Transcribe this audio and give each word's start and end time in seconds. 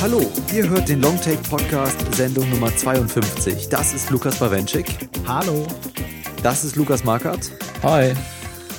Hallo, 0.00 0.30
ihr 0.52 0.68
hört 0.68 0.88
den 0.88 1.00
Longtake 1.00 1.38
Podcast 1.48 1.96
Sendung 2.14 2.50
Nummer 2.50 2.74
52. 2.76 3.68
Das 3.68 3.94
ist 3.94 4.10
Lukas 4.10 4.38
Bawenschik. 4.38 4.86
Hallo. 5.26 5.66
Das 6.42 6.64
ist 6.64 6.74
Lukas 6.76 7.04
Markert. 7.04 7.52
Hi. 7.82 8.12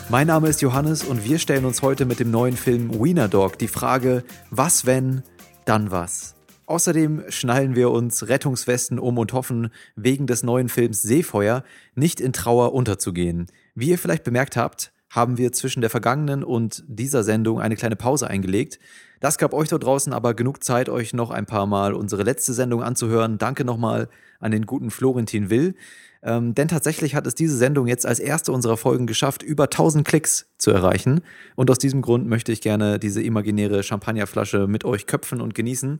Mein 0.09 0.27
Name 0.27 0.49
ist 0.49 0.61
Johannes 0.61 1.03
und 1.03 1.23
wir 1.23 1.39
stellen 1.39 1.63
uns 1.63 1.81
heute 1.81 2.05
mit 2.05 2.19
dem 2.19 2.29
neuen 2.29 2.57
Film 2.57 3.01
Wiener 3.01 3.29
Dog 3.29 3.57
die 3.57 3.69
Frage, 3.69 4.23
was 4.49 4.85
wenn, 4.85 5.23
dann 5.65 5.91
was. 5.91 6.32
Außerdem 6.65 7.23
schnallen 7.29 7.75
wir 7.75 7.91
uns 7.91 8.27
Rettungswesten 8.27 8.99
um 8.99 9.17
und 9.17 9.33
hoffen, 9.33 9.69
wegen 9.95 10.27
des 10.27 10.43
neuen 10.43 10.69
Films 10.69 11.01
Seefeuer 11.01 11.63
nicht 11.95 12.21
in 12.21 12.33
Trauer 12.33 12.73
unterzugehen. 12.73 13.47
Wie 13.75 13.89
ihr 13.89 13.97
vielleicht 13.97 14.23
bemerkt 14.23 14.55
habt, 14.55 14.93
haben 15.09 15.37
wir 15.37 15.51
zwischen 15.51 15.81
der 15.81 15.89
vergangenen 15.89 16.43
und 16.43 16.83
dieser 16.87 17.23
Sendung 17.23 17.59
eine 17.61 17.75
kleine 17.75 17.95
Pause 17.95 18.27
eingelegt. 18.27 18.79
Das 19.19 19.37
gab 19.37 19.53
euch 19.53 19.69
dort 19.69 19.83
draußen 19.83 20.11
aber 20.11 20.33
genug 20.33 20.63
Zeit, 20.63 20.89
euch 20.89 21.13
noch 21.13 21.29
ein 21.29 21.45
paar 21.45 21.67
Mal 21.67 21.93
unsere 21.93 22.23
letzte 22.23 22.53
Sendung 22.53 22.81
anzuhören. 22.81 23.37
Danke 23.37 23.63
nochmal 23.63 24.09
an 24.39 24.51
den 24.51 24.65
guten 24.65 24.89
Florentin 24.89 25.49
Will. 25.49 25.75
Ähm, 26.23 26.55
denn 26.55 26.67
tatsächlich 26.67 27.15
hat 27.15 27.27
es 27.27 27.35
diese 27.35 27.57
Sendung 27.57 27.87
jetzt 27.87 28.05
als 28.05 28.19
erste 28.19 28.51
unserer 28.51 28.77
Folgen 28.77 29.07
geschafft, 29.07 29.43
über 29.43 29.65
1000 29.65 30.07
Klicks 30.07 30.47
zu 30.57 30.71
erreichen. 30.71 31.21
Und 31.55 31.69
aus 31.69 31.77
diesem 31.77 32.01
Grund 32.01 32.27
möchte 32.27 32.51
ich 32.51 32.61
gerne 32.61 32.97
diese 32.97 33.21
imaginäre 33.21 33.83
Champagnerflasche 33.83 34.67
mit 34.67 34.85
euch 34.85 35.05
köpfen 35.05 35.41
und 35.41 35.53
genießen. 35.53 35.99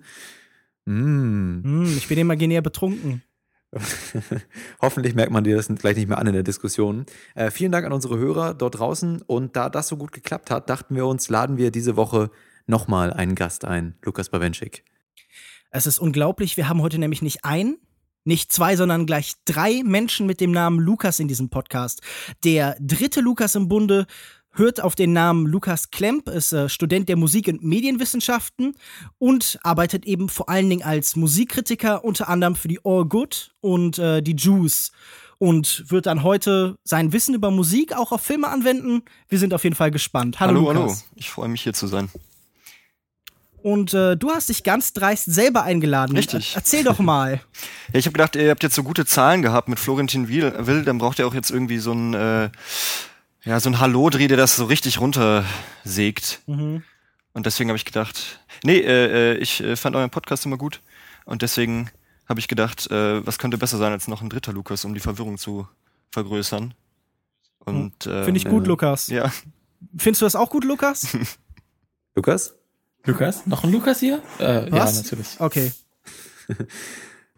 Mm. 0.86 1.62
Mm, 1.64 1.98
ich 1.98 2.08
bin 2.08 2.20
imaginär 2.20 2.62
betrunken. 2.62 3.24
Hoffentlich 4.82 5.16
merkt 5.16 5.32
man 5.32 5.44
dir 5.44 5.56
das 5.56 5.68
gleich 5.68 5.96
nicht 5.96 6.08
mehr 6.08 6.20
an 6.20 6.28
in 6.28 6.34
der 6.34 6.44
Diskussion. 6.44 7.06
Äh, 7.36 7.52
vielen 7.52 7.72
Dank 7.72 7.86
an 7.86 7.94
unsere 7.94 8.18
Hörer 8.18 8.54
dort 8.54 8.80
draußen. 8.80 9.22
Und 9.22 9.56
da 9.56 9.70
das 9.70 9.88
so 9.88 9.98
gut 9.98 10.12
geklappt 10.12 10.52
hat, 10.52 10.70
dachten 10.70 10.96
wir 10.96 11.06
uns, 11.06 11.30
laden 11.30 11.58
wir 11.58 11.72
diese 11.72 11.96
Woche 11.96 12.30
nochmal 12.68 13.12
einen 13.12 13.36
Gast 13.36 13.66
ein, 13.66 13.96
Lukas 14.04 14.30
Bawenschik. 14.30 14.84
Es 15.72 15.88
ist 15.88 16.00
unglaublich. 16.00 16.56
Wir 16.56 16.70
haben 16.70 16.82
heute 16.82 17.00
nämlich 17.00 17.22
nicht 17.22 17.44
ein, 17.44 17.78
nicht 18.26 18.52
zwei, 18.52 18.76
sondern 18.76 19.06
gleich 19.06 19.34
drei 19.46 19.82
Menschen 19.84 20.28
mit 20.28 20.40
dem 20.40 20.52
Namen 20.52 20.80
Lukas 20.80 21.20
in 21.20 21.28
diesem 21.28 21.50
Podcast. 21.50 22.02
Der 22.44 22.78
dritte 22.80 23.22
Lukas 23.22 23.56
im 23.56 23.68
Bunde 23.68 24.06
hört 24.54 24.82
auf 24.82 24.96
den 24.96 25.14
Namen 25.14 25.48
Lukas 25.48 25.92
Klemp, 25.92 26.30
ist 26.30 26.54
äh, 26.54 26.70
Student 26.70 27.10
der 27.10 27.18
Musik- 27.18 27.48
und 27.48 27.64
Medienwissenschaften 27.64 28.76
und 29.18 29.60
arbeitet 29.64 30.06
eben 30.06 30.30
vor 30.30 30.50
allen 30.50 30.70
Dingen 30.70 30.84
als 30.84 31.16
Musikkritiker, 31.16 32.04
unter 32.04 32.30
anderem 32.30 32.56
für 32.56 32.68
die 32.68 32.80
All 32.84 33.06
Good 33.06 33.54
und 33.62 33.98
äh, 34.00 34.22
die 34.22 34.36
Juice. 34.36 34.92
Und 35.40 35.92
wird 35.92 36.06
dann 36.06 36.24
heute 36.24 36.78
sein 36.86 37.12
Wissen 37.12 37.36
über 37.36 37.52
Musik 37.52 37.94
auch 37.94 38.14
auf 38.14 38.22
Filme 38.22 38.48
anwenden. 38.48 39.02
Wir 39.28 39.40
sind 39.40 39.54
auf 39.54 39.66
jeden 39.66 39.76
Fall 39.76 39.92
gespannt. 39.92 40.40
Hallo, 40.40 40.70
hallo. 40.70 40.84
hallo. 40.84 40.98
Ich 41.16 41.30
freue 41.30 41.50
mich 41.50 41.64
hier 41.64 41.74
zu 41.74 41.88
sein. 41.88 42.10
Und 43.64 43.94
äh, 43.94 44.16
du 44.16 44.30
hast 44.30 44.50
dich 44.50 44.64
ganz 44.64 44.94
dreist 44.94 45.26
selber 45.26 45.64
eingeladen. 45.64 46.16
Richtig. 46.16 46.54
Erzähl 46.56 46.84
doch 46.84 47.00
mal. 47.00 47.42
ja, 47.94 48.00
ich 48.00 48.06
habe 48.06 48.14
gedacht, 48.14 48.36
ihr 48.36 48.50
habt 48.50 48.62
jetzt 48.62 48.76
so 48.76 48.84
gute 48.84 49.06
Zahlen 49.06 49.42
gehabt 49.42 49.70
mit 49.70 49.80
Florentin 49.80 50.28
Will, 50.28 50.54
Will 50.60 50.84
dann 50.84 50.98
braucht 50.98 51.20
ihr 51.20 51.28
auch 51.28 51.34
jetzt 51.34 51.50
irgendwie 51.50 51.78
so 51.78 51.94
ein 51.94 52.14
äh, 52.14 52.50
ja, 53.46 53.60
so 53.60 53.70
ein 53.70 53.80
Hallodri, 53.80 54.28
der 54.28 54.38
das 54.38 54.56
so 54.56 54.66
richtig 54.66 55.00
runtersägt. 55.00 56.42
Mhm. 56.48 56.84
Und 57.34 57.46
deswegen 57.46 57.70
habe 57.70 57.78
ich 57.78 57.86
gedacht, 57.86 58.40
nee, 58.64 58.78
äh, 58.78 59.34
äh, 59.34 59.38
ich 59.38 59.62
äh, 59.62 59.76
fand 59.76 59.96
euren 59.96 60.10
Podcast 60.10 60.46
immer 60.46 60.58
gut 60.58 60.82
und 61.26 61.42
deswegen 61.42 61.90
habe 62.30 62.40
ich 62.40 62.48
gedacht, 62.48 62.90
äh, 62.92 63.26
was 63.26 63.40
könnte 63.40 63.58
besser 63.58 63.78
sein 63.78 63.92
als 63.92 64.08
noch 64.08 64.22
ein 64.22 64.30
dritter 64.30 64.54
Lukas, 64.54 64.86
um 64.86 64.94
die 64.94 65.00
Verwirrung 65.00 65.38
zu 65.38 65.68
vergrößern. 66.12 66.74
Und 67.60 68.06
äh, 68.06 68.24
finde 68.24 68.38
ich 68.38 68.46
gut, 68.46 68.66
äh, 68.66 68.68
Lukas. 68.68 69.08
Ja. 69.08 69.32
Findest 69.98 70.22
du 70.22 70.26
das 70.26 70.36
auch 70.36 70.50
gut, 70.50 70.64
Lukas? 70.64 71.18
Lukas? 72.16 72.54
Lukas? 73.06 73.46
Noch 73.46 73.64
ein 73.64 73.72
Lukas 73.72 74.00
hier? 74.00 74.22
Äh, 74.38 74.72
was? 74.72 74.96
Ja, 74.96 75.02
natürlich. 75.04 75.40
Okay. 75.40 75.72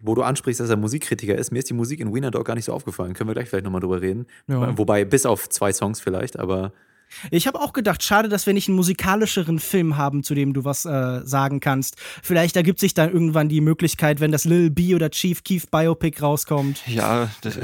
wo 0.05 0.15
du 0.15 0.23
ansprichst, 0.23 0.59
dass 0.59 0.69
er 0.69 0.77
Musikkritiker 0.77 1.35
ist, 1.35 1.51
mir 1.51 1.59
ist 1.59 1.69
die 1.69 1.73
Musik 1.73 1.99
in 1.99 2.13
Wiener 2.13 2.31
Dog 2.31 2.45
gar 2.45 2.55
nicht 2.55 2.65
so 2.65 2.73
aufgefallen. 2.73 3.13
Können 3.13 3.29
wir 3.29 3.33
gleich 3.33 3.49
vielleicht 3.49 3.65
nochmal 3.65 3.81
drüber 3.81 4.01
reden. 4.01 4.27
Ja. 4.47 4.77
Wobei, 4.77 5.05
bis 5.05 5.25
auf 5.25 5.49
zwei 5.49 5.73
Songs 5.73 5.99
vielleicht, 5.99 6.39
aber. 6.39 6.71
Ich 7.31 7.47
habe 7.47 7.59
auch 7.59 7.73
gedacht, 7.73 8.03
schade, 8.03 8.29
dass 8.29 8.45
wir 8.45 8.53
nicht 8.53 8.67
einen 8.67 8.75
musikalischeren 8.75 9.59
Film 9.59 9.95
haben, 9.95 10.23
zu 10.23 10.33
dem 10.33 10.53
du 10.53 10.65
was 10.65 10.85
äh, 10.85 11.21
sagen 11.23 11.59
kannst. 11.59 11.97
Vielleicht 12.23 12.55
ergibt 12.55 12.79
sich 12.79 12.93
dann 12.93 13.11
irgendwann 13.11 13.47
die 13.47 13.61
Möglichkeit, 13.61 14.19
wenn 14.19 14.31
das 14.31 14.45
Lil 14.45 14.71
B 14.71 14.95
oder 14.95 15.11
Chief 15.11 15.43
Keef 15.43 15.67
Biopic 15.67 16.21
rauskommt. 16.21 16.81
Ja, 16.87 17.29
das, 17.41 17.59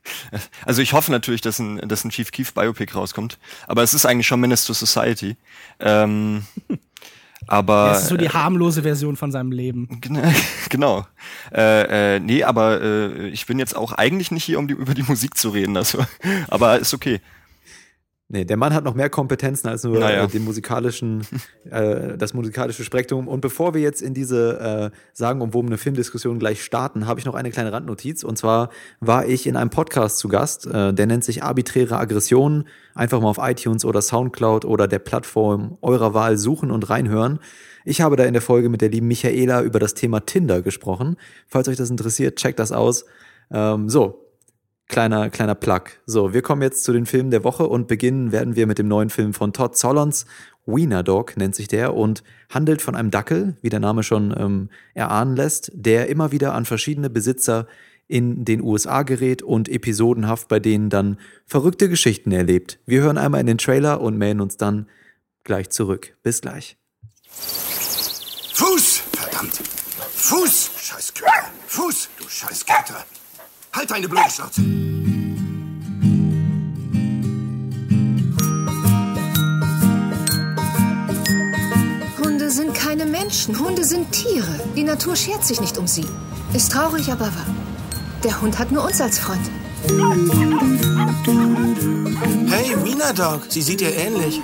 also 0.64 0.82
ich 0.82 0.92
hoffe 0.92 1.10
natürlich, 1.10 1.40
dass 1.40 1.58
ein, 1.58 1.78
dass 1.88 2.04
ein 2.04 2.10
Chief 2.10 2.30
Keef 2.32 2.54
Biopic 2.54 2.92
rauskommt. 2.94 3.38
Aber 3.66 3.82
es 3.82 3.94
ist 3.94 4.04
eigentlich 4.04 4.26
schon 4.26 4.40
Menace 4.40 4.64
to 4.64 4.72
Society. 4.72 5.36
Ähm, 5.80 6.44
Aber 7.46 7.88
das 7.90 8.02
ist 8.02 8.08
so 8.08 8.16
die 8.16 8.26
äh, 8.26 8.30
harmlose 8.30 8.82
Version 8.82 9.16
von 9.16 9.30
seinem 9.30 9.52
Leben. 9.52 9.88
Genau. 10.68 11.06
Äh, 11.54 12.16
äh, 12.16 12.20
nee, 12.20 12.42
aber 12.42 12.82
äh, 12.82 13.28
ich 13.28 13.46
bin 13.46 13.58
jetzt 13.58 13.76
auch 13.76 13.92
eigentlich 13.92 14.32
nicht 14.32 14.42
hier, 14.42 14.58
um 14.58 14.66
die, 14.66 14.74
über 14.74 14.94
die 14.94 15.04
Musik 15.04 15.36
zu 15.36 15.50
reden. 15.50 15.76
Also, 15.76 16.04
aber 16.48 16.78
ist 16.78 16.92
okay. 16.92 17.20
Nee, 18.28 18.44
der 18.44 18.56
Mann 18.56 18.74
hat 18.74 18.82
noch 18.82 18.94
mehr 18.94 19.08
Kompetenzen 19.08 19.68
als 19.68 19.84
nur 19.84 20.00
naja. 20.00 20.26
den 20.26 20.44
musikalischen, 20.44 21.24
äh, 21.70 22.18
das 22.18 22.34
musikalische 22.34 22.82
Spektrum. 22.82 23.28
Und 23.28 23.40
bevor 23.40 23.72
wir 23.72 23.80
jetzt 23.80 24.02
in 24.02 24.14
diese 24.14 24.90
äh, 24.92 24.96
sagenumwobene 25.12 25.78
Filmdiskussion 25.78 26.40
gleich 26.40 26.64
starten, 26.64 27.06
habe 27.06 27.20
ich 27.20 27.26
noch 27.26 27.36
eine 27.36 27.52
kleine 27.52 27.72
Randnotiz. 27.72 28.24
Und 28.24 28.36
zwar 28.36 28.70
war 28.98 29.26
ich 29.26 29.46
in 29.46 29.54
einem 29.54 29.70
Podcast 29.70 30.18
zu 30.18 30.26
Gast, 30.26 30.66
äh, 30.66 30.92
der 30.92 31.06
nennt 31.06 31.22
sich 31.22 31.44
Arbiträre 31.44 31.98
Aggressionen. 31.98 32.66
Einfach 32.96 33.20
mal 33.20 33.28
auf 33.28 33.38
iTunes 33.40 33.84
oder 33.84 34.02
Soundcloud 34.02 34.64
oder 34.64 34.88
der 34.88 34.98
Plattform 34.98 35.78
eurer 35.80 36.12
Wahl 36.12 36.36
suchen 36.36 36.72
und 36.72 36.90
reinhören. 36.90 37.38
Ich 37.84 38.00
habe 38.00 38.16
da 38.16 38.24
in 38.24 38.32
der 38.32 38.42
Folge 38.42 38.68
mit 38.68 38.80
der 38.80 38.88
lieben 38.88 39.06
Michaela 39.06 39.62
über 39.62 39.78
das 39.78 39.94
Thema 39.94 40.26
Tinder 40.26 40.62
gesprochen. 40.62 41.16
Falls 41.46 41.68
euch 41.68 41.76
das 41.76 41.90
interessiert, 41.90 42.34
checkt 42.34 42.58
das 42.58 42.72
aus. 42.72 43.04
Ähm, 43.52 43.88
so, 43.88 44.25
Kleiner, 44.96 45.28
kleiner 45.28 45.54
Plug. 45.54 45.82
So, 46.06 46.32
wir 46.32 46.40
kommen 46.40 46.62
jetzt 46.62 46.82
zu 46.82 46.90
den 46.94 47.04
Filmen 47.04 47.30
der 47.30 47.44
Woche 47.44 47.66
und 47.66 47.86
beginnen 47.86 48.32
werden 48.32 48.56
wir 48.56 48.66
mit 48.66 48.78
dem 48.78 48.88
neuen 48.88 49.10
Film 49.10 49.34
von 49.34 49.52
Todd 49.52 49.76
Solondz. 49.76 50.24
Wiener 50.64 51.02
Dog 51.02 51.36
nennt 51.36 51.54
sich 51.54 51.68
der 51.68 51.92
und 51.92 52.22
handelt 52.48 52.80
von 52.80 52.96
einem 52.96 53.10
Dackel, 53.10 53.58
wie 53.60 53.68
der 53.68 53.78
Name 53.78 54.02
schon 54.02 54.34
ähm, 54.34 54.70
erahnen 54.94 55.36
lässt, 55.36 55.70
der 55.74 56.08
immer 56.08 56.32
wieder 56.32 56.54
an 56.54 56.64
verschiedene 56.64 57.10
Besitzer 57.10 57.66
in 58.08 58.46
den 58.46 58.62
USA 58.62 59.02
gerät 59.02 59.42
und 59.42 59.68
episodenhaft 59.68 60.48
bei 60.48 60.60
denen 60.60 60.88
dann 60.88 61.18
verrückte 61.44 61.90
Geschichten 61.90 62.32
erlebt. 62.32 62.78
Wir 62.86 63.02
hören 63.02 63.18
einmal 63.18 63.42
in 63.42 63.48
den 63.48 63.58
Trailer 63.58 64.00
und 64.00 64.16
melden 64.16 64.40
uns 64.40 64.56
dann 64.56 64.88
gleich 65.44 65.68
zurück. 65.68 66.16
Bis 66.22 66.40
gleich. 66.40 66.78
Fuß! 67.28 69.02
Verdammt! 69.12 69.56
Fuß! 69.56 70.70
Scheißköter! 70.78 71.50
Fuß! 71.66 72.08
Du 72.18 72.26
Scheißköter! 72.26 73.04
Halt 73.76 73.90
deine 73.90 74.08
blöde 74.08 74.30
Schnauze! 74.30 74.62
Hunde 82.24 82.50
sind 82.50 82.72
keine 82.72 83.04
Menschen. 83.04 83.58
Hunde 83.58 83.84
sind 83.84 84.10
Tiere. 84.12 84.60
Die 84.74 84.82
Natur 84.82 85.14
schert 85.14 85.44
sich 85.44 85.60
nicht 85.60 85.76
um 85.76 85.86
sie. 85.86 86.06
Ist 86.54 86.72
traurig, 86.72 87.12
aber 87.12 87.26
wahr. 87.26 87.46
Der 88.24 88.40
Hund 88.40 88.58
hat 88.58 88.72
nur 88.72 88.82
uns 88.82 88.98
als 88.98 89.18
Freund. 89.18 89.42
Hey, 92.48 92.74
Wiener 92.82 93.12
Dog. 93.12 93.42
Sie 93.50 93.60
sieht 93.60 93.80
dir 93.80 93.94
ähnlich. 93.94 94.40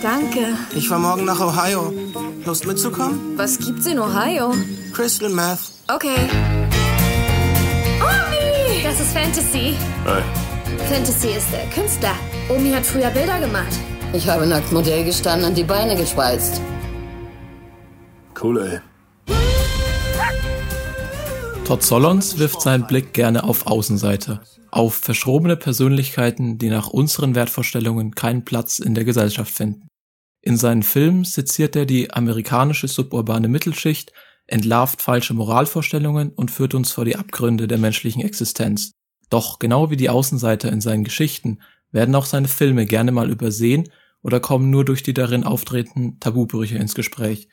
Danke. 0.00 0.56
Ich 0.76 0.88
fahr 0.88 1.00
morgen 1.00 1.24
nach 1.24 1.40
Ohio. 1.40 1.92
Lust 2.44 2.64
mitzukommen? 2.66 3.36
Was 3.36 3.58
gibt's 3.58 3.86
in 3.86 3.98
Ohio? 3.98 4.54
Crystal 4.92 5.28
Meth. 5.28 5.72
Okay. 5.88 6.30
Das 8.86 9.00
ist 9.00 9.14
Fantasy. 9.14 9.74
Hi. 10.04 10.22
Fantasy 10.88 11.36
ist 11.36 11.48
der 11.50 11.66
Künstler. 11.70 12.14
Omi 12.48 12.70
hat 12.70 12.86
früher 12.86 13.10
Bilder 13.10 13.40
gemacht. 13.40 13.76
Ich 14.12 14.28
habe 14.28 14.46
nackt 14.46 14.70
Modell 14.70 15.04
gestanden 15.04 15.48
und 15.48 15.58
die 15.58 15.64
Beine 15.64 15.96
gespreizt. 15.96 16.60
Cool, 18.40 18.80
ey. 19.28 19.34
Todd 21.64 21.82
Solons 21.82 22.38
wirft 22.38 22.62
seinen 22.62 22.86
Blick 22.86 23.12
gerne 23.12 23.42
auf 23.42 23.66
Außenseite, 23.66 24.40
auf 24.70 24.94
verschrobene 24.94 25.56
Persönlichkeiten, 25.56 26.58
die 26.58 26.70
nach 26.70 26.86
unseren 26.86 27.34
Wertvorstellungen 27.34 28.14
keinen 28.14 28.44
Platz 28.44 28.78
in 28.78 28.94
der 28.94 29.04
Gesellschaft 29.04 29.52
finden. 29.52 29.88
In 30.42 30.56
seinen 30.56 30.84
Filmen 30.84 31.24
seziert 31.24 31.74
er 31.74 31.86
die 31.86 32.12
amerikanische 32.12 32.86
suburbane 32.86 33.48
Mittelschicht 33.48 34.12
entlarvt 34.46 35.02
falsche 35.02 35.34
Moralvorstellungen 35.34 36.30
und 36.30 36.50
führt 36.50 36.74
uns 36.74 36.92
vor 36.92 37.04
die 37.04 37.16
Abgründe 37.16 37.66
der 37.66 37.78
menschlichen 37.78 38.22
Existenz. 38.22 38.92
Doch 39.30 39.58
genau 39.58 39.90
wie 39.90 39.96
die 39.96 40.10
Außenseiter 40.10 40.70
in 40.70 40.80
seinen 40.80 41.04
Geschichten 41.04 41.60
werden 41.90 42.14
auch 42.14 42.26
seine 42.26 42.48
Filme 42.48 42.86
gerne 42.86 43.12
mal 43.12 43.30
übersehen 43.30 43.88
oder 44.22 44.40
kommen 44.40 44.70
nur 44.70 44.84
durch 44.84 45.02
die 45.02 45.14
darin 45.14 45.44
auftretenden 45.44 46.20
Tabubrüche 46.20 46.78
ins 46.78 46.94
Gespräch. 46.94 47.48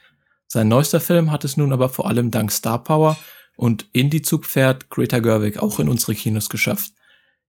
Sein 0.48 0.68
neuester 0.68 1.00
Film 1.00 1.32
hat 1.32 1.46
es 1.46 1.58
nun 1.58 1.74
aber 1.74 1.90
vor 1.90 2.08
allem 2.08 2.30
dank 2.30 2.52
Star 2.52 2.84
Power 2.84 3.18
und 3.56 3.88
Indie-Zugpferd 3.94 4.90
Greta 4.90 5.20
Gerwig 5.20 5.58
auch 5.58 5.80
in 5.80 5.90
unsere 5.90 6.16
Kinos 6.16 6.50
geschafft. 6.50 6.94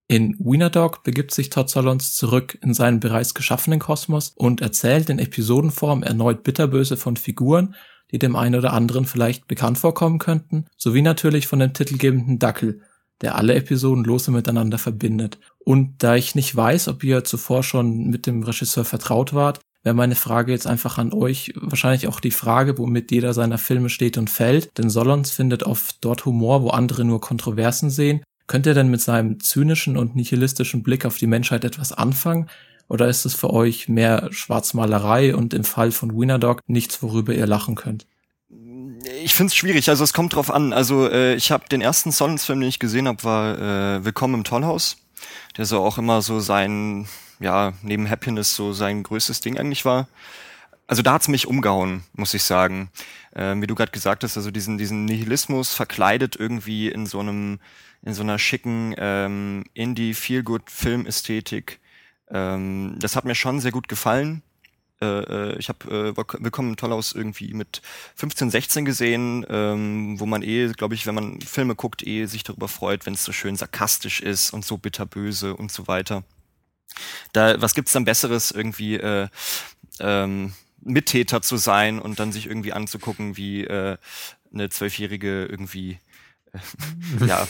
In 0.07 0.37
Wiener 0.39 0.69
Dog 0.69 1.03
begibt 1.03 1.33
sich 1.33 1.49
Todd 1.49 1.71
Solondz 1.71 2.15
zurück 2.15 2.59
in 2.63 2.75
seinen 2.75 3.01
bereits 3.01 3.33
geschaffenen 3.33 3.81
Kosmos 3.81 4.33
und 4.37 4.61
erzählt 4.61 5.09
in 5.09 5.19
Episodenform 5.19 6.03
erneut 6.03 6.43
bitterböse 6.43 6.99
von 6.99 7.17
Figuren, 7.17 7.75
die 8.11 8.19
dem 8.19 8.37
einen 8.37 8.55
oder 8.55 8.73
anderen 8.73 9.07
vielleicht 9.07 9.47
bekannt 9.47 9.79
vorkommen 9.79 10.19
könnten, 10.19 10.67
sowie 10.77 11.03
natürlich 11.03 11.47
von 11.47 11.59
dem 11.59 11.73
titelgebenden 11.73 12.39
Dackel, 12.39 12.81
der 13.21 13.37
alle 13.37 13.55
Episoden 13.55 14.05
lose 14.05 14.31
miteinander 14.31 14.79
verbindet. 14.79 15.39
Und 15.59 16.03
da 16.03 16.17
ich 16.17 16.35
nicht 16.35 16.55
weiß, 16.55 16.89
ob 16.89 17.03
ihr 17.05 17.25
zuvor 17.25 17.63
schon 17.63 18.09
mit 18.09 18.27
dem 18.27 18.43
Regisseur 18.43 18.85
vertraut 18.85 19.33
wart, 19.35 19.61
wäre 19.83 19.95
meine 19.95 20.15
Frage 20.15 20.53
jetzt 20.53 20.67
einfach 20.67 20.99
an 20.99 21.13
euch, 21.13 21.53
wahrscheinlich 21.57 22.09
auch 22.09 22.21
die 22.21 22.31
Frage, 22.31 22.79
womit 22.79 23.11
jeder 23.11 23.35
seiner 23.35 23.59
Filme 23.59 23.91
steht 23.91 24.19
und 24.19 24.31
fällt, 24.31 24.77
denn 24.79 24.91
Solons 24.91 25.31
findet 25.31 25.63
oft 25.63 25.97
dort 26.01 26.25
Humor, 26.25 26.63
wo 26.63 26.71
andere 26.71 27.05
nur 27.05 27.21
Kontroversen 27.21 27.91
sehen 27.91 28.23
Könnt 28.47 28.67
ihr 28.67 28.75
denn 28.75 28.89
mit 28.89 29.01
seinem 29.01 29.41
zynischen 29.41 29.97
und 29.97 30.17
nihilistischen 30.17 30.83
Blick 30.83 31.07
auf 31.07 31.17
die 31.17 31.27
Menschheit 31.27 31.65
etwas 31.65 31.93
anfangen? 31.93 32.51
Oder 32.89 33.09
ist 33.09 33.25
es 33.25 33.35
für 33.35 33.51
euch 33.51 33.89
mehr 33.89 34.29
Schwarzmalerei 34.31 35.35
und 35.35 35.55
im 35.55 35.65
Fall 35.65 35.91
von 35.91 36.19
Wiener 36.19 36.39
Dog 36.39 36.61
nichts, 36.67 37.03
worüber 37.03 37.35
ihr 37.35 37.47
lachen 37.47 37.75
könnt? 37.75 38.07
Ich 39.23 39.35
finde 39.35 39.49
es 39.49 39.57
schwierig, 39.57 39.89
also 39.89 40.05
es 40.05 40.13
kommt 40.13 40.35
drauf 40.35 40.51
an. 40.51 40.73
Also 40.73 41.09
äh, 41.09 41.35
ich 41.35 41.51
habe 41.51 41.69
den 41.69 41.81
ersten 41.81 42.11
Solons-Film, 42.11 42.61
den 42.61 42.69
ich 42.69 42.79
gesehen 42.79 43.09
habe, 43.09 43.23
war 43.25 43.59
äh, 43.59 44.05
Willkommen 44.05 44.35
im 44.35 44.45
Tollhaus, 44.45 44.97
der 45.57 45.67
so 45.67 45.81
auch 45.81 45.99
immer 45.99 46.23
so 46.23 46.41
sein, 46.41 47.07
ja, 47.41 47.73
neben 47.83 48.09
Happiness 48.09 48.55
so 48.55 48.73
sein 48.73 49.03
größtes 49.03 49.41
Ding 49.41 49.59
eigentlich 49.59 49.85
war. 49.85 50.09
Also 50.87 51.03
da 51.03 51.15
hat's 51.15 51.29
mich 51.29 51.47
umgehauen, 51.47 52.05
muss 52.13 52.35
ich 52.35 52.43
sagen. 52.43 52.91
Ähm, 53.35 53.63
wie 53.63 53.67
du 53.67 53.75
gerade 53.75 53.93
gesagt 53.93 54.23
hast, 54.23 54.37
also 54.37 54.51
diesen, 54.51 54.79
diesen 54.79 55.07
Nihilismus 55.07 55.73
verkleidet 55.73 56.37
irgendwie 56.37 56.89
in 56.89 57.07
so 57.07 57.21
einem 57.21 57.59
in 58.05 58.13
so 58.13 58.23
einer 58.23 58.39
schicken 58.39 58.95
ähm, 58.99 59.65
Indie-Feel-Good-Film-Ästhetik. 59.73 61.81
Ähm, 62.35 62.97
das 62.99 63.17
hat 63.17 63.25
mir 63.25 63.37
schon 63.37 63.61
sehr 63.61 63.71
gut 63.71 63.89
gefallen. 63.89 64.43
Äh, 65.01 65.07
äh 65.07 65.59
ich 65.59 65.69
habe 65.69 66.15
äh, 66.17 66.17
Willkommen 66.17 66.77
Tollhaus 66.77 67.13
irgendwie 67.13 67.55
mit 67.55 67.81
15, 68.17 68.51
16 68.51 68.85
gesehen, 68.85 69.47
ähm, 69.49 70.19
wo 70.19 70.27
man 70.27 70.43
eh, 70.43 70.73
glaube 70.73 70.97
ich, 70.97 71.07
wenn 71.07 71.15
man 71.15 71.41
Filme 71.41 71.77
guckt, 71.77 72.05
eh 72.05 72.27
sich 72.27 72.43
darüber 72.43 72.67
freut, 72.67 73.07
wenn 73.07 73.15
es 73.15 73.25
so 73.25 73.33
schön 73.33 73.57
sarkastisch 73.57 74.21
ist 74.21 74.53
und 74.53 74.65
so 74.65 74.77
bitterböse 74.77 75.55
und 75.57 75.71
so 75.71 75.87
weiter. 75.87 76.25
Da, 77.33 77.61
was 77.63 77.75
gibt's 77.75 77.93
dann 77.93 78.05
Besseres 78.05 78.51
irgendwie 78.51 78.97
äh, 78.97 79.29
ähm, 80.01 80.55
Mittäter 80.81 81.41
zu 81.41 81.57
sein 81.57 82.01
und 82.01 82.19
dann 82.19 82.33
sich 82.33 82.47
irgendwie 82.47 82.73
anzugucken, 82.73 83.37
wie 83.37 83.65
äh, 83.65 83.97
eine 84.53 84.69
Zwölfjährige 84.71 85.47
irgendwie 85.47 85.99
äh, 86.53 86.59
ja 87.27 87.47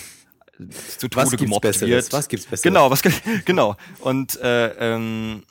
zu 0.99 1.09
Tode 1.09 1.17
was 1.17 1.31
gemobbt 1.33 1.62
Besseres? 1.62 1.91
wird. 1.91 2.12
Was 2.12 2.29
gibt's 2.29 2.47
Besseres? 2.47 2.62
Genau, 2.62 2.91
was 2.91 3.03
genau. 3.45 3.77
Und 4.01 4.37
äh, 4.41 4.95
ähm, 4.95 5.45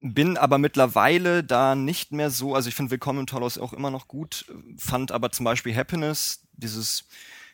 bin 0.00 0.36
aber 0.36 0.58
mittlerweile 0.58 1.42
da 1.42 1.74
nicht 1.74 2.12
mehr 2.12 2.30
so, 2.30 2.54
also 2.54 2.68
ich 2.68 2.74
finde 2.74 2.92
Willkommen 2.92 3.20
im 3.20 3.26
Tollhaus 3.26 3.58
auch 3.58 3.72
immer 3.72 3.90
noch 3.90 4.08
gut, 4.08 4.44
fand 4.76 5.12
aber 5.12 5.30
zum 5.30 5.44
Beispiel 5.44 5.74
Happiness, 5.74 6.42
dieses 6.52 7.04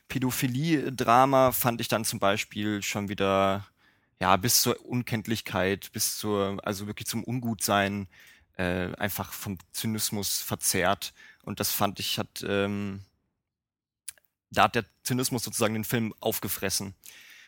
Pädophilie-Drama, 0.09 1.53
fand 1.53 1.81
ich 1.81 1.89
dann 1.89 2.05
zum 2.05 2.19
Beispiel 2.19 2.83
schon 2.83 3.09
wieder, 3.09 3.67
ja, 4.21 4.37
bis 4.37 4.63
zur 4.63 4.85
Unkenntlichkeit, 4.85 5.91
bis 5.93 6.19
zur, 6.19 6.59
also 6.63 6.87
wirklich 6.87 7.07
zum 7.07 7.25
Ungutsein, 7.25 8.09
äh, 8.57 8.95
einfach 8.97 9.33
vom 9.33 9.59
Zynismus 9.73 10.41
verzerrt. 10.41 11.15
Und 11.45 11.61
das 11.61 11.71
fand 11.71 11.99
ich, 11.99 12.19
hat, 12.19 12.45
ähm, 12.47 13.01
da 14.51 14.65
hat 14.65 14.75
der 14.75 14.85
Zynismus 15.03 15.43
sozusagen 15.45 15.75
den 15.75 15.85
Film 15.85 16.15
aufgefressen. 16.21 16.95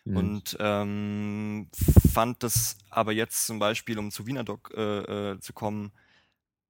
Mhm. 0.05 0.17
Und 0.17 0.57
ähm, 0.61 1.69
fand 2.13 2.43
das 2.43 2.79
aber 2.91 3.13
jetzt 3.13 3.47
zum 3.47 3.59
Beispiel, 3.59 3.99
um 3.99 4.11
zu 4.11 4.27
Wiener 4.27 4.45
Doc 4.45 4.73
äh, 4.77 5.33
äh, 5.33 5.41
zu 5.41 5.53
kommen, 5.53 5.93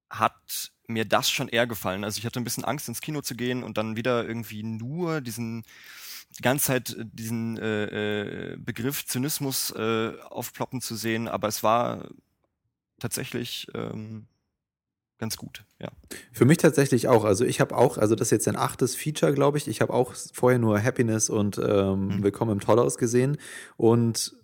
hat 0.09 0.71
mir 0.87 1.05
das 1.05 1.29
schon 1.29 1.49
eher 1.49 1.67
gefallen. 1.67 2.03
Also 2.03 2.19
ich 2.19 2.25
hatte 2.25 2.39
ein 2.39 2.43
bisschen 2.43 2.63
Angst, 2.63 2.87
ins 2.87 3.01
Kino 3.01 3.21
zu 3.21 3.35
gehen 3.35 3.63
und 3.63 3.77
dann 3.77 3.95
wieder 3.95 4.25
irgendwie 4.25 4.63
nur 4.63 5.21
diesen 5.21 5.65
die 6.37 6.41
ganze 6.41 6.65
Zeit 6.65 6.95
diesen 6.99 7.57
äh, 7.57 8.53
äh, 8.53 8.57
Begriff 8.57 9.05
Zynismus 9.05 9.71
äh, 9.71 10.13
aufploppen 10.21 10.81
zu 10.81 10.95
sehen, 10.95 11.27
aber 11.27 11.47
es 11.47 11.63
war 11.63 12.09
tatsächlich 12.99 13.67
ähm, 13.73 14.27
ganz 15.17 15.37
gut, 15.37 15.63
ja. 15.79 15.89
Für 16.31 16.45
mich 16.45 16.57
tatsächlich 16.57 17.07
auch. 17.07 17.23
Also 17.23 17.45
ich 17.45 17.59
habe 17.59 17.75
auch, 17.75 17.97
also 17.97 18.15
das 18.15 18.27
ist 18.27 18.31
jetzt 18.31 18.47
ein 18.47 18.55
achtes 18.55 18.95
Feature, 18.95 19.33
glaube 19.33 19.57
ich. 19.57 19.67
Ich 19.67 19.81
habe 19.81 19.93
auch 19.93 20.13
vorher 20.33 20.59
nur 20.59 20.81
Happiness 20.81 21.29
und 21.29 21.57
ähm, 21.57 22.07
mhm. 22.07 22.23
Willkommen 22.23 22.51
im 22.51 22.59
Tollhaus 22.59 22.97
gesehen 22.97 23.37
und 23.77 24.35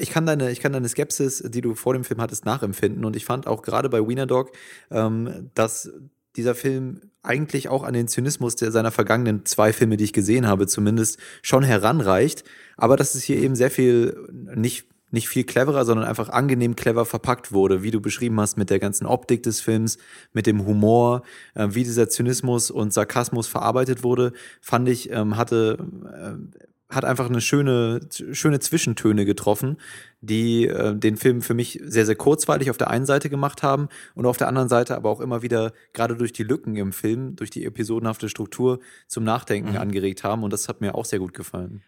ich 0.00 0.10
kann 0.10 0.24
deine, 0.24 0.50
ich 0.50 0.60
kann 0.60 0.72
deine 0.72 0.88
Skepsis, 0.88 1.42
die 1.46 1.60
du 1.60 1.74
vor 1.74 1.92
dem 1.92 2.04
Film 2.04 2.20
hattest, 2.20 2.46
nachempfinden. 2.46 3.04
Und 3.04 3.16
ich 3.16 3.26
fand 3.26 3.46
auch 3.46 3.62
gerade 3.62 3.90
bei 3.90 4.06
Wiener 4.08 4.26
Dog, 4.26 4.50
ähm, 4.90 5.50
dass 5.54 5.92
dieser 6.36 6.54
Film 6.54 7.02
eigentlich 7.22 7.68
auch 7.68 7.82
an 7.82 7.92
den 7.92 8.08
Zynismus 8.08 8.56
der 8.56 8.72
seiner 8.72 8.92
vergangenen 8.92 9.44
zwei 9.44 9.72
Filme, 9.72 9.96
die 9.96 10.04
ich 10.04 10.12
gesehen 10.12 10.46
habe, 10.46 10.66
zumindest 10.66 11.18
schon 11.42 11.62
heranreicht. 11.64 12.44
Aber 12.76 12.96
dass 12.96 13.14
es 13.14 13.22
hier 13.22 13.36
eben 13.36 13.54
sehr 13.54 13.70
viel 13.70 14.16
nicht 14.54 14.86
nicht 15.10 15.28
viel 15.28 15.44
cleverer, 15.44 15.84
sondern 15.84 16.06
einfach 16.06 16.28
angenehm 16.28 16.76
clever 16.76 17.04
verpackt 17.04 17.52
wurde, 17.52 17.82
wie 17.82 17.90
du 17.90 18.00
beschrieben 18.00 18.40
hast, 18.40 18.56
mit 18.56 18.70
der 18.70 18.78
ganzen 18.78 19.06
Optik 19.06 19.42
des 19.42 19.60
Films, 19.60 19.98
mit 20.32 20.46
dem 20.46 20.66
Humor, 20.66 21.22
äh, 21.54 21.68
wie 21.70 21.84
dieser 21.84 22.08
Zynismus 22.08 22.70
und 22.70 22.92
Sarkasmus 22.92 23.46
verarbeitet 23.46 24.02
wurde, 24.02 24.32
fand 24.60 24.88
ich, 24.88 25.10
ähm, 25.10 25.36
hatte, 25.36 25.78
äh, 26.12 26.60
hat 26.94 27.04
einfach 27.04 27.28
eine 27.28 27.40
schöne, 27.40 28.00
schöne 28.32 28.58
Zwischentöne 28.58 29.24
getroffen, 29.24 29.76
die 30.20 30.66
äh, 30.66 30.94
den 30.96 31.16
Film 31.16 31.40
für 31.40 31.54
mich 31.54 31.80
sehr, 31.84 32.04
sehr 32.04 32.16
kurzweilig 32.16 32.70
auf 32.70 32.76
der 32.76 32.90
einen 32.90 33.06
Seite 33.06 33.30
gemacht 33.30 33.62
haben 33.62 33.88
und 34.14 34.26
auf 34.26 34.36
der 34.36 34.48
anderen 34.48 34.68
Seite 34.68 34.96
aber 34.96 35.08
auch 35.10 35.20
immer 35.20 35.42
wieder, 35.42 35.72
gerade 35.92 36.16
durch 36.16 36.32
die 36.32 36.42
Lücken 36.42 36.76
im 36.76 36.92
Film, 36.92 37.36
durch 37.36 37.50
die 37.50 37.64
episodenhafte 37.64 38.28
Struktur 38.28 38.80
zum 39.06 39.24
Nachdenken 39.24 39.70
mhm. 39.70 39.78
angeregt 39.78 40.24
haben 40.24 40.42
und 40.42 40.52
das 40.52 40.68
hat 40.68 40.80
mir 40.80 40.94
auch 40.94 41.04
sehr 41.04 41.20
gut 41.20 41.32
gefallen. 41.32 41.82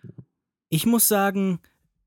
Ich 0.69 0.87
muss 0.87 1.09
sagen, 1.09 1.61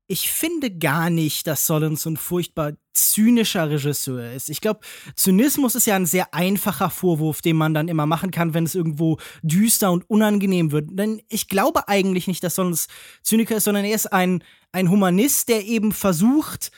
ich 0.08 0.30
finde 0.30 0.70
gar 0.70 1.10
nicht, 1.10 1.46
dass 1.46 1.66
Solon 1.66 1.96
so 1.96 2.10
ein 2.10 2.16
furchtbar 2.16 2.72
zynischer 2.94 3.68
Regisseur 3.68 4.32
ist. 4.32 4.48
Ich 4.48 4.60
glaube, 4.60 4.80
Zynismus 5.14 5.74
ist 5.74 5.86
ja 5.86 5.96
ein 5.96 6.06
sehr 6.06 6.32
einfacher 6.32 6.90
Vorwurf, 6.90 7.42
den 7.42 7.56
man 7.56 7.74
dann 7.74 7.88
immer 7.88 8.06
machen 8.06 8.30
kann, 8.30 8.54
wenn 8.54 8.64
es 8.64 8.74
irgendwo 8.74 9.18
düster 9.42 9.92
und 9.92 10.08
unangenehm 10.08 10.70
wird. 10.72 10.88
Denn 10.92 11.20
ich 11.28 11.48
glaube 11.48 11.88
eigentlich 11.88 12.26
nicht, 12.26 12.42
dass 12.42 12.54
Solons 12.54 12.88
Zyniker 13.22 13.56
ist, 13.56 13.64
sondern 13.64 13.84
er 13.84 13.94
ist 13.94 14.12
ein, 14.12 14.42
ein 14.72 14.90
Humanist, 14.90 15.48
der 15.48 15.64
eben 15.64 15.92
versucht, 15.92 16.70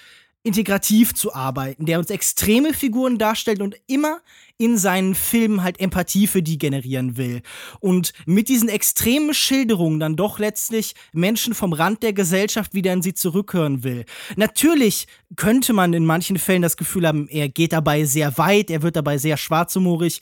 integrativ 0.48 1.14
zu 1.14 1.34
arbeiten, 1.34 1.86
der 1.86 1.98
uns 1.98 2.10
extreme 2.10 2.72
Figuren 2.72 3.18
darstellt 3.18 3.60
und 3.60 3.76
immer 3.86 4.20
in 4.56 4.76
seinen 4.76 5.14
Filmen 5.14 5.62
halt 5.62 5.78
Empathie 5.78 6.26
für 6.26 6.42
die 6.42 6.58
generieren 6.58 7.16
will. 7.16 7.42
Und 7.78 8.12
mit 8.26 8.48
diesen 8.48 8.68
extremen 8.68 9.34
Schilderungen 9.34 10.00
dann 10.00 10.16
doch 10.16 10.38
letztlich 10.38 10.94
Menschen 11.12 11.54
vom 11.54 11.72
Rand 11.72 12.02
der 12.02 12.12
Gesellschaft 12.12 12.74
wieder 12.74 12.92
in 12.92 13.02
sie 13.02 13.14
zurückhören 13.14 13.84
will. 13.84 14.04
Natürlich 14.34 15.06
könnte 15.36 15.72
man 15.72 15.92
in 15.92 16.04
manchen 16.04 16.38
Fällen 16.38 16.62
das 16.62 16.76
Gefühl 16.76 17.06
haben, 17.06 17.28
er 17.28 17.48
geht 17.48 17.72
dabei 17.72 18.04
sehr 18.04 18.36
weit, 18.38 18.70
er 18.70 18.82
wird 18.82 18.96
dabei 18.96 19.18
sehr 19.18 19.36
schwarzhumorig. 19.36 20.20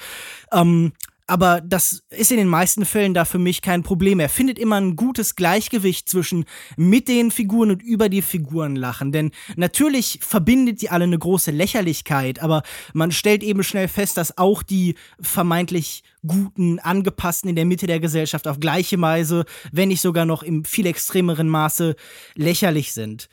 Ähm, 0.53 0.93
aber 1.27 1.61
das 1.61 2.05
ist 2.11 2.31
in 2.31 2.37
den 2.37 2.49
meisten 2.49 2.85
Fällen 2.85 3.15
da 3.15 3.25
für 3.25 3.39
mich 3.39 3.61
kein 3.61 3.83
Problem. 3.83 4.21
Er 4.21 4.29
findet 4.29 4.59
immer 4.59 4.77
ein 4.77 4.95
gutes 4.95 5.35
Gleichgewicht 5.35 6.09
zwischen 6.09 6.45
mit 6.77 7.09
den 7.09 7.31
Figuren 7.31 7.71
und 7.73 7.83
über 7.83 8.09
die 8.09 8.23
Figuren 8.23 8.77
lachen. 8.77 9.11
Denn 9.11 9.33
natürlich 9.57 10.21
verbindet 10.23 10.83
die 10.83 10.91
alle 10.91 11.05
eine 11.05 11.19
große 11.19 11.51
Lächerlichkeit, 11.51 12.41
aber 12.41 12.63
man 12.93 13.11
stellt 13.11 13.43
eben 13.43 13.65
schnell 13.65 13.89
fest, 13.89 14.17
dass 14.17 14.39
auch 14.39 14.63
die 14.63 14.95
vermeintlich 15.21 16.05
guten, 16.27 16.79
angepassten 16.79 17.51
in 17.51 17.57
der 17.57 17.65
Mitte 17.65 17.87
der 17.87 18.01
Gesellschaft 18.01 18.47
auf 18.47 18.61
gleiche 18.61 19.01
Weise, 19.01 19.45
wenn 19.73 19.89
nicht 19.89 20.01
sogar 20.01 20.27
noch 20.27 20.43
im 20.43 20.65
viel 20.65 20.87
extremeren 20.87 21.49
Maße 21.49 21.97
lächerlich 22.35 22.93
sind. 22.93 23.29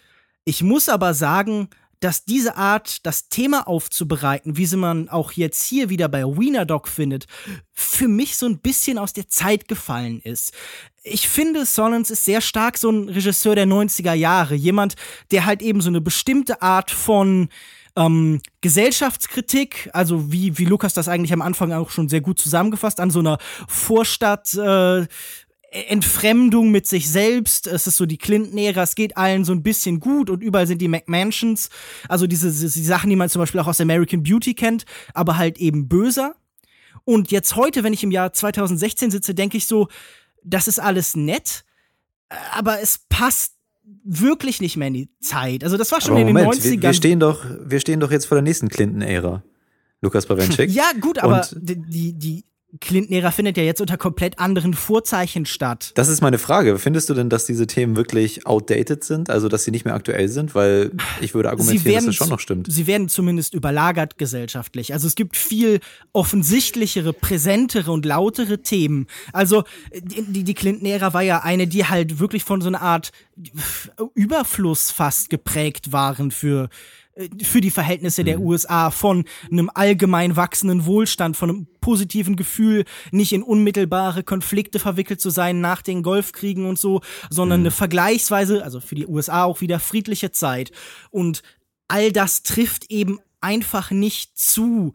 Ich 0.46 0.62
muss 0.62 0.90
aber 0.90 1.14
sagen, 1.14 1.70
dass 2.04 2.26
diese 2.26 2.58
Art, 2.58 3.06
das 3.06 3.30
Thema 3.30 3.68
aufzubereiten, 3.68 4.58
wie 4.58 4.66
sie 4.66 4.76
man 4.76 5.08
auch 5.08 5.32
jetzt 5.32 5.64
hier 5.64 5.90
wieder 5.90 6.10
bei 6.10 6.24
Wiener 6.24 6.66
Dog 6.66 6.90
findet, 6.90 7.28
für 7.72 8.10
mich 8.10 8.36
so 8.36 8.46
ein 8.46 8.60
bisschen 8.60 8.98
aus 8.98 9.14
der 9.14 9.30
Zeit 9.30 9.70
gefallen 9.70 10.20
ist. 10.20 10.52
Ich 11.04 11.30
finde, 11.30 11.66
Solons 11.66 12.12
ist 12.12 12.26
sehr 12.26 12.42
stark 12.42 12.78
so 12.78 12.90
ein 12.90 13.08
Regisseur 13.08 13.56
der 13.56 13.68
90er 13.68 14.14
Jahre. 14.14 14.56
Jemand, 14.56 14.96
der 15.32 15.46
halt 15.46 15.62
eben 15.62 15.80
so 15.80 15.90
eine 15.90 16.02
bestimmte 16.02 16.62
Art 16.62 16.92
von 16.92 17.50
ähm, 17.96 18.42
Gesellschaftskritik, 18.62 19.90
also 19.94 20.32
wie, 20.32 20.58
wie 20.58 20.66
Lukas 20.66 20.94
das 20.94 21.08
eigentlich 21.08 21.34
am 21.34 21.42
Anfang 21.42 21.72
auch 21.72 21.90
schon 21.90 22.10
sehr 22.10 22.22
gut 22.22 22.40
zusammengefasst, 22.40 23.00
an 23.00 23.12
so 23.12 23.20
einer 23.20 23.38
Vorstadt, 23.68 24.54
äh, 24.56 25.06
Entfremdung 25.74 26.70
mit 26.70 26.86
sich 26.86 27.10
selbst. 27.10 27.68
Es 27.68 27.88
ist 27.88 27.98
so 27.98 28.06
die 28.06 28.18
Clinton-Ära, 28.18 28.84
es 28.84 28.96
geht 28.96 29.18
allen 29.18 29.44
so 29.44 29.52
ein 29.54 29.64
bisschen 29.64 30.00
gut 30.00 30.30
und 30.30 30.44
überall 30.44 30.68
sind 30.68 30.82
die 30.82 30.88
McMansions. 30.88 31.70
Also 32.08 32.28
diese, 32.28 32.52
diese 32.52 32.84
Sachen, 32.84 33.10
die 33.10 33.16
man 33.16 33.30
zum 33.30 33.40
Beispiel 33.40 33.60
auch 33.60 33.68
aus 33.68 33.82
American 33.82 34.24
Beauty 34.24 34.54
kennt, 34.54 34.86
aber 35.14 35.38
halt 35.38 35.58
eben 35.58 35.88
böser. 35.88 36.36
Und 37.06 37.32
jetzt 37.32 37.56
heute, 37.56 37.84
wenn 37.84 37.94
ich 37.94 38.04
im 38.04 38.12
Jahr 38.12 38.34
2016 38.34 39.12
sitze, 39.12 39.34
denke 39.34 39.58
ich 39.58 39.68
so, 39.68 39.88
das 40.44 40.68
ist 40.68 40.80
alles 40.80 41.16
nett, 41.16 41.64
aber 42.52 42.80
es 42.80 43.00
passt 43.10 43.54
wirklich 44.04 44.62
nicht 44.62 44.78
mehr 44.78 44.90
in 44.90 44.94
die 44.94 45.10
Zeit. 45.20 45.64
Also 45.64 45.78
das 45.78 45.92
war 45.92 46.02
schon 46.02 46.12
Aber 46.12 46.22
in 46.22 46.28
Moment, 46.28 46.54
den 46.56 46.62
90ern. 46.62 46.72
Wir, 46.72 46.82
wir, 46.82 46.94
stehen 46.94 47.20
doch, 47.20 47.46
wir 47.66 47.80
stehen 47.80 48.00
doch, 48.00 48.12
jetzt 48.12 48.26
vor 48.26 48.36
der 48.36 48.44
nächsten 48.44 48.70
Clinton-Ära. 48.70 49.44
Lukas 50.02 50.26
Bawenschik. 50.26 50.70
ja, 50.74 50.92
gut, 51.00 51.20
aber 51.20 51.48
die, 51.56 52.14
die, 52.14 52.46
Clinton-Ära 52.80 53.32
findet 53.32 53.58
ja 53.58 53.64
jetzt 53.64 53.82
unter 53.82 53.98
komplett 53.98 54.40
anderen 54.40 54.74
Vorzeichen 54.74 55.46
statt. 55.46 55.92
Das 55.96 56.08
ist 56.08 56.22
meine 56.22 56.40
Frage. 56.40 56.80
Findest 56.80 57.10
du 57.10 57.14
denn, 57.14 57.30
dass 57.30 57.46
diese 57.46 57.68
Themen 57.68 57.96
wirklich 57.96 58.48
outdated 58.48 59.04
sind? 59.04 59.30
Also, 59.30 59.48
dass 59.48 59.64
sie 59.64 59.72
nicht 59.72 59.86
mehr 59.86 59.94
aktuell 59.94 60.28
sind? 60.28 60.56
Weil 60.56 60.92
ich 61.22 61.36
würde 61.36 61.50
argumentieren, 61.50 61.86
werden, 61.86 61.96
dass 61.98 62.06
das 62.06 62.16
schon 62.16 62.30
noch 62.30 62.40
stimmt. 62.40 62.72
Sie 62.72 62.88
werden 62.88 63.10
zumindest 63.10 63.54
überlagert 63.54 64.18
gesellschaftlich. 64.18 64.94
Also, 64.94 65.08
es 65.08 65.14
gibt 65.16 65.38
viel 65.38 65.82
offensichtlichere, 66.14 67.14
präsentere 67.14 67.92
und 67.92 68.06
lautere 68.06 68.64
Themen. 68.64 69.06
Also, 69.34 69.64
die, 69.94 70.44
die 70.44 70.54
Clinton-Ära 70.54 71.14
war 71.14 71.22
ja 71.22 71.44
eine, 71.44 71.68
die 71.68 71.86
halt 71.86 72.20
wirklich 72.20 72.44
von 72.44 72.62
so 72.62 72.70
einer 72.70 72.82
Art 72.82 73.12
Überfluss 74.16 74.90
fast 74.90 75.30
geprägt 75.30 75.92
waren 75.92 76.32
für 76.32 76.70
für 77.44 77.62
die 77.62 77.72
Verhältnisse 77.72 78.24
der 78.24 78.40
mhm. 78.40 78.46
USA 78.46 78.92
von 78.92 79.26
einem 79.52 79.70
allgemein 79.74 80.36
wachsenden 80.36 80.86
Wohlstand, 80.86 81.38
von 81.38 81.50
einem 81.50 81.68
positiven 81.80 82.36
Gefühl, 82.36 82.86
nicht 83.12 83.34
in 83.34 83.44
unmittelbare 83.44 84.24
Konflikte 84.24 84.80
verwickelt 84.80 85.22
zu 85.22 85.30
sein 85.30 85.62
nach 85.62 85.82
den 85.82 86.02
Golfkriegen 86.02 86.66
und 86.66 86.80
so, 86.80 87.02
sondern 87.30 87.62
mhm. 87.62 87.68
eine 87.68 87.72
vergleichsweise, 87.72 88.64
also 88.64 88.80
für 88.80 88.96
die 88.96 89.06
USA 89.06 89.44
auch 89.44 89.62
wieder 89.62 89.80
friedliche 89.80 90.32
Zeit. 90.32 90.72
Und 91.12 91.44
all 91.88 92.12
das 92.12 92.44
trifft 92.44 92.90
eben 92.90 93.20
einfach 93.42 93.92
nicht 93.92 94.38
zu 94.38 94.94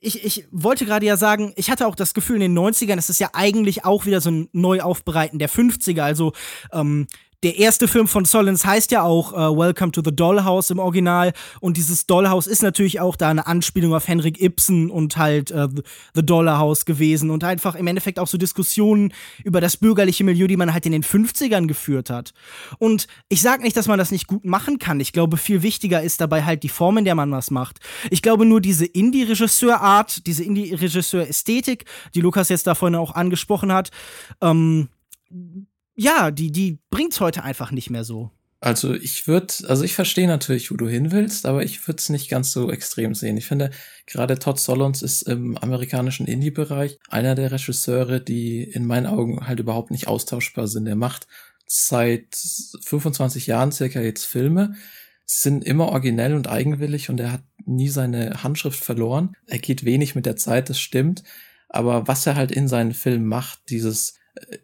ich, 0.00 0.24
ich 0.24 0.46
wollte 0.52 0.86
gerade 0.86 1.04
ja 1.04 1.16
sagen, 1.16 1.52
ich 1.56 1.68
hatte 1.68 1.88
auch 1.88 1.96
das 1.96 2.14
Gefühl 2.14 2.36
in 2.36 2.54
den 2.54 2.58
90ern, 2.58 2.98
es 2.98 3.10
ist 3.10 3.18
ja 3.18 3.30
eigentlich 3.32 3.84
auch 3.84 4.06
wieder 4.06 4.20
so 4.20 4.30
ein 4.30 4.48
Neuaufbereiten 4.52 5.40
der 5.40 5.50
50er. 5.50 6.02
Also 6.02 6.32
ähm, 6.72 7.08
der 7.42 7.58
erste 7.58 7.88
Film 7.88 8.06
von 8.06 8.24
Solins 8.24 8.64
heißt 8.64 8.92
ja 8.92 9.02
auch 9.02 9.32
uh, 9.32 9.56
Welcome 9.58 9.90
to 9.92 10.00
the 10.04 10.14
Dollhouse 10.14 10.70
im 10.70 10.78
Original 10.78 11.32
und 11.60 11.76
dieses 11.76 12.06
Dollhouse 12.06 12.46
ist 12.46 12.62
natürlich 12.62 13.00
auch 13.00 13.16
da 13.16 13.30
eine 13.30 13.46
Anspielung 13.46 13.94
auf 13.94 14.06
Henrik 14.06 14.40
Ibsen 14.40 14.90
und 14.90 15.16
halt 15.16 15.50
uh, 15.50 15.68
The 16.14 16.24
Dollhouse 16.24 16.84
gewesen 16.84 17.30
und 17.30 17.42
einfach 17.42 17.74
im 17.74 17.86
Endeffekt 17.88 18.20
auch 18.20 18.28
so 18.28 18.38
Diskussionen 18.38 19.12
über 19.42 19.60
das 19.60 19.76
bürgerliche 19.76 20.22
Milieu, 20.22 20.46
die 20.46 20.56
man 20.56 20.72
halt 20.72 20.86
in 20.86 20.92
den 20.92 21.02
50ern 21.02 21.66
geführt 21.66 22.10
hat. 22.10 22.32
Und 22.78 23.08
ich 23.28 23.42
sag 23.42 23.62
nicht, 23.62 23.76
dass 23.76 23.88
man 23.88 23.98
das 23.98 24.12
nicht 24.12 24.28
gut 24.28 24.44
machen 24.44 24.78
kann. 24.78 25.00
Ich 25.00 25.12
glaube, 25.12 25.36
viel 25.36 25.62
wichtiger 25.62 26.02
ist 26.02 26.20
dabei 26.20 26.44
halt 26.44 26.62
die 26.62 26.68
Form, 26.68 26.98
in 26.98 27.04
der 27.04 27.16
man 27.16 27.32
was 27.32 27.50
macht. 27.50 27.80
Ich 28.10 28.22
glaube 28.22 28.46
nur 28.46 28.60
diese 28.60 28.86
Indie-Regisseur-Art, 28.86 30.26
diese 30.26 30.44
Indie-Regisseur-Ästhetik, 30.44 31.86
die 32.14 32.20
Lukas 32.20 32.48
jetzt 32.50 32.68
da 32.68 32.76
vorhin 32.76 32.96
auch 32.96 33.14
angesprochen 33.14 33.72
hat, 33.72 33.90
ähm, 34.40 34.88
ja, 35.94 36.30
die, 36.30 36.52
die 36.52 36.78
bringt's 36.90 37.20
heute 37.20 37.42
einfach 37.42 37.70
nicht 37.70 37.90
mehr 37.90 38.04
so. 38.04 38.30
Also 38.62 38.94
ich 38.94 39.26
würde, 39.26 39.52
also 39.66 39.82
ich 39.82 39.94
verstehe 39.94 40.28
natürlich, 40.28 40.70
wo 40.70 40.76
du 40.76 40.86
hin 40.86 41.10
willst, 41.10 41.46
aber 41.46 41.64
ich 41.64 41.88
würde 41.88 41.98
es 41.98 42.10
nicht 42.10 42.30
ganz 42.30 42.52
so 42.52 42.70
extrem 42.70 43.12
sehen. 43.12 43.36
Ich 43.36 43.46
finde, 43.46 43.70
gerade 44.06 44.38
Todd 44.38 44.60
Solondz 44.60 45.02
ist 45.02 45.22
im 45.22 45.58
amerikanischen 45.58 46.28
Indie-Bereich 46.28 47.00
einer 47.08 47.34
der 47.34 47.50
Regisseure, 47.50 48.20
die 48.20 48.62
in 48.62 48.86
meinen 48.86 49.06
Augen 49.06 49.48
halt 49.48 49.58
überhaupt 49.58 49.90
nicht 49.90 50.06
austauschbar 50.06 50.68
sind. 50.68 50.86
Er 50.86 50.94
macht 50.94 51.26
seit 51.66 52.36
25 52.82 53.48
Jahren 53.48 53.72
circa 53.72 54.00
jetzt 54.00 54.26
Filme, 54.26 54.76
sind 55.26 55.64
immer 55.64 55.88
originell 55.88 56.34
und 56.34 56.48
eigenwillig 56.48 57.10
und 57.10 57.18
er 57.18 57.32
hat 57.32 57.42
nie 57.64 57.88
seine 57.88 58.44
Handschrift 58.44 58.84
verloren. 58.84 59.34
Er 59.48 59.58
geht 59.58 59.84
wenig 59.84 60.14
mit 60.14 60.24
der 60.24 60.36
Zeit, 60.36 60.70
das 60.70 60.78
stimmt. 60.78 61.24
Aber 61.68 62.06
was 62.06 62.26
er 62.28 62.36
halt 62.36 62.52
in 62.52 62.68
seinen 62.68 62.94
Filmen 62.94 63.26
macht, 63.26 63.70
dieses 63.70 64.14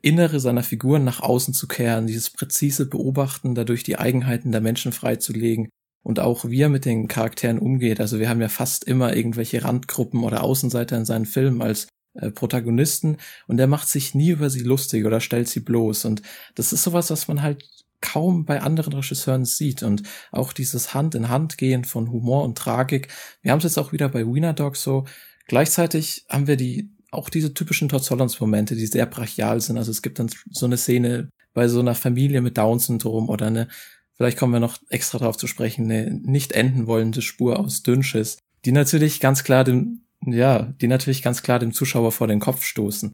Innere 0.01 0.41
seiner 0.41 0.63
Figuren 0.63 1.05
nach 1.05 1.21
außen 1.21 1.53
zu 1.53 1.69
kehren, 1.69 2.07
dieses 2.07 2.31
präzise 2.31 2.87
Beobachten, 2.87 3.55
dadurch 3.55 3.83
die 3.83 3.99
Eigenheiten 3.99 4.51
der 4.51 4.63
Menschen 4.63 4.93
freizulegen 4.93 5.69
und 6.03 6.21
auch 6.21 6.47
wie 6.47 6.63
er 6.63 6.71
mit 6.71 6.87
den 6.87 7.07
Charakteren 7.07 7.59
umgeht. 7.59 8.01
Also 8.01 8.19
wir 8.19 8.31
haben 8.31 8.41
ja 8.41 8.49
fast 8.49 8.85
immer 8.85 9.15
irgendwelche 9.15 9.65
Randgruppen 9.65 10.25
oder 10.25 10.43
Außenseiter 10.43 10.97
in 10.97 11.05
seinen 11.05 11.27
Filmen 11.27 11.61
als 11.61 11.89
äh, 12.15 12.31
Protagonisten 12.31 13.19
und 13.47 13.61
er 13.61 13.67
macht 13.67 13.89
sich 13.89 14.15
nie 14.15 14.31
über 14.31 14.49
sie 14.49 14.63
lustig 14.63 15.05
oder 15.05 15.21
stellt 15.21 15.49
sie 15.49 15.61
bloß 15.61 16.07
und 16.07 16.23
das 16.55 16.73
ist 16.73 16.85
sowas, 16.85 17.11
was 17.11 17.29
man 17.29 17.43
halt 17.43 17.63
kaum 18.01 18.45
bei 18.45 18.63
anderen 18.63 18.93
Regisseuren 18.93 19.45
sieht 19.45 19.83
und 19.83 20.03
auch 20.31 20.53
dieses 20.53 20.95
Hand 20.95 21.15
in 21.15 21.29
Hand 21.29 21.59
gehen 21.59 21.85
von 21.85 22.11
Humor 22.11 22.45
und 22.45 22.57
Tragik. 22.57 23.09
Wir 23.43 23.53
haben 23.53 23.59
es 23.59 23.65
jetzt 23.65 23.79
auch 23.79 23.93
wieder 23.93 24.09
bei 24.09 24.25
Wiener 24.25 24.53
Dog 24.53 24.77
so. 24.77 25.05
Gleichzeitig 25.47 26.25
haben 26.29 26.47
wir 26.47 26.57
die 26.57 26.91
auch 27.11 27.31
diese 27.31 27.55
typischen 27.55 27.89
Todd 27.89 28.05
Solondz 28.05 28.39
Momente, 28.41 28.77
die 28.77 28.87
sehr 28.87 29.07
brachial 29.07 29.61
sind. 29.61 29.79
Also 29.79 29.91
es 29.91 30.03
gibt 30.03 30.19
dann 30.19 30.31
so 30.51 30.67
eine 30.67 30.77
Szene 30.77 31.31
bei 31.55 31.69
so 31.69 31.81
einer 31.81 31.95
Familie 31.95 32.41
mit 32.41 32.59
Down-Syndrom 32.59 33.29
oder 33.29 33.47
eine, 33.47 33.69
vielleicht 34.15 34.39
kommen 34.39 34.53
wir 34.53 34.61
noch 34.61 34.79
extra 34.91 35.19
drauf 35.19 35.37
zu 35.37 35.47
sprechen, 35.47 35.91
eine 35.91 36.11
nicht 36.11 36.53
enden 36.53 36.87
wollende 36.87 37.23
Spur 37.23 37.59
aus 37.59 37.83
Dünnschiss, 37.83 38.39
die 38.65 38.73
natürlich 38.73 39.21
ganz 39.21 39.45
klar 39.45 39.65
dem, 39.65 40.03
ja, 40.25 40.75
die 40.81 40.89
natürlich 40.89 41.23
ganz 41.23 41.43
klar 41.43 41.59
dem 41.59 41.73
Zuschauer 41.73 42.13
vor 42.13 42.27
den 42.27 42.41
Kopf 42.41 42.63
stoßen. 42.63 43.13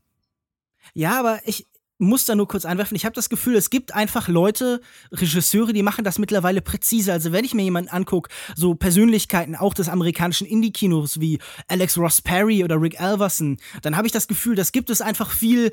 Ja, 0.92 1.18
aber 1.18 1.40
ich, 1.44 1.66
muss 1.98 2.24
da 2.24 2.34
nur 2.34 2.48
kurz 2.48 2.64
einwerfen. 2.64 2.96
Ich 2.96 3.04
habe 3.04 3.14
das 3.14 3.28
Gefühl, 3.28 3.56
es 3.56 3.70
gibt 3.70 3.94
einfach 3.94 4.28
Leute, 4.28 4.80
Regisseure, 5.12 5.72
die 5.72 5.82
machen 5.82 6.04
das 6.04 6.18
mittlerweile 6.18 6.60
präziser. 6.60 7.12
Also 7.12 7.32
wenn 7.32 7.44
ich 7.44 7.54
mir 7.54 7.62
jemanden 7.62 7.90
angucke, 7.90 8.30
so 8.56 8.74
Persönlichkeiten 8.74 9.54
auch 9.54 9.74
des 9.74 9.88
amerikanischen 9.88 10.46
Indie-Kinos 10.46 11.20
wie 11.20 11.38
Alex 11.68 11.96
Ross 11.96 12.20
Perry 12.20 12.64
oder 12.64 12.80
Rick 12.80 13.00
Alverson, 13.00 13.58
dann 13.82 13.96
habe 13.96 14.06
ich 14.06 14.12
das 14.12 14.26
Gefühl, 14.26 14.56
das 14.56 14.72
gibt 14.72 14.90
es 14.90 15.00
einfach 15.00 15.30
viel, 15.30 15.70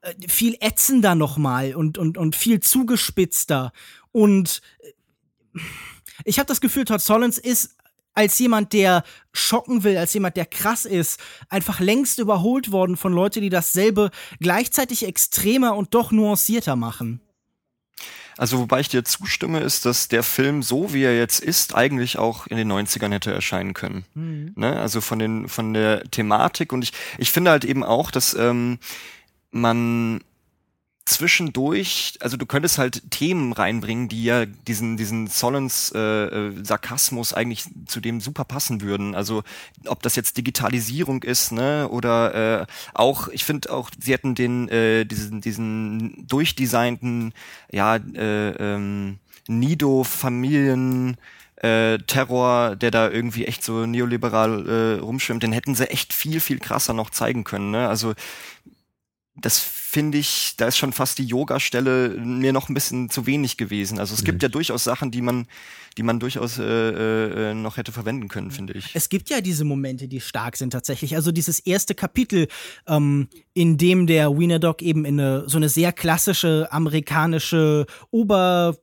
äh, 0.00 0.14
viel 0.28 0.56
ätzender 0.60 1.14
nochmal 1.14 1.74
und, 1.74 1.98
und, 1.98 2.18
und 2.18 2.34
viel 2.34 2.60
zugespitzter. 2.60 3.72
Und 4.12 4.62
äh, 5.54 5.60
ich 6.24 6.38
habe 6.38 6.46
das 6.46 6.60
Gefühl, 6.60 6.84
Todd 6.84 7.00
Solons 7.00 7.38
ist 7.38 7.76
als 8.14 8.38
jemand, 8.38 8.72
der 8.72 9.04
schocken 9.32 9.84
will, 9.84 9.96
als 9.96 10.12
jemand, 10.14 10.36
der 10.36 10.46
krass 10.46 10.84
ist, 10.84 11.20
einfach 11.48 11.80
längst 11.80 12.18
überholt 12.18 12.72
worden 12.72 12.96
von 12.96 13.12
Leuten, 13.12 13.40
die 13.40 13.48
dasselbe 13.48 14.10
gleichzeitig 14.40 15.06
extremer 15.06 15.76
und 15.76 15.94
doch 15.94 16.10
nuancierter 16.10 16.76
machen. 16.76 17.20
Also 18.36 18.58
wobei 18.58 18.80
ich 18.80 18.88
dir 18.88 19.04
zustimme, 19.04 19.60
ist, 19.60 19.84
dass 19.84 20.08
der 20.08 20.22
Film, 20.22 20.62
so 20.62 20.94
wie 20.94 21.02
er 21.02 21.14
jetzt 21.16 21.40
ist, 21.40 21.74
eigentlich 21.74 22.18
auch 22.18 22.46
in 22.46 22.56
den 22.56 22.72
90ern 22.72 23.12
hätte 23.12 23.32
erscheinen 23.32 23.74
können. 23.74 24.04
Mhm. 24.14 24.52
Ne? 24.56 24.78
Also 24.80 25.02
von, 25.02 25.18
den, 25.18 25.46
von 25.48 25.74
der 25.74 26.04
Thematik 26.04 26.72
und 26.72 26.82
ich, 26.82 26.92
ich 27.18 27.32
finde 27.32 27.50
halt 27.50 27.66
eben 27.66 27.84
auch, 27.84 28.10
dass 28.10 28.32
ähm, 28.32 28.78
man 29.50 30.20
zwischendurch, 31.04 32.14
also 32.20 32.36
du 32.36 32.46
könntest 32.46 32.78
halt 32.78 33.10
Themen 33.10 33.52
reinbringen, 33.52 34.08
die 34.08 34.24
ja 34.24 34.46
diesen, 34.46 34.96
diesen 34.96 35.26
Solons 35.26 35.92
äh, 35.94 35.98
äh, 35.98 36.64
Sarkasmus 36.64 37.34
eigentlich 37.34 37.64
zu 37.86 38.00
dem 38.00 38.20
super 38.20 38.44
passen 38.44 38.80
würden. 38.80 39.14
Also 39.14 39.42
ob 39.86 40.02
das 40.02 40.16
jetzt 40.16 40.36
Digitalisierung 40.36 41.22
ist, 41.22 41.52
ne, 41.52 41.88
oder 41.88 42.62
äh, 42.62 42.66
auch, 42.94 43.28
ich 43.28 43.44
finde 43.44 43.72
auch, 43.72 43.90
sie 43.98 44.12
hätten 44.12 44.34
den, 44.34 44.68
äh, 44.68 45.04
diesen, 45.04 45.40
diesen 45.40 46.26
durchdesignten, 46.26 47.32
ja, 47.70 47.96
äh, 47.96 48.50
ähm, 48.50 49.18
Nido-Familien 49.48 51.16
äh, 51.56 51.98
Terror, 51.98 52.76
der 52.76 52.90
da 52.90 53.10
irgendwie 53.10 53.46
echt 53.46 53.64
so 53.64 53.84
neoliberal 53.84 54.68
äh, 54.68 55.00
rumschwimmt, 55.00 55.42
den 55.42 55.52
hätten 55.52 55.74
sie 55.74 55.90
echt 55.90 56.12
viel, 56.12 56.40
viel 56.40 56.58
krasser 56.58 56.94
noch 56.94 57.10
zeigen 57.10 57.44
können. 57.44 57.70
Ne? 57.70 57.88
Also 57.88 58.14
das 59.40 59.58
finde 59.58 60.18
ich, 60.18 60.54
da 60.56 60.66
ist 60.66 60.76
schon 60.76 60.92
fast 60.92 61.18
die 61.18 61.24
Yoga-Stelle 61.24 62.10
mir 62.24 62.52
noch 62.52 62.68
ein 62.68 62.74
bisschen 62.74 63.10
zu 63.10 63.26
wenig 63.26 63.56
gewesen. 63.56 63.98
Also 63.98 64.14
es 64.14 64.22
mhm. 64.22 64.26
gibt 64.26 64.42
ja 64.42 64.48
durchaus 64.48 64.84
Sachen, 64.84 65.10
die 65.10 65.22
man, 65.22 65.46
die 65.98 66.02
man 66.02 66.20
durchaus 66.20 66.58
äh, 66.58 67.50
äh, 67.50 67.54
noch 67.54 67.76
hätte 67.76 67.90
verwenden 67.92 68.28
können, 68.28 68.50
finde 68.50 68.74
ich. 68.74 68.94
Es 68.94 69.08
gibt 69.08 69.30
ja 69.30 69.40
diese 69.40 69.64
Momente, 69.64 70.08
die 70.08 70.20
stark 70.20 70.56
sind 70.56 70.70
tatsächlich. 70.70 71.16
Also 71.16 71.32
dieses 71.32 71.58
erste 71.58 71.94
Kapitel, 71.94 72.48
ähm, 72.86 73.28
in 73.54 73.78
dem 73.78 74.06
der 74.06 74.38
Wiener 74.38 74.58
Dog 74.58 74.82
eben 74.82 75.04
in 75.04 75.18
eine, 75.18 75.48
so 75.48 75.56
eine 75.56 75.68
sehr 75.68 75.92
klassische 75.92 76.68
amerikanische 76.70 77.86
Ober 78.10 78.76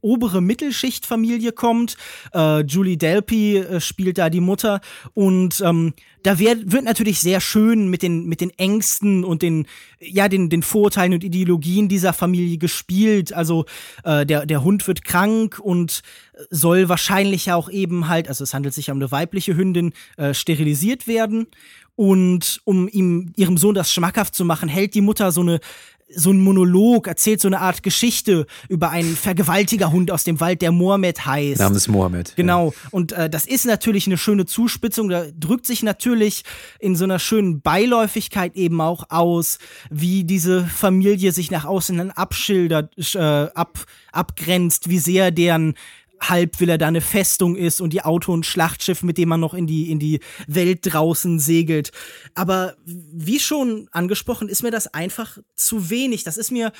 obere 0.00 0.40
Mittelschichtfamilie 0.40 1.52
kommt. 1.52 1.96
Äh, 2.32 2.60
Julie 2.62 2.96
Delpy 2.96 3.58
äh, 3.58 3.80
spielt 3.80 4.18
da 4.18 4.30
die 4.30 4.40
Mutter 4.40 4.80
und 5.14 5.60
ähm, 5.64 5.94
da 6.22 6.38
wird, 6.38 6.72
wird 6.72 6.84
natürlich 6.84 7.20
sehr 7.20 7.40
schön 7.40 7.88
mit 7.88 8.02
den 8.02 8.26
mit 8.26 8.40
den 8.40 8.50
Ängsten 8.50 9.24
und 9.24 9.42
den 9.42 9.66
ja 10.00 10.28
den 10.28 10.48
den 10.48 10.62
Vorurteilen 10.62 11.12
und 11.12 11.24
Ideologien 11.24 11.88
dieser 11.88 12.12
Familie 12.12 12.56
gespielt. 12.58 13.32
Also 13.32 13.66
äh, 14.04 14.24
der 14.24 14.46
der 14.46 14.64
Hund 14.64 14.86
wird 14.88 15.04
krank 15.04 15.58
und 15.58 16.02
soll 16.50 16.88
wahrscheinlich 16.88 17.52
auch 17.52 17.70
eben 17.70 18.08
halt, 18.08 18.28
also 18.28 18.44
es 18.44 18.54
handelt 18.54 18.74
sich 18.74 18.88
ja 18.88 18.94
um 18.94 19.00
eine 19.00 19.10
weibliche 19.10 19.56
Hündin, 19.56 19.92
äh, 20.16 20.34
sterilisiert 20.34 21.06
werden. 21.06 21.46
Und 21.96 22.60
um 22.64 22.88
ihm, 22.88 23.32
ihrem 23.36 23.56
Sohn 23.56 23.76
das 23.76 23.92
schmackhaft 23.92 24.34
zu 24.34 24.44
machen, 24.44 24.68
hält 24.68 24.94
die 24.96 25.00
Mutter 25.00 25.30
so 25.30 25.42
eine 25.42 25.60
so 26.08 26.30
ein 26.30 26.40
Monolog, 26.40 27.06
erzählt 27.06 27.40
so 27.40 27.48
eine 27.48 27.60
Art 27.60 27.82
Geschichte 27.82 28.46
über 28.68 28.90
einen 28.90 29.16
Vergewaltigerhund 29.16 30.10
aus 30.10 30.24
dem 30.24 30.40
Wald, 30.40 30.62
der 30.62 30.72
Mohammed 30.72 31.24
heißt. 31.24 31.60
Namens 31.60 31.88
Mohammed. 31.88 32.34
Genau. 32.36 32.70
Ja. 32.70 32.88
Und 32.90 33.12
äh, 33.12 33.30
das 33.30 33.46
ist 33.46 33.66
natürlich 33.66 34.06
eine 34.06 34.18
schöne 34.18 34.46
Zuspitzung. 34.46 35.08
Da 35.08 35.26
drückt 35.38 35.66
sich 35.66 35.82
natürlich 35.82 36.44
in 36.78 36.96
so 36.96 37.04
einer 37.04 37.18
schönen 37.18 37.60
Beiläufigkeit 37.60 38.54
eben 38.56 38.80
auch 38.80 39.04
aus, 39.10 39.58
wie 39.90 40.24
diese 40.24 40.64
Familie 40.64 41.32
sich 41.32 41.50
nach 41.50 41.64
außen 41.64 41.96
dann 41.96 42.10
abschildert, 42.10 42.92
äh, 43.14 43.18
ab, 43.18 43.78
abgrenzt, 44.12 44.88
wie 44.88 44.98
sehr 44.98 45.30
deren 45.30 45.74
halb 46.20 46.60
will 46.60 46.68
er 46.68 46.78
da 46.78 46.88
eine 46.88 47.00
Festung 47.00 47.56
ist 47.56 47.80
und 47.80 47.92
die 47.92 48.02
Auto- 48.02 48.32
und 48.32 48.46
Schlachtschiff, 48.46 49.02
mit 49.02 49.18
dem 49.18 49.28
man 49.28 49.40
noch 49.40 49.54
in 49.54 49.66
die, 49.66 49.90
in 49.90 49.98
die 49.98 50.20
Welt 50.46 50.80
draußen 50.82 51.38
segelt. 51.38 51.90
Aber 52.34 52.76
wie 52.84 53.38
schon 53.38 53.88
angesprochen, 53.92 54.48
ist 54.48 54.62
mir 54.62 54.70
das 54.70 54.92
einfach 54.92 55.38
zu 55.54 55.90
wenig. 55.90 56.24
Das 56.24 56.36
ist 56.36 56.50
mir 56.50 56.72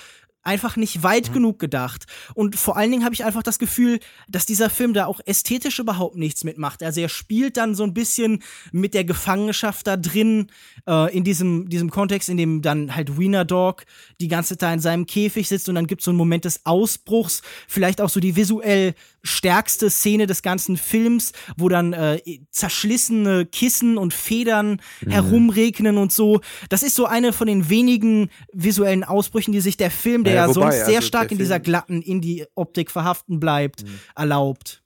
einfach 0.45 0.77
nicht 0.77 1.03
weit 1.03 1.31
mhm. 1.31 1.35
genug 1.35 1.59
gedacht. 1.59 2.05
Und 2.35 2.57
vor 2.57 2.77
allen 2.77 2.91
Dingen 2.91 3.05
habe 3.05 3.15
ich 3.15 3.25
einfach 3.25 3.43
das 3.43 3.59
Gefühl, 3.59 3.99
dass 4.29 4.47
dieser 4.47 4.71
Film 4.71 4.93
da 4.93 5.07
auch 5.07 5.21
ästhetisch 5.25 5.79
überhaupt 5.79 6.17
nichts 6.17 6.45
mitmacht. 6.45 6.83
Also 6.83 7.01
er 7.01 7.09
spielt 7.09 7.57
dann 7.57 7.75
so 7.75 7.83
ein 7.83 7.95
bisschen 7.95 8.43
mit 8.71 8.95
der 8.95 9.05
Gefangenschaft 9.05 9.87
da 9.87 9.97
drin, 9.97 10.49
äh, 10.87 11.15
in 11.17 11.25
diesem, 11.25 11.69
diesem 11.69 11.91
Kontext, 11.91 12.29
in 12.29 12.37
dem 12.37 12.63
dann 12.63 12.95
halt 12.95 13.19
Wiener 13.19 13.45
Dog 13.45 13.85
die 14.21 14.29
ganze 14.29 14.59
Zeit 14.59 14.75
in 14.75 14.81
seinem 14.81 15.07
Käfig 15.07 15.49
sitzt 15.49 15.69
und 15.69 15.75
dann 15.75 15.87
gibt 15.87 16.03
es 16.03 16.05
so 16.05 16.11
einen 16.11 16.19
Moment 16.19 16.45
des 16.45 16.65
Ausbruchs, 16.67 17.43
vielleicht 17.67 18.01
auch 18.01 18.11
so 18.11 18.21
die 18.21 18.37
visuell 18.37 18.95
stärkste 19.25 19.91
Szene 19.91 20.27
des 20.27 20.43
ganzen 20.43 20.77
Films, 20.77 21.33
wo 21.57 21.69
dann 21.69 21.93
äh, 21.93 22.21
zerschlissene 22.51 23.47
Kissen 23.47 23.99
und 23.99 24.15
Federn 24.15 24.81
mhm. 25.01 25.11
herumregnen 25.11 25.99
und 25.99 26.13
so. 26.13 26.41
Das 26.69 26.83
ist 26.83 26.95
so 26.95 27.07
eine 27.07 27.33
von 27.33 27.47
den 27.47 27.69
wenigen 27.69 28.31
visuellen 28.53 29.03
Ausbrüchen, 29.03 29.53
die 29.53 29.61
sich 29.61 29.77
der 29.77 29.91
Film, 29.91 30.23
der 30.23 30.35
der 30.35 30.43
ja, 30.43 30.49
wobei, 30.49 30.71
sonst 30.71 30.87
sehr 30.87 30.97
also 30.97 31.09
stark 31.09 31.33
in 31.33 31.39
dieser 31.39 31.61
glatten 31.61 32.03
Indie-Optik 32.03 32.91
verhaften 32.91 33.41
bleibt, 33.41 33.85
mhm. 33.85 34.01
erlaubt. 34.15 34.83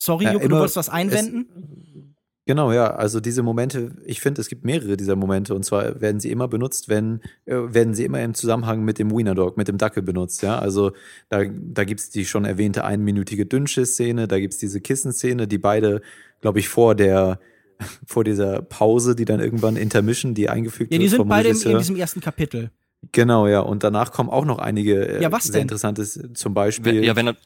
Sorry, 0.00 0.24
ja, 0.24 0.32
Jucke, 0.32 0.48
du 0.48 0.56
wolltest 0.56 0.76
was 0.76 0.88
einwenden? 0.88 1.46
Genau, 2.48 2.72
ja. 2.72 2.94
Also 2.94 3.20
diese 3.20 3.42
Momente, 3.42 3.90
ich 4.06 4.22
finde, 4.22 4.40
es 4.40 4.48
gibt 4.48 4.64
mehrere 4.64 4.96
dieser 4.96 5.16
Momente 5.16 5.54
und 5.54 5.66
zwar 5.66 6.00
werden 6.00 6.18
sie 6.18 6.30
immer 6.30 6.48
benutzt, 6.48 6.88
wenn, 6.88 7.20
äh, 7.44 7.54
werden 7.54 7.92
sie 7.92 8.06
immer 8.06 8.22
im 8.22 8.32
Zusammenhang 8.32 8.86
mit 8.86 8.98
dem 8.98 9.10
Wiener 9.10 9.34
Dog, 9.34 9.58
mit 9.58 9.68
dem 9.68 9.76
Dackel 9.76 10.02
benutzt, 10.02 10.42
ja. 10.42 10.58
Also 10.58 10.92
da, 11.28 11.44
da 11.44 11.84
gibt 11.84 12.00
es 12.00 12.08
die 12.08 12.24
schon 12.24 12.46
erwähnte 12.46 12.84
einminütige 12.84 13.44
Dünnschiss-Szene, 13.44 14.28
da 14.28 14.40
gibt 14.40 14.54
es 14.54 14.60
diese 14.60 14.80
Kissenszene, 14.80 15.46
die 15.46 15.58
beide, 15.58 16.00
glaube 16.40 16.58
ich, 16.60 16.70
vor 16.70 16.94
der 16.94 17.38
vor 18.06 18.24
dieser 18.24 18.62
Pause, 18.62 19.14
die 19.14 19.26
dann 19.26 19.40
irgendwann 19.40 19.76
Intermission, 19.76 20.32
die 20.32 20.48
eingefügt 20.48 20.90
wird. 20.90 21.02
Ja, 21.02 21.04
die 21.04 21.08
sind 21.10 21.28
beide 21.28 21.50
in, 21.50 21.60
in 21.60 21.76
diesem 21.76 21.96
ersten 21.96 22.22
Kapitel. 22.22 22.70
Genau, 23.12 23.46
ja. 23.46 23.60
Und 23.60 23.84
danach 23.84 24.10
kommen 24.10 24.30
auch 24.30 24.46
noch 24.46 24.58
einige 24.58 25.06
äh, 25.06 25.22
ja, 25.22 25.30
was 25.30 25.44
sehr 25.44 25.52
denn? 25.52 25.62
interessantes, 25.62 26.18
zum 26.32 26.54
Beispiel. 26.54 26.96
Wenn, 26.96 27.04
ja, 27.04 27.14
wenn 27.14 27.28
er, 27.28 27.36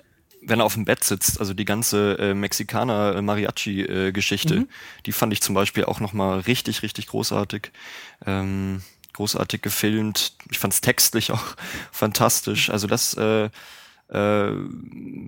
wenn 0.44 0.60
er 0.60 0.64
auf 0.64 0.74
dem 0.74 0.84
Bett 0.84 1.04
sitzt, 1.04 1.40
also 1.40 1.54
die 1.54 1.64
ganze 1.64 2.18
äh, 2.18 2.34
Mexikaner 2.34 3.16
äh, 3.16 3.22
Mariachi-Geschichte, 3.22 4.60
mhm. 4.60 4.68
die 5.06 5.12
fand 5.12 5.32
ich 5.32 5.40
zum 5.40 5.54
Beispiel 5.54 5.84
auch 5.84 6.00
nochmal 6.00 6.40
richtig, 6.40 6.82
richtig 6.82 7.06
großartig. 7.06 7.70
Ähm, 8.26 8.82
großartig 9.12 9.60
gefilmt. 9.62 10.32
Ich 10.50 10.58
fand's 10.58 10.80
textlich 10.80 11.32
auch 11.32 11.44
fantastisch. 11.90 12.70
Also 12.70 12.86
das 12.86 13.14
äh, 13.14 13.50
äh, 14.12 14.52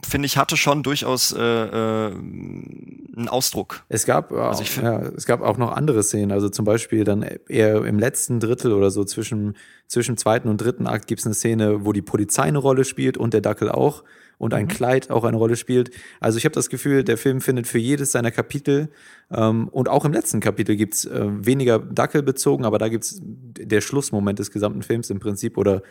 finde 0.07 0.27
ich, 0.27 0.37
hatte 0.37 0.57
schon 0.57 0.83
durchaus 0.83 1.33
äh, 1.33 1.41
äh, 1.41 2.11
einen 2.13 3.29
Ausdruck. 3.29 3.85
Es 3.89 4.05
gab, 4.05 4.33
also 4.33 4.63
auch, 4.63 4.83
ja, 4.83 5.01
es 5.17 5.25
gab 5.25 5.41
auch 5.41 5.57
noch 5.57 5.73
andere 5.73 6.03
Szenen, 6.03 6.33
also 6.33 6.49
zum 6.51 6.65
Beispiel 6.65 7.05
dann 7.05 7.23
eher 7.23 7.85
im 7.85 7.99
letzten 7.99 8.41
Drittel 8.41 8.73
oder 8.73 8.91
so 8.91 9.05
zwischen, 9.05 9.57
zwischen 9.87 10.17
zweiten 10.17 10.49
und 10.49 10.59
dritten 10.59 10.87
Akt 10.87 11.07
gibt 11.07 11.21
es 11.21 11.27
eine 11.27 11.35
Szene, 11.35 11.87
wo 11.87 11.93
die 11.93 12.03
Polizei 12.03 12.43
eine 12.43 12.59
Rolle 12.59 12.85
spielt 12.85 13.17
und 13.17 13.33
der 13.33 13.41
Dackel 13.41 13.71
auch 13.71 14.03
und 14.39 14.55
ein 14.55 14.65
mhm. 14.65 14.69
Kleid 14.69 15.11
auch 15.11 15.25
eine 15.25 15.37
Rolle 15.37 15.57
spielt. 15.57 15.91
Also 16.21 16.39
ich 16.39 16.45
habe 16.45 16.55
das 16.55 16.69
Gefühl, 16.69 17.05
der 17.05 17.17
Film 17.17 17.41
findet 17.41 17.67
für 17.67 17.79
jedes 17.79 18.13
seiner 18.13 18.31
Kapitel 18.31 18.89
ähm, 19.31 19.69
und 19.69 19.89
auch 19.89 20.05
im 20.05 20.13
letzten 20.13 20.41
Kapitel 20.41 20.77
gibt's 20.77 21.05
äh, 21.05 21.27
weniger 21.27 21.79
Dackel 21.79 22.23
bezogen, 22.23 22.65
aber 22.65 22.79
da 22.79 22.89
gibt's 22.89 23.21
der 23.23 23.81
Schlussmoment 23.81 24.39
des 24.39 24.51
gesamten 24.51 24.83
Films 24.83 25.11
im 25.11 25.21
Prinzip 25.21 25.59
oder 25.59 25.83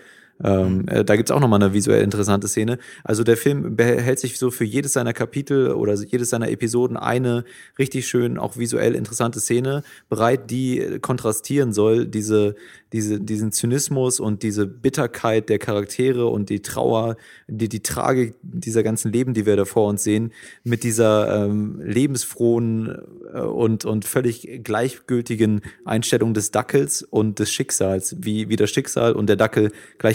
ähm, 0.43 0.79
mhm. 0.79 0.87
äh, 0.87 1.05
da 1.05 1.15
gibt's 1.15 1.31
auch 1.31 1.39
nochmal 1.39 1.61
eine 1.61 1.73
visuell 1.73 2.03
interessante 2.03 2.47
Szene. 2.47 2.79
Also 3.03 3.23
der 3.23 3.37
Film 3.37 3.75
behält 3.75 4.19
sich 4.19 4.37
so 4.37 4.51
für 4.51 4.65
jedes 4.65 4.93
seiner 4.93 5.13
Kapitel 5.13 5.71
oder 5.71 5.93
jedes 5.93 6.29
seiner 6.29 6.49
Episoden 6.49 6.97
eine 6.97 7.45
richtig 7.77 8.07
schön, 8.07 8.37
auch 8.37 8.57
visuell 8.57 8.95
interessante 8.95 9.39
Szene 9.39 9.83
bereit, 10.09 10.49
die 10.49 10.99
kontrastieren 11.01 11.73
soll, 11.73 12.05
diese, 12.05 12.55
diese, 12.93 13.19
diesen 13.19 13.51
Zynismus 13.51 14.19
und 14.19 14.43
diese 14.43 14.65
Bitterkeit 14.65 15.49
der 15.49 15.59
Charaktere 15.59 16.27
und 16.27 16.49
die 16.49 16.61
Trauer, 16.61 17.17
die, 17.47 17.69
die 17.69 17.81
Tragik 17.81 18.35
dieser 18.41 18.83
ganzen 18.83 19.11
Leben, 19.11 19.33
die 19.33 19.45
wir 19.45 19.55
da 19.55 19.65
vor 19.65 19.87
uns 19.87 20.03
sehen, 20.03 20.31
mit 20.63 20.83
dieser 20.83 21.45
ähm, 21.45 21.81
lebensfrohen 21.81 22.95
äh, 23.33 23.39
und, 23.39 23.85
und 23.85 24.05
völlig 24.05 24.61
gleichgültigen 24.63 25.61
Einstellung 25.85 26.33
des 26.33 26.51
Dackels 26.51 27.03
und 27.03 27.39
des 27.39 27.51
Schicksals, 27.51 28.15
wie, 28.19 28.49
wie 28.49 28.55
das 28.55 28.69
Schicksal 28.69 29.13
und 29.13 29.27
der 29.27 29.35
Dackel 29.35 29.71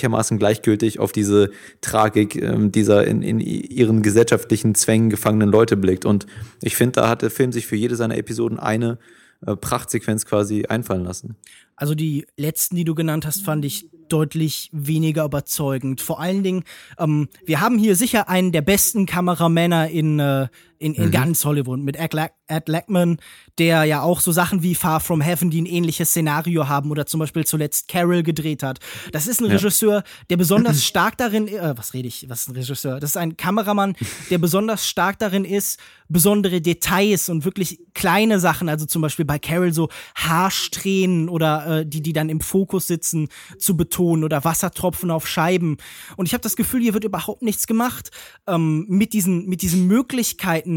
gleichermaßen 0.09 0.39
gleichgültig 0.39 0.99
auf 0.99 1.13
diese 1.13 1.51
Tragik 1.81 2.37
ähm, 2.37 2.73
dieser 2.73 3.07
in, 3.07 3.23
in 3.23 3.41
ihren 3.41 4.03
gesellschaftlichen 4.03 4.75
Zwängen 4.75 5.11
gefangenen 5.11 5.51
Leute 5.51 5.77
blickt. 5.77 6.05
Und 6.05 6.27
ich 6.63 6.77
finde, 6.77 7.01
da 7.01 7.09
hat 7.09 7.23
der 7.23 7.31
Film 7.31 7.53
sich 7.53 7.67
für 7.67 7.77
jede 7.77 7.97
seiner 7.97 8.17
Episoden 8.17 8.59
eine 8.59 8.99
äh, 9.47 9.55
Prachtsequenz 9.57 10.25
quasi 10.25 10.65
einfallen 10.67 11.05
lassen. 11.05 11.37
Also 11.77 11.95
die 11.95 12.27
letzten, 12.37 12.75
die 12.75 12.85
du 12.85 12.95
genannt 12.95 13.25
hast, 13.27 13.45
fand 13.45 13.65
ich 13.65 13.89
deutlich 14.09 14.71
weniger 14.73 15.25
überzeugend. 15.25 16.01
Vor 16.01 16.19
allen 16.19 16.43
Dingen, 16.43 16.65
ähm, 16.99 17.29
wir 17.45 17.61
haben 17.61 17.79
hier 17.79 17.95
sicher 17.95 18.29
einen 18.29 18.53
der 18.53 18.63
besten 18.63 19.07
Kameramänner 19.07 19.89
in, 19.89 20.19
äh, 20.19 20.49
in, 20.79 20.95
in 20.95 21.07
mhm. 21.07 21.11
ganz 21.11 21.45
Hollywood 21.45 21.81
mit 21.81 21.97
Ed, 21.97 22.13
Lack, 22.15 22.33
Ed 22.47 22.69
Lackman, 22.69 23.19
der 23.59 23.85
ja 23.85 24.03
auch 24.03 24.21
so 24.21 24.33
Sachen 24.33 24.63
wie 24.63 24.75
Far 24.75 25.01
From 25.01 25.21
Heaven, 25.21 25.51
die 25.51 25.61
ein 25.61 25.67
ähnliches 25.67 26.11
Szenario 26.11 26.69
haben 26.69 26.91
oder 26.91 27.07
zum 27.07 27.21
Beispiel 27.21 27.45
zuletzt 27.45 27.89
Carol 27.89 28.23
gedreht 28.23 28.63
hat. 28.63 28.79
Das 29.13 29.27
ist 29.27 29.41
ein 29.41 29.47
ja. 29.47 29.53
Regisseur, 29.53 30.03
der 30.31 30.37
besonders 30.37 30.85
stark 30.85 31.17
darin, 31.19 31.49
äh, 31.49 31.77
was 31.77 31.95
rede 31.95 32.09
ich, 32.09 32.29
was 32.29 32.43
ist 32.43 32.49
ein 32.49 32.57
Regisseur? 32.57 33.01
Das 33.01 33.11
ist 33.11 33.17
ein 33.17 33.37
Kameramann, 33.37 33.97
der 34.31 34.39
besonders 34.39 34.87
stark 34.87 35.19
darin 35.19 35.45
ist, 35.45 35.79
besondere 36.09 36.61
Details 36.61 37.29
und 37.29 37.45
wirklich 37.45 37.81
kleine 37.95 38.41
Sachen, 38.41 38.69
also 38.69 38.87
zum 38.87 39.03
Beispiel 39.03 39.25
bei 39.25 39.39
Carol 39.39 39.73
so 39.73 39.89
Haarsträhnen 40.15 41.29
oder 41.29 41.81
äh, 41.81 41.87
die, 41.87 42.03
die 42.03 42.13
dann 42.13 42.29
im 42.29 42.41
Fokus 42.41 42.87
sitzen, 42.87 43.29
zu 43.59 43.77
betonen 43.77 44.25
oder 44.25 44.45
Wassertropfen 44.45 45.11
auf 45.11 45.27
Scheiben. 45.27 45.77
Und 46.17 46.27
ich 46.27 46.33
habe 46.33 46.43
das 46.43 46.57
Gefühl, 46.57 46.81
hier 46.81 46.95
wird 46.95 47.05
überhaupt 47.05 47.43
nichts 47.43 47.67
gemacht 47.67 48.11
ähm, 48.47 48.87
mit 48.89 49.13
diesen, 49.13 49.47
mit 49.47 49.63
diesen 49.63 49.87
Möglichkeiten, 49.87 50.68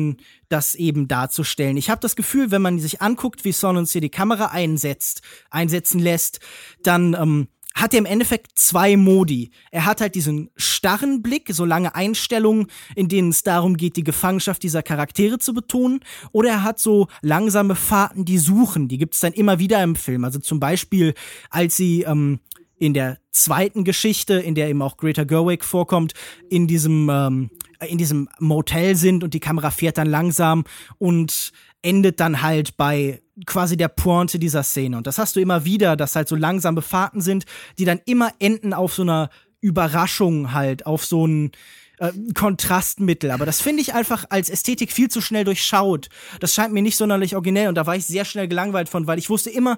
das 0.49 0.75
eben 0.75 1.07
darzustellen. 1.07 1.77
Ich 1.77 1.89
habe 1.89 2.01
das 2.01 2.15
Gefühl, 2.15 2.51
wenn 2.51 2.61
man 2.61 2.79
sich 2.79 3.01
anguckt, 3.01 3.45
wie 3.45 3.51
Son 3.51 3.85
hier 3.85 4.01
die 4.01 4.09
Kamera 4.09 4.47
einsetzt, 4.47 5.21
einsetzen 5.49 5.99
lässt, 5.99 6.39
dann 6.83 7.13
ähm, 7.13 7.47
hat 7.73 7.93
er 7.93 7.99
im 7.99 8.05
Endeffekt 8.05 8.51
zwei 8.55 8.97
Modi. 8.97 9.51
Er 9.71 9.85
hat 9.85 10.01
halt 10.01 10.15
diesen 10.15 10.49
starren 10.55 11.21
Blick, 11.21 11.49
so 11.51 11.65
lange 11.65 11.95
Einstellungen, 11.95 12.67
in 12.95 13.07
denen 13.07 13.29
es 13.29 13.43
darum 13.43 13.77
geht, 13.77 13.95
die 13.95 14.03
Gefangenschaft 14.03 14.61
dieser 14.63 14.83
Charaktere 14.83 15.39
zu 15.39 15.53
betonen. 15.53 16.01
Oder 16.31 16.49
er 16.49 16.63
hat 16.63 16.79
so 16.79 17.07
langsame 17.21 17.75
Fahrten, 17.75 18.25
die 18.25 18.37
suchen. 18.37 18.87
Die 18.87 18.97
gibt 18.97 19.13
es 19.13 19.21
dann 19.21 19.33
immer 19.33 19.59
wieder 19.59 19.81
im 19.83 19.95
Film. 19.95 20.25
Also 20.25 20.39
zum 20.39 20.59
Beispiel, 20.59 21.13
als 21.49 21.77
sie 21.77 22.01
ähm, 22.01 22.39
in 22.77 22.93
der 22.93 23.19
zweiten 23.31 23.83
Geschichte, 23.83 24.33
in 24.33 24.55
der 24.55 24.67
eben 24.67 24.81
auch 24.81 24.97
Greta 24.97 25.23
Gerwig 25.23 25.63
vorkommt, 25.63 26.13
in 26.49 26.67
diesem 26.67 27.09
ähm, 27.09 27.49
in 27.87 27.97
diesem 27.97 28.29
Motel 28.39 28.95
sind 28.95 29.23
und 29.23 29.33
die 29.33 29.39
Kamera 29.39 29.71
fährt 29.71 29.97
dann 29.97 30.07
langsam 30.07 30.63
und 30.97 31.51
endet 31.81 32.19
dann 32.19 32.41
halt 32.41 32.77
bei 32.77 33.21
quasi 33.45 33.75
der 33.75 33.87
Pointe 33.87 34.39
dieser 34.39 34.63
Szene. 34.63 34.97
Und 34.97 35.07
das 35.07 35.17
hast 35.17 35.35
du 35.35 35.39
immer 35.39 35.65
wieder, 35.65 35.95
dass 35.95 36.15
halt 36.15 36.27
so 36.27 36.35
langsame 36.35 36.81
Fahrten 36.81 37.21
sind, 37.21 37.45
die 37.79 37.85
dann 37.85 37.99
immer 38.05 38.31
enden 38.39 38.73
auf 38.73 38.93
so 38.93 39.01
einer 39.01 39.29
Überraschung 39.61 40.53
halt, 40.53 40.85
auf 40.85 41.05
so 41.05 41.25
ein 41.25 41.51
äh, 41.97 42.11
Kontrastmittel. 42.33 43.31
Aber 43.31 43.45
das 43.45 43.61
finde 43.61 43.81
ich 43.81 43.93
einfach 43.93 44.25
als 44.29 44.49
Ästhetik 44.49 44.91
viel 44.91 45.09
zu 45.09 45.21
schnell 45.21 45.43
durchschaut. 45.43 46.09
Das 46.39 46.53
scheint 46.53 46.73
mir 46.73 46.81
nicht 46.81 46.97
sonderlich 46.97 47.35
originell 47.35 47.69
und 47.69 47.75
da 47.75 47.85
war 47.85 47.95
ich 47.95 48.05
sehr 48.05 48.25
schnell 48.25 48.47
gelangweilt 48.47 48.89
von, 48.89 49.07
weil 49.07 49.19
ich 49.19 49.29
wusste 49.29 49.49
immer, 49.49 49.77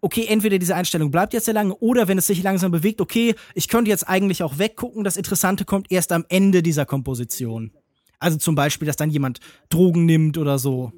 okay, 0.00 0.26
entweder 0.28 0.58
diese 0.58 0.74
Einstellung 0.74 1.10
bleibt 1.10 1.32
jetzt 1.32 1.44
sehr 1.44 1.54
lange 1.54 1.74
oder 1.76 2.08
wenn 2.08 2.18
es 2.18 2.26
sich 2.26 2.42
langsam 2.42 2.70
bewegt, 2.72 3.00
okay, 3.00 3.34
ich 3.54 3.68
könnte 3.68 3.90
jetzt 3.90 4.08
eigentlich 4.08 4.42
auch 4.42 4.58
weggucken. 4.58 5.04
Das 5.04 5.16
Interessante 5.16 5.64
kommt 5.64 5.90
erst 5.90 6.12
am 6.12 6.24
Ende 6.28 6.62
dieser 6.62 6.86
Komposition. 6.86 7.72
Also 8.18 8.36
zum 8.36 8.54
Beispiel, 8.54 8.86
dass 8.86 8.96
dann 8.96 9.10
jemand 9.10 9.40
Drogen 9.70 10.04
nimmt 10.04 10.36
oder 10.38 10.58
so. 10.58 10.92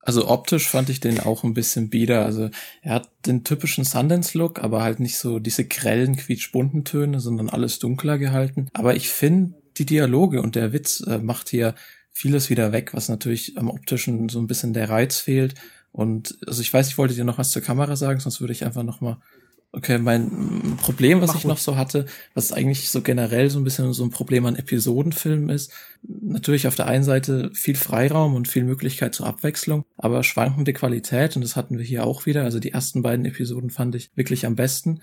Also 0.00 0.28
optisch 0.28 0.68
fand 0.68 0.90
ich 0.90 1.00
den 1.00 1.18
auch 1.18 1.44
ein 1.44 1.54
bisschen 1.54 1.88
bieder. 1.88 2.26
Also 2.26 2.50
er 2.82 2.94
hat 2.94 3.10
den 3.24 3.42
typischen 3.42 3.84
Sundance-Look, 3.84 4.62
aber 4.62 4.82
halt 4.82 5.00
nicht 5.00 5.16
so 5.16 5.38
diese 5.38 5.64
grellen, 5.64 6.16
quietschbunten 6.16 6.84
Töne, 6.84 7.20
sondern 7.20 7.48
alles 7.48 7.78
dunkler 7.78 8.18
gehalten. 8.18 8.68
Aber 8.74 8.94
ich 8.94 9.08
finde, 9.08 9.54
die 9.78 9.86
Dialoge 9.86 10.42
und 10.42 10.56
der 10.56 10.74
Witz 10.74 11.00
äh, 11.00 11.18
macht 11.18 11.48
hier 11.48 11.74
vieles 12.10 12.50
wieder 12.50 12.70
weg, 12.70 12.92
was 12.92 13.08
natürlich 13.08 13.56
am 13.56 13.70
optischen 13.70 14.28
so 14.28 14.38
ein 14.38 14.46
bisschen 14.46 14.74
der 14.74 14.90
Reiz 14.90 15.18
fehlt. 15.18 15.54
Und 15.94 16.36
also 16.46 16.60
ich 16.60 16.72
weiß, 16.74 16.88
ich 16.88 16.98
wollte 16.98 17.14
dir 17.14 17.24
noch 17.24 17.38
was 17.38 17.52
zur 17.52 17.62
Kamera 17.62 17.94
sagen, 17.94 18.18
sonst 18.18 18.40
würde 18.40 18.52
ich 18.52 18.64
einfach 18.64 18.82
noch 18.82 19.00
mal 19.00 19.18
Okay, 19.76 19.98
mein 19.98 20.76
Problem, 20.80 21.20
was 21.20 21.30
Mach 21.30 21.36
ich 21.36 21.42
gut. 21.42 21.48
noch 21.48 21.58
so 21.58 21.76
hatte, 21.76 22.06
was 22.32 22.52
eigentlich 22.52 22.90
so 22.90 23.02
generell 23.02 23.50
so 23.50 23.58
ein 23.58 23.64
bisschen 23.64 23.92
so 23.92 24.04
ein 24.04 24.10
Problem 24.10 24.46
an 24.46 24.54
Episodenfilmen 24.54 25.48
ist, 25.48 25.72
natürlich 26.02 26.68
auf 26.68 26.76
der 26.76 26.86
einen 26.86 27.02
Seite 27.02 27.50
viel 27.54 27.74
Freiraum 27.74 28.36
und 28.36 28.46
viel 28.46 28.62
Möglichkeit 28.62 29.16
zur 29.16 29.26
Abwechslung, 29.26 29.84
aber 29.96 30.22
schwankende 30.22 30.72
Qualität 30.74 31.34
und 31.34 31.42
das 31.42 31.56
hatten 31.56 31.76
wir 31.76 31.84
hier 31.84 32.06
auch 32.06 32.24
wieder. 32.24 32.44
Also 32.44 32.60
die 32.60 32.70
ersten 32.70 33.02
beiden 33.02 33.24
Episoden 33.24 33.70
fand 33.70 33.96
ich 33.96 34.10
wirklich 34.14 34.46
am 34.46 34.54
besten 34.54 35.00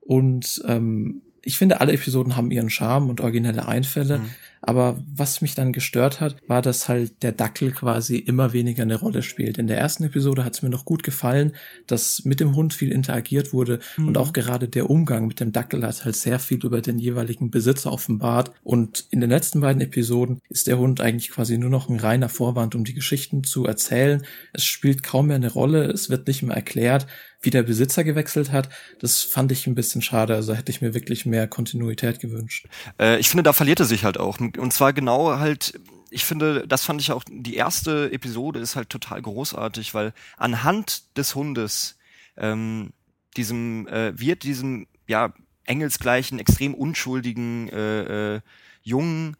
und 0.00 0.62
ähm, 0.66 1.20
ich 1.46 1.58
finde, 1.58 1.80
alle 1.80 1.92
Episoden 1.92 2.34
haben 2.36 2.50
ihren 2.50 2.70
Charme 2.70 3.08
und 3.08 3.20
originelle 3.20 3.68
Einfälle. 3.68 4.18
Mhm. 4.18 4.30
Aber 4.62 4.98
was 5.14 5.42
mich 5.42 5.54
dann 5.54 5.72
gestört 5.72 6.20
hat, 6.20 6.36
war, 6.48 6.60
dass 6.60 6.88
halt 6.88 7.22
der 7.22 7.30
Dackel 7.30 7.70
quasi 7.70 8.16
immer 8.16 8.52
weniger 8.52 8.82
eine 8.82 8.96
Rolle 8.96 9.22
spielt. 9.22 9.56
In 9.56 9.68
der 9.68 9.78
ersten 9.78 10.02
Episode 10.02 10.44
hat 10.44 10.54
es 10.54 10.62
mir 10.62 10.70
noch 10.70 10.84
gut 10.84 11.04
gefallen, 11.04 11.52
dass 11.86 12.24
mit 12.24 12.40
dem 12.40 12.56
Hund 12.56 12.74
viel 12.74 12.90
interagiert 12.90 13.52
wurde 13.52 13.78
mhm. 13.96 14.08
und 14.08 14.18
auch 14.18 14.32
gerade 14.32 14.66
der 14.66 14.90
Umgang 14.90 15.28
mit 15.28 15.38
dem 15.38 15.52
Dackel 15.52 15.86
hat 15.86 16.04
halt 16.04 16.16
sehr 16.16 16.40
viel 16.40 16.58
über 16.64 16.80
den 16.80 16.98
jeweiligen 16.98 17.52
Besitzer 17.52 17.92
offenbart. 17.92 18.50
Und 18.64 19.06
in 19.10 19.20
den 19.20 19.30
letzten 19.30 19.60
beiden 19.60 19.80
Episoden 19.80 20.40
ist 20.48 20.66
der 20.66 20.78
Hund 20.78 21.00
eigentlich 21.00 21.30
quasi 21.30 21.58
nur 21.58 21.70
noch 21.70 21.88
ein 21.88 22.00
reiner 22.00 22.28
Vorwand, 22.28 22.74
um 22.74 22.82
die 22.82 22.94
Geschichten 22.94 23.44
zu 23.44 23.66
erzählen. 23.66 24.26
Es 24.52 24.64
spielt 24.64 25.04
kaum 25.04 25.28
mehr 25.28 25.36
eine 25.36 25.52
Rolle, 25.52 25.84
es 25.84 26.10
wird 26.10 26.26
nicht 26.26 26.42
mehr 26.42 26.56
erklärt 26.56 27.06
wie 27.46 27.50
der 27.50 27.62
Besitzer 27.62 28.04
gewechselt 28.04 28.52
hat, 28.52 28.68
das 29.00 29.22
fand 29.22 29.52
ich 29.52 29.66
ein 29.66 29.74
bisschen 29.74 30.02
schade. 30.02 30.34
Also 30.34 30.54
hätte 30.54 30.70
ich 30.70 30.82
mir 30.82 30.92
wirklich 30.92 31.24
mehr 31.24 31.46
Kontinuität 31.46 32.20
gewünscht. 32.20 32.66
Äh, 33.00 33.18
ich 33.18 33.30
finde, 33.30 33.44
da 33.44 33.52
verliert 33.52 33.80
er 33.80 33.86
sich 33.86 34.04
halt 34.04 34.18
auch. 34.18 34.38
Und 34.40 34.72
zwar 34.72 34.92
genau 34.92 35.38
halt, 35.38 35.80
ich 36.10 36.24
finde, 36.24 36.66
das 36.66 36.84
fand 36.84 37.00
ich 37.00 37.12
auch, 37.12 37.22
die 37.26 37.54
erste 37.54 38.10
Episode 38.12 38.58
ist 38.58 38.76
halt 38.76 38.90
total 38.90 39.22
großartig, 39.22 39.94
weil 39.94 40.12
anhand 40.36 41.16
des 41.16 41.34
Hundes, 41.34 41.96
ähm, 42.36 42.92
diesem, 43.36 43.86
äh, 43.88 44.18
wird 44.18 44.42
diesem, 44.42 44.86
ja, 45.06 45.32
engelsgleichen, 45.64 46.38
extrem 46.38 46.74
unschuldigen 46.74 47.68
äh, 47.68 48.34
äh, 48.36 48.40
Jungen 48.82 49.36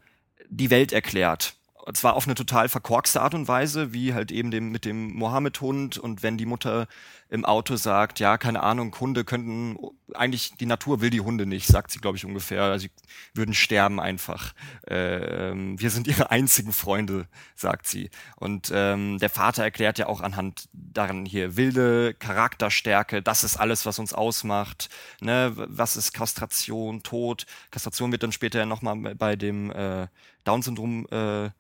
die 0.49 0.71
Welt 0.71 0.93
erklärt 0.93 1.56
zwar 1.93 2.15
auf 2.15 2.27
eine 2.27 2.35
total 2.35 2.69
verkorkste 2.69 3.21
Art 3.21 3.35
und 3.35 3.49
Weise, 3.49 3.93
wie 3.93 4.13
halt 4.13 4.33
eben 4.33 4.51
dem, 4.51 4.71
mit 4.71 4.85
dem 4.85 5.15
Mohammed-Hund 5.15 5.99
und 5.99 6.23
wenn 6.23 6.37
die 6.37 6.47
Mutter 6.47 6.89
im 7.29 7.45
Auto 7.45 7.77
sagt, 7.77 8.21
ja, 8.21 8.39
keine 8.39 8.63
Ahnung, 8.63 8.95
Hunde 8.99 9.25
könnten, 9.25 9.77
eigentlich 10.15 10.55
die 10.57 10.67
Natur 10.67 11.01
will 11.01 11.11
die 11.11 11.21
Hunde 11.21 11.47
nicht, 11.47 11.67
sagt 11.67 11.91
sie, 11.91 11.99
glaube 11.99 12.17
ich, 12.17 12.25
ungefähr. 12.25 12.63
Also, 12.63 12.87
sie 12.87 12.91
würden 13.35 13.55
sterben 13.55 14.01
einfach. 14.01 14.53
Ähm, 14.87 15.79
wir 15.81 15.91
sind 15.91 16.07
ihre 16.07 16.31
einzigen 16.31 16.73
Freunde, 16.73 17.27
sagt 17.55 17.87
sie. 17.87 18.11
Und 18.37 18.71
ähm, 18.73 19.19
der 19.19 19.31
Vater 19.31 19.63
erklärt 19.65 19.99
ja 19.99 20.07
auch 20.07 20.21
anhand 20.21 20.69
daran 20.73 21.25
hier 21.25 21.57
wilde 21.57 22.15
Charakterstärke, 22.15 23.23
das 23.23 23.45
ist 23.45 23.57
alles, 23.57 23.87
was 23.87 23.99
uns 23.99 24.13
ausmacht. 24.13 24.89
Ne? 25.21 25.53
Was 25.55 25.97
ist 25.97 26.13
Kastration, 26.13 27.03
Tod? 27.03 27.47
Kastration 27.71 28.13
wird 28.13 28.23
dann 28.23 28.33
später 28.33 28.61
ja 28.61 28.67
nochmal 28.67 29.15
bei 29.15 29.37
dem 29.37 29.71
äh, 29.71 30.07
Down-Syndrom 30.45 31.07
äh, 31.11 31.51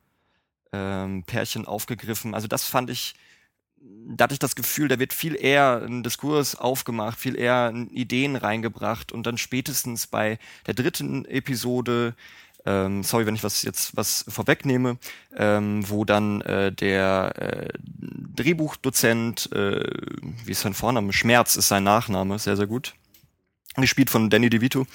ähm, 0.72 1.22
Pärchen 1.24 1.66
aufgegriffen. 1.66 2.34
Also 2.34 2.48
das 2.48 2.64
fand 2.64 2.90
ich, 2.90 3.14
da 3.78 4.24
hatte 4.24 4.34
ich 4.34 4.38
das 4.38 4.56
Gefühl, 4.56 4.88
da 4.88 4.98
wird 4.98 5.12
viel 5.12 5.36
eher 5.36 5.82
ein 5.86 6.02
Diskurs 6.02 6.54
aufgemacht, 6.54 7.18
viel 7.18 7.36
eher 7.36 7.72
Ideen 7.90 8.36
reingebracht 8.36 9.12
und 9.12 9.26
dann 9.26 9.38
spätestens 9.38 10.06
bei 10.06 10.38
der 10.66 10.74
dritten 10.74 11.24
Episode, 11.26 12.14
ähm, 12.64 13.02
sorry, 13.04 13.26
wenn 13.26 13.36
ich 13.36 13.44
was 13.44 13.62
jetzt 13.62 13.96
was 13.96 14.24
vorwegnehme, 14.28 14.98
ähm, 15.36 15.88
wo 15.88 16.04
dann 16.04 16.40
äh, 16.42 16.72
der 16.72 17.32
äh, 17.36 17.68
Drehbuchdozent, 18.34 19.52
äh, 19.52 19.84
wie 20.44 20.52
ist 20.52 20.62
sein 20.62 20.74
Vorname? 20.74 21.12
Schmerz 21.12 21.56
ist 21.56 21.68
sein 21.68 21.84
Nachname, 21.84 22.38
sehr, 22.38 22.56
sehr 22.56 22.66
gut 22.66 22.94
gespielt 23.82 24.10
von 24.10 24.30
Danny 24.30 24.50
DeVito, 24.50 24.86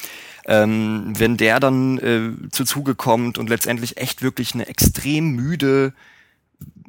ähm, 0.45 1.13
wenn 1.17 1.37
der 1.37 1.59
dann 1.59 1.97
äh, 1.99 2.49
zu 2.51 2.65
Zuge 2.65 2.95
kommt 2.95 3.37
und 3.37 3.49
letztendlich 3.49 3.97
echt 3.97 4.21
wirklich 4.21 4.53
eine 4.53 4.67
extrem 4.67 5.31
müde 5.31 5.93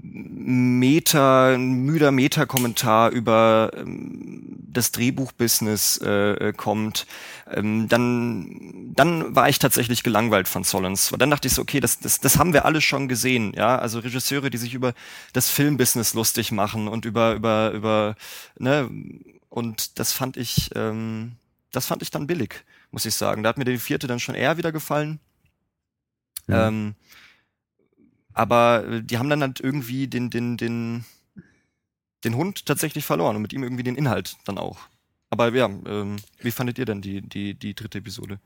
Meta, 0.02 1.56
müder 1.56 2.10
Meta-Kommentar 2.10 3.10
über 3.10 3.70
ähm, 3.76 4.58
das 4.72 4.90
Drehbuchbusiness 4.90 5.98
äh, 5.98 6.52
kommt, 6.56 7.06
ähm, 7.50 7.88
dann, 7.88 8.92
dann 8.94 9.34
war 9.34 9.48
ich 9.48 9.58
tatsächlich 9.58 10.02
gelangweilt 10.02 10.48
von 10.48 10.64
Solons. 10.64 11.12
Dann 11.16 11.30
dachte 11.30 11.46
ich 11.46 11.54
so, 11.54 11.62
okay, 11.62 11.78
das, 11.78 12.00
das, 12.00 12.20
das 12.20 12.38
haben 12.38 12.52
wir 12.52 12.64
alle 12.64 12.80
schon 12.80 13.06
gesehen, 13.08 13.52
ja. 13.54 13.78
Also 13.78 14.00
Regisseure, 14.00 14.50
die 14.50 14.58
sich 14.58 14.74
über 14.74 14.94
das 15.32 15.48
Filmbusiness 15.50 16.14
lustig 16.14 16.52
machen 16.52 16.88
und 16.88 17.04
über, 17.04 17.34
über, 17.34 17.70
über, 17.72 18.16
ne, 18.58 18.90
und 19.50 19.98
das 19.98 20.12
fand 20.12 20.36
ich, 20.36 20.70
ähm, 20.74 21.32
das 21.72 21.86
fand 21.86 22.02
ich 22.02 22.10
dann 22.10 22.26
billig, 22.26 22.64
muss 22.90 23.06
ich 23.06 23.14
sagen. 23.14 23.42
Da 23.42 23.48
hat 23.48 23.58
mir 23.58 23.64
die 23.64 23.78
vierte 23.78 24.06
dann 24.06 24.20
schon 24.20 24.34
eher 24.34 24.56
wieder 24.56 24.72
gefallen. 24.72 25.18
Mhm. 26.46 26.54
Ähm, 26.54 26.94
aber 28.34 28.84
äh, 28.86 29.02
die 29.02 29.18
haben 29.18 29.30
dann 29.30 29.42
halt 29.42 29.60
irgendwie 29.60 30.06
den, 30.06 30.30
den, 30.30 30.56
den, 30.56 31.04
den 32.24 32.36
Hund 32.36 32.66
tatsächlich 32.66 33.04
verloren 33.04 33.36
und 33.36 33.42
mit 33.42 33.52
ihm 33.52 33.62
irgendwie 33.62 33.82
den 33.82 33.96
Inhalt 33.96 34.36
dann 34.44 34.58
auch. 34.58 34.78
Aber 35.30 35.52
ja, 35.54 35.66
ähm, 35.66 36.16
wie 36.40 36.50
fandet 36.50 36.78
ihr 36.78 36.84
denn 36.84 37.00
die, 37.00 37.22
die, 37.22 37.54
die 37.54 37.74
dritte 37.74 37.98
Episode? 37.98 38.38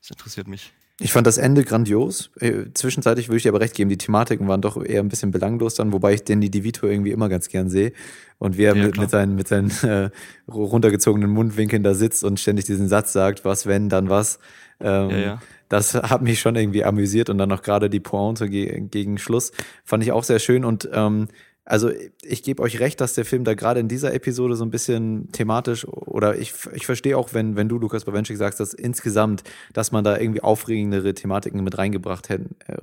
Das 0.00 0.10
interessiert 0.10 0.46
mich. 0.46 0.72
Ich 1.00 1.12
fand 1.12 1.26
das 1.26 1.38
Ende 1.38 1.64
grandios. 1.64 2.30
Äh, 2.38 2.66
zwischenzeitlich 2.72 3.28
würde 3.28 3.38
ich 3.38 3.42
dir 3.42 3.48
aber 3.48 3.60
recht 3.60 3.74
geben, 3.74 3.90
die 3.90 3.98
Thematiken 3.98 4.46
waren 4.46 4.60
doch 4.60 4.82
eher 4.82 5.00
ein 5.00 5.08
bisschen 5.08 5.32
belanglos 5.32 5.74
dann, 5.74 5.92
wobei 5.92 6.14
ich 6.14 6.22
Danny 6.22 6.50
DeVito 6.50 6.86
irgendwie 6.86 7.10
immer 7.10 7.28
ganz 7.28 7.48
gern 7.48 7.68
sehe. 7.68 7.92
Und 8.38 8.56
wie 8.58 8.64
er 8.64 8.76
ja, 8.76 8.84
mit, 8.84 8.96
mit, 8.96 9.10
seinen, 9.10 9.34
mit 9.34 9.48
seinen 9.48 9.70
äh, 9.82 10.10
runtergezogenen 10.48 11.30
Mundwinkeln 11.30 11.82
da 11.82 11.94
sitzt 11.94 12.22
und 12.22 12.38
ständig 12.38 12.66
diesen 12.66 12.88
Satz 12.88 13.12
sagt, 13.12 13.44
was 13.44 13.66
wenn, 13.66 13.88
dann 13.88 14.08
was. 14.08 14.38
Ähm, 14.80 15.10
ja, 15.10 15.18
ja. 15.18 15.42
Das 15.68 15.94
hat 15.94 16.22
mich 16.22 16.40
schon 16.40 16.54
irgendwie 16.54 16.84
amüsiert 16.84 17.28
und 17.28 17.38
dann 17.38 17.48
noch 17.48 17.62
gerade 17.62 17.90
die 17.90 18.00
Pointe 18.00 18.48
ge 18.48 18.82
gegen 18.88 19.18
Schluss 19.18 19.50
fand 19.84 20.04
ich 20.04 20.12
auch 20.12 20.22
sehr 20.22 20.38
schön 20.38 20.64
und 20.64 20.88
ähm, 20.92 21.28
also 21.64 21.90
ich 22.22 22.42
gebe 22.42 22.62
euch 22.62 22.80
recht, 22.80 23.00
dass 23.00 23.14
der 23.14 23.24
Film 23.24 23.44
da 23.44 23.54
gerade 23.54 23.80
in 23.80 23.88
dieser 23.88 24.12
Episode 24.12 24.56
so 24.56 24.64
ein 24.64 24.70
bisschen 24.70 25.32
thematisch 25.32 25.86
oder 25.86 26.36
ich, 26.36 26.52
ich 26.74 26.84
verstehe 26.84 27.16
auch, 27.16 27.32
wenn, 27.32 27.56
wenn 27.56 27.68
du, 27.68 27.78
Lukas 27.78 28.04
Bawenschik, 28.04 28.36
sagst, 28.36 28.60
dass 28.60 28.74
insgesamt, 28.74 29.44
dass 29.72 29.90
man 29.90 30.04
da 30.04 30.18
irgendwie 30.18 30.42
aufregendere 30.42 31.14
Thematiken 31.14 31.64
mit 31.64 31.78
reingebracht 31.78 32.28
hätten, 32.28 32.56
äh, 32.66 32.76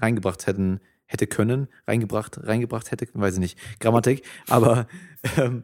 reingebracht 0.00 0.46
hätten, 0.46 0.80
hätte 1.04 1.26
können, 1.26 1.68
reingebracht, 1.86 2.40
reingebracht 2.42 2.90
hätte, 2.90 3.06
weiß 3.12 3.34
ich 3.34 3.40
nicht, 3.40 3.58
Grammatik, 3.80 4.22
aber 4.48 4.86
ähm, 5.36 5.62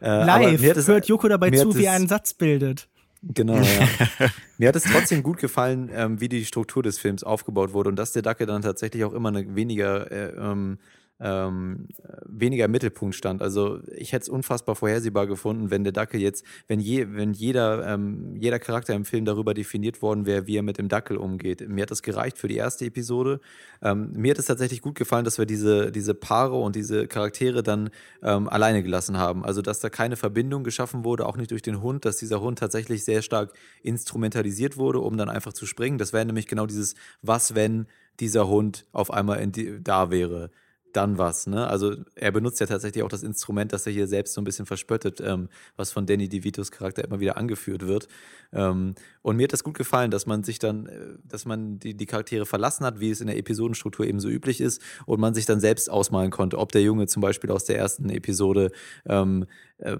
äh, 0.00 0.24
Live 0.24 0.64
aber 0.64 0.86
hört 0.86 1.06
Joko 1.06 1.28
dabei 1.28 1.50
zu, 1.50 1.76
wie 1.76 1.84
er 1.84 1.92
einen 1.92 2.08
Satz 2.08 2.34
bildet. 2.34 2.88
Genau, 3.22 3.56
ja. 3.56 3.88
mir 4.58 4.68
hat 4.68 4.76
es 4.76 4.84
trotzdem 4.84 5.22
gut 5.22 5.36
gefallen, 5.36 5.90
ähm, 5.92 6.20
wie 6.22 6.30
die 6.30 6.46
Struktur 6.46 6.82
des 6.82 6.98
Films 6.98 7.22
aufgebaut 7.22 7.74
wurde 7.74 7.90
und 7.90 7.96
dass 7.96 8.12
der 8.12 8.22
Dacke 8.22 8.46
dann 8.46 8.62
tatsächlich 8.62 9.04
auch 9.04 9.12
immer 9.12 9.28
eine 9.28 9.54
weniger 9.54 10.10
äh, 10.10 10.32
ähm, 10.38 10.78
ähm, 11.20 11.88
weniger 12.24 12.64
im 12.64 12.70
Mittelpunkt 12.70 13.14
stand. 13.14 13.42
Also 13.42 13.80
ich 13.94 14.12
hätte 14.12 14.22
es 14.22 14.28
unfassbar 14.28 14.74
vorhersehbar 14.74 15.26
gefunden, 15.26 15.70
wenn 15.70 15.84
der 15.84 15.92
Dackel 15.92 16.20
jetzt, 16.20 16.44
wenn 16.66 16.80
je, 16.80 17.06
wenn 17.12 17.32
jeder, 17.32 17.86
ähm, 17.86 18.36
jeder 18.36 18.58
Charakter 18.58 18.94
im 18.94 19.04
Film 19.04 19.24
darüber 19.24 19.52
definiert 19.52 20.00
worden 20.02 20.26
wäre, 20.26 20.46
wie 20.46 20.56
er 20.56 20.62
mit 20.62 20.78
dem 20.78 20.88
Dackel 20.88 21.16
umgeht. 21.16 21.68
Mir 21.68 21.82
hat 21.82 21.90
das 21.90 22.02
gereicht 22.02 22.38
für 22.38 22.48
die 22.48 22.56
erste 22.56 22.86
Episode. 22.86 23.40
Ähm, 23.82 24.12
mir 24.12 24.30
hat 24.30 24.38
es 24.38 24.46
tatsächlich 24.46 24.80
gut 24.80 24.94
gefallen, 24.94 25.24
dass 25.24 25.38
wir 25.38 25.46
diese, 25.46 25.92
diese 25.92 26.14
Paare 26.14 26.56
und 26.56 26.74
diese 26.74 27.06
Charaktere 27.06 27.62
dann 27.62 27.90
ähm, 28.22 28.48
alleine 28.48 28.82
gelassen 28.82 29.18
haben. 29.18 29.44
Also 29.44 29.62
dass 29.62 29.80
da 29.80 29.90
keine 29.90 30.16
Verbindung 30.16 30.64
geschaffen 30.64 31.04
wurde, 31.04 31.26
auch 31.26 31.36
nicht 31.36 31.50
durch 31.50 31.62
den 31.62 31.82
Hund, 31.82 32.04
dass 32.04 32.16
dieser 32.16 32.40
Hund 32.40 32.58
tatsächlich 32.58 33.04
sehr 33.04 33.22
stark 33.22 33.52
instrumentalisiert 33.82 34.76
wurde, 34.78 35.00
um 35.00 35.16
dann 35.16 35.28
einfach 35.28 35.52
zu 35.52 35.66
springen. 35.66 35.98
Das 35.98 36.12
wäre 36.12 36.24
nämlich 36.24 36.46
genau 36.46 36.66
dieses, 36.66 36.94
was 37.22 37.54
wenn 37.54 37.86
dieser 38.20 38.48
Hund 38.48 38.86
auf 38.92 39.10
einmal 39.10 39.46
die, 39.46 39.82
da 39.82 40.10
wäre 40.10 40.50
dann 40.96 41.18
was. 41.18 41.46
Ne? 41.46 41.66
Also 41.66 41.96
er 42.14 42.32
benutzt 42.32 42.60
ja 42.60 42.66
tatsächlich 42.66 43.02
auch 43.02 43.08
das 43.08 43.22
Instrument, 43.22 43.72
das 43.72 43.86
er 43.86 43.92
hier 43.92 44.06
selbst 44.06 44.34
so 44.34 44.40
ein 44.40 44.44
bisschen 44.44 44.66
verspöttet, 44.66 45.20
ähm, 45.20 45.48
was 45.76 45.92
von 45.92 46.06
Danny 46.06 46.28
DeVitos 46.28 46.70
Charakter 46.70 47.04
immer 47.04 47.20
wieder 47.20 47.36
angeführt 47.36 47.86
wird. 47.86 48.08
Ähm, 48.52 48.94
und 49.22 49.36
mir 49.36 49.44
hat 49.44 49.52
das 49.52 49.64
gut 49.64 49.76
gefallen, 49.76 50.10
dass 50.10 50.26
man 50.26 50.42
sich 50.42 50.58
dann, 50.58 50.86
äh, 50.86 50.90
dass 51.24 51.44
man 51.44 51.78
die, 51.78 51.94
die 51.94 52.06
Charaktere 52.06 52.46
verlassen 52.46 52.84
hat, 52.84 53.00
wie 53.00 53.10
es 53.10 53.20
in 53.20 53.26
der 53.26 53.36
Episodenstruktur 53.36 54.06
eben 54.06 54.20
so 54.20 54.28
üblich 54.28 54.60
ist, 54.60 54.82
und 55.06 55.20
man 55.20 55.34
sich 55.34 55.46
dann 55.46 55.60
selbst 55.60 55.90
ausmalen 55.90 56.30
konnte, 56.30 56.58
ob 56.58 56.72
der 56.72 56.82
Junge 56.82 57.06
zum 57.06 57.22
Beispiel 57.22 57.50
aus 57.50 57.64
der 57.64 57.78
ersten 57.78 58.10
Episode 58.10 58.70
ähm, 59.06 59.46
äh, 59.78 59.98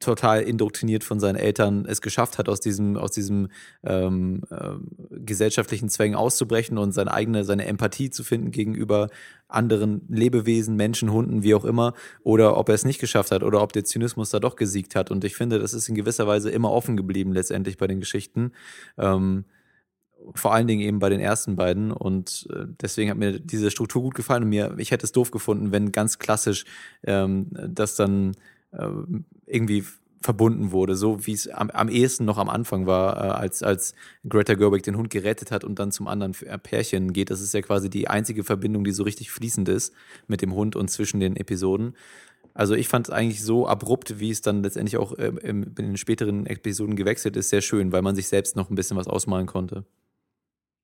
total 0.00 0.42
indoktriniert 0.42 1.04
von 1.04 1.20
seinen 1.20 1.36
Eltern 1.36 1.84
es 1.86 2.00
geschafft 2.00 2.38
hat, 2.38 2.48
aus 2.48 2.60
diesem, 2.60 2.96
aus 2.96 3.10
diesem 3.10 3.48
ähm, 3.84 4.42
äh, 4.50 4.74
gesellschaftlichen 5.10 5.90
Zwängen 5.90 6.16
auszubrechen 6.16 6.78
und 6.78 6.92
seine 6.92 7.12
eigene, 7.12 7.44
seine 7.44 7.66
Empathie 7.66 8.08
zu 8.08 8.24
finden 8.24 8.50
gegenüber 8.50 9.08
anderen 9.50 10.02
Lebewesen, 10.08 10.76
Menschen, 10.76 11.12
Hunden, 11.12 11.42
wie 11.42 11.54
auch 11.54 11.64
immer, 11.64 11.94
oder 12.22 12.56
ob 12.56 12.68
er 12.68 12.74
es 12.74 12.84
nicht 12.84 13.00
geschafft 13.00 13.30
hat 13.30 13.42
oder 13.42 13.62
ob 13.62 13.72
der 13.72 13.84
Zynismus 13.84 14.30
da 14.30 14.40
doch 14.40 14.56
gesiegt 14.56 14.94
hat. 14.94 15.10
Und 15.10 15.24
ich 15.24 15.34
finde, 15.36 15.58
das 15.58 15.74
ist 15.74 15.88
in 15.88 15.94
gewisser 15.94 16.26
Weise 16.26 16.50
immer 16.50 16.70
offen 16.70 16.96
geblieben 16.96 17.32
letztendlich 17.32 17.76
bei 17.76 17.86
den 17.86 18.00
Geschichten. 18.00 18.52
Ähm, 18.98 19.44
vor 20.34 20.52
allen 20.52 20.66
Dingen 20.66 20.82
eben 20.82 20.98
bei 20.98 21.08
den 21.08 21.20
ersten 21.20 21.56
beiden 21.56 21.92
und 21.92 22.46
äh, 22.52 22.66
deswegen 22.80 23.10
hat 23.10 23.16
mir 23.16 23.40
diese 23.40 23.70
Struktur 23.70 24.02
gut 24.02 24.14
gefallen 24.14 24.42
und 24.42 24.50
mir 24.50 24.74
ich 24.78 24.90
hätte 24.90 25.04
es 25.04 25.12
doof 25.12 25.30
gefunden, 25.30 25.72
wenn 25.72 25.92
ganz 25.92 26.18
klassisch 26.18 26.64
ähm, 27.04 27.48
das 27.50 27.96
dann 27.96 28.32
äh, 28.72 28.86
irgendwie 29.46 29.84
verbunden 30.20 30.70
wurde, 30.70 30.96
so 30.96 31.26
wie 31.26 31.32
es 31.32 31.48
am, 31.48 31.70
am 31.70 31.88
ehesten 31.88 32.26
noch 32.26 32.36
am 32.36 32.50
Anfang 32.50 32.86
war, 32.86 33.16
äh, 33.16 33.30
als, 33.30 33.62
als 33.62 33.94
Greta 34.28 34.54
Gerwig 34.54 34.82
den 34.82 34.96
Hund 34.96 35.08
gerettet 35.08 35.50
hat 35.50 35.64
und 35.64 35.78
dann 35.78 35.92
zum 35.92 36.08
anderen 36.08 36.34
äh, 36.46 36.58
Pärchen 36.58 37.12
geht. 37.12 37.30
Das 37.30 37.40
ist 37.40 37.54
ja 37.54 37.62
quasi 37.62 37.88
die 37.88 38.08
einzige 38.08 38.44
Verbindung, 38.44 38.84
die 38.84 38.92
so 38.92 39.02
richtig 39.02 39.30
fließend 39.30 39.68
ist 39.68 39.94
mit 40.26 40.42
dem 40.42 40.54
Hund 40.54 40.76
und 40.76 40.90
zwischen 40.90 41.20
den 41.20 41.36
Episoden. 41.36 41.94
Also 42.52 42.74
ich 42.74 42.88
fand 42.88 43.08
es 43.08 43.14
eigentlich 43.14 43.42
so 43.42 43.66
abrupt, 43.66 44.20
wie 44.20 44.30
es 44.30 44.42
dann 44.42 44.62
letztendlich 44.62 44.98
auch 44.98 45.14
ähm, 45.18 45.38
in 45.38 45.74
den 45.74 45.96
späteren 45.96 46.46
Episoden 46.46 46.96
gewechselt 46.96 47.36
ist, 47.36 47.48
sehr 47.48 47.62
schön, 47.62 47.92
weil 47.92 48.02
man 48.02 48.14
sich 48.14 48.28
selbst 48.28 48.56
noch 48.56 48.68
ein 48.68 48.74
bisschen 48.74 48.96
was 48.96 49.08
ausmalen 49.08 49.46
konnte. 49.46 49.84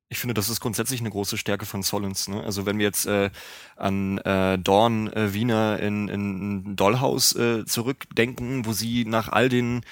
Ich 0.09 0.19
finde, 0.19 0.35
das 0.35 0.49
ist 0.49 0.61
grundsätzlich 0.61 1.01
eine 1.01 1.11
große 1.11 1.37
Stärke 1.37 1.67
von 1.67 1.83
Solens. 1.83 2.29
Ne? 2.29 2.43
Also 2.45 2.65
wenn 2.65 2.79
wir 2.79 2.85
jetzt 2.85 3.07
äh, 3.07 3.31
an 3.75 4.19
äh, 4.19 4.57
Dawn 4.59 5.13
äh, 5.13 5.35
Wiener 5.35 5.81
in, 5.81 6.09
in 6.09 6.77
Dollhouse 6.77 7.35
äh, 7.35 7.65
zurückdenken, 7.65 8.67
wo 8.67 8.73
sie 8.73 9.05
nach 9.05 9.29
all 9.29 9.49
den 9.49 9.83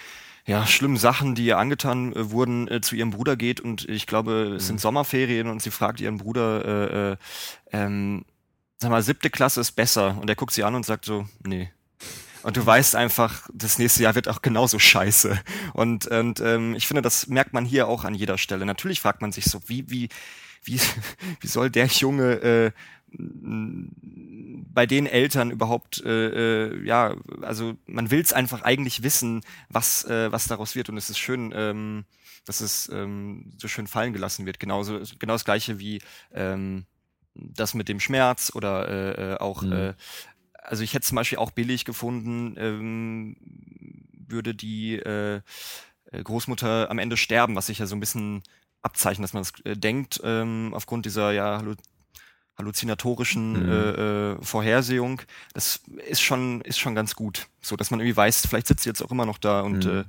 ja, 0.46 0.66
schlimmen 0.66 0.98
Sachen, 0.98 1.35
die 1.35 1.46
ihr 1.46 1.59
angetan 1.59 2.12
äh, 2.12 2.31
wurden, 2.31 2.68
äh, 2.68 2.81
zu 2.81 2.94
ihrem 2.94 3.11
Bruder 3.11 3.37
geht 3.37 3.61
und 3.61 3.88
ich 3.88 4.07
glaube, 4.07 4.55
es 4.57 4.66
sind 4.66 4.77
mhm. 4.77 4.81
Sommerferien 4.81 5.48
und 5.48 5.62
sie 5.62 5.70
fragt 5.70 6.00
ihren 6.00 6.18
Bruder, 6.18 6.64
äh, 6.64 7.12
äh, 7.12 7.16
ähm, 7.72 8.24
sag 8.79 8.90
mal, 8.90 9.03
siebte 9.03 9.31
Klasse 9.31 9.61
ist 9.61 9.72
besser 9.72 10.18
und 10.20 10.29
er 10.29 10.37
guckt 10.37 10.53
sie 10.53 10.64
an 10.64 10.74
und 10.74 10.85
sagt 10.87 11.07
so, 11.07 11.27
nee. 11.44 11.70
Und 12.45 12.59
du 12.59 12.65
weißt 12.65 12.95
einfach, 12.95 13.49
das 13.55 13.79
nächste 13.79 14.03
Jahr 14.03 14.15
wird 14.15 14.29
auch 14.29 14.43
genauso 14.43 14.79
scheiße. 14.79 15.41
Und, 15.73 16.07
und 16.09 16.41
ähm, 16.41 16.75
ich 16.75 16.87
finde, 16.87 17.01
das 17.01 17.27
merkt 17.27 17.55
man 17.55 17.65
hier 17.65 17.89
auch 17.89 18.05
an 18.05 18.15
jeder 18.15 18.37
Stelle. 18.37 18.67
Natürlich 18.67 19.01
fragt 19.01 19.23
man 19.23 19.33
sich 19.33 19.47
so, 19.47 19.63
wie, 19.67 19.89
wie, 19.89 20.11
wie, 20.63 20.79
wie 21.41 21.47
soll 21.47 21.71
der 21.71 21.87
Junge 21.87 22.33
äh, 22.43 22.71
bei 23.17 24.85
den 24.85 25.07
Eltern 25.07 25.51
überhaupt, 25.51 26.05
äh, 26.05 26.67
äh, 26.67 26.85
ja, 26.85 27.15
also 27.41 27.77
man 27.87 28.11
will 28.11 28.21
es 28.21 28.35
einfach 28.35 28.61
eigentlich 28.61 29.03
wissen, 29.03 29.41
was, 29.71 30.05
äh, 30.05 30.31
was 30.31 30.47
daraus 30.47 30.75
wird. 30.75 30.91
Und 30.91 30.99
es 30.99 31.09
ist 31.09 31.19
schön, 31.19 31.51
ähm, 31.57 32.05
dass 32.45 32.61
es 32.61 32.91
ähm, 32.93 33.53
so 33.57 33.69
schön 33.69 33.87
fallen 33.87 34.13
gelassen 34.13 34.45
wird. 34.45 34.61
Genauso, 34.61 35.01
genau 35.19 35.33
das 35.33 35.47
gleiche 35.47 35.79
wie 35.79 36.03
ähm, 36.35 36.85
das 37.35 37.73
mit 37.73 37.89
dem 37.89 38.01
Schmerz 38.01 38.53
oder 38.55 38.89
äh, 38.89 39.33
äh 39.33 39.37
auch 39.39 39.63
mhm. 39.63 39.73
äh, 39.73 39.95
also 40.64 40.83
ich 40.83 40.94
hätte 40.94 41.07
zum 41.07 41.16
Beispiel 41.16 41.38
auch 41.38 41.50
billig 41.50 41.85
gefunden, 41.85 42.57
ähm, 42.59 43.37
würde 44.27 44.55
die 44.55 44.96
äh, 44.96 45.40
äh, 46.11 46.22
Großmutter 46.22 46.90
am 46.90 46.98
Ende 46.98 47.16
sterben, 47.16 47.57
was 47.57 47.66
sich 47.66 47.79
ja 47.79 47.87
so 47.87 47.94
ein 47.94 48.00
bisschen 48.00 48.42
abzeichnet, 48.83 49.24
dass 49.24 49.33
man 49.33 49.42
das 49.42 49.53
äh, 49.64 49.77
denkt, 49.77 50.20
ähm, 50.24 50.72
aufgrund 50.74 51.07
dieser 51.07 51.33
ja 51.33 51.59
hallu 51.59 51.74
halluzinatorischen 52.57 53.64
mhm. 53.64 53.68
äh, 53.68 54.33
äh, 54.33 54.37
Vorhersehung. 54.40 55.20
Das 55.55 55.81
ist 56.09 56.20
schon, 56.20 56.61
ist 56.61 56.79
schon 56.79 56.94
ganz 56.94 57.16
gut. 57.16 57.48
So, 57.61 57.74
dass 57.74 57.90
man 57.90 57.98
irgendwie 57.98 58.16
weiß, 58.16 58.46
vielleicht 58.46 58.68
sitzt 58.68 58.85
sie 58.85 58.90
jetzt 58.90 59.03
auch 59.03 59.11
immer 59.11 59.27
noch 59.27 59.38
da 59.38 59.62
und 59.62 59.85
mhm. 59.85 60.00
äh, 60.00 60.05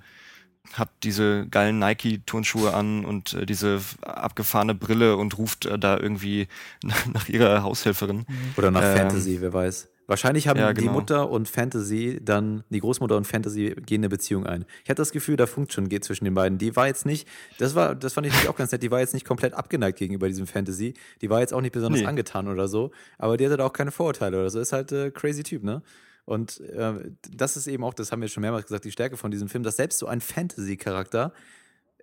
hat 0.73 0.89
diese 1.01 1.47
geilen 1.47 1.79
Nike-Turnschuhe 1.79 2.71
an 2.71 3.03
und 3.03 3.33
äh, 3.33 3.47
diese 3.47 3.81
abgefahrene 4.01 4.75
Brille 4.75 5.17
und 5.17 5.39
ruft 5.39 5.65
äh, 5.65 5.79
da 5.79 5.97
irgendwie 5.97 6.47
nach 7.13 7.29
ihrer 7.29 7.63
Haushelferin. 7.63 8.27
Oder 8.57 8.69
nach 8.69 8.83
ähm, 8.83 8.97
Fantasy, 8.97 9.41
wer 9.41 9.51
weiß. 9.51 9.89
Wahrscheinlich 10.07 10.47
haben 10.47 10.59
ja, 10.59 10.71
genau. 10.71 10.91
die 10.91 10.93
Mutter 10.93 11.29
und 11.29 11.47
Fantasy 11.47 12.19
dann, 12.21 12.63
die 12.69 12.79
Großmutter 12.79 13.17
und 13.17 13.25
Fantasy 13.25 13.75
gehen 13.85 14.01
eine 14.01 14.09
Beziehung 14.09 14.45
ein. 14.45 14.65
Ich 14.83 14.89
hatte 14.89 15.01
das 15.01 15.11
Gefühl, 15.11 15.35
da 15.35 15.47
funkt 15.47 15.73
schon 15.73 15.89
geht 15.89 16.03
zwischen 16.03 16.25
den 16.25 16.35
beiden. 16.35 16.57
Die 16.57 16.75
war 16.75 16.87
jetzt 16.87 17.05
nicht, 17.05 17.27
das 17.57 17.73
war, 17.73 17.95
das 17.95 18.13
fand 18.13 18.27
ich 18.27 18.47
auch 18.47 18.55
ganz 18.55 18.71
nett, 18.71 18.83
die 18.83 18.91
war 18.91 18.99
jetzt 18.99 19.13
nicht 19.13 19.25
komplett 19.25 19.53
abgeneigt 19.53 19.97
gegenüber 19.97 20.27
diesem 20.27 20.45
Fantasy. 20.47 20.93
Die 21.21 21.29
war 21.29 21.39
jetzt 21.39 21.53
auch 21.53 21.61
nicht 21.61 21.71
besonders 21.71 22.01
nee. 22.01 22.07
angetan 22.07 22.47
oder 22.47 22.67
so, 22.67 22.91
aber 23.17 23.37
die 23.37 23.45
hatte 23.45 23.57
da 23.57 23.65
auch 23.65 23.73
keine 23.73 23.91
Vorurteile 23.91 24.37
oder 24.37 24.49
so. 24.49 24.59
Ist 24.59 24.73
halt 24.73 24.91
äh, 24.91 25.09
crazy 25.11 25.43
Typ, 25.43 25.63
ne? 25.63 25.81
Und 26.25 26.59
äh, 26.61 26.93
das 27.31 27.55
ist 27.55 27.67
eben 27.67 27.83
auch, 27.83 27.93
das 27.93 28.11
haben 28.11 28.21
wir 28.21 28.27
schon 28.27 28.41
mehrmals 28.41 28.65
gesagt, 28.65 28.85
die 28.85 28.91
Stärke 28.91 29.15
von 29.15 29.31
diesem 29.31 29.47
Film, 29.47 29.63
dass 29.63 29.77
selbst 29.77 29.99
so 29.99 30.07
ein 30.07 30.21
Fantasy-Charakter, 30.21 31.33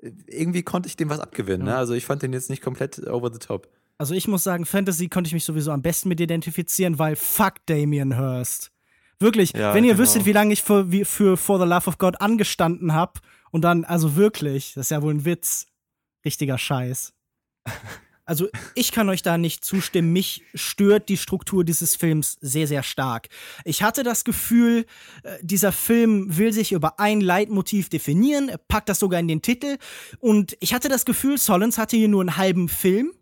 äh, 0.01 0.13
irgendwie 0.27 0.63
konnte 0.63 0.89
ich 0.89 0.97
dem 0.97 1.11
was 1.11 1.19
abgewinnen. 1.19 1.67
Ja. 1.67 1.75
Ne? 1.75 1.79
Also 1.79 1.95
ich 1.95 2.07
fand 2.07 2.23
den 2.23 2.33
jetzt 2.33 2.49
nicht 2.49 2.63
komplett 2.63 3.05
over 3.09 3.33
the 3.33 3.41
top. 3.41 3.69
Also 3.99 4.15
ich 4.15 4.27
muss 4.29 4.43
sagen, 4.43 4.65
Fantasy 4.67 5.09
konnte 5.09 5.29
ich 5.29 5.35
mich 5.35 5.45
sowieso 5.45 5.71
am 5.71 5.83
besten 5.83 6.09
mit 6.09 6.21
identifizieren, 6.21 6.99
weil 6.99 7.17
fuck 7.17 7.55
Damien 7.67 8.17
Hirst. 8.17 8.73
Wirklich, 9.19 9.53
ja, 9.53 9.75
wenn 9.75 9.85
ihr 9.85 9.93
genau. 9.93 10.03
wüsstet, 10.03 10.27
wie 10.27 10.33
lange 10.33 10.53
ich 10.53 10.63
für, 10.63 10.91
wie, 10.91 11.05
für 11.05 11.37
For 11.37 11.59
the 11.59 11.65
Love 11.65 11.87
of 11.87 11.99
God 11.99 12.21
angestanden 12.21 12.93
habe 12.93 13.21
und 13.53 13.63
dann, 13.63 13.85
also 13.85 14.17
wirklich, 14.17 14.75
das 14.75 14.87
ist 14.87 14.91
ja 14.91 15.03
wohl 15.03 15.15
ein 15.15 15.25
Witz. 15.25 15.67
Richtiger 16.25 16.59
Scheiß. 16.59 17.13
Also 18.25 18.49
ich 18.77 18.93
kann 18.93 19.09
euch 19.09 19.23
da 19.23 19.37
nicht 19.37 19.65
zustimmen. 19.65 20.13
Mich 20.13 20.45
stört 20.55 21.09
die 21.09 21.17
Struktur 21.17 21.65
dieses 21.65 21.97
Films 21.97 22.39
sehr, 22.41 22.69
sehr 22.69 22.85
stark. 22.85 23.29
Ich 23.65 23.83
hatte 23.83 24.05
das 24.05 24.23
Gefühl, 24.23 24.87
äh, 25.25 25.39
dieser 25.43 25.73
Film 25.73 26.39
will 26.39 26.53
sich 26.53 26.71
über 26.71 27.01
ein 27.01 27.21
Leitmotiv 27.21 27.89
definieren, 27.89 28.53
packt 28.69 28.89
das 28.89 29.01
sogar 29.01 29.19
in 29.19 29.27
den 29.27 29.43
Titel. 29.43 29.77
Und 30.21 30.57
ich 30.61 30.73
hatte 30.73 30.89
das 30.89 31.05
Gefühl, 31.05 31.37
Solens 31.37 31.79
hatte 31.79 31.97
hier 31.97 32.09
nur 32.09 32.21
einen 32.21 32.37
halben 32.37 32.69
Film 32.69 33.13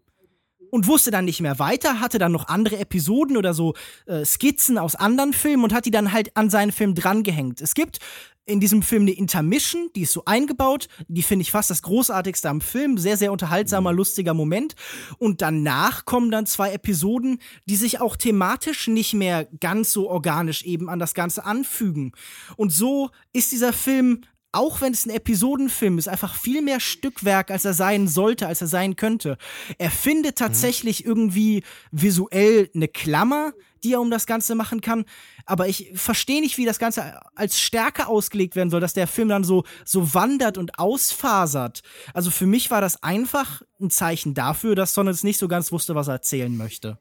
und 0.70 0.86
wusste 0.86 1.10
dann 1.10 1.24
nicht 1.24 1.40
mehr 1.40 1.58
weiter, 1.58 2.00
hatte 2.00 2.18
dann 2.18 2.32
noch 2.32 2.48
andere 2.48 2.78
Episoden 2.78 3.36
oder 3.36 3.54
so 3.54 3.74
äh, 4.06 4.24
Skizzen 4.24 4.78
aus 4.78 4.94
anderen 4.94 5.32
Filmen 5.32 5.64
und 5.64 5.74
hat 5.74 5.86
die 5.86 5.90
dann 5.90 6.12
halt 6.12 6.36
an 6.36 6.50
seinen 6.50 6.72
Film 6.72 6.94
drangehängt. 6.94 7.60
Es 7.60 7.74
gibt 7.74 7.98
in 8.46 8.58
diesem 8.58 8.82
Film 8.82 9.02
eine 9.02 9.12
Intermission, 9.12 9.90
die 9.94 10.02
ist 10.02 10.12
so 10.12 10.24
eingebaut, 10.24 10.88
die 11.08 11.22
finde 11.22 11.42
ich 11.42 11.52
fast 11.52 11.70
das 11.70 11.82
großartigste 11.82 12.48
am 12.48 12.60
Film, 12.60 12.98
sehr 12.98 13.16
sehr 13.16 13.32
unterhaltsamer, 13.32 13.92
lustiger 13.92 14.34
Moment 14.34 14.74
und 15.18 15.40
danach 15.40 16.04
kommen 16.04 16.30
dann 16.30 16.46
zwei 16.46 16.72
Episoden, 16.72 17.38
die 17.66 17.76
sich 17.76 18.00
auch 18.00 18.16
thematisch 18.16 18.88
nicht 18.88 19.14
mehr 19.14 19.46
ganz 19.60 19.92
so 19.92 20.08
organisch 20.08 20.62
eben 20.64 20.88
an 20.88 20.98
das 20.98 21.14
Ganze 21.14 21.44
anfügen. 21.44 22.12
Und 22.56 22.72
so 22.72 23.10
ist 23.32 23.52
dieser 23.52 23.72
Film 23.72 24.22
auch 24.52 24.80
wenn 24.80 24.92
es 24.92 25.06
ein 25.06 25.10
Episodenfilm 25.10 25.98
ist, 25.98 26.08
einfach 26.08 26.34
viel 26.34 26.62
mehr 26.62 26.80
Stückwerk, 26.80 27.50
als 27.50 27.64
er 27.64 27.74
sein 27.74 28.08
sollte, 28.08 28.46
als 28.46 28.60
er 28.60 28.66
sein 28.66 28.96
könnte. 28.96 29.38
Er 29.78 29.90
findet 29.90 30.40
mhm. 30.40 30.44
tatsächlich 30.44 31.04
mhm. 31.04 31.10
irgendwie 31.10 31.62
visuell 31.92 32.70
eine 32.74 32.88
Klammer, 32.88 33.52
die 33.84 33.94
er 33.94 34.00
um 34.00 34.10
das 34.10 34.26
Ganze 34.26 34.54
machen 34.54 34.80
kann. 34.80 35.04
Aber 35.46 35.68
ich 35.68 35.92
verstehe 35.94 36.40
nicht, 36.40 36.58
wie 36.58 36.66
das 36.66 36.78
Ganze 36.78 37.20
als 37.34 37.60
Stärke 37.60 38.08
ausgelegt 38.08 38.56
werden 38.56 38.70
soll, 38.70 38.80
dass 38.80 38.92
der 38.92 39.06
Film 39.06 39.28
dann 39.28 39.44
so, 39.44 39.64
so 39.84 40.14
wandert 40.14 40.58
und 40.58 40.78
ausfasert. 40.78 41.82
Also 42.12 42.30
für 42.30 42.46
mich 42.46 42.70
war 42.70 42.80
das 42.80 43.02
einfach 43.02 43.62
ein 43.80 43.90
Zeichen 43.90 44.34
dafür, 44.34 44.74
dass 44.74 44.94
Sonnens 44.94 45.22
nicht 45.22 45.38
so 45.38 45.48
ganz 45.48 45.72
wusste, 45.72 45.94
was 45.94 46.08
er 46.08 46.14
erzählen 46.14 46.54
möchte. 46.56 46.98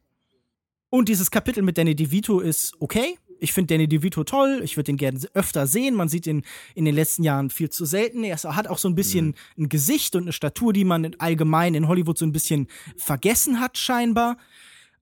Und 0.89 1.09
dieses 1.09 1.29
Kapitel 1.31 1.61
mit 1.61 1.77
Danny 1.77 1.95
DeVito 1.95 2.39
ist 2.39 2.73
okay 2.79 3.17
ich 3.39 3.53
finde 3.53 3.73
Danny 3.73 3.87
DeVito 3.87 4.23
toll, 4.23 4.61
ich 4.63 4.77
würde 4.77 4.91
ihn 4.91 4.97
gerne 4.97 5.19
öfter 5.33 5.67
sehen. 5.67 5.95
Man 5.95 6.09
sieht 6.09 6.27
ihn 6.27 6.43
in 6.75 6.85
den 6.85 6.95
letzten 6.95 7.23
Jahren 7.23 7.49
viel 7.49 7.69
zu 7.69 7.85
selten. 7.85 8.23
Er 8.23 8.37
hat 8.37 8.67
auch 8.67 8.77
so 8.77 8.87
ein 8.87 8.95
bisschen 8.95 9.27
mhm. 9.27 9.65
ein 9.65 9.69
Gesicht 9.69 10.15
und 10.15 10.23
eine 10.23 10.33
Statur, 10.33 10.73
die 10.73 10.83
man 10.83 11.15
allgemein 11.19 11.73
in 11.73 11.87
Hollywood 11.87 12.17
so 12.17 12.25
ein 12.25 12.31
bisschen 12.31 12.67
vergessen 12.97 13.59
hat, 13.59 13.77
scheinbar. 13.77 14.37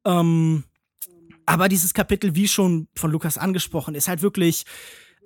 Ähm, 0.05 0.63
aber 1.45 1.69
dieses 1.69 1.93
Kapitel, 1.93 2.35
wie 2.35 2.47
schon 2.47 2.87
von 2.95 3.11
Lukas 3.11 3.37
angesprochen, 3.37 3.95
ist 3.95 4.07
halt 4.07 4.21
wirklich 4.21 4.65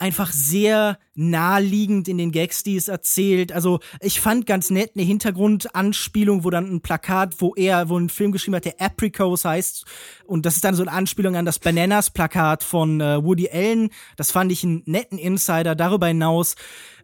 einfach 0.02 0.32
sehr 0.32 0.98
naheliegend 1.14 2.08
in 2.08 2.18
den 2.18 2.32
Gags, 2.32 2.64
die 2.64 2.76
es 2.76 2.88
erzählt. 2.88 3.52
Also 3.52 3.80
ich 4.00 4.20
fand 4.20 4.48
ganz 4.48 4.72
nett 4.72 4.94
eine 4.96 5.06
Hintergrundanspielung, 5.06 6.44
wo 6.44 6.50
dann 6.50 6.74
ein 6.74 6.82
Plakat, 6.82 7.36
wo 7.40 7.54
er, 7.56 7.88
wo 7.88 8.00
ein 8.00 8.10
Film 8.10 8.32
geschrieben 8.32 8.56
hat, 8.56 8.66
der 8.66 8.82
Apricos 8.82 9.46
heißt. 9.46 9.86
Und 10.26 10.46
das 10.48 10.56
ist 10.56 10.64
dann 10.64 10.74
so 10.74 10.82
eine 10.82 10.92
Anspielung 10.92 11.36
an 11.36 11.46
das 11.46 11.60
Bananas-Plakat 11.60 12.64
von 12.64 13.00
äh, 13.00 13.24
Woody 13.24 13.50
Allen. 13.52 13.90
Das 14.16 14.32
fand 14.32 14.52
ich 14.52 14.64
einen 14.64 14.82
netten 14.86 15.20
Insider. 15.20 15.76
Darüber 15.76 16.08
hinaus 16.08 16.56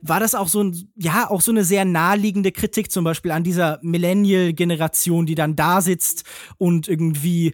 war 0.01 0.19
das 0.19 0.35
auch 0.35 0.47
so 0.47 0.63
ein, 0.63 0.89
ja, 0.95 1.29
auch 1.29 1.41
so 1.41 1.51
eine 1.51 1.63
sehr 1.63 1.85
naheliegende 1.85 2.51
Kritik 2.51 2.91
zum 2.91 3.03
Beispiel 3.03 3.31
an 3.31 3.43
dieser 3.43 3.79
Millennial-Generation, 3.81 5.25
die 5.25 5.35
dann 5.35 5.55
da 5.55 5.81
sitzt 5.81 6.23
und 6.57 6.87
irgendwie 6.87 7.53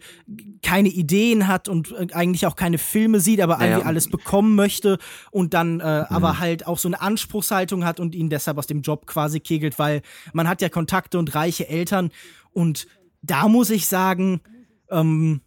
keine 0.62 0.90
Ideen 0.90 1.48
hat 1.48 1.68
und 1.68 1.92
äh, 1.92 2.08
eigentlich 2.14 2.46
auch 2.48 2.56
keine 2.56 2.78
Filme 2.78 3.20
sieht, 3.20 3.42
aber 3.42 3.58
naja. 3.58 3.72
irgendwie 3.72 3.88
alles 3.88 4.10
bekommen 4.10 4.56
möchte 4.56 4.98
und 5.32 5.54
dann 5.54 5.80
äh, 5.80 6.00
mhm. 6.00 6.06
aber 6.10 6.40
halt 6.40 6.68
auch 6.68 6.78
so 6.78 6.88
eine 6.88 7.02
Anspruchshaltung 7.02 7.86
hat 7.86 8.00
und 8.00 8.16
ihn 8.16 8.30
deshalb 8.30 8.58
aus 8.58 8.68
dem 8.68 8.82
Job 8.82 9.06
quasi 9.06 9.40
kegelt, 9.40 9.80
weil 9.80 10.02
man 10.34 10.48
hat 10.48 10.62
ja 10.62 10.70
Kontakte 10.70 11.20
und 11.20 11.36
reiche 11.36 11.68
Eltern 11.68 12.12
und 12.52 12.88
da 13.22 13.48
muss 13.48 13.70
ich 13.70 13.88
sagen, 13.88 14.42
ähm, 14.90 15.42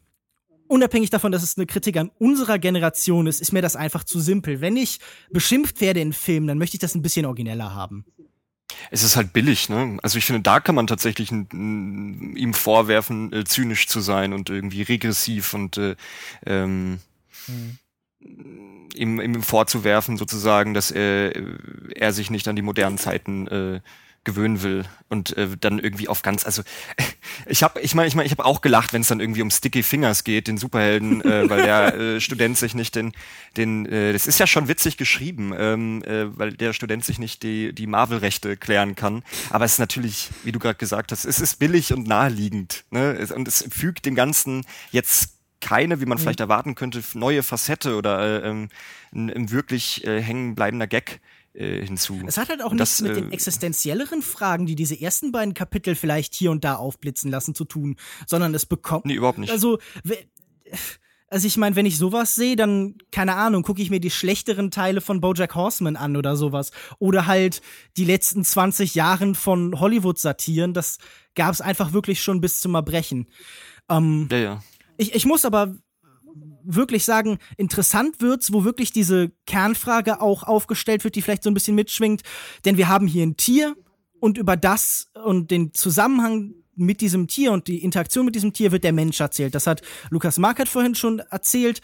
unabhängig 0.69 1.11
davon, 1.11 1.33
dass 1.33 1.43
es 1.43 1.57
eine 1.57 1.67
Kritik 1.67 1.97
an 1.97 2.11
unserer 2.19 2.59
Generation 2.59 3.27
ist, 3.27 3.41
ist 3.41 3.53
mir 3.53 3.63
das 3.63 3.77
einfach 3.77 4.05
zu 4.05 4.21
simpel. 4.21 4.61
Wenn 4.61 4.77
ich 4.77 5.01
beschimpft 5.31 5.81
werde 5.81 6.01
in 6.01 6.13
Filmen, 6.13 6.47
dann 6.47 6.59
möchte 6.59 6.77
ich 6.77 6.81
das 6.81 6.95
ein 6.95 7.03
bisschen 7.03 7.27
origineller 7.27 7.75
haben. 7.75 8.05
Es 8.91 9.03
ist 9.03 9.17
halt 9.17 9.33
billig, 9.33 9.69
ne? 9.69 9.99
Also 10.03 10.19
ich 10.19 10.25
finde, 10.25 10.43
da 10.43 10.61
kann 10.61 10.75
man 10.75 10.87
tatsächlich 10.87 11.31
ihm 11.31 12.55
vorwerfen, 12.55 13.33
äh, 13.33 13.45
zynisch 13.45 13.87
zu 13.87 14.01
sein 14.01 14.33
und 14.33 14.51
irgendwie 14.51 14.83
regressiv 14.83 15.55
und 15.55 15.79
äh, 15.79 15.97
ähm, 16.45 16.99
hm. 17.47 17.79
ihm, 18.95 19.21
ihm 19.21 19.43
vorzuwerfen, 19.43 20.17
sozusagen, 20.17 20.75
dass 20.75 20.91
er, 20.91 21.33
er 21.95 22.13
sich 22.13 22.31
nicht 22.31 22.49
an 22.49 22.57
die 22.57 22.63
modernen 22.63 22.99
Zeiten 22.99 23.47
äh, 23.49 23.81
gewöhnen 24.27 24.63
will 24.63 24.85
und 25.09 25.35
äh, 25.39 25.49
dann 25.59 25.79
irgendwie 25.79 26.09
auf 26.09 26.21
ganz 26.21 26.45
also 26.45 26.63
ich 27.47 27.63
habe 27.63 27.81
ich 27.81 27.95
meine 27.95 28.09
ich 28.09 28.15
meine 28.15 28.27
ich 28.27 28.33
habe 28.33 28.45
auch 28.45 28.61
gelacht 28.61 28.93
wenn 28.93 29.01
es 29.01 29.09
dann 29.09 29.21
irgendwie 29.21 29.41
um 29.41 29.51
Sticky 29.51 29.83
Fingers 29.83 30.25
geht 30.25 30.49
den 30.49 30.59
Superhelden 30.59 31.23
äh, 31.23 31.49
weil 31.49 31.63
der 31.63 31.95
äh, 32.17 32.21
Student 32.21 32.59
sich 32.59 32.75
nicht 32.75 32.95
den 32.95 33.13
den 33.57 33.87
äh, 33.87 34.13
das 34.13 34.27
ist 34.27 34.39
ja 34.39 34.47
schon 34.47 34.69
witzig 34.69 34.99
geschrieben 34.99 35.55
ähm, 35.57 36.03
äh, 36.05 36.37
weil 36.37 36.53
der 36.53 36.75
Student 36.75 37.05
sich 37.05 37.19
nicht 37.19 37.43
die 37.43 37.73
die 37.73 37.87
Marvel 37.87 38.19
Rechte 38.19 38.57
klären 38.57 38.97
kann. 38.97 39.23
Aber 39.51 39.65
es 39.65 39.73
ist 39.73 39.79
natürlich 39.79 40.29
wie 40.43 40.53
du 40.53 40.59
gerade 40.59 40.77
gesagt 40.77 41.13
hast 41.13 41.25
es 41.25 41.41
ist 41.41 41.59
billig 41.59 41.93
und 41.93 42.07
naheliegend 42.07 42.85
ne? 42.91 43.27
Und 43.35 43.49
es 43.49 43.65
fügt 43.71 44.05
dem 44.05 44.15
ganzen 44.15 44.67
jetzt 44.91 45.37
keine, 45.61 46.01
wie 46.01 46.07
man 46.07 46.19
mhm. 46.19 46.23
vielleicht 46.23 46.41
erwarten 46.41 46.75
könnte, 46.75 47.03
neue 47.15 47.43
Facette 47.43 47.97
oder 47.97 48.21
äh, 48.21 48.49
ähm, 48.49 48.69
ein, 49.15 49.31
ein 49.31 49.51
wirklich 49.51 50.05
äh, 50.05 50.21
hängen 50.21 50.55
bleibender 50.55 50.87
Gag 50.87 51.21
äh, 51.57 51.85
hinzu. 51.85 52.21
Es 52.27 52.37
hat 52.37 52.49
halt 52.49 52.63
auch 52.63 52.73
nichts 52.73 53.01
mit 53.01 53.17
den 53.17 53.31
äh, 53.31 53.35
existenzielleren 53.35 54.23
Fragen, 54.23 54.67
die 54.67 54.75
diese 54.75 55.01
ersten 55.01 55.33
beiden 55.33 55.55
Kapitel 55.55 55.95
vielleicht 55.95 56.35
hier 56.35 56.51
und 56.51 56.65
da 56.65 56.77
aufblitzen 56.77 57.31
lassen, 57.31 57.55
zu 57.55 57.65
tun, 57.65 57.97
sondern 58.27 58.55
es 58.55 58.67
bekommt. 58.67 59.07
Nee, 59.07 59.15
überhaupt 59.15 59.39
nicht. 59.39 59.51
Also, 59.51 59.79
also 61.29 61.47
ich 61.47 61.57
meine, 61.57 61.75
wenn 61.75 61.87
ich 61.87 61.99
sowas 61.99 62.35
sehe, 62.35 62.57
dann, 62.57 62.97
keine 63.11 63.35
Ahnung, 63.35 63.63
gucke 63.63 63.83
ich 63.83 63.91
mir 63.91 64.01
die 64.01 64.11
schlechteren 64.11 64.71
Teile 64.71 65.01
von 65.01 65.21
Bojack 65.21 65.55
Horseman 65.55 65.97
an 65.97 66.17
oder 66.17 66.37
sowas. 66.37 66.71
Oder 66.99 67.27
halt 67.27 67.63
die 67.97 68.05
letzten 68.05 68.45
20 68.45 68.95
Jahren 68.95 69.35
von 69.35 69.81
Hollywood-Satiren. 69.81 70.73
Das 70.73 70.99
gab 71.35 71.53
es 71.53 71.61
einfach 71.61 71.93
wirklich 71.93 72.23
schon 72.23 72.41
bis 72.41 72.61
zum 72.61 72.75
Erbrechen. 72.75 73.27
Ähm, 73.89 74.29
ja, 74.31 74.39
ja. 74.39 74.63
Ich, 74.99 75.15
ich 75.15 75.27
muss 75.27 75.45
aber 75.45 75.75
wirklich 76.65 77.05
sagen, 77.05 77.39
interessant 77.57 78.21
wird's, 78.21 78.53
wo 78.53 78.65
wirklich 78.65 78.93
diese 78.93 79.31
Kernfrage 79.47 80.21
auch 80.21 80.43
aufgestellt 80.43 81.05
wird, 81.05 81.15
die 81.15 81.23
vielleicht 81.23 81.43
so 81.43 81.51
ein 81.51 81.55
bisschen 81.55 81.75
mitschwingt. 81.75 82.23
Denn 82.65 82.77
wir 82.77 82.89
haben 82.89 83.07
hier 83.07 83.25
ein 83.25 83.37
Tier 83.37 83.77
und 84.21 84.39
über 84.39 84.57
das 84.57 85.09
und 85.25 85.51
den 85.51 85.73
Zusammenhang 85.73 86.55
mit 86.75 87.01
diesem 87.01 87.27
Tier 87.27 87.53
und 87.53 87.69
die 87.69 87.83
Interaktion 87.83 88.27
mit 88.27 88.35
diesem 88.35 88.53
Tier 88.53 88.73
wird 88.73 88.85
der 88.85 88.93
Mensch 88.93 89.21
erzählt. 89.21 89.55
Das 89.55 89.67
hat 89.67 89.83
Lukas 90.11 90.39
Markert 90.39 90.69
vorhin 90.69 90.95
schon 90.95 91.21
erzählt. 91.21 91.81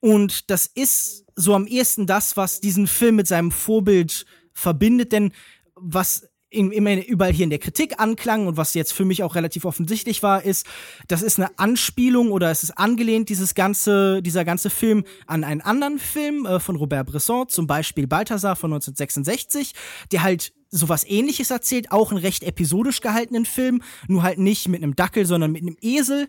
Und 0.00 0.50
das 0.50 0.66
ist 0.66 1.24
so 1.36 1.54
am 1.54 1.66
ehesten 1.66 2.06
das, 2.06 2.36
was 2.36 2.60
diesen 2.60 2.86
Film 2.86 3.16
mit 3.16 3.28
seinem 3.28 3.52
Vorbild 3.52 4.26
verbindet. 4.52 5.12
Denn 5.12 5.32
was 5.74 6.28
immer 6.52 7.04
überall 7.06 7.32
hier 7.32 7.44
in 7.44 7.50
der 7.50 7.58
Kritik 7.58 7.98
anklang 7.98 8.46
und 8.46 8.56
was 8.56 8.74
jetzt 8.74 8.92
für 8.92 9.04
mich 9.04 9.22
auch 9.22 9.34
relativ 9.34 9.64
offensichtlich 9.64 10.22
war, 10.22 10.44
ist, 10.44 10.66
das 11.08 11.22
ist 11.22 11.38
eine 11.38 11.58
Anspielung 11.58 12.30
oder 12.30 12.50
es 12.50 12.62
ist 12.62 12.78
angelehnt, 12.78 13.28
dieses 13.28 13.54
ganze, 13.54 14.22
dieser 14.22 14.44
ganze 14.44 14.70
Film 14.70 15.04
an 15.26 15.44
einen 15.44 15.60
anderen 15.60 15.98
Film 15.98 16.46
äh, 16.46 16.60
von 16.60 16.76
Robert 16.76 17.06
Bresson, 17.06 17.48
zum 17.48 17.66
Beispiel 17.66 18.06
Balthasar 18.06 18.56
von 18.56 18.72
1966, 18.72 19.72
der 20.12 20.22
halt 20.22 20.52
sowas 20.70 21.04
ähnliches 21.06 21.50
erzählt, 21.50 21.92
auch 21.92 22.10
einen 22.10 22.20
recht 22.20 22.42
episodisch 22.42 23.00
gehaltenen 23.00 23.44
Film, 23.44 23.82
nur 24.08 24.22
halt 24.22 24.38
nicht 24.38 24.68
mit 24.68 24.82
einem 24.82 24.96
Dackel, 24.96 25.26
sondern 25.26 25.52
mit 25.52 25.62
einem 25.62 25.76
Esel. 25.80 26.28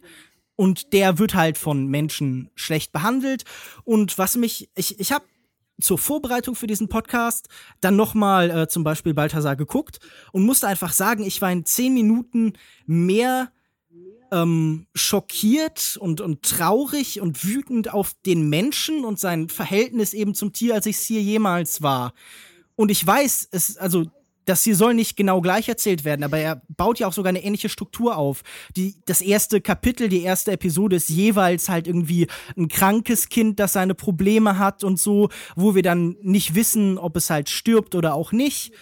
Und 0.55 0.93
der 0.93 1.17
wird 1.17 1.33
halt 1.33 1.57
von 1.57 1.87
Menschen 1.87 2.51
schlecht 2.53 2.91
behandelt. 2.91 3.43
Und 3.85 4.19
was 4.19 4.35
mich, 4.35 4.69
ich, 4.75 4.99
ich 4.99 5.11
habe 5.11 5.25
zur 5.81 5.97
Vorbereitung 5.97 6.55
für 6.55 6.67
diesen 6.67 6.87
Podcast 6.87 7.47
dann 7.81 7.95
nochmal 7.95 8.49
äh, 8.49 8.67
zum 8.67 8.83
Beispiel 8.83 9.13
Balthasar 9.13 9.55
geguckt 9.55 9.99
und 10.31 10.43
musste 10.43 10.67
einfach 10.67 10.93
sagen, 10.93 11.23
ich 11.23 11.41
war 11.41 11.51
in 11.51 11.65
zehn 11.65 11.93
Minuten 11.93 12.53
mehr 12.85 13.51
ähm, 14.31 14.87
schockiert 14.95 15.97
und, 15.99 16.19
und 16.19 16.41
traurig 16.43 17.21
und 17.21 17.45
wütend 17.45 17.93
auf 17.93 18.13
den 18.25 18.49
Menschen 18.49 19.05
und 19.05 19.19
sein 19.19 19.49
Verhältnis 19.49 20.13
eben 20.13 20.33
zum 20.33 20.53
Tier, 20.53 20.73
als 20.73 20.85
ich 20.85 20.97
es 20.97 21.05
hier 21.05 21.21
jemals 21.21 21.81
war. 21.81 22.13
Und 22.75 22.89
ich 22.89 23.05
weiß, 23.05 23.49
es, 23.51 23.77
also 23.77 24.05
das 24.45 24.63
hier 24.63 24.75
soll 24.75 24.93
nicht 24.93 25.15
genau 25.15 25.41
gleich 25.41 25.69
erzählt 25.69 26.03
werden, 26.03 26.23
aber 26.23 26.37
er 26.37 26.61
baut 26.67 26.99
ja 26.99 27.07
auch 27.07 27.13
sogar 27.13 27.29
eine 27.29 27.43
ähnliche 27.43 27.69
Struktur 27.69 28.17
auf. 28.17 28.41
Die, 28.75 28.95
das 29.05 29.21
erste 29.21 29.61
Kapitel, 29.61 30.09
die 30.09 30.21
erste 30.21 30.51
Episode 30.51 30.95
ist 30.95 31.09
jeweils 31.09 31.69
halt 31.69 31.87
irgendwie 31.87 32.27
ein 32.57 32.67
krankes 32.67 33.29
Kind, 33.29 33.59
das 33.59 33.73
seine 33.73 33.95
Probleme 33.95 34.57
hat 34.57 34.83
und 34.83 34.99
so, 34.99 35.29
wo 35.55 35.75
wir 35.75 35.83
dann 35.83 36.15
nicht 36.21 36.55
wissen, 36.55 36.97
ob 36.97 37.15
es 37.17 37.29
halt 37.29 37.49
stirbt 37.49 37.95
oder 37.95 38.13
auch 38.13 38.31
nicht. 38.31 38.73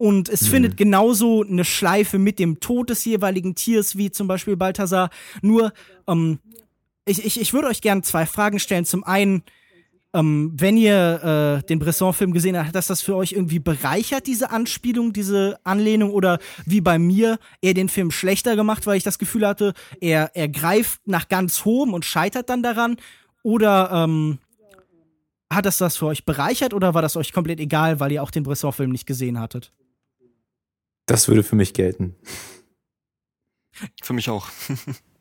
Und 0.00 0.30
es 0.30 0.42
mhm. 0.42 0.46
findet 0.46 0.76
genauso 0.78 1.44
eine 1.44 1.64
Schleife 1.64 2.18
mit 2.18 2.38
dem 2.38 2.60
Tod 2.60 2.88
des 2.88 3.04
jeweiligen 3.04 3.54
Tiers, 3.54 3.96
wie 3.96 4.10
zum 4.10 4.28
Beispiel 4.28 4.56
Balthasar. 4.56 5.10
Nur, 5.42 5.74
ähm, 6.08 6.38
ich, 7.04 7.22
ich, 7.22 7.38
ich 7.38 7.52
würde 7.52 7.68
euch 7.68 7.82
gerne 7.82 8.00
zwei 8.00 8.24
Fragen 8.24 8.58
stellen. 8.58 8.86
Zum 8.86 9.04
einen, 9.04 9.42
ähm, 10.12 10.52
wenn 10.56 10.76
ihr 10.76 11.60
äh, 11.62 11.66
den 11.66 11.78
Bresson-Film 11.78 12.32
gesehen 12.32 12.56
habt, 12.56 12.68
hat 12.68 12.74
das 12.74 12.88
das 12.88 13.02
für 13.02 13.14
euch 13.14 13.32
irgendwie 13.32 13.60
bereichert, 13.60 14.26
diese 14.26 14.50
Anspielung, 14.50 15.12
diese 15.12 15.58
Anlehnung? 15.62 16.10
Oder 16.10 16.38
wie 16.66 16.80
bei 16.80 16.98
mir, 16.98 17.38
eher 17.60 17.74
den 17.74 17.88
Film 17.88 18.10
schlechter 18.10 18.56
gemacht, 18.56 18.86
weil 18.86 18.96
ich 18.96 19.04
das 19.04 19.18
Gefühl 19.18 19.46
hatte, 19.46 19.72
er, 20.00 20.32
er 20.34 20.48
greift 20.48 21.06
nach 21.06 21.28
ganz 21.28 21.64
hohem 21.64 21.94
und 21.94 22.04
scheitert 22.04 22.50
dann 22.50 22.62
daran? 22.62 22.96
Oder 23.42 23.90
ähm, 23.92 24.38
hat 25.52 25.66
das 25.66 25.78
das 25.78 25.96
für 25.96 26.06
euch 26.06 26.24
bereichert 26.24 26.74
oder 26.74 26.94
war 26.94 27.02
das 27.02 27.16
euch 27.16 27.32
komplett 27.32 27.60
egal, 27.60 28.00
weil 28.00 28.12
ihr 28.12 28.22
auch 28.22 28.30
den 28.30 28.42
Bresson-Film 28.42 28.90
nicht 28.90 29.06
gesehen 29.06 29.38
hattet? 29.38 29.72
Das 31.06 31.28
würde 31.28 31.42
für 31.42 31.56
mich 31.56 31.72
gelten. 31.72 32.16
Für 34.02 34.12
mich 34.12 34.28
auch. 34.28 34.48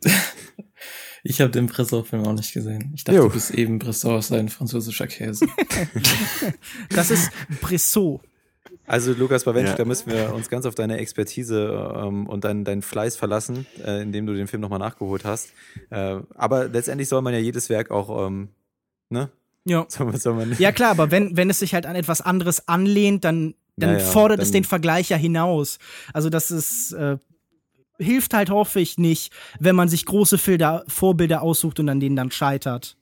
Ich 1.24 1.42
habe 1.42 1.52
den 1.52 1.68
Bresson-Film 1.68 2.26
auch 2.26 2.34
nicht 2.34 2.54
gesehen. 2.54 2.92
Ich 2.96 3.04
dachte, 3.04 3.20
jo. 3.20 3.30
bis 3.30 3.52
eben 3.52 3.80
Bresson 3.80 4.20
ist 4.20 4.32
ein 4.32 4.50
französischer 4.50 5.08
Käse. 5.08 5.48
das 6.90 7.12
ist 7.12 7.30
Bressot. 7.62 8.22
Also 8.90 9.14
Lukas 9.14 9.44
Bawensch, 9.44 9.70
ja. 9.70 9.76
da 9.76 9.86
müssen 9.86 10.12
wir 10.12 10.34
uns 10.34 10.50
ganz 10.50 10.66
auf 10.66 10.74
deine 10.74 10.98
Expertise 10.98 11.94
ähm, 11.96 12.26
und 12.26 12.44
deinen 12.44 12.64
dein 12.64 12.82
Fleiß 12.82 13.18
verlassen, 13.18 13.68
äh, 13.86 14.02
indem 14.02 14.26
du 14.26 14.34
den 14.34 14.48
Film 14.48 14.62
nochmal 14.62 14.80
nachgeholt 14.80 15.26
hast. 15.26 15.54
Äh, 15.92 16.22
aber 16.34 16.68
letztendlich 16.68 17.08
soll 17.08 17.22
man 17.22 17.34
ja 17.34 17.40
jedes 17.40 17.70
Werk 17.70 17.92
auch, 17.92 18.26
ähm, 18.26 18.50
ne? 19.10 19.30
Ja. 19.66 19.86
Soll 19.90 20.18
soll 20.18 20.34
man 20.34 20.56
ja 20.58 20.72
klar, 20.72 20.90
aber 20.90 21.12
wenn, 21.12 21.38
wenn 21.38 21.50
es 21.50 21.60
sich 21.60 21.76
halt 21.76 21.86
an 21.86 21.96
etwas 21.96 22.22
anderes 22.22 22.68
anlehnt, 22.68 23.26
dann, 23.26 23.54
dann 23.76 23.94
naja, 23.94 24.04
fordert 24.04 24.40
dann 24.40 24.46
es 24.46 24.52
den 24.52 24.64
Vergleich 24.64 25.10
ja 25.10 25.18
hinaus. 25.18 25.78
Also 26.12 26.30
das 26.30 26.50
ist 26.50 26.94
äh, 26.94 27.18
hilft 28.00 28.34
halt 28.34 28.50
häufig 28.50 28.98
nicht, 28.98 29.34
wenn 29.60 29.76
man 29.76 29.90
sich 29.90 30.06
große 30.06 30.38
Filter, 30.38 30.84
Vorbilder 30.88 31.42
aussucht 31.42 31.80
und 31.80 31.90
an 31.90 32.00
denen 32.00 32.16
dann 32.16 32.32
scheitert. 32.32 32.96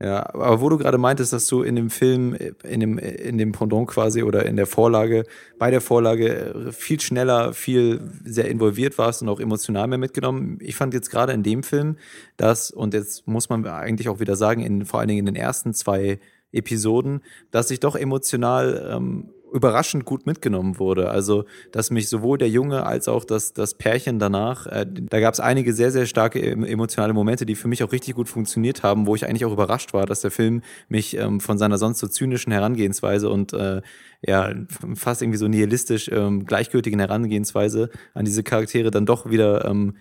Ja, 0.00 0.32
aber 0.32 0.60
wo 0.60 0.68
du 0.68 0.78
gerade 0.78 0.96
meintest, 0.96 1.32
dass 1.32 1.48
du 1.48 1.62
in 1.62 1.74
dem 1.74 1.90
Film, 1.90 2.36
in 2.62 2.78
dem, 2.78 2.98
in 2.98 3.36
dem 3.36 3.50
Pendant 3.50 3.88
quasi 3.88 4.22
oder 4.22 4.46
in 4.46 4.54
der 4.54 4.66
Vorlage, 4.66 5.24
bei 5.58 5.72
der 5.72 5.80
Vorlage 5.80 6.70
viel 6.70 7.00
schneller, 7.00 7.52
viel 7.52 8.00
sehr 8.24 8.48
involviert 8.48 8.96
warst 8.96 9.22
und 9.22 9.28
auch 9.28 9.40
emotional 9.40 9.88
mehr 9.88 9.98
mitgenommen. 9.98 10.58
Ich 10.60 10.76
fand 10.76 10.94
jetzt 10.94 11.10
gerade 11.10 11.32
in 11.32 11.42
dem 11.42 11.64
Film, 11.64 11.96
dass, 12.36 12.70
und 12.70 12.94
jetzt 12.94 13.26
muss 13.26 13.48
man 13.48 13.66
eigentlich 13.66 14.08
auch 14.08 14.20
wieder 14.20 14.36
sagen, 14.36 14.62
in, 14.62 14.86
vor 14.86 15.00
allen 15.00 15.08
Dingen 15.08 15.26
in 15.26 15.34
den 15.34 15.36
ersten 15.36 15.74
zwei 15.74 16.20
Episoden, 16.52 17.20
dass 17.50 17.72
ich 17.72 17.80
doch 17.80 17.96
emotional 17.96 18.90
ähm, 18.92 19.30
überraschend 19.52 20.04
gut 20.04 20.26
mitgenommen 20.26 20.78
wurde. 20.78 21.10
Also, 21.10 21.44
dass 21.72 21.90
mich 21.90 22.08
sowohl 22.08 22.38
der 22.38 22.48
Junge 22.48 22.84
als 22.84 23.08
auch 23.08 23.24
das, 23.24 23.52
das 23.52 23.74
Pärchen 23.74 24.18
danach, 24.18 24.66
äh, 24.66 24.86
da 24.88 25.20
gab 25.20 25.34
es 25.34 25.40
einige 25.40 25.72
sehr, 25.72 25.90
sehr 25.90 26.06
starke 26.06 26.40
emotionale 26.40 27.12
Momente, 27.12 27.46
die 27.46 27.54
für 27.54 27.68
mich 27.68 27.82
auch 27.82 27.92
richtig 27.92 28.14
gut 28.14 28.28
funktioniert 28.28 28.82
haben, 28.82 29.06
wo 29.06 29.14
ich 29.14 29.26
eigentlich 29.26 29.44
auch 29.44 29.52
überrascht 29.52 29.92
war, 29.92 30.06
dass 30.06 30.20
der 30.20 30.30
Film 30.30 30.62
mich 30.88 31.16
ähm, 31.16 31.40
von 31.40 31.58
seiner 31.58 31.78
sonst 31.78 31.98
so 32.00 32.08
zynischen 32.08 32.52
Herangehensweise 32.52 33.30
und 33.30 33.52
äh, 33.52 33.82
ja, 34.26 34.52
fast 34.94 35.22
irgendwie 35.22 35.38
so 35.38 35.48
nihilistisch 35.48 36.10
ähm, 36.12 36.44
gleichgültigen 36.44 36.98
Herangehensweise 36.98 37.90
an 38.14 38.24
diese 38.24 38.42
Charaktere 38.42 38.90
dann 38.90 39.06
doch 39.06 39.30
wieder, 39.30 39.64
ähm, 39.64 39.96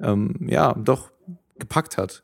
ähm, 0.00 0.46
ja, 0.48 0.74
doch 0.74 1.10
gepackt 1.58 1.96
hat. 1.96 2.22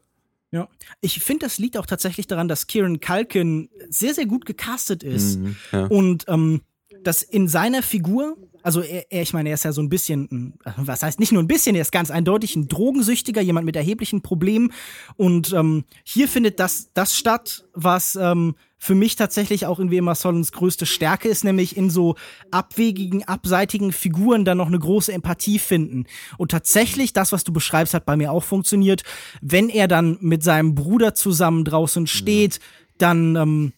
Ja, 0.51 0.69
ich 1.03 1.21
finde, 1.21 1.45
das 1.45 1.59
liegt 1.59 1.77
auch 1.77 1.85
tatsächlich 1.85 2.27
daran, 2.27 2.49
dass 2.49 2.67
Kieran 2.67 3.01
Culkin 3.01 3.69
sehr, 3.91 4.15
sehr 4.15 4.25
gut 4.25 4.47
gecastet 4.47 5.03
ist. 5.03 5.39
Mhm, 5.39 5.57
ja. 5.73 5.87
Und 5.87 6.25
ähm, 6.29 6.63
dass 7.05 7.23
in 7.23 7.49
seiner 7.49 7.83
Figur, 7.83 8.37
also 8.63 8.81
er, 8.81 9.11
er, 9.11 9.23
ich 9.23 9.33
meine, 9.33 9.51
er 9.51 9.55
ist 9.55 9.65
ja 9.65 9.73
so 9.73 9.83
ein 9.83 9.89
bisschen, 9.89 10.55
was 10.77 11.03
heißt 11.03 11.21
nicht 11.21 11.33
nur 11.33 11.43
ein 11.43 11.49
bisschen, 11.49 11.75
er 11.75 11.83
ist 11.83 11.93
ganz 11.93 12.11
eindeutig 12.11 12.57
ein 12.57 12.69
Drogensüchtiger, 12.69 13.41
jemand 13.41 13.67
mit 13.67 13.77
erheblichen 13.77 14.23
Problemen. 14.23 14.73
Und 15.17 15.53
ähm, 15.53 15.85
hier 16.05 16.29
findet 16.29 16.61
das, 16.61 16.91
das 16.95 17.17
statt, 17.17 17.65
was 17.73 18.17
ähm, 18.17 18.55
für 18.79 18.95
mich 18.95 19.17
tatsächlich 19.17 19.67
auch 19.67 19.79
irgendwie 19.79 19.97
immer 19.97 20.15
Solons 20.15 20.53
größte 20.53 20.87
Stärke 20.87 21.29
ist, 21.29 21.45
nämlich 21.45 21.77
in 21.77 21.91
so 21.91 22.15
abwegigen, 22.51 23.25
abseitigen 23.25 23.93
Figuren 23.93 24.45
dann 24.45 24.59
noch 24.59 24.69
eine 24.69 24.79
große 24.79 25.13
Empathie 25.13 25.59
finden. 25.59 26.05
Und 26.37 26.53
tatsächlich, 26.53 27.13
das, 27.13 27.33
was 27.33 27.45
du 27.45 27.53
beschreibst, 27.53 27.95
hat 27.95 28.07
bei 28.07 28.17
mir 28.17 28.33
auch 28.33 28.45
funktioniert. 28.45 29.03
Wenn 29.41 29.69
er 29.69 29.89
dann 29.89 30.19
mit 30.21 30.45
seinem 30.45 30.75
Bruder 30.75 31.15
zusammen 31.15 31.65
draußen 31.65 32.07
steht, 32.07 32.57
ja. 32.57 32.61
dann 32.99 33.37
ähm, 33.37 33.73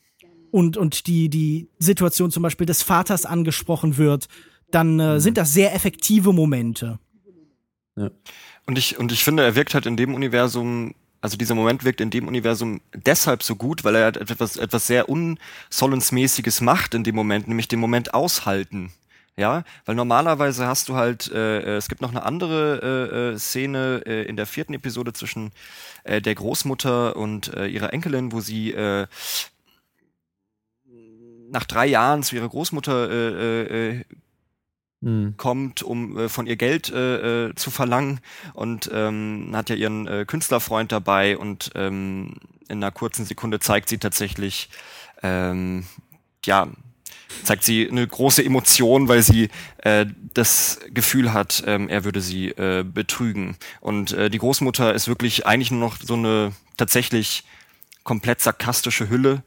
und, 0.50 0.76
und 0.76 1.06
die, 1.06 1.28
die 1.28 1.68
Situation 1.78 2.30
zum 2.30 2.42
Beispiel 2.42 2.66
des 2.66 2.82
Vaters 2.82 3.26
angesprochen 3.26 3.96
wird, 3.96 4.28
dann 4.70 5.00
äh, 5.00 5.14
mhm. 5.14 5.20
sind 5.20 5.36
das 5.36 5.52
sehr 5.52 5.74
effektive 5.74 6.32
Momente. 6.32 6.98
Ja. 7.96 8.10
Und 8.66 8.78
ich, 8.78 8.98
und 8.98 9.12
ich 9.12 9.24
finde, 9.24 9.42
er 9.42 9.56
wirkt 9.56 9.74
halt 9.74 9.86
in 9.86 9.96
dem 9.96 10.14
Universum, 10.14 10.94
also 11.20 11.36
dieser 11.36 11.54
Moment 11.54 11.84
wirkt 11.84 12.00
in 12.00 12.10
dem 12.10 12.28
Universum 12.28 12.80
deshalb 12.94 13.42
so 13.42 13.56
gut, 13.56 13.84
weil 13.84 13.96
er 13.96 14.04
halt 14.04 14.16
etwas, 14.16 14.56
etwas 14.56 14.86
sehr 14.86 15.08
Unsolensmäßiges 15.08 16.60
macht 16.60 16.94
in 16.94 17.04
dem 17.04 17.14
Moment, 17.14 17.48
nämlich 17.48 17.68
den 17.68 17.80
Moment 17.80 18.14
aushalten. 18.14 18.92
Ja, 19.36 19.64
weil 19.86 19.94
normalerweise 19.94 20.66
hast 20.66 20.88
du 20.88 20.96
halt, 20.96 21.30
äh, 21.32 21.60
äh, 21.60 21.76
es 21.76 21.88
gibt 21.88 22.02
noch 22.02 22.10
eine 22.10 22.24
andere 22.24 22.80
äh, 22.82 23.34
äh, 23.34 23.38
Szene 23.38 24.02
äh, 24.04 24.24
in 24.24 24.36
der 24.36 24.44
vierten 24.44 24.74
Episode 24.74 25.14
zwischen 25.14 25.52
äh, 26.04 26.20
der 26.20 26.34
Großmutter 26.34 27.16
und 27.16 27.54
äh, 27.54 27.66
ihrer 27.66 27.94
Enkelin, 27.94 28.32
wo 28.32 28.40
sie 28.40 28.72
äh, 28.72 29.06
nach 31.50 31.64
drei 31.64 31.86
Jahren 31.86 32.22
zu 32.22 32.36
ihrer 32.36 32.48
Großmutter 32.48 33.10
äh, 33.10 33.90
äh, 33.90 34.04
mhm. 35.00 35.36
kommt, 35.36 35.82
um 35.82 36.18
äh, 36.18 36.28
von 36.28 36.46
ihr 36.46 36.56
Geld 36.56 36.90
äh, 36.90 37.48
äh, 37.48 37.54
zu 37.54 37.70
verlangen 37.70 38.20
und 38.54 38.90
ähm, 38.92 39.50
hat 39.54 39.70
ja 39.70 39.76
ihren 39.76 40.06
äh, 40.06 40.24
Künstlerfreund 40.26 40.92
dabei 40.92 41.36
und 41.36 41.70
ähm, 41.74 42.36
in 42.68 42.78
einer 42.78 42.92
kurzen 42.92 43.24
Sekunde 43.24 43.58
zeigt 43.58 43.88
sie 43.88 43.98
tatsächlich, 43.98 44.70
ähm, 45.22 45.84
ja, 46.44 46.68
zeigt 47.44 47.64
sie 47.64 47.88
eine 47.88 48.06
große 48.06 48.44
Emotion, 48.44 49.08
weil 49.08 49.22
sie 49.22 49.50
äh, 49.78 50.06
das 50.34 50.80
Gefühl 50.92 51.32
hat, 51.32 51.62
ähm, 51.66 51.88
er 51.88 52.04
würde 52.04 52.20
sie 52.20 52.48
äh, 52.48 52.84
betrügen. 52.84 53.56
Und 53.80 54.12
äh, 54.12 54.30
die 54.30 54.38
Großmutter 54.38 54.94
ist 54.94 55.08
wirklich 55.08 55.46
eigentlich 55.46 55.70
nur 55.70 55.80
noch 55.80 55.96
so 56.00 56.14
eine 56.14 56.52
tatsächlich 56.76 57.44
komplett 58.04 58.40
sarkastische 58.40 59.08
Hülle, 59.08 59.42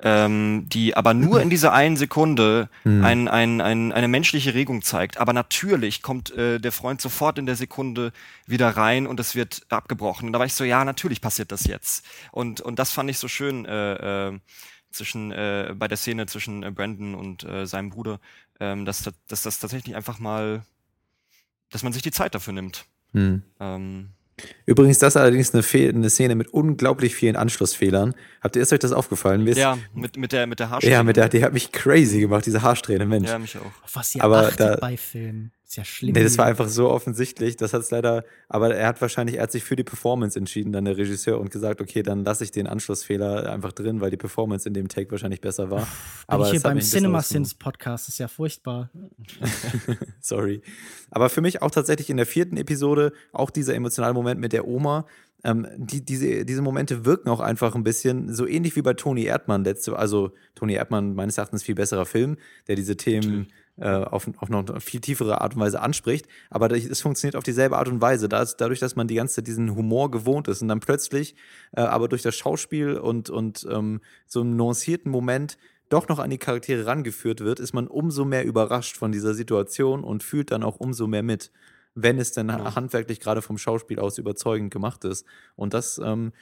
ähm, 0.00 0.66
die 0.68 0.96
aber 0.96 1.12
nur 1.14 1.42
in 1.42 1.50
dieser 1.50 1.72
einen 1.72 1.96
Sekunde 1.96 2.68
mhm. 2.84 3.04
ein, 3.04 3.28
ein, 3.28 3.60
ein, 3.60 3.92
eine 3.92 4.08
menschliche 4.08 4.54
Regung 4.54 4.82
zeigt. 4.82 5.18
Aber 5.18 5.32
natürlich 5.32 6.02
kommt 6.02 6.30
äh, 6.30 6.58
der 6.58 6.72
Freund 6.72 7.00
sofort 7.00 7.38
in 7.38 7.46
der 7.46 7.56
Sekunde 7.56 8.12
wieder 8.46 8.68
rein 8.70 9.06
und 9.06 9.18
es 9.18 9.34
wird 9.34 9.62
abgebrochen. 9.70 10.26
Und 10.26 10.32
da 10.32 10.38
war 10.38 10.46
ich 10.46 10.54
so, 10.54 10.64
ja, 10.64 10.84
natürlich 10.84 11.20
passiert 11.20 11.50
das 11.50 11.66
jetzt. 11.66 12.06
Und, 12.30 12.60
und 12.60 12.78
das 12.78 12.92
fand 12.92 13.10
ich 13.10 13.18
so 13.18 13.26
schön 13.26 13.64
äh, 13.64 14.28
äh, 14.28 14.38
zwischen 14.90 15.32
äh, 15.32 15.74
bei 15.76 15.88
der 15.88 15.96
Szene 15.98 16.26
zwischen 16.26 16.62
äh, 16.62 16.70
Brandon 16.70 17.14
und 17.14 17.44
äh, 17.44 17.66
seinem 17.66 17.90
Bruder, 17.90 18.20
ähm, 18.60 18.84
dass, 18.84 19.10
dass 19.26 19.42
das 19.42 19.58
tatsächlich 19.58 19.96
einfach 19.96 20.18
mal, 20.18 20.62
dass 21.70 21.82
man 21.82 21.92
sich 21.92 22.02
die 22.02 22.12
Zeit 22.12 22.34
dafür 22.34 22.52
nimmt. 22.52 22.86
Mhm. 23.12 23.42
Ähm, 23.58 24.10
Übrigens, 24.66 24.98
das 24.98 25.14
ist 25.14 25.16
allerdings 25.16 25.52
eine, 25.54 25.62
Fe 25.62 25.88
eine 25.88 26.10
Szene 26.10 26.34
mit 26.34 26.48
unglaublich 26.48 27.14
vielen 27.14 27.36
Anschlussfehlern. 27.36 28.14
Habt 28.40 28.56
ihr 28.56 28.62
ist 28.62 28.72
euch 28.72 28.78
das 28.78 28.92
aufgefallen? 28.92 29.44
Mir 29.44 29.54
ja, 29.54 29.78
mit, 29.94 30.16
mit 30.16 30.32
der, 30.32 30.46
mit 30.46 30.60
der 30.60 30.70
Haarsträhne. 30.70 30.94
Ja, 30.94 31.02
mit 31.02 31.16
der, 31.16 31.28
die 31.28 31.44
hat 31.44 31.52
mich 31.52 31.72
crazy 31.72 32.20
gemacht, 32.20 32.46
diese 32.46 32.62
Haarsträhne, 32.62 33.06
Mensch. 33.06 33.28
Ja, 33.28 33.38
mich 33.38 33.56
auch. 33.56 33.94
Was 33.94 34.14
ihr 34.14 34.22
aber 34.22 34.46
achtet 34.46 34.60
da, 34.60 34.76
bei 34.76 34.96
Filmen. 34.96 35.52
Ist 35.68 35.76
ja 35.76 35.84
schlimm. 35.84 36.14
Nee, 36.14 36.24
das 36.24 36.38
war 36.38 36.46
einfach 36.46 36.66
so 36.70 36.88
offensichtlich. 36.88 37.58
Das 37.58 37.74
hat 37.74 37.82
es 37.82 37.90
leider, 37.90 38.24
aber 38.48 38.74
er 38.74 38.88
hat 38.88 39.02
wahrscheinlich, 39.02 39.36
er 39.36 39.42
hat 39.42 39.52
sich 39.52 39.64
für 39.64 39.76
die 39.76 39.84
Performance 39.84 40.38
entschieden, 40.38 40.72
dann 40.72 40.86
der 40.86 40.96
Regisseur, 40.96 41.38
und 41.38 41.50
gesagt, 41.50 41.82
okay, 41.82 42.02
dann 42.02 42.24
lasse 42.24 42.42
ich 42.42 42.50
den 42.50 42.66
Anschlussfehler 42.66 43.52
einfach 43.52 43.72
drin, 43.72 44.00
weil 44.00 44.10
die 44.10 44.16
Performance 44.16 44.66
in 44.66 44.72
dem 44.72 44.88
Take 44.88 45.10
wahrscheinlich 45.10 45.42
besser 45.42 45.70
war. 45.70 45.80
Bin 45.80 45.88
aber 46.26 46.46
ich 46.46 46.52
hier 46.52 46.60
beim 46.60 46.80
Cinema 46.80 47.20
Sins 47.20 47.52
Podcast, 47.52 48.08
das 48.08 48.14
ist 48.14 48.18
ja 48.18 48.28
furchtbar. 48.28 48.90
Sorry. 50.20 50.62
Aber 51.10 51.28
für 51.28 51.42
mich 51.42 51.60
auch 51.60 51.70
tatsächlich 51.70 52.08
in 52.08 52.16
der 52.16 52.24
vierten 52.24 52.56
Episode 52.56 53.12
auch 53.32 53.50
dieser 53.50 53.74
emotionale 53.74 54.14
Moment 54.14 54.40
mit 54.40 54.54
der 54.54 54.66
Oma, 54.66 55.04
ähm, 55.44 55.66
die, 55.76 56.02
diese, 56.02 56.46
diese 56.46 56.62
Momente 56.62 57.04
wirken 57.04 57.28
auch 57.28 57.40
einfach 57.40 57.74
ein 57.74 57.84
bisschen 57.84 58.34
so 58.34 58.46
ähnlich 58.46 58.74
wie 58.74 58.82
bei 58.82 58.94
Toni 58.94 59.24
Erdmann 59.24 59.64
letzte, 59.64 59.98
also 59.98 60.32
Toni 60.54 60.72
Erdmann 60.72 61.14
meines 61.14 61.36
Erachtens 61.36 61.62
viel 61.62 61.74
besserer 61.74 62.06
Film, 62.06 62.38
der 62.68 62.74
diese 62.74 62.96
Themen 62.96 63.48
äh, 63.80 63.88
auf, 63.88 64.28
auf 64.38 64.48
noch 64.48 64.68
eine 64.68 64.80
viel 64.80 65.00
tiefere 65.00 65.40
Art 65.40 65.54
und 65.54 65.60
Weise 65.60 65.80
anspricht. 65.80 66.26
Aber 66.50 66.70
es 66.70 67.00
funktioniert 67.00 67.36
auf 67.36 67.44
dieselbe 67.44 67.76
Art 67.78 67.88
und 67.88 68.00
Weise. 68.00 68.28
Da 68.28 68.42
ist, 68.42 68.56
dadurch, 68.56 68.80
dass 68.80 68.96
man 68.96 69.08
die 69.08 69.14
ganze 69.14 69.36
Zeit 69.36 69.46
diesen 69.46 69.74
Humor 69.74 70.10
gewohnt 70.10 70.48
ist 70.48 70.62
und 70.62 70.68
dann 70.68 70.80
plötzlich, 70.80 71.36
äh, 71.72 71.80
aber 71.80 72.08
durch 72.08 72.22
das 72.22 72.36
Schauspiel 72.36 72.98
und, 72.98 73.30
und 73.30 73.66
ähm, 73.70 74.00
so 74.26 74.40
einen 74.40 74.56
nuancierten 74.56 75.10
Moment 75.10 75.58
doch 75.88 76.08
noch 76.08 76.18
an 76.18 76.30
die 76.30 76.38
Charaktere 76.38 76.86
rangeführt 76.86 77.40
wird, 77.40 77.60
ist 77.60 77.72
man 77.72 77.86
umso 77.86 78.24
mehr 78.24 78.44
überrascht 78.44 78.96
von 78.96 79.12
dieser 79.12 79.34
Situation 79.34 80.04
und 80.04 80.22
fühlt 80.22 80.50
dann 80.50 80.62
auch 80.62 80.76
umso 80.76 81.06
mehr 81.06 81.22
mit, 81.22 81.50
wenn 81.94 82.18
es 82.18 82.32
dann 82.32 82.48
ja. 82.48 82.74
handwerklich 82.74 83.20
gerade 83.20 83.42
vom 83.42 83.58
Schauspiel 83.58 83.98
aus 83.98 84.18
überzeugend 84.18 84.70
gemacht 84.72 85.04
ist. 85.04 85.24
Und 85.56 85.72
das 85.72 85.98
ähm, 85.98 86.32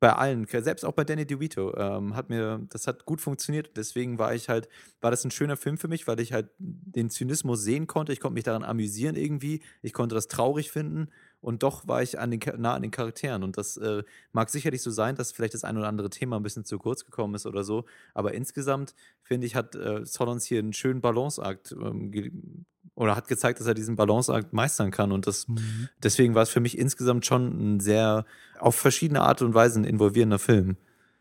bei 0.00 0.12
allen, 0.14 0.46
selbst 0.46 0.84
auch 0.84 0.92
bei 0.92 1.04
Danny 1.04 1.26
DeVito, 1.26 1.76
ähm, 1.76 2.16
hat 2.16 2.30
mir, 2.30 2.66
das 2.70 2.86
hat 2.86 3.04
gut 3.04 3.20
funktioniert. 3.20 3.76
Deswegen 3.76 4.18
war 4.18 4.34
ich 4.34 4.48
halt, 4.48 4.68
war 5.00 5.10
das 5.10 5.24
ein 5.24 5.30
schöner 5.30 5.56
Film 5.56 5.76
für 5.78 5.88
mich, 5.88 6.08
weil 6.08 6.20
ich 6.20 6.32
halt 6.32 6.48
den 6.58 7.10
Zynismus 7.10 7.62
sehen 7.62 7.86
konnte. 7.86 8.12
Ich 8.12 8.20
konnte 8.20 8.34
mich 8.34 8.44
daran 8.44 8.64
amüsieren 8.64 9.14
irgendwie. 9.14 9.62
Ich 9.82 9.92
konnte 9.92 10.14
das 10.14 10.28
traurig 10.28 10.70
finden 10.70 11.08
und 11.40 11.62
doch 11.62 11.88
war 11.88 12.02
ich 12.02 12.18
an 12.18 12.30
den, 12.30 12.40
nah 12.58 12.74
an 12.74 12.82
den 12.82 12.90
Charakteren. 12.90 13.42
Und 13.42 13.56
das 13.56 13.76
äh, 13.76 14.02
mag 14.32 14.50
sicherlich 14.50 14.82
so 14.82 14.90
sein, 14.90 15.16
dass 15.16 15.32
vielleicht 15.32 15.54
das 15.54 15.64
ein 15.64 15.76
oder 15.76 15.88
andere 15.88 16.10
Thema 16.10 16.36
ein 16.36 16.42
bisschen 16.42 16.64
zu 16.64 16.78
kurz 16.78 17.04
gekommen 17.04 17.34
ist 17.34 17.46
oder 17.46 17.64
so. 17.64 17.84
Aber 18.14 18.34
insgesamt, 18.34 18.94
finde 19.22 19.46
ich, 19.46 19.54
hat 19.54 19.74
äh, 19.74 20.04
Solons 20.04 20.44
hier 20.44 20.58
einen 20.58 20.72
schönen 20.72 21.00
Balanceakt 21.00 21.72
ähm, 21.72 22.66
oder 22.94 23.16
hat 23.16 23.28
gezeigt, 23.28 23.60
dass 23.60 23.66
er 23.66 23.74
diesen 23.74 23.96
Balanceakt 23.96 24.52
meistern 24.52 24.90
kann. 24.90 25.12
Und 25.12 25.26
das, 25.26 25.48
mhm. 25.48 25.88
deswegen 26.02 26.34
war 26.34 26.42
es 26.42 26.50
für 26.50 26.60
mich 26.60 26.76
insgesamt 26.76 27.24
schon 27.24 27.76
ein 27.76 27.80
sehr 27.80 28.26
auf 28.58 28.74
verschiedene 28.74 29.22
Art 29.22 29.40
und 29.40 29.54
Weisen 29.54 29.84
involvierender 29.84 30.38
Film. 30.38 30.76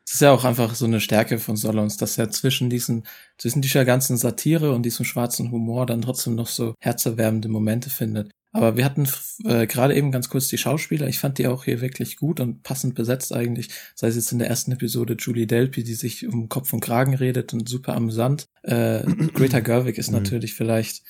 Es 0.05 0.15
ist 0.15 0.21
ja 0.21 0.31
auch 0.31 0.43
einfach 0.43 0.73
so 0.73 0.85
eine 0.85 0.99
Stärke 0.99 1.37
von 1.37 1.55
Solons, 1.55 1.95
dass 1.97 2.17
er 2.17 2.31
zwischen 2.31 2.69
diesen, 2.69 3.03
zwischen 3.37 3.61
dieser 3.61 3.85
ganzen 3.85 4.17
Satire 4.17 4.73
und 4.73 4.81
diesem 4.81 5.05
schwarzen 5.05 5.51
Humor 5.51 5.85
dann 5.85 6.01
trotzdem 6.01 6.33
noch 6.33 6.47
so 6.47 6.73
herzerwärmende 6.79 7.47
Momente 7.47 7.91
findet. 7.91 8.31
Aber 8.51 8.77
wir 8.77 8.85
hatten 8.85 9.07
äh, 9.45 9.67
gerade 9.67 9.95
eben 9.95 10.11
ganz 10.11 10.29
kurz 10.29 10.47
die 10.47 10.57
Schauspieler. 10.57 11.07
Ich 11.07 11.19
fand 11.19 11.37
die 11.37 11.47
auch 11.47 11.65
hier 11.65 11.81
wirklich 11.81 12.17
gut 12.17 12.39
und 12.39 12.63
passend 12.63 12.95
besetzt 12.95 13.33
eigentlich. 13.33 13.69
Sei 13.93 14.07
es 14.07 14.15
jetzt 14.15 14.31
in 14.31 14.39
der 14.39 14.47
ersten 14.47 14.71
Episode 14.71 15.15
Julie 15.19 15.45
Delpy, 15.45 15.83
die 15.83 15.93
sich 15.93 16.27
um 16.27 16.49
Kopf 16.49 16.73
und 16.73 16.79
Kragen 16.79 17.13
redet 17.13 17.53
und 17.53 17.69
super 17.69 17.95
amüsant. 17.95 18.47
Äh, 18.63 19.03
Greta 19.33 19.59
Gerwig 19.59 19.97
ist 19.97 20.09
mhm. 20.09 20.17
natürlich 20.17 20.55
vielleicht 20.55 21.03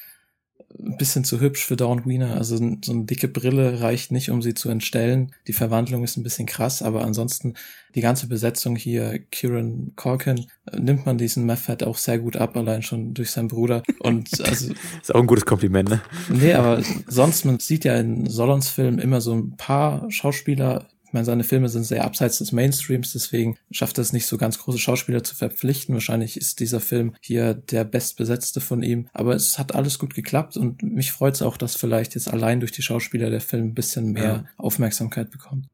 ein 0.77 0.97
bisschen 0.97 1.23
zu 1.23 1.39
hübsch 1.39 1.65
für 1.65 1.75
Dawn 1.75 2.05
Wiener. 2.05 2.35
Also 2.35 2.57
so 2.57 2.91
eine 2.91 3.05
dicke 3.05 3.27
Brille 3.27 3.81
reicht 3.81 4.11
nicht, 4.11 4.29
um 4.29 4.41
sie 4.41 4.53
zu 4.53 4.69
entstellen. 4.69 5.33
Die 5.47 5.53
Verwandlung 5.53 6.03
ist 6.03 6.17
ein 6.17 6.23
bisschen 6.23 6.45
krass, 6.45 6.81
aber 6.81 7.03
ansonsten 7.03 7.55
die 7.95 8.01
ganze 8.01 8.27
Besetzung 8.27 8.75
hier, 8.75 9.19
Kieran 9.31 9.93
Corkin, 9.95 10.45
äh, 10.71 10.79
nimmt 10.79 11.05
man 11.05 11.17
diesen 11.17 11.45
Method 11.45 11.85
auch 11.85 11.97
sehr 11.97 12.19
gut 12.19 12.37
ab, 12.37 12.55
allein 12.55 12.83
schon 12.83 13.13
durch 13.13 13.31
seinen 13.31 13.47
Bruder. 13.47 13.81
Und 13.99 14.29
also. 14.45 14.73
ist 15.01 15.13
auch 15.13 15.21
ein 15.21 15.27
gutes 15.27 15.45
Kompliment, 15.45 15.89
ne? 15.89 16.01
Nee, 16.29 16.53
aber 16.53 16.83
sonst, 17.07 17.45
man 17.45 17.59
sieht 17.59 17.85
ja 17.85 17.95
in 17.95 18.27
Solons 18.27 18.69
Film 18.69 18.99
immer 18.99 19.21
so 19.21 19.33
ein 19.33 19.57
paar 19.57 20.09
Schauspieler 20.11 20.87
ich 21.09 21.13
meine, 21.13 21.25
seine 21.25 21.43
Filme 21.43 21.69
sind 21.69 21.85
sehr 21.85 22.05
abseits 22.05 22.37
des 22.37 22.51
Mainstreams, 22.51 23.13
deswegen 23.13 23.57
schafft 23.71 23.97
er 23.97 24.03
es 24.03 24.13
nicht 24.13 24.27
so 24.27 24.37
ganz 24.37 24.59
große 24.59 24.77
Schauspieler 24.77 25.23
zu 25.23 25.35
verpflichten. 25.35 25.95
Wahrscheinlich 25.95 26.37
ist 26.37 26.59
dieser 26.59 26.79
Film 26.79 27.15
hier 27.19 27.55
der 27.55 27.83
bestbesetzte 27.83 28.61
von 28.61 28.83
ihm. 28.83 29.07
Aber 29.11 29.33
es 29.33 29.57
hat 29.57 29.73
alles 29.73 29.97
gut 29.97 30.13
geklappt 30.13 30.55
und 30.55 30.83
mich 30.83 31.11
freut 31.11 31.33
es 31.33 31.41
auch, 31.41 31.57
dass 31.57 31.75
vielleicht 31.75 32.13
jetzt 32.13 32.31
allein 32.31 32.59
durch 32.59 32.71
die 32.71 32.83
Schauspieler 32.83 33.31
der 33.31 33.41
Film 33.41 33.69
ein 33.69 33.73
bisschen 33.73 34.11
mehr 34.11 34.23
ja. 34.23 34.45
Aufmerksamkeit 34.57 35.31
bekommt. 35.31 35.65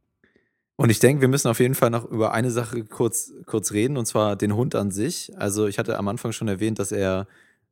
Und 0.77 0.89
ich 0.89 0.99
denke, 0.99 1.19
wir 1.19 1.27
müssen 1.27 1.49
auf 1.49 1.59
jeden 1.59 1.75
Fall 1.75 1.89
noch 1.89 2.05
über 2.05 2.31
eine 2.31 2.49
Sache 2.49 2.85
kurz, 2.85 3.33
kurz 3.45 3.73
reden, 3.73 3.97
und 3.97 4.05
zwar 4.05 4.37
den 4.37 4.55
Hund 4.55 4.73
an 4.73 4.89
sich. 4.89 5.33
Also 5.35 5.67
ich 5.67 5.79
hatte 5.79 5.97
am 5.97 6.07
Anfang 6.07 6.31
schon 6.31 6.47
erwähnt, 6.47 6.79
dass 6.79 6.93
er 6.93 7.27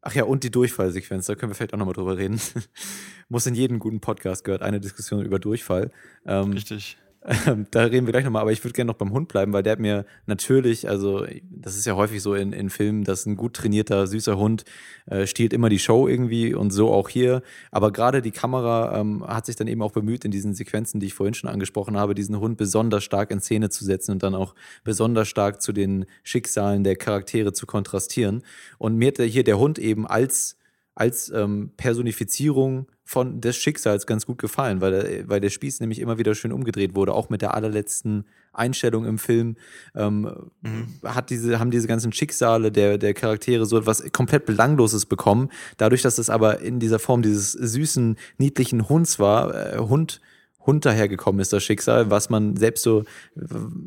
Ach 0.06 0.14
ja, 0.14 0.26
und 0.26 0.44
die 0.44 0.52
Durchfallsequenz, 0.52 1.28
da 1.28 1.36
können 1.36 1.52
wir 1.52 1.56
vielleicht 1.56 1.74
auch 1.74 1.78
nochmal 1.78 1.94
drüber 1.94 2.18
reden. 2.18 2.42
Muss 3.30 3.46
in 3.46 3.56
jedem 3.56 3.80
guten 3.80 4.02
Podcast 4.02 4.44
gehört 4.44 4.62
eine 4.62 4.82
Diskussion 4.82 5.24
über 5.24 5.40
Durchfall. 5.40 5.92
Ähm, 6.26 6.52
Richtig. 6.52 6.98
Ähm, 7.26 7.68
da 7.72 7.84
reden 7.84 8.06
wir 8.06 8.12
gleich 8.12 8.26
nochmal, 8.26 8.42
aber 8.42 8.52
ich 8.52 8.64
würde 8.64 8.74
gerne 8.74 8.90
noch 8.90 8.98
beim 8.98 9.12
Hund 9.12 9.30
bleiben, 9.30 9.54
weil 9.54 9.64
der 9.64 9.74
hat 9.74 9.80
mir 9.80 10.06
natürlich, 10.26 10.90
also 10.90 11.26
das 11.50 11.78
ist 11.78 11.86
ja 11.86 11.96
häufig 11.96 12.22
so 12.22 12.34
in, 12.34 12.52
in 12.52 12.70
Filmen, 12.70 13.04
dass 13.06 13.26
ein 13.26 13.38
gut 13.38 13.54
trainierter, 13.54 14.08
süßer 14.08 14.38
Hund 14.38 14.66
äh, 15.06 15.26
stiehlt 15.26 15.54
immer 15.54 15.70
die 15.70 15.80
Show 15.80 16.08
irgendwie 16.08 16.54
und 16.54 16.72
so 16.72 16.92
auch 16.92 17.08
hier. 17.08 17.42
Aber 17.72 17.92
gerade 17.92 18.22
die 18.22 18.32
Kamera 18.32 19.00
ähm, 19.00 19.26
hat 19.26 19.46
sich 19.46 19.56
dann 19.56 19.68
eben 19.68 19.82
auch 19.82 19.92
bemüht, 19.92 20.26
in 20.26 20.32
diesen 20.32 20.54
Sequenzen, 20.54 21.00
die 21.00 21.08
ich 21.08 21.14
vorhin 21.14 21.34
schon 21.34 21.50
angesprochen 21.50 21.98
habe, 21.98 22.14
diesen 22.14 22.40
Hund 22.40 22.58
besonders 22.58 23.04
stark 23.04 23.32
in 23.32 23.40
Szene 23.40 23.70
zu 23.70 23.86
setzen 23.86 24.12
und 24.12 24.24
dann 24.24 24.36
auch 24.36 24.54
besonders 24.84 25.30
stark 25.30 25.62
zu 25.62 25.72
den 25.72 26.06
Schicksalen 26.24 26.84
der 26.84 26.98
Charaktere 26.98 27.54
zu 27.54 27.66
kontrastieren. 27.66 28.44
Und 28.78 28.98
mir 28.98 29.08
hat 29.08 29.18
hier 29.18 29.44
der 29.46 29.60
Hund 29.60 29.80
eben 29.80 30.06
als, 30.06 30.58
als 30.94 31.30
ähm, 31.30 31.72
Personifizierung 31.78 32.88
von 33.14 33.40
des 33.40 33.56
Schicksals 33.56 34.08
ganz 34.08 34.26
gut 34.26 34.40
gefallen, 34.40 34.82
weil 34.82 34.92
der, 34.92 35.30
weil 35.30 35.40
der 35.40 35.50
Spieß 35.52 35.80
nämlich 35.80 36.00
immer 36.00 36.18
wieder 36.18 36.36
schön 36.36 36.52
umgedreht 36.52 36.96
wurde, 36.96 37.14
auch 37.14 37.30
mit 37.30 37.42
der 37.42 37.54
allerletzten 37.54 38.26
Einstellung 38.52 39.06
im 39.06 39.20
Film 39.20 39.56
ähm, 39.96 40.52
mhm. 40.62 40.88
hat 41.06 41.30
diese, 41.30 41.60
haben 41.60 41.72
diese 41.72 41.88
ganzen 41.88 42.12
Schicksale 42.12 42.72
der, 42.72 42.98
der 42.98 43.14
Charaktere 43.14 43.66
so 43.66 43.78
etwas 43.78 44.04
komplett 44.12 44.46
Belangloses 44.46 45.06
bekommen. 45.06 45.50
Dadurch, 45.78 46.02
dass 46.02 46.18
es 46.18 46.30
aber 46.30 46.60
in 46.60 46.80
dieser 46.80 47.00
Form 47.00 47.22
dieses 47.22 47.52
süßen, 47.52 48.18
niedlichen 48.38 48.90
Hunds 48.90 49.20
war, 49.20 49.74
äh, 49.74 49.78
Hund 49.78 50.20
Hund 50.66 50.86
dahergekommen 50.86 51.42
ist, 51.42 51.54
das 51.54 51.64
Schicksal, 51.64 52.10
was 52.10 52.30
man 52.30 52.56
selbst 52.56 52.84
so, 52.84 53.04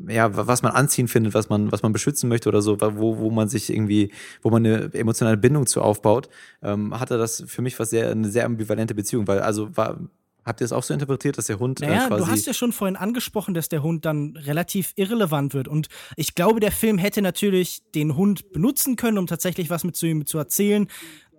ja, 0.09 0.37
was 0.37 0.63
man 0.63 0.73
anziehen 0.73 1.09
findet, 1.09 1.35
was 1.35 1.49
man, 1.49 1.73
was 1.73 1.83
man 1.83 1.93
beschützen 1.93 2.29
möchte 2.29 2.49
oder 2.49 2.63
so, 2.63 2.81
wo, 2.81 3.19
wo 3.19 3.31
man 3.31 3.49
sich 3.49 3.71
irgendwie, 3.71 4.13
wo 4.43 4.51
man 4.51 4.65
eine 4.65 4.93
emotionale 4.95 5.37
Bindung 5.37 5.67
zu 5.67 5.83
aufbaut, 5.83 6.29
ähm, 6.63 6.99
hatte 6.99 7.19
das 7.19 7.45
für 7.47 7.63
mich 7.63 7.79
was 7.79 7.91
sehr, 7.91 8.11
eine 8.11 8.29
sehr 8.29 8.45
ambivalente 8.45 8.95
Beziehung, 8.95 9.27
weil 9.27 9.41
also 9.41 9.77
war, 9.77 9.99
Habt 10.47 10.61
ihr 10.61 10.65
es 10.65 10.73
auch 10.73 10.85
so 10.85 10.95
interpretiert, 10.95 11.37
dass 11.39 11.47
der 11.47 11.59
Hund 11.59 11.81
äh, 11.81 11.87
naja, 11.89 12.07
quasi 12.07 12.25
du 12.25 12.31
hast 12.31 12.47
ja 12.47 12.55
schon 12.55 12.71
vorhin 12.71 12.95
angesprochen, 12.95 13.53
dass 13.53 13.69
der 13.69 13.83
Hund 13.83 14.05
dann 14.05 14.37
relativ 14.37 14.93
irrelevant 14.95 15.55
wird. 15.55 15.67
Und 15.67 15.89
ich 16.15 16.37
glaube, 16.37 16.61
der 16.61 16.71
Film 16.71 16.99
hätte 16.99 17.21
natürlich 17.21 17.83
den 17.97 18.15
Hund 18.15 18.53
benutzen 18.53 18.95
können, 18.95 19.19
um 19.19 19.27
tatsächlich 19.27 19.71
was 19.71 19.83
mit 19.83 19.97
zu 19.97 20.07
ihm 20.07 20.25
zu 20.25 20.39
erzählen. 20.39 20.87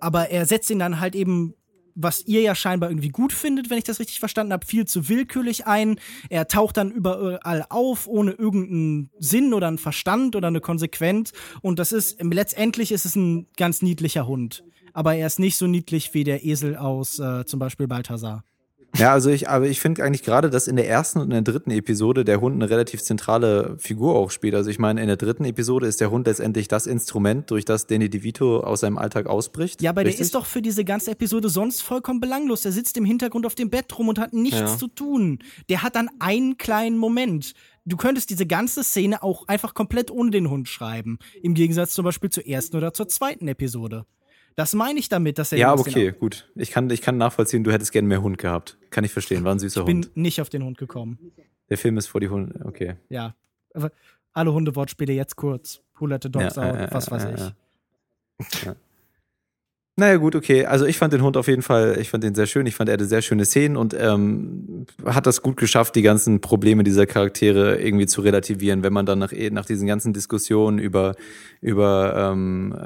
aber 0.01 0.29
er 0.29 0.45
setzt 0.45 0.69
ihn 0.69 0.79
dann 0.79 0.99
halt 0.99 1.15
eben 1.15 1.55
was 1.99 2.23
ihr 2.25 2.41
ja 2.41 2.53
scheinbar 2.53 2.89
irgendwie 2.89 3.09
gut 3.09 3.33
findet, 3.33 3.69
wenn 3.69 3.79
ich 3.79 3.83
das 3.83 3.99
richtig 3.99 4.19
verstanden 4.19 4.53
habe, 4.53 4.65
viel 4.65 4.85
zu 4.85 5.09
willkürlich 5.09 5.65
ein. 5.65 5.99
Er 6.29 6.47
taucht 6.47 6.77
dann 6.77 6.91
überall 6.91 7.65
auf, 7.69 8.07
ohne 8.07 8.31
irgendeinen 8.31 9.09
Sinn 9.17 9.53
oder 9.53 9.67
einen 9.67 9.79
Verstand 9.79 10.35
oder 10.35 10.47
eine 10.47 10.61
Konsequenz. 10.61 11.33
Und 11.61 11.79
das 11.79 11.91
ist, 11.91 12.21
letztendlich 12.21 12.91
ist 12.91 13.05
es 13.05 13.15
ein 13.15 13.47
ganz 13.57 13.81
niedlicher 13.81 14.27
Hund. 14.27 14.63
Aber 14.93 15.15
er 15.15 15.27
ist 15.27 15.39
nicht 15.39 15.57
so 15.57 15.65
niedlich 15.65 16.13
wie 16.13 16.23
der 16.23 16.45
Esel 16.45 16.75
aus 16.75 17.19
äh, 17.19 17.45
zum 17.45 17.59
Beispiel 17.59 17.87
Balthasar. 17.87 18.43
Ja, 18.95 19.11
also 19.11 19.29
ich, 19.29 19.47
aber 19.49 19.67
ich 19.67 19.79
finde 19.79 20.03
eigentlich 20.03 20.23
gerade, 20.23 20.49
dass 20.49 20.67
in 20.67 20.75
der 20.75 20.87
ersten 20.87 21.19
und 21.19 21.25
in 21.25 21.43
der 21.43 21.53
dritten 21.53 21.71
Episode 21.71 22.25
der 22.25 22.41
Hund 22.41 22.55
eine 22.55 22.69
relativ 22.69 23.03
zentrale 23.03 23.75
Figur 23.77 24.15
auch 24.15 24.31
spielt. 24.31 24.55
Also 24.55 24.69
ich 24.69 24.79
meine, 24.79 25.01
in 25.01 25.07
der 25.07 25.17
dritten 25.17 25.45
Episode 25.45 25.87
ist 25.87 26.01
der 26.01 26.09
Hund 26.09 26.25
letztendlich 26.25 26.67
das 26.67 26.87
Instrument, 26.87 27.51
durch 27.51 27.65
das 27.65 27.85
Danny 27.85 28.09
DeVito 28.09 28.61
aus 28.61 28.79
seinem 28.79 28.97
Alltag 28.97 29.27
ausbricht. 29.27 29.81
Ja, 29.81 29.91
aber 29.91 30.01
richtig? 30.01 30.17
der 30.17 30.25
ist 30.25 30.35
doch 30.35 30.45
für 30.45 30.61
diese 30.61 30.83
ganze 30.83 31.11
Episode 31.11 31.49
sonst 31.49 31.81
vollkommen 31.81 32.19
belanglos. 32.19 32.61
Der 32.61 32.71
sitzt 32.71 32.97
im 32.97 33.05
Hintergrund 33.05 33.45
auf 33.45 33.55
dem 33.55 33.69
Bett 33.69 33.97
rum 33.97 34.07
und 34.07 34.19
hat 34.19 34.33
nichts 34.33 34.59
ja. 34.59 34.77
zu 34.77 34.87
tun. 34.87 35.39
Der 35.69 35.83
hat 35.83 35.95
dann 35.95 36.09
einen 36.19 36.57
kleinen 36.57 36.97
Moment. 36.97 37.53
Du 37.85 37.97
könntest 37.97 38.29
diese 38.29 38.45
ganze 38.45 38.83
Szene 38.83 39.21
auch 39.21 39.47
einfach 39.47 39.73
komplett 39.73 40.11
ohne 40.11 40.31
den 40.31 40.49
Hund 40.49 40.67
schreiben. 40.67 41.19
Im 41.41 41.53
Gegensatz 41.53 41.91
zum 41.91 42.03
Beispiel 42.03 42.29
zur 42.29 42.45
ersten 42.47 42.75
oder 42.75 42.93
zur 42.93 43.07
zweiten 43.07 43.47
Episode. 43.47 44.05
Das 44.57 44.73
meine 44.73 44.97
ich 44.99 45.07
damit, 45.07 45.37
dass 45.37 45.51
er. 45.51 45.59
Ja, 45.59 45.73
okay, 45.73 46.11
gut. 46.11 46.49
Ich 46.55 46.71
kann, 46.71 46.89
ich 46.89 47.03
kann 47.03 47.15
nachvollziehen, 47.15 47.63
du 47.63 47.71
hättest 47.71 47.91
gerne 47.91 48.07
mehr 48.07 48.23
Hund 48.23 48.39
gehabt. 48.39 48.79
Kann 48.89 49.03
ich 49.03 49.13
verstehen, 49.13 49.43
war 49.43 49.53
ein 49.53 49.59
süßer 49.59 49.85
Hund. 49.85 50.05
Ich 50.07 50.13
bin 50.13 50.23
nicht 50.23 50.41
auf 50.41 50.49
den 50.49 50.63
Hund 50.63 50.79
gekommen. 50.79 51.31
Der 51.69 51.77
Film 51.77 51.95
ist 51.99 52.07
vor 52.07 52.21
die 52.21 52.29
Hunde, 52.29 52.65
okay. 52.65 52.95
Ja. 53.07 53.35
Aber 53.75 53.91
alle 54.33 54.51
Hundewortspiele 54.51 55.13
jetzt 55.13 55.35
kurz. 55.35 55.81
Who 55.99 56.07
let 56.07 56.23
the 56.23 56.31
dogs 56.31 56.55
ja, 56.55 56.71
out, 56.71 56.75
äh, 56.75 56.87
was 56.91 57.11
weiß 57.11 57.25
ich. 57.35 58.63
Ja. 58.65 58.75
Naja, 59.99 60.17
gut, 60.17 60.35
okay. 60.35 60.63
Also 60.67 60.85
ich 60.85 60.99
fand 60.99 61.11
den 61.11 61.23
Hund 61.23 61.37
auf 61.37 61.47
jeden 61.47 61.63
Fall, 61.63 61.97
ich 61.99 62.11
fand 62.11 62.23
den 62.23 62.35
sehr 62.35 62.45
schön. 62.45 62.67
Ich 62.67 62.75
fand, 62.75 62.87
er 62.87 62.93
hatte 62.93 63.05
sehr 63.05 63.23
schöne 63.23 63.45
Szenen 63.45 63.75
und 63.75 63.95
ähm, 63.99 64.85
hat 65.03 65.25
das 65.25 65.41
gut 65.41 65.57
geschafft, 65.57 65.95
die 65.95 66.03
ganzen 66.03 66.39
Probleme 66.39 66.83
dieser 66.83 67.07
Charaktere 67.07 67.81
irgendwie 67.81 68.05
zu 68.05 68.21
relativieren, 68.21 68.83
wenn 68.83 68.93
man 68.93 69.07
dann 69.07 69.17
nach, 69.17 69.31
nach 69.49 69.65
diesen 69.65 69.87
ganzen 69.87 70.13
Diskussionen 70.13 70.77
über, 70.77 71.15
über 71.61 72.31
ähm, 72.31 72.77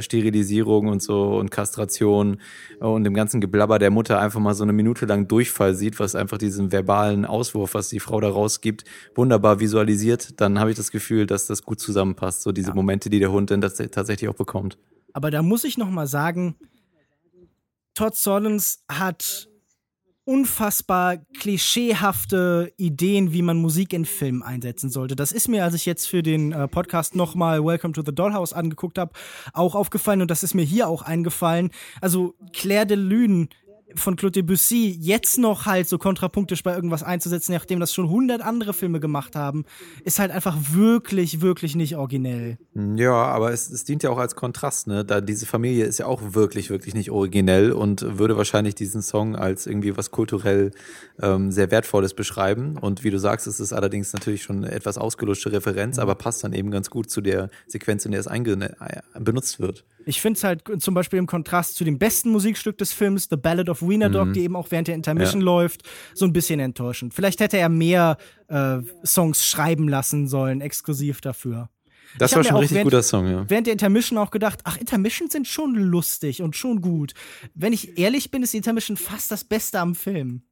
Sterilisierung 0.00 0.88
und 0.88 1.02
so 1.02 1.38
und 1.38 1.50
Kastration 1.50 2.42
und 2.78 3.04
dem 3.04 3.14
ganzen 3.14 3.40
Geblabber 3.40 3.78
der 3.78 3.90
Mutter 3.90 4.20
einfach 4.20 4.40
mal 4.40 4.52
so 4.52 4.64
eine 4.64 4.74
Minute 4.74 5.06
lang 5.06 5.26
Durchfall 5.26 5.74
sieht, 5.74 5.98
was 5.98 6.14
einfach 6.14 6.36
diesen 6.36 6.72
verbalen 6.72 7.24
Auswurf, 7.24 7.72
was 7.72 7.88
die 7.88 8.00
Frau 8.00 8.20
da 8.20 8.28
rausgibt, 8.28 8.84
wunderbar 9.14 9.60
visualisiert, 9.60 10.38
dann 10.42 10.60
habe 10.60 10.68
ich 10.72 10.76
das 10.76 10.90
Gefühl, 10.90 11.26
dass 11.26 11.46
das 11.46 11.62
gut 11.62 11.80
zusammenpasst, 11.80 12.42
so 12.42 12.52
diese 12.52 12.68
ja. 12.68 12.74
Momente, 12.74 13.08
die 13.08 13.18
der 13.18 13.32
Hund 13.32 13.50
dann 13.50 13.62
tatsächlich 13.62 14.28
auch 14.28 14.34
bekommt. 14.34 14.76
Aber 15.14 15.30
da 15.30 15.42
muss 15.42 15.64
ich 15.64 15.78
noch 15.78 15.88
mal 15.88 16.06
sagen, 16.06 16.56
Todd 17.94 18.16
Solons 18.16 18.84
hat 18.90 19.48
unfassbar 20.24 21.18
klischeehafte 21.38 22.72
Ideen, 22.76 23.32
wie 23.32 23.42
man 23.42 23.58
Musik 23.58 23.92
in 23.92 24.06
Filmen 24.06 24.42
einsetzen 24.42 24.90
sollte. 24.90 25.16
Das 25.16 25.32
ist 25.32 25.48
mir, 25.48 25.64
als 25.64 25.74
ich 25.74 25.86
jetzt 25.86 26.08
für 26.08 26.22
den 26.22 26.52
äh, 26.52 26.66
Podcast 26.66 27.14
nochmal 27.14 27.64
Welcome 27.64 27.92
to 27.92 28.02
the 28.04 28.14
Dollhouse 28.14 28.52
angeguckt 28.52 28.98
habe, 28.98 29.12
auch 29.52 29.74
aufgefallen 29.74 30.22
und 30.22 30.30
das 30.30 30.42
ist 30.42 30.54
mir 30.54 30.64
hier 30.64 30.88
auch 30.88 31.02
eingefallen. 31.02 31.70
Also 32.00 32.34
Claire 32.52 32.86
de 32.86 32.96
Lune 32.96 33.48
von 33.96 34.16
Claude 34.16 34.42
Debussy 34.42 34.96
jetzt 35.00 35.38
noch 35.38 35.66
halt 35.66 35.88
so 35.88 35.98
kontrapunktisch 35.98 36.62
bei 36.62 36.74
irgendwas 36.74 37.02
einzusetzen, 37.02 37.52
nachdem 37.52 37.80
das 37.80 37.92
schon 37.92 38.08
hundert 38.08 38.42
andere 38.42 38.72
Filme 38.72 39.00
gemacht 39.00 39.36
haben, 39.36 39.64
ist 40.04 40.18
halt 40.18 40.30
einfach 40.30 40.56
wirklich, 40.72 41.40
wirklich 41.40 41.76
nicht 41.76 41.96
originell. 41.96 42.58
Ja, 42.74 43.12
aber 43.12 43.52
es, 43.52 43.70
es 43.70 43.84
dient 43.84 44.02
ja 44.02 44.10
auch 44.10 44.18
als 44.18 44.34
Kontrast, 44.34 44.86
ne? 44.86 45.04
Da 45.04 45.20
diese 45.20 45.46
Familie 45.46 45.84
ist 45.84 45.98
ja 45.98 46.06
auch 46.06 46.34
wirklich, 46.34 46.70
wirklich 46.70 46.94
nicht 46.94 47.10
originell 47.10 47.72
und 47.72 48.18
würde 48.18 48.36
wahrscheinlich 48.36 48.74
diesen 48.74 49.02
Song 49.02 49.36
als 49.36 49.66
irgendwie 49.66 49.96
was 49.96 50.10
kulturell 50.10 50.72
ähm, 51.20 51.50
sehr 51.50 51.70
Wertvolles 51.70 52.14
beschreiben. 52.14 52.76
Und 52.78 53.04
wie 53.04 53.10
du 53.10 53.18
sagst, 53.18 53.46
es 53.46 53.60
ist 53.60 53.72
allerdings 53.72 54.12
natürlich 54.12 54.42
schon 54.42 54.64
etwas 54.64 54.98
ausgelutschte 54.98 55.52
Referenz, 55.52 55.98
aber 55.98 56.14
passt 56.14 56.44
dann 56.44 56.52
eben 56.52 56.70
ganz 56.70 56.90
gut 56.90 57.10
zu 57.10 57.20
der 57.20 57.50
Sequenz, 57.66 58.04
in 58.04 58.12
der 58.12 58.20
es 58.20 58.28
benutzt 59.18 59.60
wird. 59.60 59.84
Ich 60.06 60.20
finde 60.20 60.36
es 60.36 60.44
halt 60.44 60.62
zum 60.78 60.94
Beispiel 60.94 61.18
im 61.18 61.26
Kontrast 61.26 61.76
zu 61.76 61.84
dem 61.84 61.98
besten 61.98 62.30
Musikstück 62.30 62.78
des 62.78 62.92
Films, 62.92 63.28
The 63.30 63.36
Ballad 63.36 63.68
of 63.68 63.82
Wiener 63.82 64.10
Dog, 64.10 64.28
mhm. 64.28 64.32
die 64.32 64.40
eben 64.42 64.56
auch 64.56 64.70
während 64.70 64.88
der 64.88 64.94
Intermission 64.94 65.40
ja. 65.40 65.46
läuft, 65.46 65.82
so 66.14 66.24
ein 66.24 66.32
bisschen 66.32 66.60
enttäuschend. 66.60 67.14
Vielleicht 67.14 67.40
hätte 67.40 67.58
er 67.58 67.68
mehr 67.68 68.16
äh, 68.48 68.78
Songs 69.04 69.46
schreiben 69.46 69.88
lassen 69.88 70.28
sollen, 70.28 70.60
exklusiv 70.60 71.20
dafür. 71.20 71.68
Das 72.18 72.30
ich 72.30 72.36
war 72.36 72.44
schon 72.44 72.54
ein 72.54 72.60
richtig 72.60 72.76
während, 72.76 72.90
guter 72.90 73.02
Song, 73.02 73.26
ja. 73.26 73.44
Während 73.48 73.66
der 73.66 73.72
Intermission 73.72 74.18
auch 74.18 74.30
gedacht, 74.30 74.60
ach, 74.64 74.76
Intermissions 74.76 75.32
sind 75.32 75.48
schon 75.48 75.74
lustig 75.74 76.42
und 76.42 76.54
schon 76.54 76.80
gut. 76.80 77.14
Wenn 77.54 77.72
ich 77.72 77.98
ehrlich 77.98 78.30
bin, 78.30 78.42
ist 78.42 78.52
die 78.52 78.58
Intermission 78.58 78.96
fast 78.96 79.30
das 79.30 79.42
Beste 79.44 79.80
am 79.80 79.94
Film. 79.94 80.42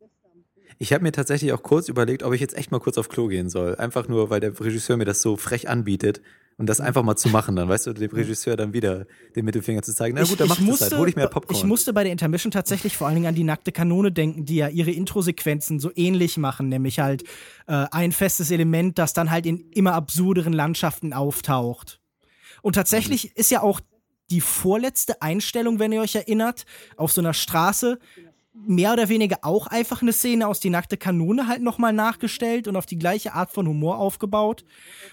Ich 0.79 0.93
habe 0.93 1.05
mir 1.05 1.13
tatsächlich 1.13 1.53
auch 1.53 1.63
kurz 1.63 1.89
überlegt, 1.89 2.25
ob 2.25 2.33
ich 2.33 2.41
jetzt 2.41 2.57
echt 2.57 2.73
mal 2.73 2.81
kurz 2.81 2.99
auf 2.99 3.09
Klo 3.09 3.29
gehen 3.29 3.49
soll. 3.49 3.77
Einfach 3.77 4.09
nur, 4.09 4.31
weil 4.31 4.41
der 4.41 4.59
Regisseur 4.59 4.97
mir 4.97 5.05
das 5.05 5.23
so 5.23 5.37
frech 5.37 5.69
anbietet 5.69 6.21
und 6.59 6.67
das 6.67 6.81
einfach 6.81 7.03
mal 7.03 7.17
zu 7.17 7.29
machen, 7.29 7.57
dann 7.57 7.69
weißt 7.69 7.87
du, 7.87 7.93
dem 7.93 8.11
Regisseur 8.13 8.57
dann 8.57 8.73
wieder 8.73 9.07
den 9.35 9.45
Mittelfinger 9.45 9.83
zu 9.83 9.95
zeigen. 9.95 10.17
Na 10.17 10.25
gut, 10.25 10.41
dann 10.41 10.49
mach 10.49 10.59
ich 10.59 10.67
das 10.67 10.81
halt, 10.83 10.97
hol 10.97 11.09
ich 11.09 11.17
mehr 11.17 11.29
Popcorn. 11.29 11.57
Ich 11.57 11.65
musste 11.65 11.93
bei 11.93 12.03
der 12.05 12.13
Intermission 12.13 12.51
tatsächlich 12.51 12.97
vor 12.97 13.07
allen 13.07 13.17
Dingen 13.17 13.27
an 13.27 13.35
die 13.35 13.45
nackte 13.45 13.73
Kanone 13.73 14.13
denken, 14.13 14.45
die 14.45 14.57
ja 14.57 14.69
ihre 14.69 14.91
Introsequenzen 14.91 15.81
so 15.81 15.91
ähnlich 15.95 16.37
machen, 16.37 16.69
nämlich 16.69 17.01
halt 17.01 17.23
äh, 17.67 17.87
ein 17.91 18.13
festes 18.13 18.51
Element, 18.51 18.99
das 18.99 19.13
dann 19.13 19.31
halt 19.31 19.47
in 19.47 19.71
immer 19.71 19.95
absurderen 19.95 20.53
Landschaften 20.53 21.13
auftaucht. 21.13 22.01
Und 22.63 22.75
tatsächlich 22.75 23.25
mhm. 23.25 23.31
ist 23.35 23.51
ja 23.51 23.63
auch 23.63 23.81
die 24.31 24.41
vorletzte 24.41 25.21
Einstellung, 25.21 25.79
wenn 25.79 25.93
ihr 25.93 26.01
euch 26.01 26.15
erinnert, 26.15 26.65
auf 26.97 27.13
so 27.13 27.21
einer 27.21 27.35
Straße 27.35 27.99
mehr 28.55 28.93
oder 28.93 29.09
weniger 29.09 29.39
auch 29.43 29.67
einfach 29.67 30.03
eine 30.03 30.13
Szene 30.13 30.47
aus 30.47 30.61
die 30.61 30.71
nackte 30.71 30.97
Kanone 30.97 31.49
halt 31.49 31.63
nochmal 31.63 31.93
nachgestellt 31.93 32.69
und 32.69 32.77
auf 32.77 32.87
die 32.87 32.99
gleiche 32.99 33.33
Art 33.35 33.51
von 33.51 33.67
Humor 33.67 33.99
aufgebaut. 33.99 34.65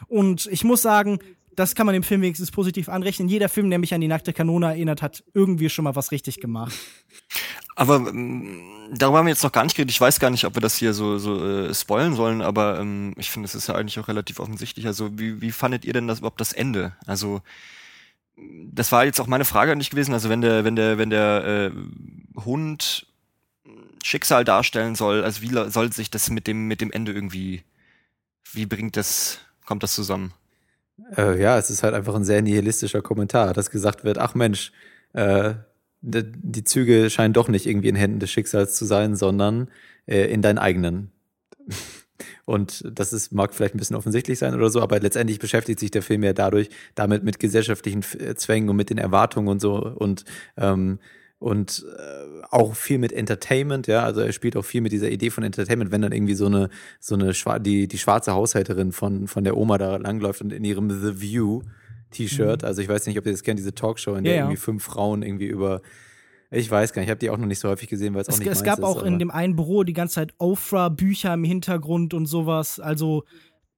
Und 0.08 0.48
ich 0.52 0.64
muss 0.64 0.82
sagen, 0.82 1.20
das 1.56 1.76
kann 1.76 1.86
man 1.86 1.94
dem 1.94 2.04
Film 2.04 2.22
wenigstens 2.22 2.52
positiv 2.52 2.90
anrechnen. 2.90 3.28
Jeder 3.28 3.50
Film, 3.50 3.70
der 3.70 3.80
mich 3.80 3.94
an 3.94 4.02
die 4.02 4.08
nackte 4.08 4.34
Kanone 4.34 4.68
erinnert, 4.68 5.02
hat 5.02 5.24
irgendwie 5.34 5.70
schon 5.70 5.84
mal 5.84 5.96
was 5.96 6.12
richtig 6.12 6.40
gemacht. 6.40 6.74
Aber 7.76 7.96
ähm, 7.96 8.90
darüber 8.94 9.20
haben 9.20 9.26
wir 9.26 9.32
jetzt 9.32 9.44
noch 9.44 9.52
gar 9.52 9.64
nicht 9.64 9.76
geredet. 9.76 9.92
Ich 9.92 10.02
weiß 10.02 10.20
gar 10.20 10.30
nicht, 10.30 10.46
ob 10.46 10.56
wir 10.56 10.62
das 10.62 10.78
hier 10.78 10.94
so, 10.94 11.18
so 11.18 11.46
äh, 11.46 11.74
spoilen 11.74 12.16
sollen, 12.16 12.42
aber 12.42 12.80
ähm, 12.80 13.14
ich 13.18 13.30
finde, 13.30 13.46
es 13.46 13.56
ist 13.56 13.68
ja 13.68 13.76
eigentlich 13.76 14.00
auch 14.00 14.08
relativ 14.08 14.40
offensichtlich. 14.40 14.86
Also, 14.86 15.18
wie, 15.18 15.42
wie 15.42 15.52
fandet 15.52 15.86
ihr 15.86 15.94
denn 15.94 16.08
das 16.08 16.20
überhaupt 16.20 16.42
das 16.42 16.54
Ende? 16.54 16.94
Also, 17.06 17.42
das 18.38 18.92
war 18.92 19.06
jetzt 19.06 19.20
auch 19.20 19.28
meine 19.28 19.46
Frage 19.46 19.76
nicht 19.76 19.92
gewesen. 19.92 20.14
Also, 20.14 20.30
wenn 20.30 20.42
der, 20.42 20.66
wenn 20.66 20.76
der, 20.76 20.98
wenn 20.98 21.10
der 21.10 21.46
äh, 21.46 22.42
Hund 22.44 23.08
Schicksal 24.04 24.44
darstellen 24.44 24.96
soll, 24.96 25.24
also 25.24 25.42
wie 25.42 25.72
soll 25.72 25.92
sich 25.92 26.10
das 26.10 26.30
mit 26.30 26.48
dem, 26.48 26.68
mit 26.68 26.82
dem 26.82 26.92
Ende 26.92 27.12
irgendwie, 27.12 27.64
wie 28.52 28.66
bringt 28.66 28.98
das, 28.98 29.40
kommt 29.66 29.84
das 29.84 29.94
zusammen? 29.94 30.34
Äh, 31.16 31.42
ja, 31.42 31.58
es 31.58 31.70
ist 31.70 31.84
halt 31.84 31.94
einfach 31.94 32.16
ein 32.16 32.26
sehr 32.26 32.42
nihilistischer 32.42 33.02
Kommentar, 33.02 33.54
dass 33.54 33.72
gesagt 33.72 34.04
wird, 34.04 34.18
ach 34.18 34.36
Mensch, 34.36 34.72
äh, 35.14 35.54
die 36.02 36.64
Züge 36.64 37.10
scheinen 37.10 37.34
doch 37.34 37.50
nicht 37.50 37.66
irgendwie 37.66 37.90
in 37.90 37.96
Händen 37.96 38.20
des 38.20 38.32
Schicksals 38.32 38.76
zu 38.76 38.86
sein, 38.86 39.16
sondern 39.16 39.70
äh, 40.06 40.32
in 40.32 40.42
deinen 40.42 40.58
eigenen. 40.58 41.12
Und 42.46 42.84
das 42.92 43.14
ist, 43.14 43.32
mag 43.32 43.54
vielleicht 43.54 43.76
ein 43.76 43.78
bisschen 43.78 43.96
offensichtlich 43.96 44.40
sein 44.40 44.56
oder 44.56 44.70
so, 44.70 44.82
aber 44.82 45.00
letztendlich 45.00 45.40
beschäftigt 45.40 45.80
sich 45.80 45.92
der 45.92 46.02
Film 46.02 46.24
ja 46.24 46.34
dadurch 46.34 46.70
damit 46.96 47.24
mit 47.24 47.40
gesellschaftlichen 47.40 48.02
Zwängen 48.02 48.70
und 48.70 48.76
mit 48.76 48.90
den 48.90 48.98
Erwartungen 48.98 49.48
und 49.48 49.62
so 49.62 49.76
und 49.76 50.26
ähm, 50.58 51.00
und 51.40 51.86
äh, 51.98 52.42
auch 52.52 52.76
viel 52.76 52.98
mit 52.98 53.14
Entertainment, 53.14 53.88
ja, 53.88 54.04
also 54.04 54.20
er 54.20 54.34
spielt 54.34 54.58
auch 54.58 54.66
viel 54.66 54.82
mit 54.82 54.92
dieser 54.92 55.10
Idee 55.10 55.30
von 55.30 55.44
Entertainment, 55.44 55.92
wenn 55.92 56.02
dann 56.02 56.12
irgendwie 56.12 56.36
so 56.36 56.48
eine 56.48 56.70
so 57.00 57.16
eine 57.16 57.32
die 57.62 57.88
die 57.88 57.98
schwarze 57.98 58.34
Haushälterin 58.34 58.92
von 58.92 59.28
von 59.28 59.46
der 59.46 59.56
Oma 59.56 59.78
da 59.78 59.96
langläuft 59.96 60.42
und 60.42 60.52
in 60.52 60.66
ihrem 60.66 60.90
The 60.90 61.22
View 61.22 61.62
T-Shirt, 62.12 62.64
mhm. 62.64 62.68
also 62.68 62.82
ich 62.82 62.90
weiß 62.90 63.08
nicht, 63.08 63.18
ob 63.18 63.26
ihr 63.26 63.32
das 63.32 63.44
kennt, 63.44 63.60
diese 63.60 63.74
Talkshow, 63.74 64.16
in 64.16 64.26
der 64.26 64.34
ja, 64.34 64.40
irgendwie 64.42 64.58
fünf 64.58 64.84
Frauen 64.84 65.24
irgendwie 65.24 65.48
über 65.48 65.82
ich 66.52 66.70
weiß 66.70 66.94
gar 66.94 67.02
nicht, 67.02 67.08
ich 67.08 67.12
habe 67.12 67.20
die 67.20 67.30
auch 67.30 67.38
noch 67.38 67.46
nicht 67.46 67.60
so 67.60 67.70
häufig 67.70 67.90
gesehen, 67.90 68.16
weil 68.16 68.22
es 68.22 68.30
auch 68.30 68.40
nicht 68.40 68.48
Es 68.48 68.64
gab 68.64 68.80
ist, 68.80 68.84
auch 68.84 69.04
in 69.04 69.20
dem 69.20 69.30
einen 69.30 69.56
Büro 69.56 69.84
die 69.84 69.94
ganze 69.94 70.16
Zeit 70.16 70.34
Ofra 70.40 70.90
Bücher 70.90 71.34
im 71.36 71.44
Hintergrund 71.44 72.14
und 72.16 72.26
sowas, 72.26 72.80
also 72.80 73.24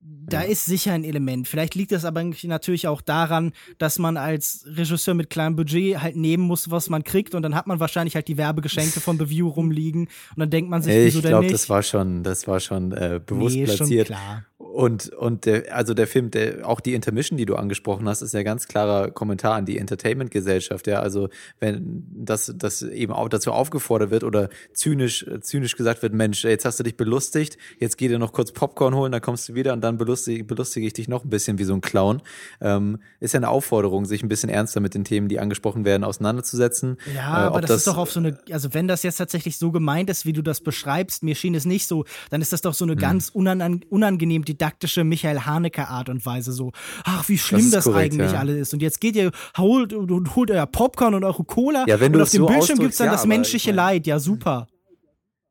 da 0.04 0.42
ist 0.42 0.66
sicher 0.66 0.94
ein 0.94 1.04
Element. 1.04 1.48
Vielleicht 1.48 1.76
liegt 1.76 1.92
das 1.92 2.06
aber 2.06 2.24
natürlich 2.24 2.88
auch 2.88 3.02
daran, 3.02 3.52
dass 3.78 4.00
man 4.00 4.18
als 4.18 4.66
Regisseur 4.66 5.14
mit 5.14 5.30
kleinem 5.30 5.56
Budget 5.56 6.02
halt 6.02 6.16
nehmen 6.16 6.44
muss, 6.44 6.72
was 6.72 6.90
man 6.90 7.04
kriegt 7.04 7.36
und 7.36 7.44
dann 7.44 7.54
hat 7.54 7.68
man 7.68 7.80
wahrscheinlich 7.80 8.16
halt 8.16 8.28
die 8.28 8.38
Werbegeschenke 8.38 9.00
von 9.00 9.20
The 9.20 9.30
View 9.30 9.48
rumliegen 9.56 10.04
und 10.04 10.40
dann 10.40 10.50
denkt 10.50 10.70
man 10.70 10.82
sich, 10.82 10.94
ich 10.94 11.06
wieso 11.06 11.22
denn 11.22 11.32
nicht? 11.32 11.42
Ich 11.44 11.48
glaube, 11.48 11.52
das 11.52 11.70
war 11.70 11.84
schon, 11.84 12.24
das 12.24 12.48
war 12.48 12.60
schon 12.60 12.92
äh, 12.94 13.20
bewusst 13.24 13.56
nee, 13.56 13.66
platziert. 13.66 14.08
Schon 14.08 14.16
klar. 14.16 14.46
Und, 14.72 15.10
und 15.10 15.46
der, 15.46 15.76
also 15.76 15.94
der 15.94 16.08
Film, 16.08 16.32
der, 16.32 16.68
auch 16.68 16.80
die 16.80 16.94
Intermission, 16.94 17.38
die 17.38 17.46
du 17.46 17.56
angesprochen 17.56 18.08
hast, 18.08 18.22
ist 18.22 18.34
ja 18.34 18.42
ganz 18.42 18.68
klarer 18.68 19.12
Kommentar 19.12 19.56
an 19.56 19.66
die 19.66 19.78
Entertainment-Gesellschaft. 19.78 20.88
Ja, 20.88 21.02
also 21.02 21.28
wenn 21.60 22.06
das, 22.10 22.54
das 22.56 22.82
eben 22.82 23.12
auch 23.12 23.28
dazu 23.28 23.52
aufgefordert 23.52 24.12
wird 24.12 24.24
oder 24.24 24.50
zynisch, 24.74 25.26
zynisch 25.42 25.76
gesagt 25.76 26.02
wird, 26.02 26.14
Mensch, 26.14 26.46
jetzt 26.46 26.64
hast 26.64 26.80
du 26.80 26.84
dich 26.84 26.96
belustigt, 26.96 27.58
jetzt 27.80 27.98
geh 27.98 28.08
dir 28.08 28.18
noch 28.18 28.32
kurz 28.32 28.54
Popcorn 28.54 28.96
holen, 28.96 29.12
dann 29.12 29.22
kommst 29.22 29.50
du 29.50 29.56
wieder 29.56 29.74
und 29.74 29.82
dann 29.82 29.98
belustige, 29.98 30.46
belustige 30.46 30.88
ich 30.88 30.94
dich 30.94 31.10
noch 31.10 31.26
ein 31.26 31.30
bisschen 31.30 31.60
wie 31.60 31.66
so 31.66 31.74
ein 31.74 31.82
Clown. 31.82 32.22
Ähm, 32.62 33.00
ist 33.20 33.34
ja 33.34 33.40
eine 33.40 33.50
Aufforderung, 33.50 34.06
sich 34.06 34.24
ein 34.24 34.30
bisschen 34.30 34.50
ernster 34.50 34.80
mit 34.80 34.94
den 34.94 35.04
Themen, 35.04 35.28
die 35.28 35.40
angesprochen 35.40 35.84
werden, 35.84 36.06
auseinanderzusetzen. 36.06 36.98
Ja, 37.14 37.44
äh, 37.44 37.48
aber 37.48 37.60
das, 37.60 37.70
das, 37.70 37.78
ist 37.80 37.88
doch 37.88 37.98
auf 37.98 38.12
so 38.12 38.22
eine, 38.22 38.38
also 38.52 38.74
wenn 38.74 38.88
das 38.88 39.04
jetzt 39.04 39.18
tatsächlich 39.18 39.58
so 39.58 39.72
gemeint 39.72 40.10
ist, 40.10 40.26
wie 40.26 40.34
du 40.34 40.42
das 40.42 40.62
beschreibst, 40.62 41.24
mir 41.24 41.36
schien 41.36 41.56
es 41.56 41.66
nicht 41.66 41.88
so, 41.88 42.06
dann 42.30 42.42
ist 42.42 42.54
das 42.54 42.62
doch 42.62 42.74
so 42.74 42.86
eine 42.86 42.94
hm. 42.94 43.00
ganz 43.00 43.30
unangenehm 43.30 44.46
didaktische 44.62 45.04
Michael 45.04 45.42
Haneke 45.42 45.88
Art 45.88 46.10
und 46.10 46.26
Weise 46.26 46.52
so, 46.52 46.72
ach, 47.04 47.28
wie 47.28 47.38
schlimm 47.38 47.62
das, 47.62 47.72
das 47.72 47.84
korrekt, 47.86 48.14
eigentlich 48.14 48.32
ja. 48.32 48.40
alles 48.40 48.58
ist. 48.58 48.74
Und 48.74 48.82
jetzt 48.82 49.02
geht 49.02 49.16
ihr, 49.16 49.32
holt, 49.58 49.94
holt 49.94 50.52
euer 50.52 50.68
Popcorn 50.68 51.16
und 51.16 51.24
eure 51.24 51.44
Cola 51.44 51.86
ja, 51.88 52.00
wenn 52.00 52.16
und 52.16 52.22
auf 52.22 52.30
dem 52.30 52.42
so 52.42 52.48
Bildschirm 52.48 52.80
gibt's 52.80 52.98
dann 52.98 53.08
ja, 53.08 53.14
das 53.14 53.26
menschliche 53.26 53.72
Leid. 53.72 54.06
Ja, 54.08 54.20
super. 54.20 54.68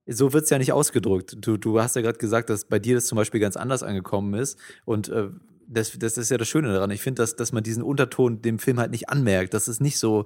So 0.06 0.32
wird's 0.32 0.50
ja 0.50 0.58
nicht 0.58 0.72
ausgedrückt. 0.72 1.36
Du, 1.40 1.56
du 1.56 1.80
hast 1.80 1.96
ja 1.96 2.02
gerade 2.02 2.18
gesagt, 2.18 2.50
dass 2.50 2.64
bei 2.64 2.78
dir 2.78 2.94
das 2.94 3.06
zum 3.06 3.16
Beispiel 3.16 3.40
ganz 3.40 3.56
anders 3.56 3.82
angekommen 3.82 4.34
ist. 4.34 4.58
Und 4.84 5.08
äh, 5.08 5.28
das, 5.68 5.96
das 5.98 6.16
ist 6.16 6.30
ja 6.30 6.38
das 6.38 6.48
Schöne 6.48 6.72
daran. 6.72 6.90
Ich 6.90 7.00
finde, 7.00 7.22
dass, 7.22 7.36
dass 7.36 7.52
man 7.52 7.62
diesen 7.62 7.82
Unterton 7.82 8.42
dem 8.42 8.58
Film 8.58 8.80
halt 8.80 8.90
nicht 8.90 9.08
anmerkt. 9.08 9.54
Das 9.54 9.68
ist 9.68 9.80
nicht 9.80 9.98
so, 9.98 10.24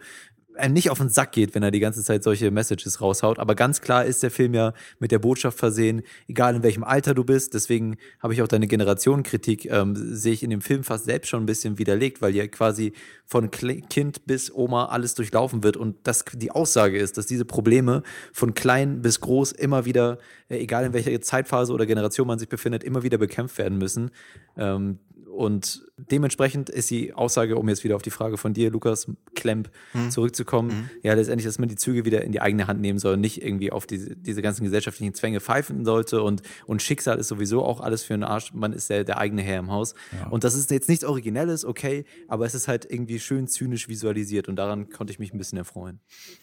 einem 0.57 0.74
nicht 0.74 0.90
auf 0.90 0.98
den 0.98 1.09
Sack 1.09 1.32
geht, 1.32 1.55
wenn 1.55 1.62
er 1.62 1.70
die 1.70 1.80
ganze 1.80 2.02
Zeit 2.02 2.22
solche 2.22 2.50
Messages 2.50 3.00
raushaut. 3.00 3.38
Aber 3.38 3.55
ganz 3.55 3.80
klar 3.80 4.05
ist 4.05 4.22
der 4.22 4.30
Film 4.30 4.55
ja 4.55 4.72
mit 4.98 5.11
der 5.11 5.18
Botschaft 5.18 5.59
versehen, 5.59 6.02
egal 6.28 6.57
in 6.57 6.62
welchem 6.62 6.84
Alter 6.84 7.14
du 7.14 7.24
bist. 7.24 7.55
Deswegen 7.55 7.96
habe 8.20 8.34
ich 8.34 8.42
auch 8.42 8.48
deine 8.48 8.66
Generationenkritik, 8.66 9.66
ähm, 9.66 9.94
sehe 9.96 10.32
ich 10.32 10.42
in 10.42 10.50
dem 10.50 10.61
Film 10.61 10.84
fast 10.84 11.05
selbst 11.05 11.28
schon 11.28 11.42
ein 11.42 11.46
bisschen 11.46 11.78
widerlegt, 11.78 12.22
weil 12.22 12.34
ja 12.34 12.46
quasi 12.46 12.92
von 13.26 13.50
Kind 13.50 14.26
bis 14.26 14.52
Oma 14.52 14.86
alles 14.86 15.14
durchlaufen 15.14 15.62
wird 15.62 15.76
und 15.76 15.96
das 16.05 16.24
die 16.34 16.50
Aussage 16.50 16.98
ist, 16.98 17.16
dass 17.16 17.26
diese 17.26 17.44
Probleme 17.44 18.02
von 18.32 18.55
klein 18.55 19.02
bis 19.02 19.20
groß 19.20 19.52
immer 19.52 19.84
wieder, 19.84 20.18
äh, 20.43 20.43
egal 20.61 20.86
in 20.86 20.92
welcher 20.92 21.20
Zeitphase 21.20 21.72
oder 21.72 21.86
Generation 21.86 22.26
man 22.26 22.38
sich 22.38 22.48
befindet, 22.48 22.84
immer 22.84 23.02
wieder 23.02 23.18
bekämpft 23.18 23.59
werden 23.59 23.78
müssen. 23.78 24.11
Ähm, 24.57 24.98
und 25.34 25.82
dementsprechend 25.96 26.70
ist 26.70 26.90
die 26.90 27.12
Aussage, 27.12 27.57
um 27.57 27.68
jetzt 27.68 27.82
wieder 27.82 27.96
auf 27.96 28.02
die 28.02 28.11
Frage 28.11 28.38
von 28.38 28.55
dir, 28.55 28.70
Lukas 28.70 29.11
Klemp, 29.34 29.68
mhm. 29.92 30.11
zurückzukommen, 30.11 30.68
mhm. 30.68 30.90
ja, 31.02 31.12
letztendlich, 31.14 31.44
dass 31.44 31.59
man 31.59 31.68
die 31.68 31.74
Züge 31.74 32.05
wieder 32.05 32.22
in 32.22 32.30
die 32.30 32.40
eigene 32.40 32.68
Hand 32.68 32.80
nehmen 32.80 33.00
soll, 33.00 33.16
nicht 33.16 33.42
irgendwie 33.42 33.72
auf 33.72 33.84
diese, 33.86 34.16
diese 34.16 34.42
ganzen 34.42 34.62
gesellschaftlichen 34.62 35.12
Zwänge 35.12 35.40
pfeifen 35.40 35.84
sollte 35.84 36.22
und, 36.22 36.42
und 36.66 36.82
Schicksal 36.82 37.18
ist 37.18 37.28
sowieso 37.28 37.64
auch 37.64 37.80
alles 37.80 38.05
für 38.05 38.14
einen 38.14 38.22
Arsch, 38.22 38.52
man 38.55 38.72
ist 38.72 38.90
der, 38.90 39.02
der 39.02 39.18
eigene 39.18 39.42
Herr 39.42 39.59
im 39.59 39.72
Haus. 39.72 39.94
Ja. 40.12 40.28
Und 40.28 40.44
das 40.44 40.55
ist 40.55 40.70
jetzt 40.70 40.88
nichts 40.88 41.05
Originelles, 41.05 41.64
okay, 41.64 42.05
aber 42.28 42.46
es 42.46 42.55
ist 42.55 42.68
halt 42.68 42.86
irgendwie 42.88 43.18
schön 43.18 43.48
zynisch 43.48 43.88
visualisiert 43.88 44.48
und 44.48 44.57
daran 44.57 44.88
konnte 44.88 45.12
ich 45.12 45.18
mich 45.18 45.34
ein 45.34 45.38
bisschen 45.38 45.59
erfreuen. 45.59 45.98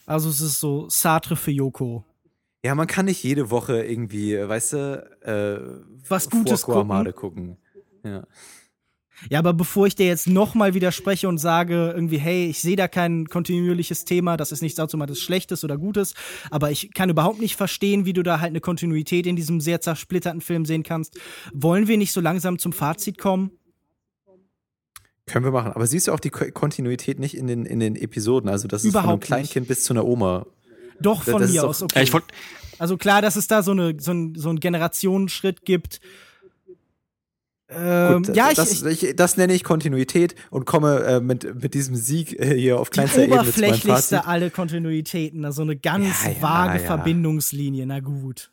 Also 0.05 0.29
es 0.29 0.41
ist 0.41 0.59
so 0.59 0.89
Sartre 0.89 1.37
für 1.37 1.51
Yoko. 1.51 2.03
Ja, 2.63 2.75
man 2.75 2.87
kann 2.87 3.05
nicht 3.05 3.23
jede 3.23 3.49
Woche 3.49 3.83
irgendwie, 3.83 4.37
weißt 4.37 4.73
du, 4.73 5.09
äh, 5.21 5.81
was 6.07 6.29
Gutes 6.29 6.63
gucken. 6.63 7.13
gucken. 7.13 7.57
Ja. 8.03 8.23
Ja, 9.29 9.39
aber 9.39 9.53
bevor 9.53 9.85
ich 9.85 9.95
dir 9.95 10.07
jetzt 10.07 10.27
nochmal 10.27 10.73
widerspreche 10.73 11.27
und 11.27 11.37
sage 11.37 11.91
irgendwie, 11.93 12.17
hey, 12.17 12.47
ich 12.47 12.59
sehe 12.59 12.75
da 12.75 12.87
kein 12.87 13.27
kontinuierliches 13.27 14.05
Thema, 14.05 14.35
das 14.35 14.51
ist 14.51 14.61
nichts 14.61 14.79
automatisch 14.79 15.21
Schlechtes 15.21 15.63
oder 15.63 15.77
Gutes, 15.77 16.15
aber 16.49 16.71
ich 16.71 16.91
kann 16.93 17.09
überhaupt 17.09 17.39
nicht 17.39 17.55
verstehen, 17.55 18.05
wie 18.05 18.13
du 18.13 18.23
da 18.23 18.39
halt 18.39 18.49
eine 18.49 18.61
Kontinuität 18.61 19.27
in 19.27 19.35
diesem 19.35 19.61
sehr 19.61 19.79
zersplitterten 19.79 20.41
Film 20.41 20.65
sehen 20.65 20.83
kannst. 20.83 21.19
Wollen 21.53 21.87
wir 21.87 21.97
nicht 21.97 22.13
so 22.13 22.21
langsam 22.21 22.57
zum 22.57 22.73
Fazit 22.73 23.19
kommen? 23.19 23.51
Können 25.27 25.45
wir 25.45 25.51
machen. 25.51 25.71
Aber 25.71 25.85
siehst 25.85 26.07
du 26.07 26.13
auch 26.13 26.19
die 26.19 26.31
Kontinuität 26.31 27.19
nicht 27.19 27.37
in 27.37 27.47
den, 27.47 27.65
in 27.65 27.79
den 27.79 27.95
Episoden? 27.95 28.49
Also, 28.49 28.67
das 28.67 28.83
ist 28.83 28.91
von 28.91 29.05
einem 29.05 29.19
Kleinkind 29.19 29.63
nicht. 29.63 29.67
bis 29.69 29.83
zu 29.83 29.93
einer 29.93 30.05
Oma. 30.05 30.45
Doch, 31.01 31.23
von 31.23 31.41
das 31.41 31.51
mir 31.51 31.63
aus, 31.67 31.81
okay. 31.81 32.07
also 32.79 32.97
klar, 32.97 33.21
dass 33.21 33.35
es 33.35 33.47
da 33.47 33.63
so, 33.63 33.71
eine, 33.71 33.95
so, 33.99 34.11
ein, 34.11 34.35
so 34.35 34.49
einen 34.49 34.59
Generationenschritt 34.59 35.65
gibt, 35.65 36.01
ähm, 37.73 38.23
Gut, 38.23 38.35
ja, 38.35 38.51
das, 38.53 38.83
ich, 38.83 39.03
ich, 39.03 39.15
das 39.15 39.37
nenne 39.37 39.53
ich 39.53 39.63
Kontinuität 39.63 40.35
und 40.49 40.65
komme 40.65 41.03
äh, 41.05 41.19
mit, 41.21 41.61
mit 41.61 41.73
diesem 41.73 41.95
Sieg 41.95 42.37
äh, 42.37 42.53
hier 42.57 42.79
auf 42.79 42.89
kleinster 42.89 43.23
Ebene 43.23 43.49
zu 43.49 43.61
meinem 43.61 43.75
Fazit. 43.75 44.27
alle 44.27 44.49
Kontinuitäten, 44.51 45.45
also 45.45 45.61
eine 45.61 45.77
ganz 45.77 46.25
ja, 46.25 46.31
ja, 46.31 46.41
vage 46.41 46.79
ja. 46.79 46.85
Verbindungslinie, 46.85 47.85
na 47.85 48.01
gut. 48.01 48.51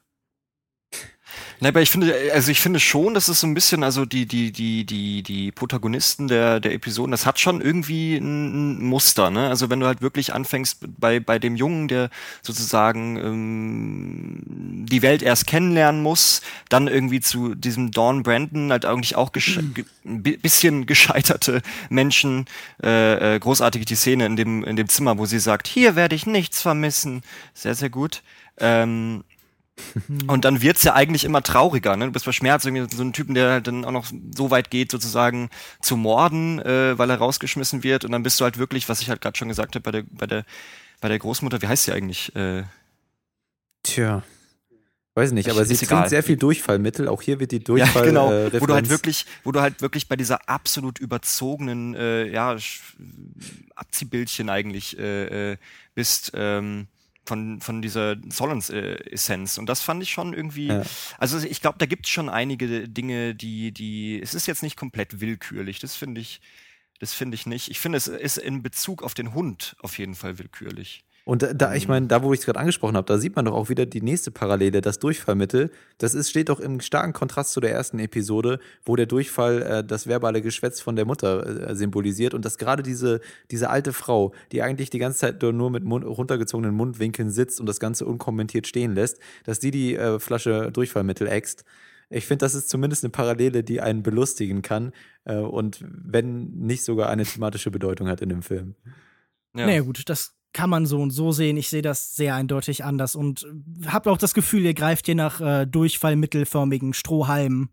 Nein, 1.61 1.71
aber 1.71 1.83
ich 1.83 1.91
finde, 1.91 2.15
also 2.33 2.51
ich 2.51 2.61
finde 2.61 2.81
schon, 2.81 3.15
dass 3.15 3.29
es 3.29 3.41
so 3.41 3.47
ein 3.47 3.55
bisschen, 3.55 3.83
also 3.83 4.05
die, 4.05 4.27
die, 4.27 4.53
die, 4.53 4.85
die, 4.85 5.23
die 5.23 5.53
Protagonisten 5.53 6.29
der, 6.29 6.61
der 6.61 6.73
Episoden, 6.73 7.11
das 7.11 7.27
hat 7.27 7.41
schon 7.41 7.61
irgendwie 7.61 8.17
ein, 8.17 8.83
Muster, 8.83 9.31
ne? 9.31 9.49
Also 9.49 9.71
wenn 9.71 9.81
du 9.81 9.87
halt 9.87 10.03
wirklich 10.03 10.33
anfängst 10.33 10.79
bei, 10.99 11.21
bei 11.21 11.39
dem 11.39 11.57
Jungen, 11.57 11.89
der 11.89 12.11
sozusagen 12.43 13.17
ähm, 13.17 14.87
die 14.87 15.03
Welt 15.03 15.23
erst 15.23 15.47
kennenlernen 15.47 16.03
muss, 16.03 16.43
dann 16.69 16.89
irgendwie 16.89 17.21
zu 17.21 17.55
diesem 17.55 17.91
Dawn 17.91 18.23
Brandon, 18.23 18.71
halt 18.71 18.85
eigentlich 18.85 19.17
auch 19.17 19.33
gesch 19.33 19.59
mhm. 19.59 19.85
ein 20.05 20.23
bisschen 20.23 20.87
gescheiterte 20.87 21.63
Menschen, 21.89 22.47
äh, 22.83 23.37
äh, 23.37 23.39
großartig 23.39 23.85
die 23.85 23.97
Szene 23.97 24.27
in 24.27 24.37
dem, 24.37 24.65
in 24.65 24.77
dem 24.77 24.89
Zimmer, 24.89 25.19
wo 25.19 25.27
sie 25.27 25.39
sagt, 25.39 25.69
hier 25.69 25.97
werde 25.97 26.15
ich 26.15 26.27
nichts 26.27 26.63
vermissen. 26.63 27.23
Sehr, 27.55 27.75
sehr 27.75 27.91
gut. 27.91 28.23
Ähm, 28.59 29.25
Und 30.27 30.45
dann 30.45 30.63
wird's 30.63 30.83
ja 30.83 30.95
eigentlich 30.95 31.25
immer 31.25 31.43
trauriger. 31.43 31.97
Ne? 31.97 32.07
Du 32.07 32.13
bist 32.13 32.25
verschmerzt, 32.25 32.67
irgendwie 32.67 32.95
so 32.95 33.03
ein 33.03 33.13
Typen, 33.13 33.35
der 33.35 33.61
dann 33.61 33.85
auch 33.85 33.93
noch 33.93 34.07
so 34.35 34.51
weit 34.51 34.71
geht, 34.71 34.91
sozusagen 34.91 35.51
zu 35.81 35.97
morden, 35.97 36.59
äh, 36.61 36.99
weil 36.99 37.11
er 37.11 37.17
rausgeschmissen 37.17 37.83
wird. 37.83 38.05
Und 38.05 38.13
dann 38.13 38.23
bist 38.23 38.41
du 38.41 38.45
halt 38.45 38.59
wirklich, 38.59 38.89
was 38.89 39.01
ich 39.01 39.11
halt 39.11 39.21
gerade 39.21 39.37
schon 39.37 39.49
gesagt 39.49 39.75
habe, 39.75 39.83
bei 39.83 39.91
der, 39.91 40.05
bei 40.11 40.27
der, 40.27 40.45
bei 41.01 41.09
der 41.09 41.19
Großmutter, 41.19 41.63
wie 41.63 41.69
heißt 41.69 41.85
sie 41.85 41.93
eigentlich? 41.93 42.35
Äh, 42.35 42.65
Tja. 43.83 44.23
Weiß 45.19 45.33
nicht, 45.33 45.51
aber 45.51 45.65
sie 45.65 45.75
trinkt 45.77 46.11
sehr 46.11 46.23
viel 46.23 46.37
Durchfallmittel. 46.37 47.09
Auch 47.09 47.23
hier 47.23 47.41
wird 47.41 47.51
die 47.51 47.59
Durchfall. 47.59 48.03
Ja, 48.03 48.09
genau. 48.09 48.33
Äh, 48.33 48.61
wo 48.61 48.67
du 48.67 48.75
halt 48.75 48.89
wirklich, 48.89 49.27
wo 49.43 49.51
du 49.51 49.61
halt 49.61 49.83
wirklich 49.83 50.07
bei 50.07 50.15
dieser 50.15 50.49
absolut 50.49 51.01
überzogenen, 51.01 51.97
äh, 51.97 52.29
ja, 52.29 52.57
Abziehbildchen 53.75 54.49
eigentlich 54.49 54.97
äh, 54.97 55.53
äh, 55.53 55.57
bist. 55.97 56.31
Ähm, 56.37 56.87
von, 57.29 57.61
von 57.61 57.83
dieser 57.83 58.17
Solons-Essenz. 58.29 59.59
Und 59.59 59.69
das 59.69 59.83
fand 59.83 60.03
ich 60.03 60.11
schon 60.11 60.33
irgendwie, 60.33 60.69
ja. 60.69 60.83
also 61.19 61.39
ich 61.39 61.61
glaube, 61.61 61.79
da 61.79 61.87
gibt 61.87 62.07
es 62.07 62.11
schon 62.11 62.29
einige 62.29 62.89
Dinge, 62.89 63.35
die, 63.35 63.71
die, 63.71 64.21
es 64.21 64.35
ist 64.35 64.47
jetzt 64.47 64.63
nicht 64.63 64.77
komplett 64.77 65.21
willkürlich. 65.21 65.79
Das 65.79 65.95
finde 65.95 66.21
ich, 66.21 66.41
das 66.99 67.13
finde 67.13 67.37
ich 67.37 67.47
nicht. 67.47 67.71
Ich 67.71 67.79
finde, 67.79 67.99
es 67.99 68.09
ist 68.09 68.39
in 68.39 68.63
Bezug 68.63 69.03
auf 69.03 69.15
den 69.15 69.35
Hund 69.35 69.77
auf 69.81 69.99
jeden 69.99 70.15
Fall 70.15 70.39
willkürlich. 70.39 71.05
Und 71.29 71.47
da, 71.55 71.75
ich 71.75 71.89
meine, 71.89 72.07
da 72.07 72.23
wo 72.23 72.33
ich 72.33 72.41
es 72.41 72.47
gerade 72.47 72.59
angesprochen 72.59 72.97
habe, 72.97 73.05
da 73.05 73.19
sieht 73.19 73.37
man 73.37 73.45
doch 73.45 73.53
auch 73.53 73.69
wieder 73.69 73.85
die 73.85 74.01
nächste 74.01 74.31
Parallele, 74.31 74.81
das 74.81 74.99
Durchfallmittel. 74.99 75.71
Das 75.99 76.15
ist, 76.15 76.31
steht 76.31 76.49
doch 76.49 76.59
im 76.59 76.81
starken 76.81 77.13
Kontrast 77.13 77.53
zu 77.53 77.61
der 77.61 77.71
ersten 77.71 77.99
Episode, 77.99 78.61
wo 78.83 78.97
der 78.97 79.05
Durchfall 79.05 79.61
äh, 79.61 79.85
das 79.85 80.07
verbale 80.07 80.41
Geschwätz 80.41 80.81
von 80.81 80.97
der 80.97 81.05
Mutter 81.05 81.69
äh, 81.69 81.77
symbolisiert 81.77 82.33
und 82.33 82.47
dass 82.47 82.57
gerade 82.57 82.83
diese, 82.83 83.21
diese 83.51 83.69
alte 83.69 83.93
Frau, 83.93 84.33
die 84.53 84.63
eigentlich 84.63 84.89
die 84.89 84.99
ganze 84.99 85.19
Zeit 85.19 85.43
nur 85.43 85.71
mit 85.71 85.85
Mund, 85.85 86.07
runtergezogenen 86.07 86.75
Mundwinkeln 86.75 87.31
sitzt 87.31 87.61
und 87.61 87.67
das 87.67 87.79
Ganze 87.79 88.07
unkommentiert 88.07 88.67
stehen 88.67 88.95
lässt, 88.95 89.19
dass 89.45 89.61
die 89.61 89.71
die 89.71 89.97
äh, 89.97 90.19
Flasche 90.21 90.73
Durchfallmittel 90.73 91.29
äxt. 91.29 91.67
Ich 92.09 92.25
finde, 92.25 92.47
das 92.47 92.55
ist 92.55 92.71
zumindest 92.71 93.05
eine 93.05 93.11
Parallele, 93.11 93.63
die 93.63 93.83
einen 93.83 94.03
belustigen 94.03 94.63
kann 94.63 94.93
äh, 95.27 95.37
und 95.37 95.85
wenn 95.87 96.53
nicht 96.53 96.85
sogar 96.85 97.11
eine 97.11 97.25
thematische 97.25 97.71
Bedeutung 97.71 98.09
hat 98.09 98.23
in 98.23 98.31
dem 98.31 98.41
Film. 98.41 98.77
Ja. 99.55 99.67
Naja, 99.67 99.83
gut, 99.83 100.09
das 100.09 100.38
kann 100.53 100.71
man 100.71 100.87
so 100.87 101.01
und 101.01 101.11
so 101.11 101.33
sehen. 101.33 101.57
Ich 101.57 101.69
sehe 101.69 101.83
das 101.83 102.17
sehr 102.17 102.35
eindeutig 102.35 102.85
anders 102.85 103.15
und 103.15 103.47
habe 103.87 104.11
auch 104.11 104.19
das 104.19 104.35
Gefühl, 104.35 104.65
ihr 104.65 104.75
greift 104.75 105.07
hier 105.07 105.15
nach 105.15 105.41
äh, 105.41 105.67
durchfallmittelförmigen 105.67 106.95
Strohhalmen. 106.95 107.71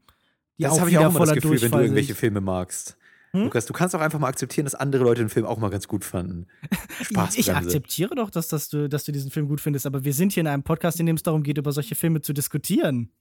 Die 0.57 0.63
das 0.63 0.79
habe 0.79 0.89
ich 0.89 0.97
auch 0.97 1.13
immer 1.13 1.25
das 1.25 1.35
Gefühl, 1.35 1.61
wenn 1.61 1.71
du 1.71 1.79
irgendwelche 1.79 2.07
sind. 2.07 2.17
Filme 2.17 2.41
magst. 2.41 2.97
Hm? 3.31 3.43
Lukas, 3.43 3.65
du 3.65 3.73
kannst 3.73 3.93
auch 3.95 3.99
einfach 3.99 4.19
mal 4.19 4.27
akzeptieren, 4.27 4.65
dass 4.65 4.75
andere 4.75 5.03
Leute 5.03 5.21
den 5.21 5.29
Film 5.29 5.45
auch 5.45 5.57
mal 5.57 5.69
ganz 5.69 5.87
gut 5.87 6.05
fanden. 6.05 6.47
Spaß. 7.01 7.37
ich 7.37 7.53
akzeptiere 7.53 8.15
doch, 8.15 8.29
dass, 8.29 8.47
dass, 8.47 8.69
du, 8.69 8.87
dass 8.87 9.03
du 9.03 9.11
diesen 9.11 9.31
Film 9.31 9.47
gut 9.47 9.59
findest, 9.59 9.85
aber 9.85 10.05
wir 10.05 10.13
sind 10.13 10.31
hier 10.31 10.41
in 10.41 10.47
einem 10.47 10.63
Podcast, 10.63 10.99
in 10.99 11.05
dem 11.05 11.17
es 11.17 11.23
darum 11.23 11.43
geht, 11.43 11.57
über 11.57 11.71
solche 11.73 11.95
Filme 11.95 12.21
zu 12.21 12.31
diskutieren. 12.31 13.11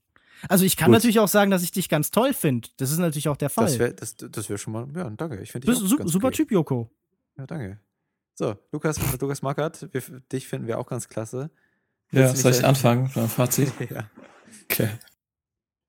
Also 0.47 0.65
ich 0.65 0.77
kann 0.77 0.87
gut. 0.87 0.93
natürlich 0.95 1.19
auch 1.19 1.27
sagen, 1.27 1.51
dass 1.51 1.63
ich 1.63 1.71
dich 1.71 1.89
ganz 1.89 2.11
toll 2.11 2.33
finde. 2.33 2.69
Das 2.77 2.91
ist 2.91 2.97
natürlich 2.97 3.27
auch 3.29 3.37
der 3.37 3.49
Fall. 3.49 3.65
Das 3.65 3.79
wäre 3.79 3.93
das, 3.93 4.15
das 4.15 4.49
wär 4.49 4.57
schon 4.57 4.73
mal, 4.73 4.87
ja, 4.95 5.09
danke. 5.09 5.41
Ich 5.41 5.51
finde 5.51 5.67
dich 5.67 5.77
su 5.77 5.87
super 5.87 6.27
okay. 6.27 6.37
Typ, 6.37 6.51
Joko. 6.51 6.89
Ja, 7.37 7.45
danke. 7.45 7.79
So, 8.37 8.57
Lukas, 8.73 8.99
Lukas 9.19 9.41
Mackert, 9.41 9.87
wir, 9.93 10.01
dich 10.31 10.47
finden 10.47 10.67
wir 10.67 10.77
auch 10.77 10.87
ganz 10.87 11.07
klasse. 11.07 11.49
ja, 12.11 12.35
soll 12.35 12.51
ich 12.51 12.65
anfangen 12.65 13.09
beim 13.15 13.29
Fazit? 13.29 13.71
ja. 13.89 14.09
Okay. 14.69 14.89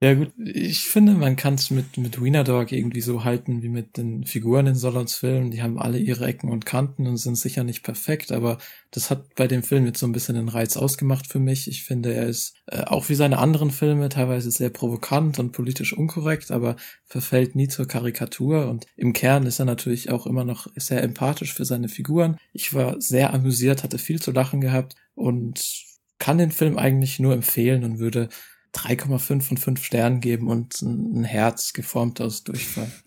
Ja 0.03 0.13
gut, 0.13 0.31
ich 0.37 0.89
finde, 0.89 1.15
man 1.15 1.37
kann 1.37 1.55
es 1.55 1.71
mit, 1.71 1.97
mit 1.97 2.23
Wiener 2.23 2.45
Dog 2.45 2.71
irgendwie 2.71 3.01
so 3.01 3.25
halten 3.25 3.63
wie 3.63 3.71
mit 3.71 3.97
den 3.97 4.25
Figuren 4.25 4.67
in 4.67 4.75
Solons 4.75 5.15
Film. 5.15 5.51
Die 5.51 5.63
haben 5.63 5.79
alle 5.79 5.97
ihre 5.99 6.27
Ecken 6.27 6.51
und 6.51 6.67
Kanten 6.67 7.07
und 7.07 7.17
sind 7.17 7.37
sicher 7.37 7.65
nicht 7.65 7.83
perfekt, 7.83 8.31
aber 8.31 8.59
das 8.91 9.09
hat 9.11 9.35
bei 9.37 9.47
dem 9.47 9.63
Film 9.63 9.87
jetzt 9.87 9.99
so 9.99 10.07
ein 10.07 10.13
bisschen 10.13 10.35
den 10.35 10.51
Reiz 10.51 10.77
ausgemacht 10.77 11.27
für 11.27 11.39
mich. 11.39 11.67
Ich 11.67 11.85
finde, 11.85 12.13
er 12.13 12.27
ist 12.27 12.57
äh, 12.67 12.83
auch 12.83 13.09
wie 13.09 13.15
seine 13.15 13.39
anderen 13.39 13.71
Filme 13.71 14.11
teilweise 14.11 14.51
sehr 14.51 14.69
provokant 14.69 15.39
und 15.39 15.53
politisch 15.53 15.95
unkorrekt, 15.95 16.51
aber 16.51 16.77
verfällt 17.07 17.57
nie 17.57 17.69
zur 17.69 17.89
Karikatur 17.89 18.69
und 18.69 18.85
im 18.97 19.15
Kern 19.15 19.47
ist 19.47 19.61
er 19.61 19.65
natürlich 19.65 20.11
auch 20.11 20.27
immer 20.27 20.45
noch 20.45 20.67
sehr 20.77 21.03
empathisch 21.03 21.55
für 21.55 21.65
seine 21.65 21.89
Figuren. 21.89 22.37
Ich 22.53 22.75
war 22.75 23.01
sehr 23.01 23.33
amüsiert, 23.33 23.83
hatte 23.83 23.97
viel 23.97 24.21
zu 24.21 24.33
lachen 24.33 24.61
gehabt 24.61 24.95
und 25.15 25.87
kann 26.19 26.37
den 26.37 26.51
Film 26.51 26.77
eigentlich 26.77 27.19
nur 27.19 27.33
empfehlen 27.33 27.83
und 27.85 27.99
würde 27.99 28.29
3,5 28.77 29.43
von 29.43 29.57
5 29.57 29.85
Sternen 29.85 30.21
geben 30.21 30.49
und 30.49 30.81
ein 30.83 31.25
Herz 31.25 31.73
geformt 31.73 32.21
aus 32.21 32.45
Durchfall. 32.45 32.91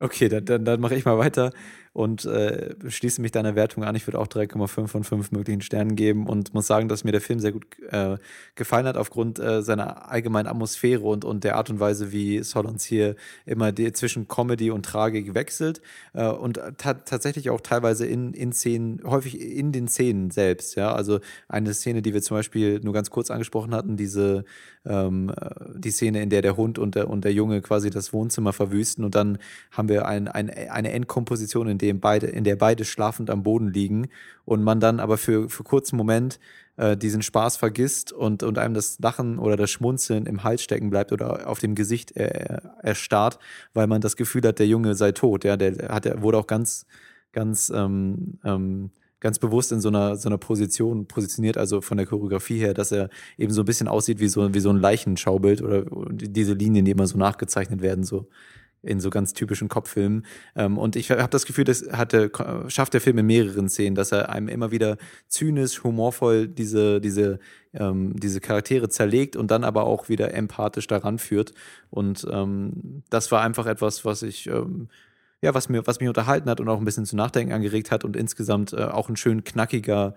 Okay, 0.00 0.28
dann, 0.28 0.44
dann, 0.44 0.64
dann 0.64 0.80
mache 0.80 0.96
ich 0.96 1.04
mal 1.04 1.16
weiter 1.18 1.52
und 1.94 2.24
äh, 2.24 2.74
schließe 2.88 3.22
mich 3.22 3.30
deiner 3.30 3.54
Wertung 3.54 3.84
an. 3.84 3.94
Ich 3.94 4.06
würde 4.06 4.18
auch 4.18 4.26
3,5 4.26 4.88
von 4.88 5.04
5 5.04 5.30
möglichen 5.30 5.60
Sternen 5.60 5.94
geben 5.94 6.26
und 6.26 6.52
muss 6.52 6.66
sagen, 6.66 6.88
dass 6.88 7.04
mir 7.04 7.12
der 7.12 7.20
Film 7.20 7.38
sehr 7.38 7.52
gut 7.52 7.64
äh, 7.88 8.16
gefallen 8.56 8.86
hat 8.86 8.96
aufgrund 8.96 9.38
äh, 9.38 9.62
seiner 9.62 10.10
allgemeinen 10.10 10.48
Atmosphäre 10.48 11.02
und, 11.02 11.24
und 11.24 11.44
der 11.44 11.56
Art 11.56 11.70
und 11.70 11.78
Weise, 11.78 12.10
wie 12.10 12.42
Solons 12.42 12.84
hier 12.84 13.14
immer 13.46 13.70
die, 13.70 13.92
zwischen 13.92 14.26
Comedy 14.26 14.72
und 14.72 14.84
Tragik 14.84 15.34
wechselt 15.34 15.82
äh, 16.14 16.26
und 16.26 16.60
tatsächlich 16.76 17.48
auch 17.50 17.60
teilweise 17.60 18.06
in, 18.06 18.34
in 18.34 18.52
Szenen, 18.52 19.00
häufig 19.04 19.40
in 19.40 19.70
den 19.70 19.86
Szenen 19.86 20.32
selbst. 20.32 20.74
Ja, 20.74 20.92
also 20.92 21.20
eine 21.48 21.72
Szene, 21.74 22.02
die 22.02 22.12
wir 22.12 22.22
zum 22.22 22.36
Beispiel 22.36 22.80
nur 22.80 22.92
ganz 22.92 23.10
kurz 23.10 23.30
angesprochen 23.30 23.72
hatten, 23.72 23.96
diese 23.96 24.44
ähm, 24.84 25.32
die 25.76 25.90
Szene, 25.92 26.22
in 26.22 26.30
der 26.30 26.42
der 26.42 26.56
Hund 26.56 26.78
und 26.78 26.94
der, 26.94 27.08
und 27.08 27.24
der 27.24 27.32
Junge 27.32 27.62
quasi 27.62 27.90
das 27.90 28.12
Wohnzimmer 28.12 28.52
verwüsten 28.52 29.04
und 29.04 29.14
dann 29.14 29.38
haben 29.70 29.88
wir 29.88 30.06
ein, 30.06 30.28
ein, 30.28 30.50
eine 30.50 30.92
Endkomposition, 30.92 31.68
in 31.68 31.78
dem 31.86 32.00
beide, 32.00 32.26
in 32.26 32.44
der 32.44 32.56
beide 32.56 32.84
schlafend 32.84 33.30
am 33.30 33.42
Boden 33.42 33.68
liegen 33.68 34.08
und 34.44 34.62
man 34.62 34.80
dann 34.80 35.00
aber 35.00 35.18
für, 35.18 35.48
für 35.48 35.64
kurzen 35.64 35.96
Moment 35.96 36.38
äh, 36.76 36.96
diesen 36.96 37.22
Spaß 37.22 37.56
vergisst 37.56 38.12
und, 38.12 38.42
und 38.42 38.58
einem 38.58 38.74
das 38.74 38.98
Lachen 39.00 39.38
oder 39.38 39.56
das 39.56 39.70
Schmunzeln 39.70 40.26
im 40.26 40.42
Hals 40.44 40.62
stecken 40.62 40.90
bleibt 40.90 41.12
oder 41.12 41.48
auf 41.48 41.58
dem 41.58 41.74
Gesicht 41.74 42.16
äh, 42.16 42.58
erstarrt, 42.82 43.38
weil 43.74 43.86
man 43.86 44.00
das 44.00 44.16
Gefühl 44.16 44.42
hat, 44.42 44.58
der 44.58 44.66
Junge 44.66 44.94
sei 44.94 45.12
tot. 45.12 45.44
Ja, 45.44 45.56
der 45.56 45.88
hat, 45.88 46.22
wurde 46.22 46.38
auch 46.38 46.46
ganz, 46.46 46.86
ganz 47.32 47.70
ähm, 47.74 48.38
ähm, 48.44 48.90
ganz 49.24 49.38
bewusst 49.38 49.72
in 49.72 49.80
so 49.80 49.88
einer, 49.88 50.16
so 50.16 50.28
einer 50.28 50.36
Position 50.36 51.06
positioniert, 51.06 51.56
also 51.56 51.80
von 51.80 51.96
der 51.96 52.06
Choreografie 52.06 52.58
her, 52.58 52.74
dass 52.74 52.92
er 52.92 53.08
eben 53.38 53.54
so 53.54 53.62
ein 53.62 53.64
bisschen 53.64 53.88
aussieht 53.88 54.20
wie 54.20 54.28
so, 54.28 54.52
wie 54.52 54.60
so 54.60 54.68
ein 54.68 54.76
Leichenschaubild 54.76 55.62
oder 55.62 55.86
diese 56.10 56.52
Linien, 56.52 56.84
die 56.84 56.90
immer 56.90 57.06
so 57.06 57.16
nachgezeichnet 57.16 57.80
werden, 57.80 58.04
so 58.04 58.28
in 58.84 59.00
so 59.00 59.10
ganz 59.10 59.32
typischen 59.32 59.68
Kopffilmen. 59.68 60.24
Ähm, 60.56 60.78
und 60.78 60.96
ich 60.96 61.10
habe 61.10 61.28
das 61.28 61.46
Gefühl, 61.46 61.64
das 61.64 61.86
hatte, 61.92 62.30
schafft 62.68 62.94
der 62.94 63.00
Film 63.00 63.18
in 63.18 63.26
mehreren 63.26 63.68
Szenen, 63.68 63.94
dass 63.94 64.12
er 64.12 64.28
einem 64.28 64.48
immer 64.48 64.70
wieder 64.70 64.96
zynisch, 65.28 65.82
humorvoll 65.82 66.48
diese, 66.48 67.00
diese, 67.00 67.38
ähm, 67.72 68.18
diese 68.18 68.40
Charaktere 68.40 68.88
zerlegt 68.88 69.36
und 69.36 69.50
dann 69.50 69.64
aber 69.64 69.84
auch 69.84 70.08
wieder 70.08 70.34
empathisch 70.34 70.86
daran 70.86 71.18
führt. 71.18 71.52
Und 71.90 72.26
ähm, 72.30 73.02
das 73.10 73.32
war 73.32 73.42
einfach 73.42 73.66
etwas, 73.66 74.04
was 74.04 74.22
ich 74.22 74.46
ähm, 74.46 74.88
ja, 75.44 75.52
was 75.52 75.68
mir, 75.68 75.86
was 75.86 76.00
mich 76.00 76.08
unterhalten 76.08 76.48
hat 76.48 76.58
und 76.58 76.70
auch 76.70 76.78
ein 76.78 76.86
bisschen 76.86 77.04
zu 77.04 77.16
nachdenken 77.16 77.52
angeregt 77.52 77.90
hat 77.90 78.02
und 78.02 78.16
insgesamt 78.16 78.72
äh, 78.72 78.84
auch 78.84 79.10
ein 79.10 79.16
schön 79.16 79.44
knackiger, 79.44 80.14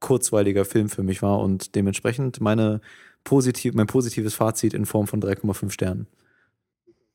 kurzweiliger 0.00 0.64
Film 0.64 0.88
für 0.88 1.02
mich 1.02 1.20
war 1.20 1.40
und 1.40 1.74
dementsprechend 1.74 2.40
meine 2.40 2.80
positiv, 3.22 3.74
mein 3.74 3.86
positives 3.86 4.34
Fazit 4.34 4.72
in 4.72 4.86
Form 4.86 5.06
von 5.06 5.20
3,5 5.20 5.70
Sternen. 5.70 6.06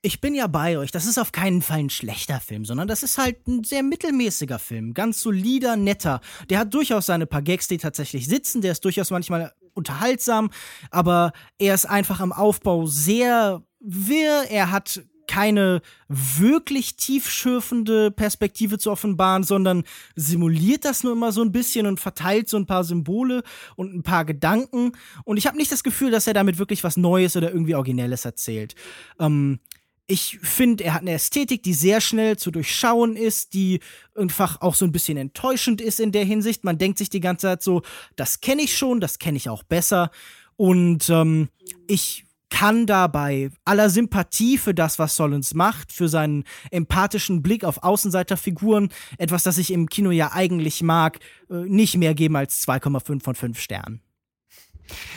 Ich 0.06 0.22
bin 0.22 0.36
ja 0.36 0.46
bei 0.46 0.78
euch. 0.78 0.92
Das 0.92 1.08
ist 1.08 1.18
auf 1.18 1.32
keinen 1.32 1.64
Fall 1.64 1.80
ein 1.80 1.90
schlechter 1.90 2.40
Film, 2.40 2.64
sondern 2.64 2.88
das 2.88 3.02
ist 3.02 3.18
halt 3.18 3.48
ein 3.48 3.64
sehr 3.64 3.82
mittelmäßiger 3.82 4.60
Film. 4.60 4.94
Ganz 4.94 5.20
solider, 5.20 5.78
netter. 5.78 6.22
Der 6.48 6.60
hat 6.60 6.76
durchaus 6.76 7.08
seine 7.08 7.26
paar 7.26 7.42
Gags, 7.42 7.68
die 7.68 7.80
tatsächlich 7.80 8.28
sitzen. 8.28 8.62
Der 8.62 8.74
ist 8.74 8.86
durchaus 8.86 9.10
manchmal 9.10 9.52
unterhaltsam, 9.74 10.52
aber 10.92 11.34
er 11.58 11.74
ist 11.74 11.88
einfach 11.88 12.20
am 12.20 12.32
Aufbau 12.32 12.86
sehr 12.86 13.64
wirr. 13.80 14.44
Er 14.48 14.70
hat 14.70 15.02
keine 15.28 15.82
wirklich 16.08 16.98
tiefschürfende 16.98 18.12
Perspektive 18.12 18.78
zu 18.78 18.92
offenbaren, 18.92 19.42
sondern 19.42 19.86
simuliert 20.16 20.86
das 20.86 21.04
nur 21.04 21.14
immer 21.14 21.32
so 21.32 21.42
ein 21.42 21.52
bisschen 21.52 21.88
und 21.88 22.00
verteilt 22.00 22.48
so 22.48 22.58
ein 22.58 22.68
paar 22.68 22.84
Symbole 22.84 23.42
und 23.76 23.96
ein 23.96 24.04
paar 24.04 24.24
Gedanken. 24.24 24.92
Und 25.24 25.38
ich 25.38 25.48
habe 25.48 25.58
nicht 25.58 25.72
das 25.72 25.84
Gefühl, 25.84 26.12
dass 26.12 26.28
er 26.28 26.36
damit 26.36 26.60
wirklich 26.60 26.84
was 26.84 26.96
Neues 26.96 27.36
oder 27.36 27.50
irgendwie 27.50 27.74
Originelles 27.74 28.24
erzählt. 28.24 28.76
Ähm, 29.20 29.60
ich 30.08 30.40
finde, 30.42 30.84
er 30.84 30.94
hat 30.94 31.02
eine 31.02 31.14
Ästhetik, 31.14 31.64
die 31.64 31.74
sehr 31.74 32.00
schnell 32.00 32.38
zu 32.38 32.52
durchschauen 32.52 33.16
ist, 33.16 33.54
die 33.54 33.80
einfach 34.14 34.62
auch 34.62 34.76
so 34.76 34.86
ein 34.86 34.92
bisschen 34.92 35.18
enttäuschend 35.18 35.82
ist 35.82 36.00
in 36.00 36.12
der 36.12 36.26
Hinsicht. 36.26 36.64
Man 36.64 36.78
denkt 36.78 37.00
sich 37.00 37.10
die 37.10 37.20
ganze 37.20 37.48
Zeit 37.48 37.64
so, 37.64 37.82
das 38.16 38.42
kenne 38.42 38.62
ich 38.62 38.78
schon, 38.78 39.00
das 39.00 39.18
kenne 39.18 39.38
ich 39.38 39.50
auch 39.50 39.64
besser. 39.64 40.12
Und 40.58 41.10
ähm, 41.10 41.50
ich 41.88 42.26
kann 42.50 42.86
dabei 42.86 43.50
aller 43.66 43.90
Sympathie 43.90 44.58
für 44.58 44.74
das, 44.74 45.00
was 45.00 45.16
Solons 45.16 45.56
macht, 45.56 45.92
für 45.92 46.08
seinen 46.08 46.44
empathischen 46.70 47.42
Blick 47.42 47.64
auf 47.64 47.84
Außenseiterfiguren, 47.84 48.90
etwas, 49.18 49.44
das 49.44 49.58
ich 49.58 49.72
im 49.72 49.90
Kino 49.90 50.12
ja 50.12 50.32
eigentlich 50.32 50.84
mag, 50.84 51.20
äh, 51.50 51.56
nicht 51.56 51.98
mehr 51.98 52.14
geben 52.14 52.36
als 52.36 52.66
2,5 52.66 53.24
von 53.24 53.36
5 53.36 53.60
Sternen. 53.60 54.02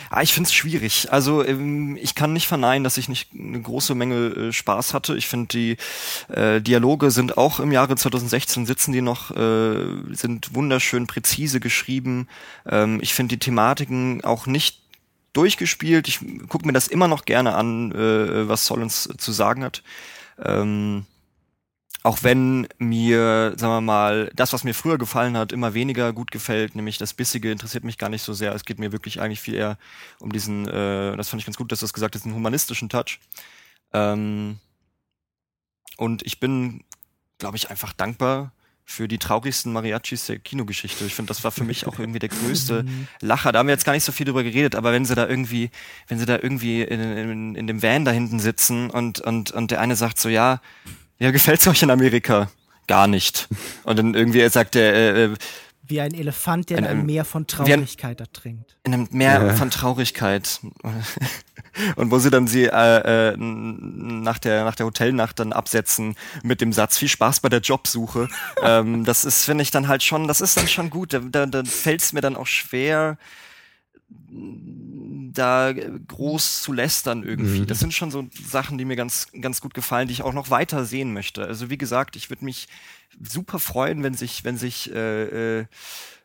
Ah, 0.09 0.21
ich 0.21 0.33
finde 0.33 0.47
es 0.47 0.53
schwierig. 0.53 1.11
Also 1.11 1.45
ähm, 1.45 1.97
ich 2.01 2.15
kann 2.15 2.33
nicht 2.33 2.47
verneinen, 2.47 2.83
dass 2.83 2.97
ich 2.97 3.09
nicht 3.09 3.29
eine 3.33 3.61
große 3.61 3.93
Menge 3.95 4.15
äh, 4.15 4.51
Spaß 4.51 4.93
hatte. 4.93 5.15
Ich 5.15 5.27
finde 5.27 5.47
die 5.47 5.77
äh, 6.33 6.61
Dialoge 6.61 7.11
sind 7.11 7.37
auch 7.37 7.59
im 7.59 7.71
Jahre 7.71 7.95
2016 7.95 8.65
sitzen 8.65 8.91
die 8.91 9.01
noch, 9.01 9.31
äh, 9.31 9.85
sind 10.11 10.55
wunderschön 10.55 11.07
präzise 11.07 11.59
geschrieben. 11.59 12.27
Ähm, 12.67 12.99
ich 13.01 13.13
finde 13.13 13.35
die 13.35 13.39
Thematiken 13.39 14.23
auch 14.23 14.47
nicht 14.47 14.81
durchgespielt. 15.33 16.07
Ich 16.07 16.19
gucke 16.49 16.65
mir 16.65 16.73
das 16.73 16.87
immer 16.87 17.07
noch 17.07 17.25
gerne 17.25 17.53
an, 17.55 17.91
äh, 17.91 18.47
was 18.47 18.65
Solons 18.65 19.09
zu 19.17 19.31
sagen 19.31 19.63
hat. 19.63 19.83
Ähm, 20.43 21.05
auch 22.03 22.23
wenn 22.23 22.67
mir, 22.77 23.53
sagen 23.57 23.73
wir 23.73 23.81
mal, 23.81 24.31
das, 24.35 24.53
was 24.53 24.63
mir 24.63 24.73
früher 24.73 24.97
gefallen 24.97 25.35
hat, 25.35 25.51
immer 25.51 25.73
weniger 25.73 26.13
gut 26.13 26.31
gefällt, 26.31 26.75
nämlich 26.75 26.97
das 26.97 27.13
Bissige 27.13 27.51
interessiert 27.51 27.83
mich 27.83 27.97
gar 27.97 28.09
nicht 28.09 28.23
so 28.23 28.33
sehr. 28.33 28.53
Es 28.53 28.63
geht 28.63 28.79
mir 28.79 28.91
wirklich 28.91 29.19
eigentlich 29.19 29.41
viel 29.41 29.55
eher 29.55 29.77
um 30.19 30.31
diesen, 30.31 30.67
äh, 30.67 31.17
das 31.17 31.29
fand 31.29 31.41
ich 31.41 31.45
ganz 31.45 31.57
gut, 31.57 31.71
dass 31.71 31.79
du 31.79 31.83
das 31.83 31.93
gesagt 31.93 32.15
hast, 32.15 32.25
einen 32.25 32.35
humanistischen 32.35 32.87
Touch. 32.87 33.19
Ähm, 33.91 34.59
und 35.97 36.25
ich 36.25 36.39
bin, 36.39 36.85
glaube 37.37 37.57
ich, 37.57 37.69
einfach 37.69 37.91
dankbar 37.91 38.53
für 38.85 39.07
die 39.07 39.19
traurigsten 39.19 39.71
Mariachis 39.71 40.25
der 40.25 40.39
Kinogeschichte. 40.39 41.05
Ich 41.05 41.13
finde, 41.13 41.27
das 41.27 41.43
war 41.43 41.51
für 41.51 41.63
mich 41.63 41.85
auch 41.85 41.99
irgendwie 41.99 42.17
der 42.17 42.29
größte 42.29 42.85
Lacher. 43.19 43.51
Da 43.51 43.59
haben 43.59 43.67
wir 43.67 43.73
jetzt 43.73 43.85
gar 43.85 43.93
nicht 43.93 44.05
so 44.05 44.11
viel 44.11 44.25
drüber 44.25 44.41
geredet, 44.41 44.73
aber 44.73 44.93
wenn 44.93 45.05
sie 45.05 45.13
da 45.13 45.27
irgendwie, 45.27 45.69
wenn 46.07 46.17
sie 46.17 46.25
da 46.25 46.39
irgendwie 46.41 46.81
in, 46.81 46.99
in, 46.99 47.55
in 47.55 47.67
dem 47.67 47.83
Van 47.83 48.05
da 48.05 48.11
hinten 48.11 48.39
sitzen 48.39 48.89
und, 48.89 49.19
und, 49.19 49.51
und 49.51 49.69
der 49.69 49.81
eine 49.81 49.95
sagt 49.95 50.17
so, 50.17 50.29
ja, 50.29 50.59
ja, 51.19 51.31
gefällt's 51.31 51.67
euch 51.67 51.83
in 51.83 51.91
Amerika? 51.91 52.49
Gar 52.87 53.07
nicht. 53.07 53.47
Und 53.83 53.99
dann 53.99 54.13
irgendwie 54.13 54.47
sagt 54.49 54.75
der, 54.75 54.93
äh, 54.93 55.23
äh 55.25 55.35
wie 55.89 56.01
ein 56.01 56.13
Elefant, 56.13 56.69
der 56.69 56.77
in 56.77 56.85
einem 56.85 57.05
Meer 57.07 57.25
von 57.25 57.47
Traurigkeit 57.47 58.19
ertrinkt. 58.19 58.77
In 58.83 58.93
einem 58.93 59.07
Meer 59.09 59.43
ja. 59.43 59.53
von 59.55 59.71
Traurigkeit. 59.71 60.59
Und 61.95 62.11
wo 62.11 62.19
sie 62.19 62.29
dann 62.29 62.45
sie 62.45 62.65
äh, 62.65 63.31
äh, 63.31 63.37
nach 63.37 64.37
der 64.37 64.65
nach 64.65 64.75
der 64.75 64.85
Hotelnacht 64.85 65.39
dann 65.39 65.51
absetzen 65.51 66.15
mit 66.43 66.61
dem 66.61 66.73
Satz 66.73 66.97
viel 66.97 67.07
Spaß 67.07 67.39
bei 67.39 67.49
der 67.49 67.61
Jobsuche. 67.61 68.27
ähm, 68.63 69.03
das 69.03 69.25
ist 69.25 69.45
finde 69.45 69.63
ich 69.63 69.71
dann 69.71 69.87
halt 69.87 70.03
schon, 70.03 70.27
das 70.27 70.41
ist 70.41 70.57
dann 70.57 70.67
schon 70.67 70.89
gut. 70.89 71.13
Da, 71.13 71.19
da, 71.19 71.45
da 71.47 71.63
fällt 71.63 72.01
es 72.01 72.13
mir 72.13 72.21
dann 72.21 72.35
auch 72.35 72.47
schwer 72.47 73.17
da 75.33 75.73
groß 75.73 76.63
zu 76.63 76.73
lästern 76.73 77.23
irgendwie. 77.23 77.61
Mhm. 77.61 77.67
Das 77.67 77.79
sind 77.79 77.93
schon 77.93 78.11
so 78.11 78.27
Sachen, 78.31 78.77
die 78.77 78.85
mir 78.85 78.95
ganz, 78.95 79.27
ganz 79.39 79.61
gut 79.61 79.73
gefallen, 79.73 80.07
die 80.07 80.13
ich 80.13 80.23
auch 80.23 80.33
noch 80.33 80.49
weiter 80.49 80.85
sehen 80.85 81.13
möchte. 81.13 81.45
Also 81.45 81.69
wie 81.69 81.77
gesagt, 81.77 82.15
ich 82.15 82.29
würde 82.29 82.45
mich 82.45 82.67
super 83.21 83.59
freuen, 83.59 84.03
wenn 84.03 84.13
sich, 84.13 84.43
wenn 84.43 84.57
sich 84.57 84.91
äh, 84.93 85.59
äh, 85.59 85.65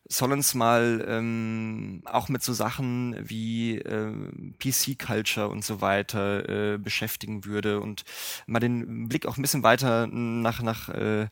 Solons 0.07 0.55
mal 0.55 1.05
ähm, 1.09 2.03
auch 2.05 2.29
mit 2.29 2.43
so 2.43 2.53
Sachen 2.53 3.17
wie 3.29 3.79
äh, 3.79 4.13
PC-Culture 4.59 5.49
und 5.49 5.65
so 5.65 5.81
weiter 5.81 6.75
äh, 6.75 6.79
beschäftigen 6.79 7.45
würde 7.45 7.81
und 7.81 8.05
mal 8.47 8.61
den 8.61 9.09
Blick 9.09 9.27
auch 9.27 9.39
ein 9.39 9.43
bisschen 9.43 9.63
weiter 9.63 10.07
nach, 10.07 10.61
nach 10.63 10.89
äh, 10.91 11.29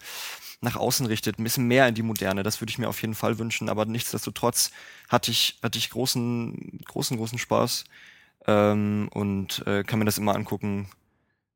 nach 0.62 0.76
außen 0.76 1.06
richtet, 1.06 1.38
ein 1.38 1.44
bisschen 1.44 1.66
mehr 1.66 1.88
in 1.88 1.94
die 1.94 2.02
Moderne. 2.02 2.42
Das 2.44 2.60
würde 2.60 2.70
ich 2.70 2.78
mir 2.78 2.88
auf 2.88 3.02
jeden 3.02 3.14
Fall 3.16 3.38
wünschen. 3.38 3.68
Aber 3.68 3.84
nichtsdestotrotz 3.84 4.70
hatte 5.08 5.30
ich, 5.32 5.58
hatte 5.62 5.76
ich 5.76 5.90
großen, 5.90 6.80
großen, 6.86 7.16
großen 7.16 7.38
Spaß 7.38 7.84
ähm, 8.46 9.08
und 9.12 9.66
äh, 9.66 9.82
kann 9.82 9.98
mir 9.98 10.04
das 10.04 10.18
immer 10.18 10.36
angucken, 10.36 10.88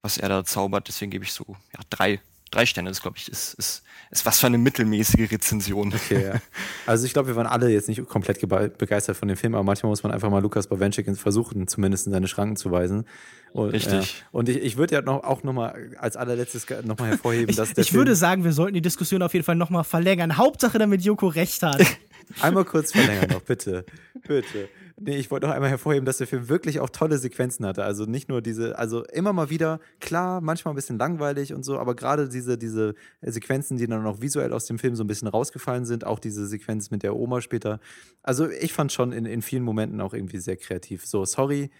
was 0.02 0.18
er 0.18 0.28
da 0.28 0.44
zaubert. 0.44 0.88
Deswegen 0.88 1.12
gebe 1.12 1.24
ich 1.24 1.32
so 1.32 1.56
ja, 1.72 1.80
drei 1.88 2.20
drei 2.50 2.66
Sterne 2.66 2.90
ist, 2.90 3.02
glaube 3.02 3.16
ich, 3.18 3.28
ist, 3.28 3.54
ist, 3.54 3.82
ist 4.10 4.26
was 4.26 4.38
für 4.38 4.46
eine 4.46 4.58
mittelmäßige 4.58 5.30
Rezension. 5.30 5.92
Okay, 5.94 6.24
ja. 6.24 6.40
Also 6.86 7.06
ich 7.06 7.12
glaube, 7.12 7.28
wir 7.28 7.36
waren 7.36 7.46
alle 7.46 7.68
jetzt 7.68 7.88
nicht 7.88 8.04
komplett 8.06 8.40
begeistert 8.78 9.16
von 9.16 9.28
dem 9.28 9.36
Film, 9.36 9.54
aber 9.54 9.64
manchmal 9.64 9.90
muss 9.90 10.02
man 10.02 10.12
einfach 10.12 10.30
mal 10.30 10.40
Lukas 10.40 10.68
Bawenschik 10.68 11.06
versuchen, 11.16 11.66
zumindest 11.66 12.06
in 12.06 12.12
seine 12.12 12.28
Schranken 12.28 12.56
zu 12.56 12.70
weisen. 12.70 13.06
Und, 13.52 13.70
Richtig. 13.70 14.18
Ja. 14.20 14.26
Und 14.32 14.48
ich, 14.48 14.58
ich 14.58 14.76
würde 14.76 14.94
ja 14.94 15.02
noch, 15.02 15.24
auch 15.24 15.42
nochmal 15.42 15.90
als 15.98 16.16
allerletztes 16.16 16.66
nochmal 16.84 17.10
hervorheben, 17.10 17.48
ich, 17.48 17.56
dass 17.56 17.72
der 17.72 17.82
Ich 17.82 17.90
Film 17.90 18.00
würde 18.00 18.14
sagen, 18.14 18.44
wir 18.44 18.52
sollten 18.52 18.74
die 18.74 18.82
Diskussion 18.82 19.22
auf 19.22 19.32
jeden 19.32 19.44
Fall 19.44 19.56
nochmal 19.56 19.84
verlängern. 19.84 20.36
Hauptsache, 20.36 20.78
damit 20.78 21.02
Joko 21.02 21.28
recht 21.28 21.62
hat. 21.62 21.82
Einmal 22.40 22.64
kurz 22.64 22.92
verlängern 22.92 23.30
noch, 23.30 23.42
bitte. 23.42 23.84
Bitte. 24.26 24.68
Nee, 24.98 25.16
ich 25.16 25.30
wollte 25.30 25.46
noch 25.46 25.54
einmal 25.54 25.68
hervorheben, 25.68 26.06
dass 26.06 26.16
der 26.18 26.26
Film 26.26 26.48
wirklich 26.48 26.80
auch 26.80 26.88
tolle 26.88 27.18
Sequenzen 27.18 27.66
hatte. 27.66 27.84
Also 27.84 28.06
nicht 28.06 28.30
nur 28.30 28.40
diese, 28.40 28.78
also 28.78 29.04
immer 29.04 29.34
mal 29.34 29.50
wieder, 29.50 29.78
klar, 30.00 30.40
manchmal 30.40 30.72
ein 30.72 30.76
bisschen 30.76 30.98
langweilig 30.98 31.52
und 31.52 31.64
so, 31.64 31.78
aber 31.78 31.94
gerade 31.94 32.30
diese, 32.30 32.56
diese 32.56 32.94
Sequenzen, 33.20 33.76
die 33.76 33.86
dann 33.86 34.06
auch 34.06 34.22
visuell 34.22 34.54
aus 34.54 34.64
dem 34.64 34.78
Film 34.78 34.96
so 34.96 35.04
ein 35.04 35.06
bisschen 35.06 35.28
rausgefallen 35.28 35.84
sind, 35.84 36.06
auch 36.06 36.18
diese 36.18 36.46
Sequenz 36.46 36.90
mit 36.90 37.02
der 37.02 37.14
Oma 37.14 37.42
später. 37.42 37.78
Also 38.22 38.48
ich 38.48 38.72
fand 38.72 38.90
schon 38.90 39.12
in, 39.12 39.26
in 39.26 39.42
vielen 39.42 39.64
Momenten 39.64 40.00
auch 40.00 40.14
irgendwie 40.14 40.38
sehr 40.38 40.56
kreativ. 40.56 41.04
So, 41.04 41.26
sorry, 41.26 41.70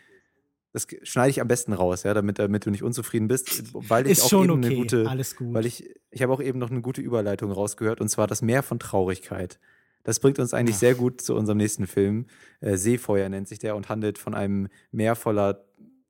das 0.74 0.86
schneide 1.04 1.30
ich 1.30 1.40
am 1.40 1.48
besten 1.48 1.72
raus, 1.72 2.02
ja, 2.02 2.12
damit, 2.12 2.38
damit 2.38 2.66
du 2.66 2.70
nicht 2.70 2.82
unzufrieden 2.82 3.28
bist, 3.28 3.72
weil 3.72 4.04
ich 4.04 4.12
Ist 4.12 4.24
auch 4.24 4.28
schon 4.28 4.44
eben 4.44 4.58
okay. 4.58 4.66
eine 4.66 4.76
gute, 4.76 5.08
Alles 5.08 5.36
gut. 5.36 5.54
weil 5.54 5.64
ich, 5.64 5.88
ich 6.10 6.20
habe 6.22 6.34
auch 6.34 6.42
eben 6.42 6.58
noch 6.58 6.70
eine 6.70 6.82
gute 6.82 7.00
Überleitung 7.00 7.50
rausgehört 7.50 8.02
und 8.02 8.10
zwar 8.10 8.26
das 8.26 8.42
Meer 8.42 8.62
von 8.62 8.78
Traurigkeit. 8.78 9.58
Das 10.06 10.20
bringt 10.20 10.38
uns 10.38 10.54
eigentlich 10.54 10.76
sehr 10.76 10.94
gut 10.94 11.20
zu 11.20 11.34
unserem 11.34 11.58
nächsten 11.58 11.88
Film. 11.88 12.26
Äh, 12.60 12.76
Seefeuer 12.76 13.28
nennt 13.28 13.48
sich 13.48 13.58
der 13.58 13.74
und 13.74 13.88
handelt 13.88 14.18
von 14.18 14.36
einem 14.36 14.68
Meer 14.92 15.16
voller 15.16 15.64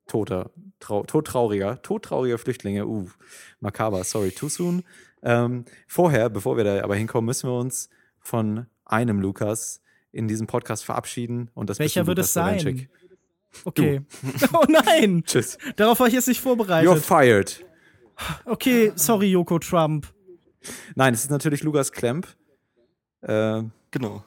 toter, 0.05 0.51
trau 0.79 1.03
todtrauriger, 1.03 1.81
todtrauriger 1.81 2.37
Flüchtlinge. 2.37 2.85
Uh, 2.85 3.09
makaber, 3.59 4.03
sorry, 4.03 4.29
too 4.29 4.49
soon. 4.49 4.83
Ähm, 5.23 5.65
vorher, 5.87 6.29
bevor 6.29 6.57
wir 6.57 6.63
da 6.63 6.83
aber 6.83 6.95
hinkommen, 6.95 7.25
müssen 7.25 7.49
wir 7.49 7.57
uns 7.57 7.89
von 8.19 8.67
einem 8.85 9.19
Lukas 9.19 9.81
in 10.11 10.27
diesem 10.27 10.45
Podcast 10.45 10.85
verabschieden. 10.85 11.49
Und 11.55 11.71
das 11.71 11.79
Welcher 11.79 12.05
wird 12.05 12.19
es 12.19 12.33
sein? 12.33 12.57
Bawenschik. 12.57 12.89
Okay. 13.63 14.01
oh 14.53 14.63
nein! 14.69 15.23
Tschüss. 15.25 15.57
Darauf 15.75 15.99
war 15.99 16.05
ich 16.05 16.13
jetzt 16.13 16.27
nicht 16.27 16.41
vorbereitet. 16.41 16.87
You're 16.87 17.01
fired. 17.01 17.65
Okay, 18.45 18.91
sorry, 18.93 19.31
Joko 19.31 19.57
Trump. 19.57 20.13
Nein, 20.93 21.15
es 21.15 21.21
ist 21.21 21.31
natürlich 21.31 21.63
Lukas 21.63 21.91
Klemp. 21.91 22.27
Äh, 23.27 23.63
Genau. 23.91 24.23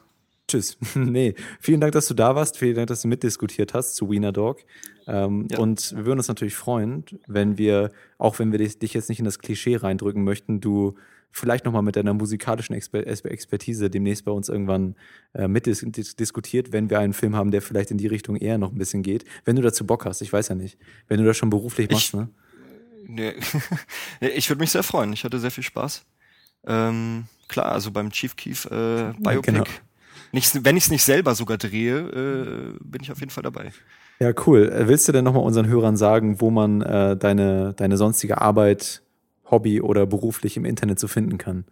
Tschüss. 0.47 0.77
nee, 0.95 1.33
vielen 1.59 1.79
Dank, 1.79 1.93
dass 1.93 2.07
du 2.07 2.13
da 2.13 2.35
warst. 2.35 2.57
Vielen 2.57 2.75
Dank, 2.75 2.87
dass 2.87 3.03
du 3.03 3.07
mitdiskutiert 3.07 3.73
hast 3.73 3.95
zu 3.95 4.09
Wiener 4.09 4.31
Dog. 4.31 4.59
Ähm, 5.07 5.47
Ja. 5.51 5.59
Und 5.59 5.93
wir 5.95 6.05
würden 6.05 6.19
uns 6.19 6.27
natürlich 6.27 6.55
freuen, 6.55 7.05
wenn 7.27 7.57
wir, 7.57 7.91
auch 8.17 8.37
wenn 8.39 8.51
wir 8.51 8.59
dich, 8.59 8.77
dich 8.79 8.93
jetzt 8.93 9.07
nicht 9.09 9.19
in 9.19 9.25
das 9.25 9.39
Klischee 9.39 9.77
reindrücken 9.77 10.23
möchten, 10.23 10.59
du 10.59 10.95
vielleicht 11.33 11.63
nochmal 11.63 11.83
mit 11.83 11.95
deiner 11.95 12.13
musikalischen 12.13 12.75
Exper 12.75 12.99
Exper- 13.07 13.29
Expertise 13.29 13.89
demnächst 13.89 14.25
bei 14.25 14.31
uns 14.33 14.49
irgendwann 14.49 14.95
äh, 15.33 15.47
mitdiskutiert, 15.47 16.73
wenn 16.73 16.89
wir 16.89 16.99
einen 16.99 17.13
Film 17.13 17.35
haben, 17.37 17.51
der 17.51 17.61
vielleicht 17.61 17.91
in 17.91 17.97
die 17.97 18.07
Richtung 18.07 18.35
eher 18.35 18.57
noch 18.57 18.71
ein 18.73 18.77
bisschen 18.77 19.03
geht. 19.03 19.23
Wenn 19.45 19.55
du 19.55 19.61
dazu 19.61 19.85
Bock 19.85 20.05
hast, 20.05 20.21
ich 20.21 20.33
weiß 20.33 20.49
ja 20.49 20.55
nicht. 20.55 20.77
Wenn 21.07 21.19
du 21.19 21.25
das 21.25 21.37
schon 21.37 21.49
beruflich 21.49 21.89
machst, 21.89 22.07
Ich- 22.07 22.13
ne? 22.13 22.29
Nee. 23.07 23.33
Nee, 24.21 24.27
ich 24.29 24.49
würde 24.49 24.59
mich 24.59 24.71
sehr 24.71 24.83
freuen. 24.83 25.13
Ich 25.13 25.23
hatte 25.23 25.39
sehr 25.39 25.51
viel 25.51 25.63
Spaß. 25.63 26.03
Ähm, 26.67 27.25
klar, 27.51 27.71
also 27.71 27.91
beim 27.91 28.09
Chief 28.11 28.35
Keef 28.35 28.65
äh, 28.65 29.13
Biopic. 29.19 29.51
genau. 29.51 29.63
Nicht, 30.31 30.63
wenn 30.63 30.77
ich 30.77 30.85
es 30.85 30.89
nicht 30.89 31.03
selber 31.03 31.35
sogar 31.35 31.57
drehe, 31.57 31.97
äh, 31.99 32.77
bin 32.81 33.01
ich 33.03 33.11
auf 33.11 33.19
jeden 33.19 33.31
Fall 33.31 33.43
dabei. 33.43 33.71
Ja, 34.19 34.31
cool. 34.45 34.69
Äh, 34.71 34.87
Willst 34.87 35.07
du 35.07 35.11
denn 35.11 35.25
nochmal 35.25 35.43
unseren 35.43 35.67
Hörern 35.67 35.97
sagen, 35.97 36.39
wo 36.41 36.49
man 36.51 36.81
äh, 36.81 37.17
deine, 37.17 37.73
deine 37.73 37.97
sonstige 37.97 38.39
Arbeit, 38.39 39.01
Hobby 39.49 39.81
oder 39.81 40.05
beruflich 40.05 40.55
im 40.57 40.63
Internet 40.65 40.99
so 40.99 41.07
finden 41.09 41.37
kann? 41.37 41.65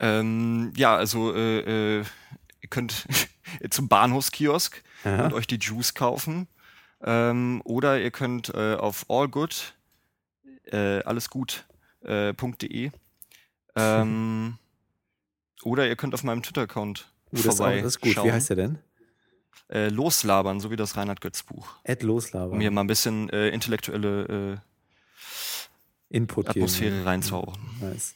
Ähm, 0.00 0.72
ja, 0.76 0.96
also 0.96 1.34
äh, 1.34 1.98
äh, 1.98 2.04
ihr 2.60 2.68
könnt 2.70 3.06
zum 3.70 3.88
Bahnhofskiosk 3.88 4.82
Ja. 5.04 5.26
und 5.26 5.34
euch 5.34 5.46
die 5.46 5.58
Juice 5.58 5.94
kaufen. 5.94 6.48
Ähm, 7.02 7.60
oder 7.64 8.00
ihr 8.00 8.10
könnt 8.10 8.48
äh, 8.54 8.74
auf 8.74 9.04
allgood, 9.10 9.74
äh, 10.72 11.02
allesgut, 11.02 11.66
äh, 12.02 12.32
ähm, 13.76 14.58
oder 15.62 15.88
ihr 15.88 15.96
könnt 15.96 16.14
auf 16.14 16.24
meinem 16.24 16.42
Twitter-Account 16.42 17.10
Uh, 17.34 17.36
das, 17.36 17.46
ist 17.46 17.60
auch, 17.60 17.64
vorbei 17.64 17.76
das 17.78 17.86
ist 17.86 18.00
gut. 18.00 18.10
Wie 18.10 18.14
schauen. 18.14 18.32
heißt 18.32 18.50
der 18.50 18.56
denn? 18.56 18.78
Äh, 19.68 19.88
loslabern, 19.88 20.60
so 20.60 20.70
wie 20.70 20.76
das 20.76 20.96
Reinhard 20.96 21.20
Götz 21.20 21.42
Buch. 21.42 21.66
Ed 21.82 22.02
Loslabern. 22.02 22.52
Um 22.52 22.60
hier 22.60 22.70
mal 22.70 22.82
ein 22.82 22.86
bisschen 22.86 23.28
äh, 23.30 23.48
intellektuelle 23.48 24.62
Input 26.10 26.46
äh, 26.46 26.52
geben. 26.52 26.64
Atmosphäre 26.64 27.04
reinzuhauchen. 27.04 27.62
Nice. 27.80 28.14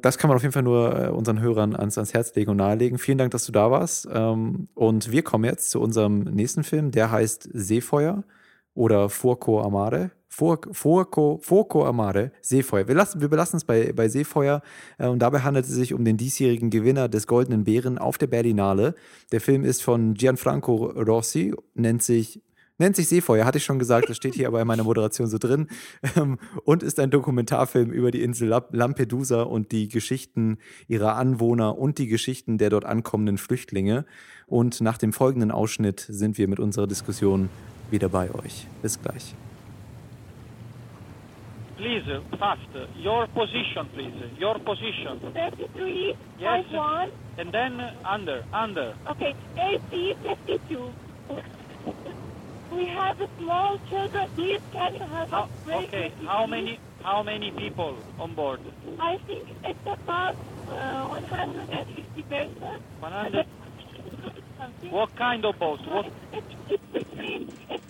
Das 0.00 0.18
kann 0.18 0.28
man 0.28 0.36
auf 0.36 0.42
jeden 0.42 0.52
Fall 0.52 0.62
nur 0.62 0.96
äh, 0.96 1.08
unseren 1.08 1.40
Hörern 1.40 1.74
ans, 1.74 1.98
ans 1.98 2.14
Herz 2.14 2.34
legen 2.34 2.50
und 2.50 2.58
nahelegen. 2.58 2.98
Vielen 2.98 3.18
Dank, 3.18 3.30
dass 3.32 3.46
du 3.46 3.52
da 3.52 3.70
warst. 3.70 4.06
Ähm, 4.12 4.68
und 4.74 5.10
wir 5.10 5.22
kommen 5.22 5.44
jetzt 5.44 5.70
zu 5.70 5.80
unserem 5.80 6.20
nächsten 6.20 6.64
Film, 6.64 6.90
der 6.90 7.10
heißt 7.10 7.48
Seefeuer 7.52 8.24
oder 8.74 9.08
Furco 9.08 9.62
Amare. 9.62 10.10
Fur, 10.28 10.60
Furco, 10.72 11.40
Furco 11.42 11.84
Amare, 11.84 12.32
Seefeuer. 12.42 12.86
Wir, 12.86 12.94
lassen, 12.94 13.20
wir 13.20 13.28
belassen 13.28 13.56
es 13.56 13.64
bei, 13.64 13.92
bei 13.92 14.08
Seefeuer 14.08 14.62
äh, 14.98 15.06
und 15.06 15.20
dabei 15.20 15.40
handelt 15.40 15.64
es 15.64 15.72
sich 15.72 15.94
um 15.94 16.04
den 16.04 16.16
diesjährigen 16.16 16.70
Gewinner 16.70 17.08
des 17.08 17.26
Goldenen 17.26 17.64
Bären 17.64 17.98
auf 17.98 18.18
der 18.18 18.26
Berlinale. 18.26 18.94
Der 19.32 19.40
Film 19.40 19.64
ist 19.64 19.82
von 19.82 20.14
Gianfranco 20.14 20.86
Rossi, 20.86 21.54
nennt 21.74 22.02
sich 22.02 22.42
Nennt 22.80 22.94
sich 22.94 23.08
Seefeuer, 23.08 23.44
hatte 23.44 23.58
ich 23.58 23.64
schon 23.64 23.80
gesagt, 23.80 24.08
das 24.08 24.16
steht 24.16 24.36
hier 24.36 24.46
aber 24.46 24.60
in 24.60 24.66
meiner 24.68 24.84
Moderation 24.84 25.26
so 25.26 25.38
drin. 25.38 25.66
Ähm, 26.14 26.38
und 26.64 26.84
ist 26.84 27.00
ein 27.00 27.10
Dokumentarfilm 27.10 27.90
über 27.90 28.12
die 28.12 28.22
Insel 28.22 28.48
Lamp- 28.48 28.72
Lampedusa 28.72 29.42
und 29.42 29.72
die 29.72 29.88
Geschichten 29.88 30.58
ihrer 30.86 31.16
Anwohner 31.16 31.76
und 31.76 31.98
die 31.98 32.06
Geschichten 32.06 32.56
der 32.56 32.70
dort 32.70 32.84
ankommenden 32.84 33.36
Flüchtlinge. 33.36 34.06
Und 34.46 34.80
nach 34.80 34.96
dem 34.96 35.12
folgenden 35.12 35.50
Ausschnitt 35.50 36.06
sind 36.08 36.38
wir 36.38 36.46
mit 36.46 36.60
unserer 36.60 36.86
Diskussion 36.86 37.48
wieder 37.90 38.10
bei 38.10 38.32
euch. 38.32 38.68
Bis 38.80 39.02
gleich. 39.02 39.34
Please, 41.78 42.02
fast. 42.40 42.60
Your 42.96 43.28
position, 43.28 43.86
please. 43.94 44.12
Your 44.36 44.58
position. 44.58 45.20
33, 45.32 46.14
Yes. 46.40 46.64
51. 46.66 47.10
And 47.38 47.54
then 47.54 47.80
under, 48.04 48.42
under. 48.52 48.94
Okay, 49.12 49.32
AC 49.56 50.14
52. 50.46 50.90
We 52.74 52.86
have 52.86 53.16
small 53.38 53.78
children. 53.88 54.28
Please 54.34 54.60
can 54.72 54.94
you 54.94 55.00
have 55.00 55.30
How, 55.30 55.42
us 55.44 55.50
very 55.66 55.86
okay, 55.86 56.12
how 56.26 56.46
many 56.46 56.80
how 57.02 57.22
many 57.22 57.52
people 57.52 57.96
on 58.18 58.34
board? 58.34 58.60
I 59.00 59.16
think 59.26 59.48
it's 59.64 59.78
about 59.86 60.34
uh, 60.68 61.06
150 61.06 62.22
persons. 62.22 62.82
100. 63.00 63.46
Something. 64.58 64.90
What 64.90 65.14
kind 65.16 65.44
of 65.44 65.58
boat? 65.58 65.78
What? 65.86 66.06
It's, 66.32 66.82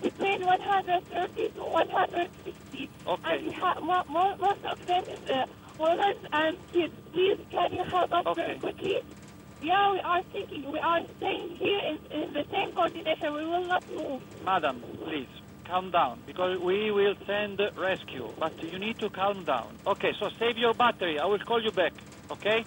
between 0.02 0.44
130 0.44 1.48
to 1.54 1.60
160. 1.64 2.90
Okay. 3.06 3.22
And 3.24 3.46
we 3.46 3.52
have, 3.52 3.82
mo- 3.82 4.04
mo- 4.08 4.36
most 4.38 4.64
of 4.64 4.78
them 4.86 5.04
is 5.08 5.30
uh, 5.30 5.46
women 5.80 6.14
and 6.32 6.56
kids. 6.72 6.92
Please 7.12 7.38
can 7.50 7.72
you 7.72 7.84
help 7.90 8.12
us 8.12 8.24
very 8.36 8.58
quickly? 8.58 8.96
Yeah, 9.62 9.92
we 9.92 10.00
are 10.00 10.22
thinking. 10.32 10.70
We 10.70 10.78
are 10.78 11.00
staying 11.18 11.56
here 11.58 11.80
in, 11.88 12.22
in 12.22 12.32
the 12.32 12.44
same 12.52 12.72
coordination. 12.74 13.34
We 13.34 13.44
will 13.44 13.66
not 13.66 13.82
move. 13.88 14.22
Madam, 14.44 14.82
please 15.04 15.28
calm 15.66 15.90
down 15.90 16.20
because 16.26 16.58
we 16.64 16.90
will 16.90 17.14
send 17.26 17.60
rescue. 17.76 18.28
But 18.38 18.52
you 18.62 18.78
need 18.78 18.98
to 19.00 19.10
calm 19.10 19.44
down. 19.44 19.78
Okay, 19.86 20.12
so 20.20 20.28
save 20.38 20.56
your 20.58 20.74
battery. 20.74 21.18
I 21.18 21.26
will 21.26 21.40
call 21.40 21.62
you 21.62 21.72
back. 21.72 21.92
Okay? 22.30 22.64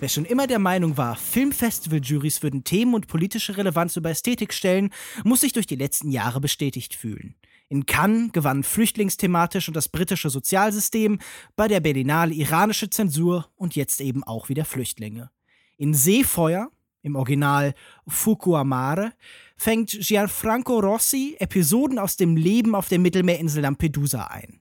Wer 0.00 0.08
schon 0.08 0.24
immer 0.24 0.46
der 0.46 0.58
Meinung 0.58 0.96
war, 0.96 1.14
Filmfestival-Juries 1.14 2.42
würden 2.42 2.64
Themen 2.64 2.94
und 2.94 3.06
politische 3.06 3.58
Relevanz 3.58 3.96
über 3.96 4.08
Ästhetik 4.08 4.54
stellen, 4.54 4.88
muss 5.24 5.42
sich 5.42 5.52
durch 5.52 5.66
die 5.66 5.76
letzten 5.76 6.10
Jahre 6.10 6.40
bestätigt 6.40 6.94
fühlen. 6.94 7.34
In 7.68 7.84
Cannes 7.84 8.32
gewannen 8.32 8.62
flüchtlingsthematisch 8.62 9.68
und 9.68 9.74
das 9.74 9.90
britische 9.90 10.30
Sozialsystem, 10.30 11.18
bei 11.54 11.68
der 11.68 11.80
Berlinale 11.80 12.32
iranische 12.32 12.88
Zensur 12.88 13.50
und 13.56 13.76
jetzt 13.76 14.00
eben 14.00 14.24
auch 14.24 14.48
wieder 14.48 14.64
Flüchtlinge. 14.64 15.30
In 15.76 15.92
Seefeuer, 15.92 16.70
im 17.02 17.14
Original 17.14 17.74
Fukuamare, 18.08 19.12
fängt 19.54 19.90
Gianfranco 19.90 20.78
Rossi 20.80 21.36
Episoden 21.38 21.98
aus 21.98 22.16
dem 22.16 22.38
Leben 22.38 22.74
auf 22.74 22.88
der 22.88 23.00
Mittelmeerinsel 23.00 23.60
Lampedusa 23.60 24.24
ein. 24.24 24.59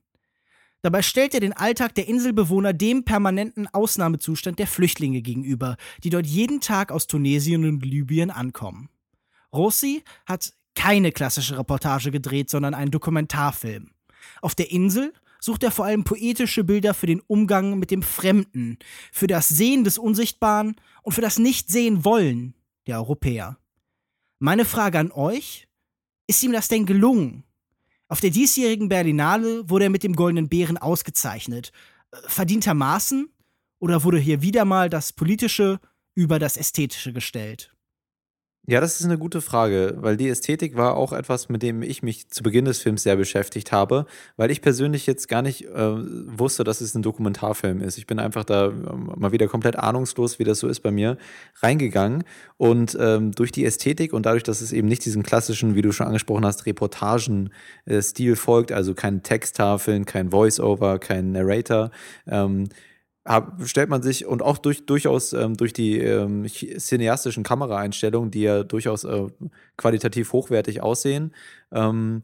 Dabei 0.81 1.01
stellt 1.01 1.33
er 1.33 1.41
den 1.41 1.53
Alltag 1.53 1.93
der 1.95 2.07
Inselbewohner 2.07 2.71
dem 2.73 3.03
permanenten 3.03 3.67
Ausnahmezustand 3.67 4.59
der 4.59 4.67
Flüchtlinge 4.67 5.21
gegenüber, 5.21 5.75
die 6.03 6.09
dort 6.09 6.25
jeden 6.25 6.61
Tag 6.61 6.91
aus 6.91 7.07
Tunesien 7.07 7.65
und 7.65 7.83
Libyen 7.83 8.31
ankommen. 8.31 8.89
Rossi 9.51 10.03
hat 10.25 10.53
keine 10.75 11.11
klassische 11.11 11.57
Reportage 11.57 12.11
gedreht, 12.11 12.49
sondern 12.49 12.73
einen 12.73 12.91
Dokumentarfilm. 12.91 13.91
Auf 14.41 14.55
der 14.55 14.71
Insel 14.71 15.13
sucht 15.41 15.63
er 15.63 15.71
vor 15.71 15.85
allem 15.85 16.05
poetische 16.05 16.63
Bilder 16.63 16.93
für 16.93 17.07
den 17.07 17.21
Umgang 17.21 17.79
mit 17.79 17.91
dem 17.91 18.01
Fremden, 18.01 18.77
für 19.11 19.27
das 19.27 19.49
Sehen 19.49 19.83
des 19.83 19.97
Unsichtbaren 19.97 20.75
und 21.03 21.13
für 21.13 21.21
das 21.21 21.39
Nicht-Sehen-Wollen 21.39 22.55
der 22.87 22.97
Europäer. 22.97 23.57
Meine 24.39 24.63
Frage 24.63 24.99
an 24.99 25.11
euch: 25.11 25.67
Ist 26.27 26.43
ihm 26.43 26.53
das 26.53 26.69
denn 26.69 26.85
gelungen? 26.85 27.43
Auf 28.09 28.21
der 28.21 28.31
diesjährigen 28.31 28.89
Berlinale 28.89 29.69
wurde 29.69 29.85
er 29.85 29.89
mit 29.91 30.01
dem 30.01 30.15
Goldenen 30.15 30.49
Bären 30.49 30.79
ausgezeichnet. 30.79 31.71
Verdientermaßen? 32.25 33.29
Oder 33.79 34.03
wurde 34.03 34.17
hier 34.17 34.41
wieder 34.41 34.65
mal 34.65 34.89
das 34.89 35.13
Politische 35.13 35.79
über 36.15 36.39
das 36.39 36.57
Ästhetische 36.57 37.13
gestellt? 37.13 37.71
Ja, 38.69 38.79
das 38.79 38.99
ist 38.99 39.05
eine 39.07 39.17
gute 39.17 39.41
Frage, 39.41 39.95
weil 39.97 40.15
die 40.15 40.29
Ästhetik 40.29 40.77
war 40.77 40.95
auch 40.95 41.11
etwas, 41.11 41.49
mit 41.49 41.63
dem 41.63 41.81
ich 41.81 42.03
mich 42.03 42.29
zu 42.29 42.43
Beginn 42.43 42.65
des 42.65 42.79
Films 42.79 43.01
sehr 43.01 43.15
beschäftigt 43.15 43.71
habe, 43.71 44.05
weil 44.37 44.51
ich 44.51 44.61
persönlich 44.61 45.07
jetzt 45.07 45.27
gar 45.27 45.41
nicht 45.41 45.65
äh, 45.65 45.73
wusste, 45.73 46.63
dass 46.63 46.79
es 46.79 46.93
ein 46.93 47.01
Dokumentarfilm 47.01 47.81
ist. 47.81 47.97
Ich 47.97 48.05
bin 48.05 48.19
einfach 48.19 48.43
da 48.43 48.67
ähm, 48.67 49.11
mal 49.17 49.31
wieder 49.31 49.47
komplett 49.47 49.75
ahnungslos, 49.75 50.37
wie 50.37 50.43
das 50.43 50.59
so 50.59 50.67
ist 50.67 50.81
bei 50.81 50.91
mir, 50.91 51.17
reingegangen 51.63 52.25
und 52.57 52.95
ähm, 53.01 53.31
durch 53.31 53.51
die 53.51 53.65
Ästhetik 53.65 54.13
und 54.13 54.27
dadurch, 54.27 54.43
dass 54.43 54.61
es 54.61 54.71
eben 54.71 54.87
nicht 54.87 55.03
diesen 55.03 55.23
klassischen, 55.23 55.73
wie 55.73 55.81
du 55.81 55.91
schon 55.91 56.05
angesprochen 56.05 56.45
hast, 56.45 56.67
Reportagen-Stil 56.67 58.35
folgt, 58.35 58.71
also 58.71 58.93
kein 58.93 59.23
Texttafeln, 59.23 60.05
kein 60.05 60.29
Voice-Over, 60.29 60.99
kein 60.99 61.31
Narrator, 61.31 61.89
ähm, 62.27 62.69
stellt 63.63 63.89
man 63.89 64.01
sich 64.01 64.25
und 64.25 64.41
auch 64.41 64.57
durch, 64.57 64.85
durchaus 64.85 65.33
ähm, 65.33 65.55
durch 65.55 65.73
die 65.73 65.99
ähm, 65.99 66.45
cineastischen 66.47 67.43
Kameraeinstellungen, 67.43 68.31
die 68.31 68.41
ja 68.41 68.63
durchaus 68.63 69.03
äh, 69.03 69.27
qualitativ 69.77 70.33
hochwertig 70.33 70.81
aussehen, 70.81 71.33
ähm, 71.71 72.23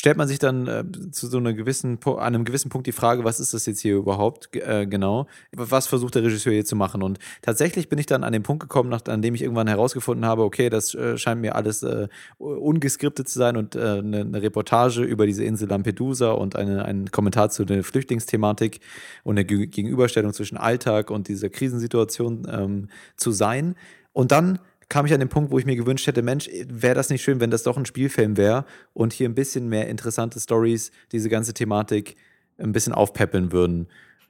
stellt 0.00 0.16
man 0.16 0.28
sich 0.28 0.38
dann 0.38 0.66
äh, 0.66 0.82
zu 1.10 1.26
so 1.26 1.36
einer 1.36 1.52
gewissen, 1.52 1.98
an 2.02 2.18
einem 2.18 2.46
gewissen 2.46 2.70
Punkt 2.70 2.86
die 2.86 2.92
Frage, 2.92 3.22
was 3.22 3.38
ist 3.38 3.52
das 3.52 3.66
jetzt 3.66 3.80
hier 3.80 3.96
überhaupt 3.96 4.48
äh, 4.56 4.86
genau? 4.86 5.26
Was 5.52 5.88
versucht 5.88 6.14
der 6.14 6.22
Regisseur 6.22 6.54
hier 6.54 6.64
zu 6.64 6.74
machen? 6.74 7.02
Und 7.02 7.18
tatsächlich 7.42 7.90
bin 7.90 7.98
ich 7.98 8.06
dann 8.06 8.24
an 8.24 8.32
den 8.32 8.42
Punkt 8.42 8.62
gekommen, 8.62 8.88
nach, 8.88 9.04
an 9.08 9.20
dem 9.20 9.34
ich 9.34 9.42
irgendwann 9.42 9.68
herausgefunden 9.68 10.24
habe, 10.24 10.42
okay, 10.42 10.70
das 10.70 10.94
äh, 10.94 11.18
scheint 11.18 11.42
mir 11.42 11.54
alles 11.54 11.82
äh, 11.82 12.08
ungeskriptet 12.38 13.28
zu 13.28 13.38
sein 13.38 13.58
und 13.58 13.76
eine, 13.76 14.16
äh, 14.16 14.20
eine, 14.20 14.40
Reportage 14.40 15.02
über 15.02 15.26
diese 15.26 15.44
Insel 15.44 15.68
Lampedusa 15.68 16.30
und 16.30 16.56
eine, 16.56 16.82
ein 16.86 17.10
Kommentar 17.10 17.50
zu 17.50 17.66
der 17.66 17.84
Flüchtlingsthematik 17.84 18.80
und 19.22 19.34
eine 19.34 19.44
Gegenüberstellung 19.44 20.32
zwischen 20.32 20.56
Alltag 20.56 21.10
und 21.10 21.28
dieser 21.28 21.50
Krisensituation 21.50 22.48
ähm, 22.50 22.88
zu 23.16 23.32
sein. 23.32 23.74
Und 24.14 24.32
dann 24.32 24.60
kam 24.90 25.06
ich 25.06 25.14
an 25.14 25.20
den 25.20 25.30
Punkt, 25.30 25.50
wo 25.50 25.58
ich 25.58 25.64
mir 25.64 25.76
gewünscht 25.76 26.06
hätte, 26.06 26.20
Mensch, 26.20 26.50
wäre 26.66 26.94
das 26.94 27.08
nicht 27.08 27.22
schön, 27.22 27.40
wenn 27.40 27.50
das 27.50 27.62
doch 27.62 27.78
ein 27.78 27.86
Spielfilm 27.86 28.36
wäre 28.36 28.66
und 28.92 29.14
hier 29.14 29.28
ein 29.28 29.34
bisschen 29.34 29.68
mehr 29.68 29.88
interessante 29.88 30.38
Stories, 30.38 30.90
diese 31.12 31.30
ganze 31.30 31.54
Thematik 31.54 32.16
ein 32.58 32.72
bisschen 32.72 32.92
aufpäppeln 32.92 33.52
würden. 33.52 33.88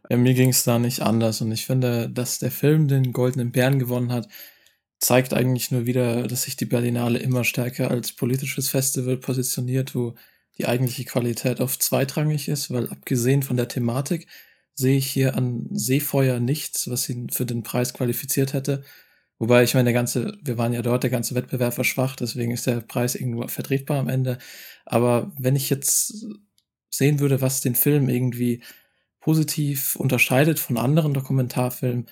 Ja, 0.09 0.17
mir 0.17 0.35
ging 0.35 0.51
es 0.51 0.63
da 0.63 0.79
nicht 0.79 1.01
anders 1.01 1.41
und 1.41 1.51
ich 1.51 1.67
finde, 1.67 2.09
dass 2.09 2.39
der 2.39 2.51
Film 2.51 2.89
den 2.89 3.13
Goldenen 3.13 3.53
Bären 3.53 3.79
gewonnen 3.79 4.13
hat, 4.13 4.29
zeigt 4.99 5.33
eigentlich 5.33 5.71
nur 5.71 5.87
wieder, 5.87 6.27
dass 6.27 6.43
sich 6.43 6.57
die 6.57 6.67
Berlinale 6.67 7.19
immer 7.19 7.43
stärker 7.43 7.91
als 7.91 8.13
politisches 8.13 8.69
Festival 8.69 9.17
positioniert, 9.17 9.95
wo 9.95 10.15
die 10.59 10.67
eigentliche 10.67 11.05
Qualität 11.05 11.61
oft 11.61 11.83
zweitrangig 11.83 12.49
ist, 12.49 12.71
weil 12.71 12.89
abgesehen 12.91 13.43
von 13.43 13.57
der 13.57 13.69
Thematik 13.69 14.27
sehe 14.75 14.99
ich 14.99 15.07
hier 15.07 15.37
an 15.37 15.69
Seefeuer 15.71 16.39
nichts, 16.39 16.91
was 16.91 17.09
ihn 17.09 17.31
für 17.31 17.47
den 17.47 17.63
Preis 17.63 17.95
qualifiziert 17.95 18.53
hätte. 18.53 18.85
Wobei, 19.41 19.63
ich 19.65 19.73
meine, 19.73 19.85
der 19.87 19.95
ganze, 19.95 20.37
wir 20.43 20.59
waren 20.59 20.75
ja 20.75 20.83
dort, 20.83 21.03
der 21.03 21.11
ganze 21.11 21.35
Wettbewerb 21.35 21.79
war 21.79 21.85
schwach, 21.85 22.15
deswegen 22.15 22.53
ist 22.53 22.67
der 22.67 22.83
Preis 22.83 23.15
irgendwo 23.15 23.49
vertretbar 23.49 23.99
am 23.99 24.11
Ende. 24.11 24.37
Aber 24.85 25.33
wenn 25.39 25.57
ich 25.57 25.71
jetzt 25.71 26.27
sehen 26.91 27.21
würde, 27.21 27.41
was 27.41 27.63
den 27.63 27.75
Film 27.75 28.11
irgendwie 28.11 28.63
positiv 29.21 29.97
unterscheidet 29.97 30.59
von 30.59 30.77
anderen 30.77 31.15
Dokumentarfilmen, 31.15 32.07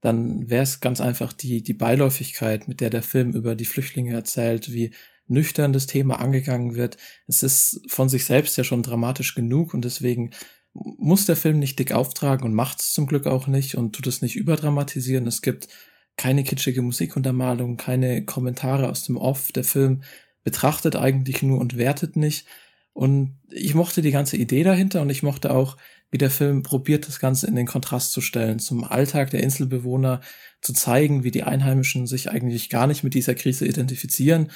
dann 0.00 0.50
wäre 0.50 0.64
es 0.64 0.80
ganz 0.80 1.00
einfach 1.00 1.32
die, 1.32 1.62
die 1.62 1.74
Beiläufigkeit, 1.74 2.66
mit 2.66 2.80
der 2.80 2.90
der 2.90 3.04
Film 3.04 3.32
über 3.32 3.54
die 3.54 3.64
Flüchtlinge 3.64 4.12
erzählt, 4.12 4.72
wie 4.72 4.92
nüchtern 5.28 5.72
das 5.72 5.86
Thema 5.86 6.18
angegangen 6.18 6.74
wird. 6.74 6.96
Es 7.28 7.44
ist 7.44 7.80
von 7.86 8.08
sich 8.08 8.24
selbst 8.24 8.58
ja 8.58 8.64
schon 8.64 8.82
dramatisch 8.82 9.36
genug 9.36 9.72
und 9.72 9.84
deswegen 9.84 10.32
muss 10.74 11.26
der 11.26 11.36
Film 11.36 11.60
nicht 11.60 11.78
dick 11.78 11.92
auftragen 11.92 12.44
und 12.44 12.54
macht 12.54 12.80
es 12.80 12.92
zum 12.92 13.06
Glück 13.06 13.28
auch 13.28 13.46
nicht 13.46 13.76
und 13.76 13.94
tut 13.94 14.08
es 14.08 14.20
nicht 14.20 14.34
überdramatisieren. 14.34 15.28
Es 15.28 15.42
gibt 15.42 15.68
keine 16.16 16.44
kitschige 16.44 16.82
Musikuntermalung, 16.82 17.76
keine 17.76 18.24
Kommentare 18.24 18.88
aus 18.88 19.04
dem 19.04 19.16
Off. 19.16 19.52
Der 19.52 19.64
Film 19.64 20.02
betrachtet 20.44 20.96
eigentlich 20.96 21.42
nur 21.42 21.58
und 21.58 21.76
wertet 21.76 22.16
nicht. 22.16 22.46
Und 22.92 23.38
ich 23.50 23.74
mochte 23.74 24.02
die 24.02 24.10
ganze 24.10 24.36
Idee 24.36 24.64
dahinter 24.64 25.02
und 25.02 25.10
ich 25.10 25.22
mochte 25.22 25.50
auch, 25.50 25.76
wie 26.10 26.18
der 26.18 26.30
Film 26.30 26.62
probiert, 26.62 27.08
das 27.08 27.18
Ganze 27.18 27.46
in 27.46 27.56
den 27.56 27.66
Kontrast 27.66 28.12
zu 28.12 28.20
stellen, 28.20 28.58
zum 28.58 28.84
Alltag 28.84 29.30
der 29.30 29.42
Inselbewohner 29.42 30.20
zu 30.60 30.74
zeigen, 30.74 31.24
wie 31.24 31.30
die 31.30 31.42
Einheimischen 31.42 32.06
sich 32.06 32.30
eigentlich 32.30 32.68
gar 32.68 32.86
nicht 32.86 33.02
mit 33.02 33.14
dieser 33.14 33.34
Krise 33.34 33.66
identifizieren 33.66 34.50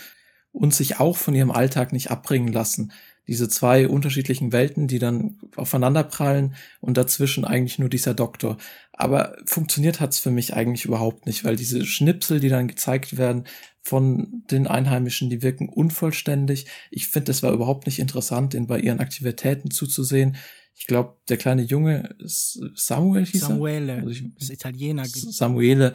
und 0.52 0.74
sich 0.74 1.00
auch 1.00 1.16
von 1.16 1.34
ihrem 1.34 1.50
Alltag 1.50 1.92
nicht 1.92 2.10
abbringen 2.10 2.52
lassen 2.52 2.92
diese 3.28 3.48
zwei 3.48 3.88
unterschiedlichen 3.88 4.52
Welten, 4.52 4.86
die 4.86 4.98
dann 4.98 5.38
aufeinanderprallen 5.56 6.54
und 6.80 6.96
dazwischen 6.96 7.44
eigentlich 7.44 7.78
nur 7.78 7.88
dieser 7.88 8.14
Doktor. 8.14 8.56
Aber 8.92 9.36
funktioniert 9.46 10.00
hat's 10.00 10.18
für 10.18 10.30
mich 10.30 10.54
eigentlich 10.54 10.84
überhaupt 10.84 11.26
nicht, 11.26 11.44
weil 11.44 11.56
diese 11.56 11.84
Schnipsel, 11.84 12.40
die 12.40 12.48
dann 12.48 12.68
gezeigt 12.68 13.16
werden 13.16 13.44
von 13.82 14.42
den 14.50 14.66
Einheimischen, 14.66 15.30
die 15.30 15.42
wirken 15.42 15.68
unvollständig. 15.68 16.66
Ich 16.90 17.08
finde, 17.08 17.32
es 17.32 17.42
war 17.42 17.52
überhaupt 17.52 17.86
nicht 17.86 17.98
interessant, 17.98 18.52
den 18.52 18.66
bei 18.66 18.78
ihren 18.78 19.00
Aktivitäten 19.00 19.70
zuzusehen. 19.70 20.36
Ich 20.74 20.86
glaube, 20.86 21.16
der 21.28 21.36
kleine 21.36 21.62
Junge 21.62 22.14
Samuel 22.18 23.24
hieß 23.24 23.42
Samuele, 23.42 23.92
er. 23.92 23.98
Also 23.98 24.10
ich, 24.10 24.24
das 24.38 24.50
Italiener. 24.50 25.04
Samuele. 25.06 25.94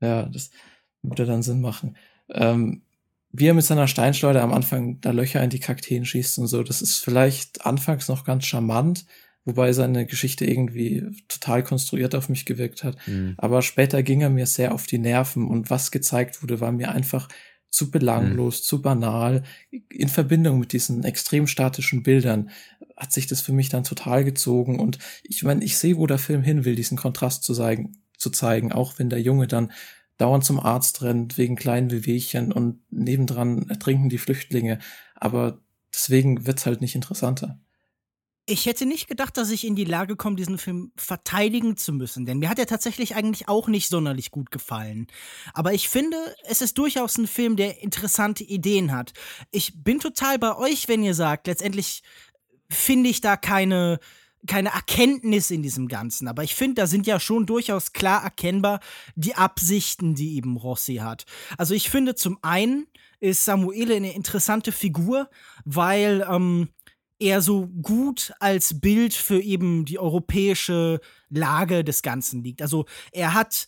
Ja, 0.00 0.26
das 0.26 0.50
würde 1.02 1.26
dann 1.26 1.42
Sinn 1.42 1.60
machen. 1.60 1.96
Ähm, 2.30 2.82
wie 3.38 3.48
er 3.48 3.54
mit 3.54 3.64
seiner 3.64 3.86
Steinschleuder 3.86 4.42
am 4.42 4.52
Anfang 4.52 5.00
da 5.00 5.10
Löcher 5.10 5.42
in 5.42 5.50
die 5.50 5.60
Kakteen 5.60 6.06
schießt 6.06 6.38
und 6.38 6.46
so, 6.46 6.62
das 6.62 6.80
ist 6.80 6.98
vielleicht 6.98 7.66
anfangs 7.66 8.08
noch 8.08 8.24
ganz 8.24 8.46
charmant, 8.46 9.04
wobei 9.44 9.72
seine 9.72 10.06
Geschichte 10.06 10.46
irgendwie 10.46 11.04
total 11.28 11.62
konstruiert 11.62 12.14
auf 12.14 12.30
mich 12.30 12.46
gewirkt 12.46 12.82
hat. 12.82 12.96
Mhm. 13.06 13.34
Aber 13.36 13.60
später 13.60 14.02
ging 14.02 14.22
er 14.22 14.30
mir 14.30 14.46
sehr 14.46 14.72
auf 14.72 14.86
die 14.86 14.98
Nerven 14.98 15.46
und 15.46 15.68
was 15.68 15.90
gezeigt 15.90 16.42
wurde, 16.42 16.60
war 16.60 16.72
mir 16.72 16.92
einfach 16.92 17.28
zu 17.68 17.90
belanglos, 17.90 18.60
mhm. 18.60 18.64
zu 18.64 18.82
banal. 18.82 19.42
In 19.90 20.08
Verbindung 20.08 20.58
mit 20.58 20.72
diesen 20.72 21.04
extrem 21.04 21.46
statischen 21.46 22.02
Bildern 22.02 22.50
hat 22.96 23.12
sich 23.12 23.26
das 23.26 23.42
für 23.42 23.52
mich 23.52 23.68
dann 23.68 23.84
total 23.84 24.24
gezogen 24.24 24.80
und 24.80 24.98
ich 25.22 25.42
meine, 25.42 25.62
ich 25.62 25.76
sehe, 25.76 25.98
wo 25.98 26.06
der 26.06 26.18
Film 26.18 26.42
hin 26.42 26.64
will, 26.64 26.74
diesen 26.74 26.96
Kontrast 26.96 27.44
zu 27.44 27.52
zeigen, 27.52 27.98
zu 28.16 28.30
zeigen, 28.30 28.72
auch 28.72 28.98
wenn 28.98 29.10
der 29.10 29.20
Junge 29.20 29.46
dann 29.46 29.72
dauernd 30.18 30.44
zum 30.44 30.60
Arzt 30.60 31.02
rennt 31.02 31.38
wegen 31.38 31.56
kleinen 31.56 31.90
Wehwehchen 31.90 32.52
und 32.52 32.80
nebendran 32.90 33.68
ertrinken 33.68 34.08
die 34.08 34.18
Flüchtlinge. 34.18 34.78
Aber 35.14 35.60
deswegen 35.92 36.46
wird's 36.46 36.66
halt 36.66 36.80
nicht 36.80 36.94
interessanter. 36.94 37.58
Ich 38.48 38.66
hätte 38.66 38.86
nicht 38.86 39.08
gedacht, 39.08 39.36
dass 39.36 39.50
ich 39.50 39.66
in 39.66 39.74
die 39.74 39.84
Lage 39.84 40.14
komme, 40.14 40.36
diesen 40.36 40.56
Film 40.56 40.92
verteidigen 40.94 41.76
zu 41.76 41.92
müssen, 41.92 42.26
denn 42.26 42.38
mir 42.38 42.48
hat 42.48 42.60
er 42.60 42.68
tatsächlich 42.68 43.16
eigentlich 43.16 43.48
auch 43.48 43.66
nicht 43.66 43.88
sonderlich 43.88 44.30
gut 44.30 44.52
gefallen. 44.52 45.08
Aber 45.52 45.72
ich 45.72 45.88
finde, 45.88 46.16
es 46.44 46.60
ist 46.60 46.78
durchaus 46.78 47.18
ein 47.18 47.26
Film, 47.26 47.56
der 47.56 47.82
interessante 47.82 48.44
Ideen 48.44 48.92
hat. 48.92 49.14
Ich 49.50 49.82
bin 49.82 49.98
total 49.98 50.38
bei 50.38 50.56
euch, 50.56 50.86
wenn 50.86 51.02
ihr 51.02 51.14
sagt, 51.14 51.48
letztendlich 51.48 52.04
finde 52.70 53.10
ich 53.10 53.20
da 53.20 53.36
keine 53.36 53.98
keine 54.46 54.70
Erkenntnis 54.70 55.50
in 55.50 55.62
diesem 55.62 55.88
Ganzen, 55.88 56.28
aber 56.28 56.42
ich 56.42 56.54
finde, 56.54 56.82
da 56.82 56.86
sind 56.86 57.06
ja 57.06 57.20
schon 57.20 57.46
durchaus 57.46 57.92
klar 57.92 58.22
erkennbar 58.22 58.80
die 59.14 59.34
Absichten, 59.34 60.14
die 60.14 60.36
eben 60.36 60.56
Rossi 60.56 60.96
hat. 60.96 61.24
Also 61.58 61.74
ich 61.74 61.90
finde 61.90 62.14
zum 62.14 62.38
einen 62.42 62.86
ist 63.20 63.44
Samuele 63.44 63.96
eine 63.96 64.14
interessante 64.14 64.72
Figur, 64.72 65.28
weil 65.64 66.26
ähm, 66.30 66.68
er 67.18 67.40
so 67.40 67.66
gut 67.66 68.32
als 68.40 68.80
Bild 68.80 69.14
für 69.14 69.40
eben 69.40 69.84
die 69.84 69.98
europäische 69.98 71.00
Lage 71.30 71.82
des 71.82 72.02
Ganzen 72.02 72.44
liegt. 72.44 72.60
Also 72.60 72.84
er 73.12 73.34
hat 73.34 73.66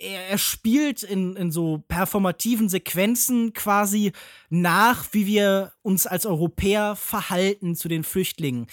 er, 0.00 0.38
spielt 0.38 1.02
in, 1.02 1.34
in 1.36 1.50
so 1.50 1.84
performativen 1.88 2.68
Sequenzen 2.68 3.52
quasi 3.52 4.12
nach, 4.48 5.06
wie 5.12 5.26
wir 5.26 5.72
uns 5.82 6.06
als 6.06 6.24
Europäer 6.24 6.94
verhalten 6.96 7.74
zu 7.74 7.88
den 7.88 8.04
Flüchtlingen 8.04 8.68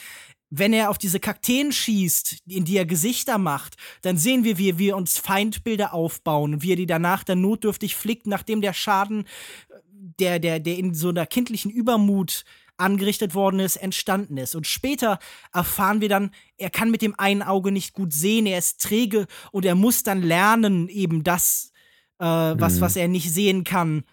wenn 0.57 0.73
er 0.73 0.89
auf 0.89 0.97
diese 0.97 1.19
Kakteen 1.19 1.71
schießt, 1.71 2.43
in 2.47 2.65
die 2.65 2.77
er 2.77 2.85
Gesichter 2.85 3.37
macht, 3.37 3.75
dann 4.01 4.17
sehen 4.17 4.43
wir, 4.43 4.57
wie 4.57 4.77
wir 4.77 4.95
uns 4.95 5.17
Feindbilder 5.17 5.93
aufbauen 5.93 6.53
und 6.53 6.63
wie 6.63 6.73
er 6.73 6.77
die 6.77 6.85
danach 6.85 7.23
dann 7.23 7.41
notdürftig 7.41 7.95
flickt, 7.95 8.27
nachdem 8.27 8.61
der 8.61 8.73
Schaden, 8.73 9.25
der, 10.19 10.39
der, 10.39 10.59
der 10.59 10.77
in 10.77 10.93
so 10.93 11.09
einer 11.09 11.25
kindlichen 11.25 11.71
Übermut 11.71 12.45
angerichtet 12.77 13.35
worden 13.35 13.59
ist, 13.59 13.77
entstanden 13.77 14.37
ist. 14.37 14.55
Und 14.55 14.67
später 14.67 15.19
erfahren 15.53 16.01
wir 16.01 16.09
dann, 16.09 16.31
er 16.57 16.69
kann 16.69 16.91
mit 16.91 17.01
dem 17.01 17.17
einen 17.17 17.41
Auge 17.41 17.71
nicht 17.71 17.93
gut 17.93 18.13
sehen, 18.13 18.45
er 18.45 18.57
ist 18.57 18.81
träge 18.81 19.27
und 19.51 19.65
er 19.65 19.75
muss 19.75 20.03
dann 20.03 20.21
lernen, 20.21 20.87
eben 20.89 21.23
das, 21.23 21.71
äh, 22.19 22.25
was, 22.25 22.75
mhm. 22.75 22.81
was 22.81 22.95
er 22.95 23.07
nicht 23.07 23.31
sehen 23.31 23.63
kann, 23.63 24.03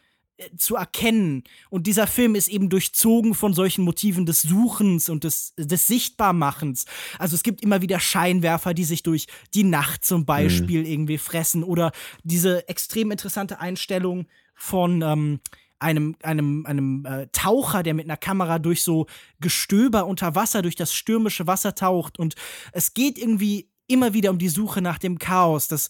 zu 0.57 0.77
erkennen. 0.77 1.45
Und 1.71 1.87
dieser 1.87 2.07
Film 2.07 2.35
ist 2.35 2.49
eben 2.49 2.69
durchzogen 2.69 3.35
von 3.35 3.55
solchen 3.55 3.85
Motiven 3.85 4.27
des 4.27 4.43
Suchens 4.43 5.09
und 5.09 5.25
des, 5.25 5.55
des 5.57 5.87
Sichtbarmachens. 5.87 6.85
Also 7.19 7.35
es 7.35 7.43
gibt 7.43 7.63
immer 7.63 7.83
wieder 7.83 8.01
Scheinwerfer, 8.01 8.75
die 8.75 8.85
sich 8.85 9.03
durch 9.03 9.27
die 9.55 9.65
Nacht 9.65 10.05
zum 10.05 10.25
Beispiel 10.25 10.81
mhm. 10.81 10.87
irgendwie 10.87 11.19
fressen 11.19 11.65
oder 11.65 11.93
diese 12.23 12.69
extrem 12.69 13.11
interessante 13.11 13.61
Einstellung 13.61 14.27
von 14.55 15.03
ähm, 15.03 15.41
einem, 15.83 16.17
einem, 16.23 16.65
einem 16.65 17.05
äh, 17.05 17.27
Taucher, 17.33 17.83
der 17.83 17.95
mit 17.95 18.07
einer 18.07 18.17
Kamera 18.17 18.59
durch 18.59 18.83
so 18.83 19.07
Gestöber 19.41 20.07
unter 20.07 20.35
Wasser, 20.35 20.63
durch 20.63 20.77
das 20.77 20.95
stürmische 20.95 21.47
Wasser 21.47 21.75
taucht. 21.75 22.19
Und 22.19 22.37
es 22.73 22.95
geht 22.95 23.19
irgendwie 23.19 23.69
immer 23.89 24.15
wieder 24.15 24.31
um 24.31 24.39
die 24.39 24.49
Suche 24.49 24.81
nach 24.81 24.99
dem 24.99 25.19
Chaos. 25.19 25.69
Das 25.69 25.89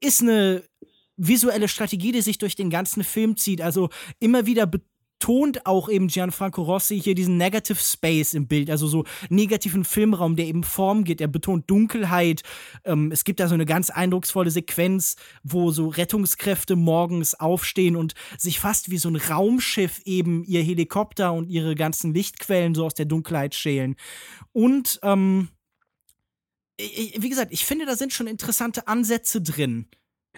ist 0.00 0.22
eine 0.22 0.62
visuelle 1.18 1.68
Strategie, 1.68 2.12
die 2.12 2.22
sich 2.22 2.38
durch 2.38 2.56
den 2.56 2.70
ganzen 2.70 3.04
Film 3.04 3.36
zieht. 3.36 3.60
Also 3.60 3.90
immer 4.20 4.46
wieder 4.46 4.66
betont 4.66 5.66
auch 5.66 5.88
eben 5.88 6.06
Gianfranco 6.06 6.62
Rossi 6.62 7.00
hier 7.00 7.14
diesen 7.14 7.36
Negative 7.36 7.78
Space 7.78 8.34
im 8.34 8.46
Bild, 8.46 8.70
also 8.70 8.86
so 8.86 9.04
negativen 9.28 9.84
Filmraum, 9.84 10.36
der 10.36 10.46
eben 10.46 10.62
Form 10.62 11.04
geht. 11.04 11.20
Er 11.20 11.26
betont 11.26 11.68
Dunkelheit. 11.68 12.42
Ähm, 12.84 13.10
es 13.10 13.24
gibt 13.24 13.40
da 13.40 13.48
so 13.48 13.54
eine 13.54 13.66
ganz 13.66 13.90
eindrucksvolle 13.90 14.50
Sequenz, 14.50 15.16
wo 15.42 15.72
so 15.72 15.88
Rettungskräfte 15.88 16.76
morgens 16.76 17.34
aufstehen 17.34 17.96
und 17.96 18.14
sich 18.38 18.60
fast 18.60 18.90
wie 18.90 18.98
so 18.98 19.10
ein 19.10 19.16
Raumschiff 19.16 20.00
eben 20.04 20.44
ihr 20.44 20.62
Helikopter 20.62 21.32
und 21.32 21.48
ihre 21.48 21.74
ganzen 21.74 22.14
Lichtquellen 22.14 22.74
so 22.74 22.86
aus 22.86 22.94
der 22.94 23.06
Dunkelheit 23.06 23.54
schälen. 23.54 23.96
Und 24.52 25.00
ähm, 25.02 25.48
wie 26.78 27.28
gesagt, 27.28 27.52
ich 27.52 27.64
finde, 27.64 27.86
da 27.86 27.96
sind 27.96 28.12
schon 28.12 28.28
interessante 28.28 28.86
Ansätze 28.86 29.42
drin. 29.42 29.88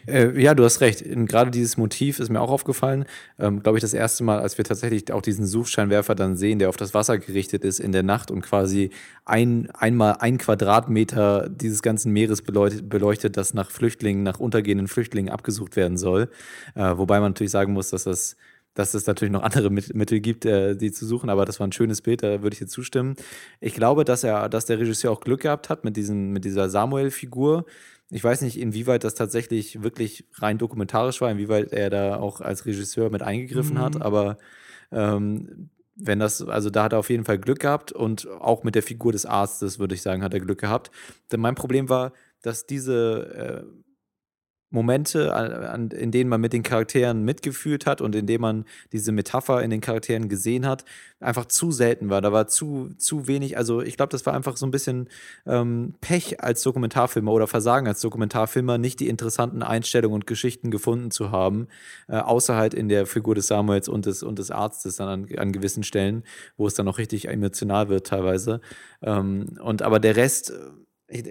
Äh, 0.06 0.40
ja, 0.40 0.54
du 0.54 0.64
hast 0.64 0.80
recht. 0.80 1.04
Gerade 1.04 1.50
dieses 1.50 1.76
Motiv 1.76 2.18
ist 2.18 2.30
mir 2.30 2.40
auch 2.40 2.50
aufgefallen. 2.50 3.04
Ähm, 3.38 3.62
Glaube 3.62 3.78
ich, 3.78 3.82
das 3.82 3.94
erste 3.94 4.24
Mal, 4.24 4.40
als 4.40 4.58
wir 4.58 4.64
tatsächlich 4.64 5.12
auch 5.12 5.22
diesen 5.22 5.46
Suchscheinwerfer 5.46 6.14
dann 6.14 6.36
sehen, 6.36 6.58
der 6.58 6.68
auf 6.68 6.76
das 6.76 6.94
Wasser 6.94 7.18
gerichtet 7.18 7.64
ist 7.64 7.80
in 7.80 7.92
der 7.92 8.02
Nacht 8.02 8.30
und 8.30 8.42
quasi 8.42 8.90
ein, 9.24 9.70
einmal 9.70 10.16
ein 10.20 10.38
Quadratmeter 10.38 11.48
dieses 11.48 11.82
ganzen 11.82 12.12
Meeres 12.12 12.42
beleuchtet, 12.42 12.88
beleuchtet 12.88 13.36
das 13.36 13.54
nach 13.54 13.70
Flüchtlingen, 13.70 14.22
nach 14.22 14.40
untergehenden 14.40 14.88
Flüchtlingen 14.88 15.32
abgesucht 15.32 15.76
werden 15.76 15.96
soll. 15.96 16.30
Äh, 16.74 16.96
wobei 16.96 17.20
man 17.20 17.30
natürlich 17.30 17.52
sagen 17.52 17.72
muss, 17.72 17.90
dass 17.90 18.04
das 18.04 18.36
dass 18.74 18.94
es 18.94 19.06
natürlich 19.06 19.32
noch 19.32 19.42
andere 19.42 19.70
Mittel 19.70 20.20
gibt, 20.20 20.44
äh, 20.44 20.76
die 20.76 20.92
zu 20.92 21.06
suchen, 21.06 21.28
aber 21.30 21.44
das 21.44 21.60
war 21.60 21.66
ein 21.66 21.72
schönes 21.72 22.02
Bild, 22.02 22.22
da 22.22 22.42
würde 22.42 22.54
ich 22.54 22.60
dir 22.60 22.66
zustimmen. 22.66 23.16
Ich 23.60 23.74
glaube, 23.74 24.04
dass 24.04 24.24
er, 24.24 24.48
dass 24.48 24.66
der 24.66 24.78
Regisseur 24.78 25.10
auch 25.10 25.20
Glück 25.20 25.40
gehabt 25.42 25.68
hat 25.68 25.84
mit, 25.84 25.96
diesen, 25.96 26.32
mit 26.32 26.44
dieser 26.44 26.70
Samuel-Figur, 26.70 27.64
ich 28.10 28.22
weiß 28.24 28.42
nicht, 28.42 28.58
inwieweit 28.58 29.04
das 29.04 29.14
tatsächlich 29.14 29.82
wirklich 29.82 30.24
rein 30.34 30.58
dokumentarisch 30.58 31.20
war, 31.20 31.30
inwieweit 31.30 31.72
er 31.72 31.90
da 31.90 32.16
auch 32.16 32.40
als 32.40 32.66
Regisseur 32.66 33.10
mit 33.10 33.22
eingegriffen 33.22 33.74
mhm. 33.74 33.80
hat, 33.80 34.02
aber 34.02 34.38
ähm, 34.90 35.70
wenn 36.02 36.18
das, 36.18 36.42
also 36.42 36.70
da 36.70 36.84
hat 36.84 36.92
er 36.92 36.98
auf 36.98 37.10
jeden 37.10 37.24
Fall 37.24 37.38
Glück 37.38 37.60
gehabt 37.60 37.92
und 37.92 38.26
auch 38.28 38.64
mit 38.64 38.74
der 38.74 38.82
Figur 38.82 39.12
des 39.12 39.26
Arztes, 39.26 39.78
würde 39.78 39.94
ich 39.94 40.02
sagen, 40.02 40.22
hat 40.22 40.34
er 40.34 40.40
Glück 40.40 40.60
gehabt. 40.60 40.90
Denn 41.30 41.40
mein 41.40 41.54
Problem 41.54 41.88
war, 41.88 42.12
dass 42.42 42.66
diese 42.66 43.64
äh, 43.66 43.89
Momente, 44.70 45.90
in 45.98 46.12
denen 46.12 46.30
man 46.30 46.40
mit 46.40 46.52
den 46.52 46.62
Charakteren 46.62 47.24
mitgefühlt 47.24 47.86
hat 47.86 48.00
und 48.00 48.14
in 48.14 48.26
denen 48.26 48.40
man 48.40 48.64
diese 48.92 49.10
Metapher 49.10 49.62
in 49.62 49.70
den 49.70 49.80
Charakteren 49.80 50.28
gesehen 50.28 50.64
hat, 50.66 50.84
einfach 51.18 51.46
zu 51.46 51.72
selten 51.72 52.08
war. 52.08 52.20
Da 52.20 52.32
war 52.32 52.46
zu, 52.46 52.90
zu 52.96 53.26
wenig, 53.26 53.58
also 53.58 53.82
ich 53.82 53.96
glaube, 53.96 54.10
das 54.10 54.24
war 54.26 54.34
einfach 54.34 54.56
so 54.56 54.66
ein 54.66 54.70
bisschen 54.70 55.08
ähm, 55.44 55.94
Pech 56.00 56.42
als 56.42 56.62
Dokumentarfilmer 56.62 57.32
oder 57.32 57.48
Versagen 57.48 57.88
als 57.88 58.00
Dokumentarfilmer, 58.00 58.78
nicht 58.78 59.00
die 59.00 59.08
interessanten 59.08 59.62
Einstellungen 59.62 60.14
und 60.14 60.26
Geschichten 60.26 60.70
gefunden 60.70 61.10
zu 61.10 61.32
haben, 61.32 61.66
äh, 62.08 62.16
außer 62.16 62.54
halt 62.56 62.72
in 62.72 62.88
der 62.88 63.06
Figur 63.06 63.34
des 63.34 63.48
Samuels 63.48 63.88
und 63.88 64.06
des, 64.06 64.22
und 64.22 64.38
des 64.38 64.52
Arztes 64.52 64.96
dann 64.96 65.08
an, 65.08 65.38
an 65.38 65.52
gewissen 65.52 65.82
Stellen, 65.82 66.22
wo 66.56 66.66
es 66.68 66.74
dann 66.74 66.86
noch 66.86 66.98
richtig 66.98 67.28
emotional 67.28 67.88
wird 67.88 68.06
teilweise. 68.06 68.60
Ähm, 69.02 69.58
und 69.60 69.82
aber 69.82 69.98
der 69.98 70.16
Rest 70.16 70.52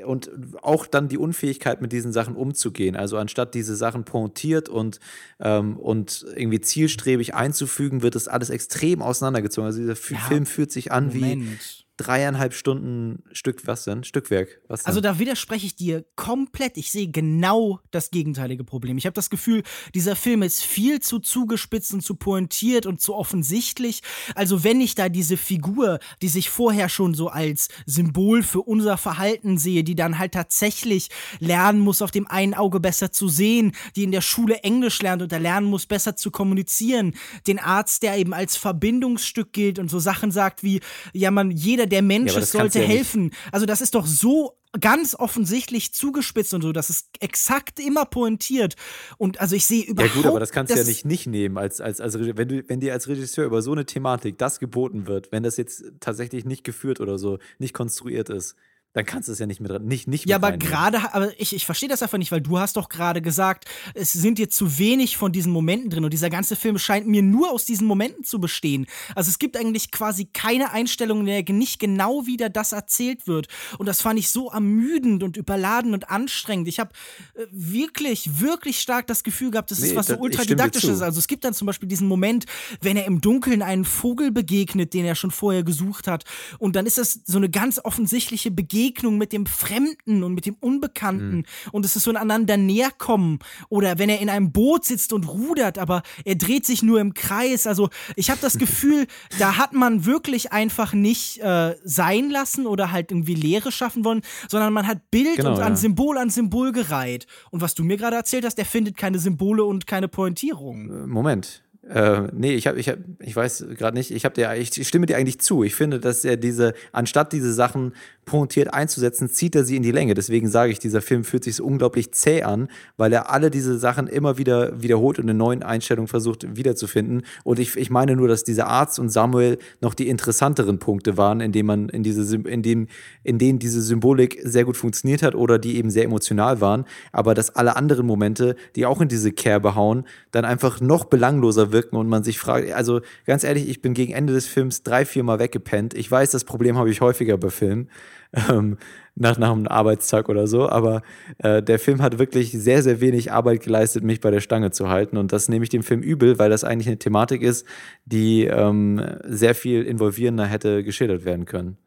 und 0.06 0.30
auch 0.62 0.86
dann 0.86 1.08
die 1.08 1.18
Unfähigkeit, 1.18 1.82
mit 1.82 1.92
diesen 1.92 2.12
Sachen 2.12 2.36
umzugehen. 2.36 2.96
Also 2.96 3.18
anstatt 3.18 3.54
diese 3.56 3.76
Sachen 3.76 4.04
pointiert 4.04 4.70
und, 4.70 5.00
ähm, 5.40 5.78
und 5.78 6.26
irgendwie 6.36 6.62
zielstrebig 6.62 7.34
einzufügen, 7.36 8.02
wird 8.02 8.16
das 8.16 8.28
alles 8.28 8.50
extrem 8.50 9.02
auseinandergezogen. 9.02 9.66
Also 9.66 9.80
dieser 9.80 9.96
ja, 10.14 10.20
Film 10.28 10.46
fühlt 10.46 10.72
sich 10.72 10.92
an 10.92 11.08
Moment. 11.08 11.50
wie 11.50 11.89
dreieinhalb 12.00 12.54
Stunden 12.54 13.24
Stück, 13.34 13.68
was 13.68 13.84
denn? 13.84 14.06
Stückwerk. 14.06 14.62
Was 14.70 14.84
denn? 14.84 14.88
Also 14.88 15.02
da 15.02 15.20
widerspreche 15.20 15.66
ich 15.66 15.76
dir 15.76 16.06
komplett. 16.16 16.78
Ich 16.78 16.92
sehe 16.92 17.10
genau 17.10 17.80
das 17.92 18.10
gegenteilige 18.10 18.64
Problem. 18.64 18.98
Ich 18.98 19.06
habe 19.06 19.14
das 19.14 19.30
Gefühl, 19.30 19.64
dieser 19.94 20.16
Film 20.16 20.42
ist 20.42 20.64
viel 20.64 21.02
zu 21.02 21.20
zugespitzt 21.20 21.94
und 21.94 22.02
zu 22.02 22.16
pointiert 22.16 22.86
und 22.86 23.02
zu 23.02 23.14
offensichtlich. 23.14 24.02
Also 24.34 24.64
wenn 24.64 24.80
ich 24.80 24.96
da 24.96 25.10
diese 25.10 25.36
Figur, 25.36 26.00
die 26.22 26.30
sich 26.30 26.50
vorher 26.50 26.88
schon 26.88 27.14
so 27.14 27.28
als 27.28 27.68
Symbol 27.86 28.44
für 28.44 28.62
unser 28.62 28.98
Verhalten 28.98 29.58
sehe, 29.58 29.84
die 29.84 29.96
dann 29.96 30.18
halt 30.18 30.32
tatsächlich 30.34 31.10
lernen 31.40 31.82
muss, 31.82 32.02
auf 32.02 32.12
dem 32.12 32.28
einen 32.28 32.54
Auge 32.54 32.80
besser 32.80 33.12
zu 33.12 33.28
sehen, 33.28 33.74
die 33.98 34.04
in 34.04 34.12
der 34.12 34.22
Schule 34.22 34.64
Englisch 34.64 35.02
lernt 35.02 35.22
und 35.22 35.34
da 35.34 35.38
lernen 35.38 35.68
muss, 35.68 35.86
besser 35.86 36.16
zu 36.16 36.32
kommunizieren, 36.32 37.14
den 37.46 37.60
Arzt, 37.60 38.04
der 38.04 38.18
eben 38.18 38.34
als 38.34 38.56
Verbindungsstück 38.56 39.52
gilt 39.52 39.80
und 39.80 39.90
so 39.90 40.00
Sachen 40.00 40.32
sagt 40.32 40.64
wie, 40.64 40.80
ja 41.12 41.30
man, 41.30 41.52
jeder, 41.52 41.89
der 41.90 42.02
Mensch 42.02 42.34
ja, 42.34 42.42
sollte 42.42 42.80
helfen. 42.80 43.32
Also 43.52 43.66
das 43.66 43.82
ist 43.82 43.96
doch 43.96 44.06
so 44.06 44.60
ganz 44.80 45.16
offensichtlich 45.16 45.94
zugespitzt 45.94 46.54
und 46.54 46.62
so, 46.62 46.72
das 46.72 46.90
ist 46.90 47.08
exakt 47.20 47.80
immer 47.80 48.06
pointiert. 48.06 48.76
Und 49.18 49.42
also 49.42 49.56
ich 49.56 49.66
sehe 49.66 49.84
überhaupt. 49.84 50.16
Ja 50.16 50.22
gut, 50.22 50.30
aber 50.30 50.40
das 50.40 50.52
kannst 50.52 50.74
du 50.74 50.78
ja 50.78 50.84
nicht 50.84 51.06
nicht 51.06 51.28
nehmen 51.28 51.58
als 51.58 51.82
als 51.82 52.00
als 52.00 52.20
wenn 52.20 52.48
du 52.48 52.64
wenn 52.68 52.80
dir 52.80 52.94
als 52.94 53.08
Regisseur 53.08 53.46
über 53.46 53.62
so 53.62 53.72
eine 53.72 53.86
Thematik 53.86 54.38
das 54.38 54.60
geboten 54.60 55.08
wird, 55.08 55.32
wenn 55.32 55.44
das 55.44 55.58
jetzt 55.58 55.84
tatsächlich 56.00 56.46
nicht 56.46 56.64
geführt 56.64 57.00
oder 57.00 57.18
so 57.18 57.40
nicht 57.58 57.74
konstruiert 57.74 58.30
ist 58.30 58.56
dann 58.94 59.06
kannst 59.06 59.28
du 59.28 59.34
es 59.34 59.40
ja 59.40 59.46
nicht 59.46 59.62
mit 59.62 59.84
nicht 59.84 60.08
nicht 60.08 60.28
Ja, 60.28 60.38
aber 60.38 60.58
gerade 60.58 61.14
aber 61.14 61.40
ich, 61.40 61.54
ich 61.54 61.66
verstehe 61.66 61.88
das 61.88 62.02
einfach 62.02 62.18
nicht, 62.18 62.32
weil 62.32 62.42
du 62.42 62.58
hast 62.58 62.76
doch 62.76 62.90
gerade 62.90 63.22
gesagt, 63.22 63.66
es 63.94 64.14
sind 64.14 64.40
dir 64.40 64.50
zu 64.50 64.80
wenig 64.80 65.16
von 65.16 65.32
diesen 65.32 65.52
Momenten 65.52 65.92
drin 65.92 66.04
und 66.04 66.12
dieser 66.12 66.32
ganze 66.32 66.56
Film 66.56 66.80
scheint 66.80 67.06
mir 67.06 67.22
nur 67.22 67.52
aus 67.52 67.66
diesen 67.66 67.86
Momenten 67.86 68.24
zu 68.24 68.40
bestehen. 68.40 68.88
Also 69.14 69.30
es 69.30 69.38
gibt 69.38 69.58
eigentlich 69.58 69.92
quasi 69.92 70.26
keine 70.26 70.72
Einstellung, 70.72 71.20
in 71.20 71.26
der 71.28 71.44
nicht 71.54 71.80
genau 71.80 72.26
wieder 72.26 72.50
das 72.50 72.72
erzählt 72.72 73.28
wird 73.28 73.48
und 73.78 73.86
das 73.86 74.02
fand 74.02 74.18
ich 74.18 74.30
so 74.30 74.50
ermüdend 74.50 75.22
und 75.22 75.38
überladen 75.38 75.94
und 75.94 76.10
anstrengend. 76.10 76.68
Ich 76.68 76.80
habe 76.80 76.92
äh, 77.36 77.46
wirklich 77.52 78.42
wirklich 78.42 78.80
stark 78.80 79.06
das 79.06 79.24
Gefühl 79.24 79.52
gehabt, 79.52 79.70
das 79.70 79.82
nee, 79.82 79.90
ist 79.90 79.96
was 79.96 80.08
so 80.08 80.18
ultradidaktisches. 80.18 81.04
Also 81.04 81.20
es 81.20 81.28
gibt 81.28 81.44
dann 81.44 81.54
zum 81.54 81.68
Beispiel 81.68 81.88
diesen 81.88 82.08
Moment, 82.08 82.46
wenn 82.82 82.98
er 82.98 83.06
im 83.06 83.22
Dunkeln 83.22 83.62
einen 83.62 83.86
Vogel 83.86 84.32
begegnet, 84.32 84.96
den 84.96 85.06
er 85.06 85.14
schon 85.14 85.30
vorher 85.30 85.62
gesucht 85.62 86.08
hat 86.08 86.24
und 86.58 86.76
dann 86.76 86.88
ist 86.88 86.98
das 86.98 87.20
so 87.26 87.38
eine 87.38 87.50
ganz 87.50 87.80
offensichtliche 87.84 88.50
Begegnung 88.50 88.79
Begegnung 88.80 89.18
mit 89.18 89.34
dem 89.34 89.46
Fremden 89.46 90.24
und 90.24 90.34
mit 90.34 90.46
dem 90.46 90.56
Unbekannten 90.62 91.38
mhm. 91.38 91.46
und 91.74 91.86
es 91.86 91.98
ist 91.98 92.04
so 92.04 92.12
ein 92.12 92.18
einander 92.18 92.56
näherkommen 92.56 93.40
oder 93.68 94.00
wenn 94.00 94.10
er 94.10 94.22
in 94.22 94.30
einem 94.30 94.54
Boot 94.54 94.86
sitzt 94.86 95.12
und 95.12 95.28
rudert, 95.28 95.78
aber 95.78 96.02
er 96.24 96.36
dreht 96.36 96.66
sich 96.66 96.82
nur 96.82 97.02
im 97.02 97.14
Kreis. 97.14 97.68
Also 97.68 97.90
ich 98.16 98.30
habe 98.30 98.40
das 98.42 98.58
Gefühl, 98.58 99.08
da 99.38 99.58
hat 99.58 99.74
man 99.74 100.06
wirklich 100.06 100.54
einfach 100.54 100.94
nicht 100.94 101.40
äh, 101.40 101.76
sein 101.84 102.30
lassen 102.30 102.68
oder 102.68 102.94
halt 102.94 103.12
irgendwie 103.12 103.36
Leere 103.36 103.72
schaffen 103.74 104.06
wollen, 104.06 104.22
sondern 104.48 104.72
man 104.72 104.88
hat 104.88 105.12
Bild 105.12 105.36
genau, 105.36 105.56
und 105.56 105.62
an 105.62 105.76
Symbol 105.76 106.18
an 106.18 106.30
Symbol 106.30 106.72
gereiht. 106.72 107.28
Und 107.52 107.60
was 107.60 107.76
du 107.76 107.84
mir 107.84 107.98
gerade 107.98 108.16
erzählt 108.16 108.46
hast, 108.46 108.58
der 108.58 108.66
findet 108.66 108.96
keine 108.96 109.20
Symbole 109.20 109.66
und 109.66 109.88
keine 109.88 110.08
Pointierung. 110.08 110.90
Äh, 110.90 111.08
Moment. 111.08 111.64
Äh, 111.90 112.28
nee, 112.34 112.54
ich 112.54 112.68
habe, 112.68 112.80
ich 112.80 112.88
hab, 112.88 113.00
ich 113.20 113.36
weiß 113.36 113.66
gerade 113.76 113.98
nicht, 113.98 114.12
ich 114.12 114.24
habe 114.24 114.36
dir, 114.36 114.54
ich 114.54 114.88
stimme 114.88 115.08
dir 115.08 115.18
eigentlich 115.18 115.40
zu. 115.40 115.64
Ich 115.64 115.74
finde, 115.74 116.00
dass 116.00 116.24
er 116.24 116.38
diese, 116.38 116.74
anstatt 116.92 117.34
diese 117.34 117.52
Sachen 117.52 117.94
pointiert 118.30 118.72
einzusetzen, 118.72 119.28
zieht 119.28 119.56
er 119.56 119.64
sie 119.64 119.76
in 119.76 119.82
die 119.82 119.92
Länge. 119.92 120.14
Deswegen 120.14 120.50
sage 120.50 120.72
ich, 120.72 120.78
dieser 120.78 121.02
Film 121.02 121.24
fühlt 121.24 121.44
sich 121.44 121.56
so 121.56 121.66
unglaublich 121.66 122.12
zäh 122.12 122.44
an, 122.44 122.68
weil 122.96 123.12
er 123.12 123.32
alle 123.32 123.50
diese 123.50 123.80
Sachen 123.80 124.06
immer 124.06 124.38
wieder 124.38 124.80
wiederholt 124.80 125.18
und 125.18 125.28
in 125.28 125.36
neuen 125.36 125.64
Einstellungen 125.64 126.08
versucht 126.08 126.56
wiederzufinden. 126.56 127.24
Und 127.44 127.58
ich, 127.58 127.76
ich 127.76 127.90
meine 127.90 128.16
nur, 128.16 128.28
dass 128.28 128.44
dieser 128.44 128.68
Arzt 128.68 129.00
und 129.00 129.10
Samuel 129.10 129.58
noch 129.82 129.96
die 129.96 130.10
interessanteren 130.10 130.78
Punkte 130.78 131.18
waren, 131.18 131.42
in 131.42 131.52
denen 131.52 131.66
man 131.66 131.90
in 131.90 132.04
diese, 132.04 132.36
in 132.36 132.62
dem, 132.62 132.88
in 133.24 133.40
denen 133.40 133.58
diese 133.58 133.82
Symbolik 133.82 134.40
sehr 134.44 134.64
gut 134.64 134.78
funktioniert 134.78 135.24
hat 135.24 135.34
oder 135.34 135.58
die 135.58 135.78
eben 135.78 135.90
sehr 135.90 136.04
emotional 136.04 136.62
waren. 136.62 136.86
Aber 137.12 137.34
dass 137.34 137.56
alle 137.56 137.76
anderen 137.76 138.06
Momente, 138.06 138.56
die 138.76 138.86
auch 138.86 139.02
in 139.02 139.08
diese 139.08 139.32
Kerbe 139.32 139.74
hauen, 139.74 140.04
dann 140.30 140.46
einfach 140.46 140.82
noch 140.82 141.06
belangloser 141.06 141.72
wirken 141.72 141.96
und 141.96 142.08
man 142.08 142.24
sich 142.24 142.38
fragt, 142.38 142.72
also 142.74 143.02
ganz 143.26 143.44
ehrlich, 143.44 143.68
ich 143.68 143.82
bin 143.82 143.96
gegen 143.96 144.14
Ende 144.14 144.34
des 144.34 144.46
Films 144.46 144.84
drei, 144.84 145.04
vier 145.04 145.24
Mal 145.24 145.40
weggepennt. 145.40 145.96
Ich 145.96 146.12
weiß, 146.12 146.30
das 146.30 146.44
Problem 146.44 146.78
habe 146.78 146.92
ich 146.92 147.02
häufiger 147.02 147.36
bei 147.36 147.50
Filmen 147.50 147.90
ähm, 148.34 148.78
nach, 149.16 149.38
nach 149.38 149.52
einem 149.52 149.68
Arbeitstag 149.68 150.30
oder 150.30 150.48
so. 150.48 150.70
Aber 150.70 151.02
äh, 151.40 151.62
der 151.62 151.80
Film 151.80 152.02
hat 152.02 152.20
wirklich 152.20 152.52
sehr, 152.52 152.82
sehr 152.84 153.02
wenig 153.02 153.32
Arbeit 153.32 153.62
geleistet, 153.62 154.04
mich 154.04 154.22
bei 154.22 154.32
der 154.32 154.42
Stange 154.42 154.72
zu 154.72 154.90
halten. 154.90 155.18
Und 155.18 155.32
das 155.32 155.50
nehme 155.50 155.64
ich 155.64 155.70
dem 155.70 155.84
Film 155.84 156.02
übel, 156.02 156.40
weil 156.40 156.50
das 156.50 156.64
eigentlich 156.64 156.88
eine 156.88 157.00
Thematik 157.00 157.42
ist, 157.42 157.66
die 158.06 158.46
ähm, 158.46 159.02
sehr 159.24 159.56
viel 159.56 159.84
involvierender 159.84 160.46
hätte 160.46 160.84
geschildert 160.84 161.26
werden 161.26 161.46
können. 161.46 161.78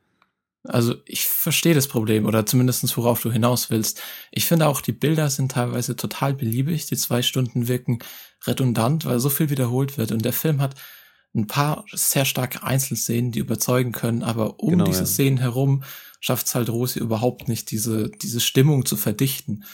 Also 0.64 0.94
ich 1.06 1.24
verstehe 1.26 1.74
das 1.74 1.88
Problem 1.88 2.24
oder 2.24 2.46
zumindestens 2.46 2.96
worauf 2.96 3.20
du 3.20 3.32
hinaus 3.32 3.70
willst. 3.70 4.00
Ich 4.30 4.46
finde 4.46 4.68
auch, 4.68 4.80
die 4.80 4.92
Bilder 4.92 5.28
sind 5.28 5.52
teilweise 5.52 5.96
total 5.96 6.34
beliebig. 6.34 6.86
Die 6.86 6.96
zwei 6.96 7.22
Stunden 7.22 7.66
wirken 7.66 7.98
redundant, 8.46 9.04
weil 9.04 9.18
so 9.18 9.28
viel 9.28 9.50
wiederholt 9.50 9.98
wird. 9.98 10.12
Und 10.12 10.24
der 10.24 10.32
Film 10.32 10.60
hat 10.60 10.76
ein 11.34 11.46
paar 11.46 11.84
sehr 11.92 12.24
starke 12.24 12.62
Einzelszenen, 12.62 13.32
die 13.32 13.38
überzeugen 13.38 13.92
können, 13.92 14.22
aber 14.22 14.60
um 14.60 14.70
genau, 14.70 14.84
diese 14.84 15.00
ja. 15.00 15.06
Szenen 15.06 15.38
herum 15.38 15.82
schafft 16.20 16.46
es 16.46 16.54
halt 16.54 16.70
Rosi 16.70 16.98
überhaupt 16.98 17.48
nicht, 17.48 17.70
diese, 17.70 18.10
diese 18.10 18.40
Stimmung 18.40 18.84
zu 18.84 18.96
verdichten. 18.96 19.64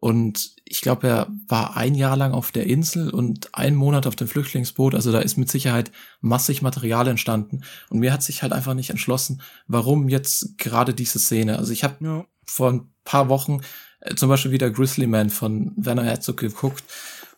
Und 0.00 0.54
ich 0.64 0.80
glaube, 0.80 1.08
er 1.08 1.28
war 1.48 1.76
ein 1.76 1.96
Jahr 1.96 2.16
lang 2.16 2.32
auf 2.32 2.52
der 2.52 2.66
Insel 2.66 3.10
und 3.10 3.52
einen 3.54 3.76
Monat 3.76 4.06
auf 4.06 4.14
dem 4.14 4.28
Flüchtlingsboot. 4.28 4.94
Also 4.94 5.10
da 5.10 5.18
ist 5.18 5.36
mit 5.36 5.50
Sicherheit 5.50 5.90
massig 6.20 6.62
Material 6.62 7.08
entstanden. 7.08 7.62
Und 7.90 7.98
mir 7.98 8.12
hat 8.12 8.22
sich 8.22 8.42
halt 8.42 8.52
einfach 8.52 8.74
nicht 8.74 8.90
entschlossen, 8.90 9.42
warum 9.66 10.08
jetzt 10.08 10.56
gerade 10.56 10.94
diese 10.94 11.18
Szene. 11.18 11.58
Also 11.58 11.72
ich 11.72 11.82
habe 11.82 11.96
ja. 12.00 12.24
vor 12.44 12.70
ein 12.70 12.92
paar 13.04 13.28
Wochen 13.28 13.60
äh, 14.00 14.14
zum 14.14 14.28
Beispiel 14.28 14.52
wieder 14.52 14.70
Grizzly 14.70 15.08
Man 15.08 15.30
von 15.30 15.72
Werner 15.76 16.04
Herzog 16.04 16.36
geguckt. 16.36 16.84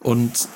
Und 0.01 0.49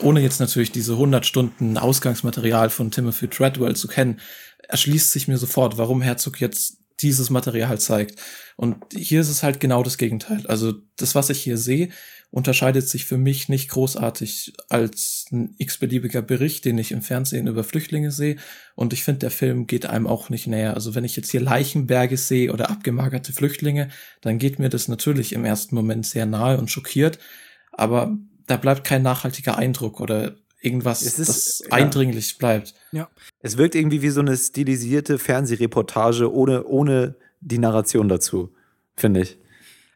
ohne 0.00 0.20
jetzt 0.20 0.40
natürlich 0.40 0.72
diese 0.72 0.92
100 0.92 1.26
Stunden 1.26 1.76
Ausgangsmaterial 1.76 2.70
von 2.70 2.90
Timothy 2.90 3.28
Treadwell 3.28 3.76
zu 3.76 3.88
kennen, 3.88 4.20
erschließt 4.68 5.12
sich 5.12 5.28
mir 5.28 5.38
sofort, 5.38 5.78
warum 5.78 6.02
Herzog 6.02 6.40
jetzt 6.40 6.78
dieses 7.00 7.30
Material 7.30 7.78
zeigt. 7.80 8.20
Und 8.56 8.76
hier 8.94 9.20
ist 9.20 9.28
es 9.28 9.42
halt 9.42 9.60
genau 9.60 9.82
das 9.82 9.98
Gegenteil. 9.98 10.46
Also 10.46 10.74
das, 10.96 11.14
was 11.14 11.30
ich 11.30 11.40
hier 11.40 11.58
sehe, 11.58 11.88
unterscheidet 12.30 12.88
sich 12.88 13.04
für 13.04 13.18
mich 13.18 13.50
nicht 13.50 13.68
großartig 13.68 14.54
als 14.70 15.26
ein 15.32 15.54
x-beliebiger 15.58 16.22
Bericht, 16.22 16.64
den 16.64 16.78
ich 16.78 16.92
im 16.92 17.02
Fernsehen 17.02 17.46
über 17.46 17.62
Flüchtlinge 17.62 18.10
sehe. 18.10 18.36
Und 18.74 18.94
ich 18.94 19.04
finde, 19.04 19.20
der 19.20 19.30
Film 19.30 19.66
geht 19.66 19.84
einem 19.84 20.06
auch 20.06 20.30
nicht 20.30 20.46
näher. 20.46 20.74
Also 20.74 20.94
wenn 20.94 21.04
ich 21.04 21.14
jetzt 21.14 21.30
hier 21.30 21.42
Leichenberge 21.42 22.16
sehe 22.16 22.52
oder 22.52 22.70
abgemagerte 22.70 23.32
Flüchtlinge, 23.34 23.90
dann 24.22 24.38
geht 24.38 24.58
mir 24.58 24.70
das 24.70 24.88
natürlich 24.88 25.34
im 25.34 25.44
ersten 25.44 25.74
Moment 25.74 26.06
sehr 26.06 26.24
nahe 26.24 26.56
und 26.56 26.70
schockiert. 26.70 27.18
Aber 27.72 28.16
da 28.46 28.56
bleibt 28.56 28.84
kein 28.84 29.02
nachhaltiger 29.02 29.56
Eindruck 29.56 30.00
oder 30.00 30.36
irgendwas, 30.60 31.02
ist, 31.02 31.18
das 31.18 31.62
eindringlich 31.70 32.32
ja. 32.32 32.38
bleibt. 32.38 32.74
Ja. 32.92 33.08
Es 33.40 33.56
wirkt 33.56 33.74
irgendwie 33.74 34.02
wie 34.02 34.10
so 34.10 34.20
eine 34.20 34.36
stilisierte 34.36 35.18
Fernsehreportage 35.18 36.32
ohne, 36.32 36.64
ohne 36.64 37.16
die 37.40 37.58
Narration 37.58 38.08
dazu, 38.08 38.54
finde 38.96 39.22
ich. 39.22 39.38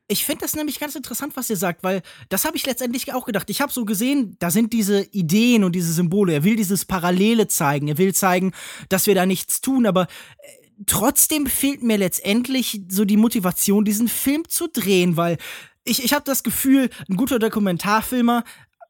Ich 0.09 0.25
finde 0.25 0.43
das 0.43 0.55
nämlich 0.55 0.79
ganz 0.79 0.95
interessant, 0.95 1.37
was 1.37 1.51
ihr 1.51 1.57
sagt, 1.57 1.83
weil 1.83 2.03
das 2.29 2.45
habe 2.45 2.57
ich 2.57 2.65
letztendlich 2.65 3.13
auch 3.13 3.25
gedacht. 3.25 3.51
Ich 3.51 3.61
habe 3.61 3.73
so 3.73 3.85
gesehen, 3.85 4.37
da 4.39 4.51
sind 4.51 4.73
diese 4.73 5.03
Ideen 5.03 5.65
und 5.65 5.73
diese 5.73 5.93
Symbole. 5.93 6.33
Er 6.33 6.45
will 6.45 6.55
dieses 6.55 6.85
Parallele 6.85 7.49
zeigen. 7.49 7.89
Er 7.89 7.99
will 7.99 8.15
zeigen, 8.15 8.53
dass 8.89 9.09
wir 9.09 9.17
da 9.17 9.27
nichts 9.27 9.61
tun, 9.61 9.85
aber 9.85 10.03
äh, 10.03 10.85
trotzdem 10.87 11.47
fehlt 11.47 11.83
mir 11.83 11.97
letztendlich 11.97 12.83
so 12.89 13.05
die 13.05 13.17
Motivation, 13.17 13.85
diesen 13.85 14.07
Film 14.07 14.49
zu 14.49 14.69
drehen, 14.69 15.17
weil 15.17 15.39
ich, 15.87 16.05
ich 16.05 16.13
habe 16.13 16.25
das 16.25 16.43
Gefühl, 16.43 16.91
ein 17.09 17.17
guter 17.17 17.39
Dokumentarfilmer 17.39 18.45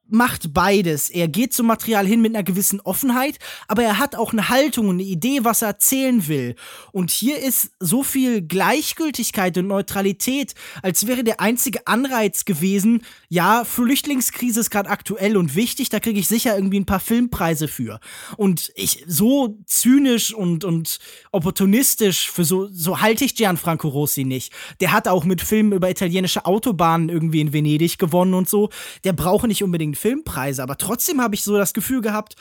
macht 0.09 0.55
beides. 0.55 1.11
Er 1.11 1.29
geht 1.29 1.53
zum 1.53 1.67
Material 1.67 2.07
hin 2.07 2.21
mit 2.21 2.35
einer 2.35 2.45
gewissen 2.45 2.81
Offenheit, 2.81 3.39
aber 3.69 3.83
er 3.83 3.99
hat 3.99 4.15
auch 4.15 4.33
eine 4.33 4.49
Haltung 4.49 4.89
und 4.89 4.97
eine 4.97 5.03
Idee, 5.03 5.41
was 5.43 5.63
er 5.63 5.69
erzählen 5.69 6.29
will. 6.29 6.55
Und 6.93 7.11
hier 7.11 7.39
ist 7.39 7.71
so 7.81 8.03
viel 8.03 8.43
Gleichgültigkeit 8.43 9.57
und 9.59 9.67
Neutralität, 9.67 10.55
als 10.83 11.07
wäre 11.07 11.25
der 11.25 11.41
einzige 11.41 11.87
Anreiz 11.87 12.45
gewesen, 12.45 13.03
ja, 13.29 13.65
Flüchtlingskrise 13.65 14.61
ist 14.61 14.71
gerade 14.71 14.91
aktuell 14.91 15.37
und 15.37 15.55
wichtig, 15.55 15.89
da 15.89 16.01
kriege 16.01 16.21
ich 16.21 16.29
sicher 16.29 16.55
irgendwie 16.55 16.81
ein 16.81 16.87
paar 16.87 17.01
Filmpreise 17.01 17.69
für. 17.69 18.01
Und 18.37 18.73
ich 18.75 19.05
so 19.07 19.59
zynisch 19.67 20.33
und 20.33 20.65
und 20.65 20.99
opportunistisch 21.33 22.31
für 22.31 22.45
so 22.45 22.69
so 22.71 23.01
halte 23.01 23.25
ich 23.25 23.35
Gianfranco 23.35 23.89
Rossi 23.89 24.25
nicht. 24.25 24.53
Der 24.81 24.93
hat 24.93 25.09
auch 25.09 25.25
mit 25.25 25.41
Filmen 25.41 25.73
über 25.73 25.91
italienische 25.91 26.47
Autobahnen 26.47 27.09
irgendwie 27.09 27.41
in 27.41 27.53
Venedig 27.53 27.99
gewonnen 27.99 28.35
und 28.35 28.49
so. 28.49 28.71
Der 29.05 29.13
braucht 29.13 29.47
nicht 29.47 29.63
unbedingt 29.63 29.96
Filmpreise, 29.97 30.63
aber 30.63 30.79
trotzdem 30.79 31.21
habe 31.21 31.35
ich 31.35 31.43
so 31.43 31.57
das 31.57 31.75
Gefühl 31.75 32.01
gehabt, 32.01 32.37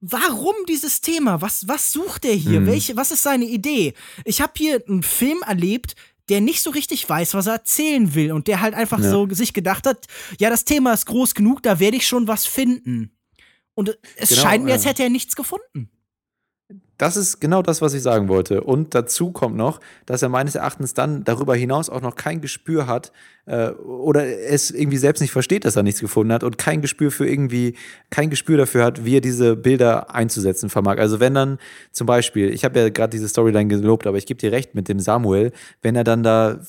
warum 0.00 0.54
dieses 0.68 1.00
Thema? 1.00 1.40
Was, 1.40 1.68
was 1.68 1.92
sucht 1.92 2.24
er 2.24 2.34
hier? 2.34 2.60
Mhm. 2.60 2.66
Welche, 2.66 2.96
was 2.96 3.10
ist 3.10 3.22
seine 3.22 3.44
Idee? 3.44 3.94
Ich 4.24 4.40
habe 4.40 4.52
hier 4.56 4.82
einen 4.88 5.02
Film 5.02 5.42
erlebt, 5.46 5.94
der 6.28 6.40
nicht 6.40 6.62
so 6.62 6.70
richtig 6.70 7.08
weiß, 7.08 7.34
was 7.34 7.46
er 7.46 7.54
erzählen 7.54 8.14
will 8.14 8.32
und 8.32 8.48
der 8.48 8.60
halt 8.60 8.74
einfach 8.74 9.00
ja. 9.00 9.10
so 9.10 9.28
sich 9.30 9.52
gedacht 9.52 9.86
hat, 9.86 10.06
ja, 10.40 10.50
das 10.50 10.64
Thema 10.64 10.92
ist 10.92 11.06
groß 11.06 11.34
genug, 11.34 11.62
da 11.62 11.78
werde 11.78 11.96
ich 11.96 12.06
schon 12.06 12.26
was 12.26 12.46
finden. 12.46 13.12
Und 13.74 13.96
es 14.16 14.30
genau, 14.30 14.42
scheint 14.42 14.64
mir, 14.64 14.72
als 14.72 14.86
hätte 14.86 15.02
er 15.02 15.10
nichts 15.10 15.36
gefunden. 15.36 15.90
Das 16.98 17.16
ist 17.16 17.40
genau 17.40 17.60
das, 17.60 17.82
was 17.82 17.92
ich 17.92 18.02
sagen 18.02 18.28
wollte. 18.28 18.62
Und 18.62 18.94
dazu 18.94 19.30
kommt 19.30 19.56
noch, 19.56 19.80
dass 20.06 20.22
er 20.22 20.30
meines 20.30 20.54
Erachtens 20.54 20.94
dann 20.94 21.24
darüber 21.24 21.54
hinaus 21.54 21.90
auch 21.90 22.00
noch 22.00 22.14
kein 22.14 22.40
Gespür 22.40 22.86
hat 22.86 23.12
äh, 23.44 23.70
oder 23.70 24.26
es 24.26 24.70
irgendwie 24.70 24.96
selbst 24.96 25.20
nicht 25.20 25.32
versteht, 25.32 25.64
dass 25.66 25.76
er 25.76 25.82
nichts 25.82 26.00
gefunden 26.00 26.32
hat 26.32 26.42
und 26.42 26.56
kein 26.56 26.80
Gespür 26.80 27.10
für 27.10 27.28
irgendwie, 27.28 27.74
kein 28.08 28.30
Gespür 28.30 28.56
dafür 28.56 28.84
hat, 28.84 29.04
wie 29.04 29.16
er 29.16 29.20
diese 29.20 29.56
Bilder 29.56 30.14
einzusetzen 30.14 30.70
vermag. 30.70 30.98
Also 30.98 31.20
wenn 31.20 31.34
dann 31.34 31.58
zum 31.92 32.06
Beispiel, 32.06 32.48
ich 32.50 32.64
habe 32.64 32.78
ja 32.80 32.88
gerade 32.88 33.10
diese 33.10 33.28
Storyline 33.28 33.68
gelobt, 33.68 34.06
aber 34.06 34.16
ich 34.16 34.26
gebe 34.26 34.38
dir 34.38 34.52
recht 34.52 34.74
mit 34.74 34.88
dem 34.88 35.00
Samuel, 35.00 35.52
wenn 35.82 35.96
er 35.96 36.04
dann 36.04 36.22
da 36.22 36.60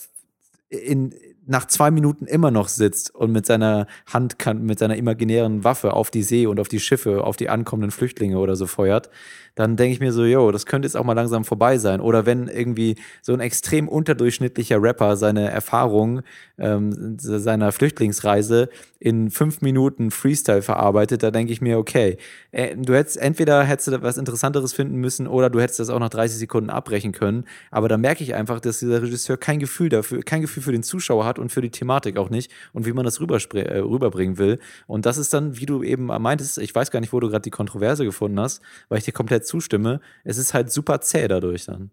in, 0.69 1.13
nach 1.47 1.65
zwei 1.65 1.91
Minuten 1.91 2.25
immer 2.25 2.51
noch 2.51 2.67
sitzt 2.67 3.15
und 3.15 3.31
mit 3.31 3.45
seiner 3.45 3.87
Hand 4.05 4.35
mit 4.61 4.79
seiner 4.79 4.97
imaginären 4.97 5.63
Waffe 5.63 5.93
auf 5.93 6.11
die 6.11 6.23
See 6.23 6.45
und 6.45 6.59
auf 6.59 6.67
die 6.67 6.81
Schiffe, 6.81 7.23
auf 7.23 7.37
die 7.37 7.49
ankommenden 7.49 7.91
Flüchtlinge 7.91 8.37
oder 8.37 8.55
so 8.57 8.67
feuert, 8.67 9.09
dann 9.57 9.75
denke 9.75 9.93
ich 9.93 9.99
mir 9.99 10.13
so, 10.13 10.23
yo, 10.23 10.51
das 10.51 10.67
könnte 10.67 10.85
jetzt 10.85 10.95
auch 10.95 11.03
mal 11.03 11.13
langsam 11.13 11.43
vorbei 11.43 11.79
sein. 11.79 11.99
Oder 11.99 12.27
wenn 12.27 12.47
irgendwie 12.47 12.95
so 13.23 13.33
ein 13.33 13.39
extrem 13.39 13.87
unterdurchschnittlicher 13.87 14.79
Rapper 14.79 15.17
seine 15.17 15.49
Erfahrung 15.49 16.21
ähm, 16.59 17.17
seiner 17.17 17.71
Flüchtlingsreise 17.71 18.69
in 18.99 19.31
fünf 19.31 19.61
Minuten 19.61 20.11
Freestyle 20.11 20.61
verarbeitet, 20.61 21.23
da 21.23 21.31
denke 21.31 21.51
ich 21.51 21.61
mir, 21.61 21.79
okay, 21.79 22.17
äh, 22.51 22.75
du 22.75 22.93
hättest 22.93 23.17
entweder 23.17 23.63
hättest 23.63 23.87
du 23.87 24.01
was 24.03 24.17
Interessanteres 24.17 24.73
finden 24.73 24.97
müssen 24.97 25.25
oder 25.25 25.49
du 25.49 25.59
hättest 25.59 25.79
das 25.79 25.89
auch 25.89 25.99
nach 25.99 26.09
30 26.09 26.37
Sekunden 26.37 26.69
abbrechen 26.69 27.11
können. 27.11 27.45
Aber 27.71 27.89
da 27.89 27.97
merke 27.97 28.23
ich 28.23 28.35
einfach, 28.35 28.59
dass 28.59 28.79
dieser 28.79 29.01
Regisseur 29.01 29.37
kein 29.37 29.57
Gefühl 29.57 29.89
dafür, 29.89 30.21
kein 30.21 30.41
Gefühl 30.41 30.61
für 30.61 30.71
den 30.71 30.83
Zuschauer 30.83 31.25
hat 31.25 31.39
und 31.39 31.51
für 31.51 31.61
die 31.61 31.71
Thematik 31.71 32.17
auch 32.17 32.29
nicht 32.29 32.51
und 32.73 32.85
wie 32.85 32.93
man 32.93 33.05
das 33.05 33.19
äh, 33.19 33.79
rüberbringen 33.79 34.37
will. 34.37 34.59
Und 34.85 35.07
das 35.07 35.17
ist 35.17 35.33
dann, 35.33 35.57
wie 35.57 35.65
du 35.65 35.81
eben 35.81 36.05
meintest, 36.05 36.59
ich 36.59 36.75
weiß 36.75 36.91
gar 36.91 36.99
nicht, 36.99 37.11
wo 37.11 37.19
du 37.19 37.29
gerade 37.29 37.41
die 37.41 37.49
Kontroverse 37.49 38.05
gefunden 38.05 38.39
hast, 38.39 38.61
weil 38.89 38.99
ich 38.99 39.05
dir 39.05 39.13
komplett 39.13 39.46
zustimme, 39.47 40.01
es 40.23 40.37
ist 40.37 40.53
halt 40.53 40.71
super 40.71 41.01
zäh 41.01 41.27
dadurch 41.27 41.65
dann. 41.65 41.91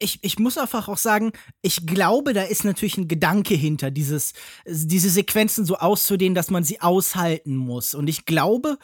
Ich, 0.00 0.20
ich 0.22 0.38
muss 0.38 0.56
einfach 0.56 0.86
auch 0.86 0.96
sagen, 0.96 1.32
ich 1.60 1.84
glaube, 1.84 2.32
da 2.32 2.42
ist 2.42 2.64
natürlich 2.64 2.96
ein 2.98 3.08
Gedanke 3.08 3.54
hinter, 3.54 3.90
dieses, 3.90 4.32
diese 4.64 5.10
Sequenzen 5.10 5.64
so 5.64 5.76
auszudehnen, 5.76 6.36
dass 6.36 6.50
man 6.50 6.62
sie 6.62 6.80
aushalten 6.80 7.56
muss. 7.56 7.94
Und 7.94 8.06
ich 8.06 8.24
glaube, 8.24 8.78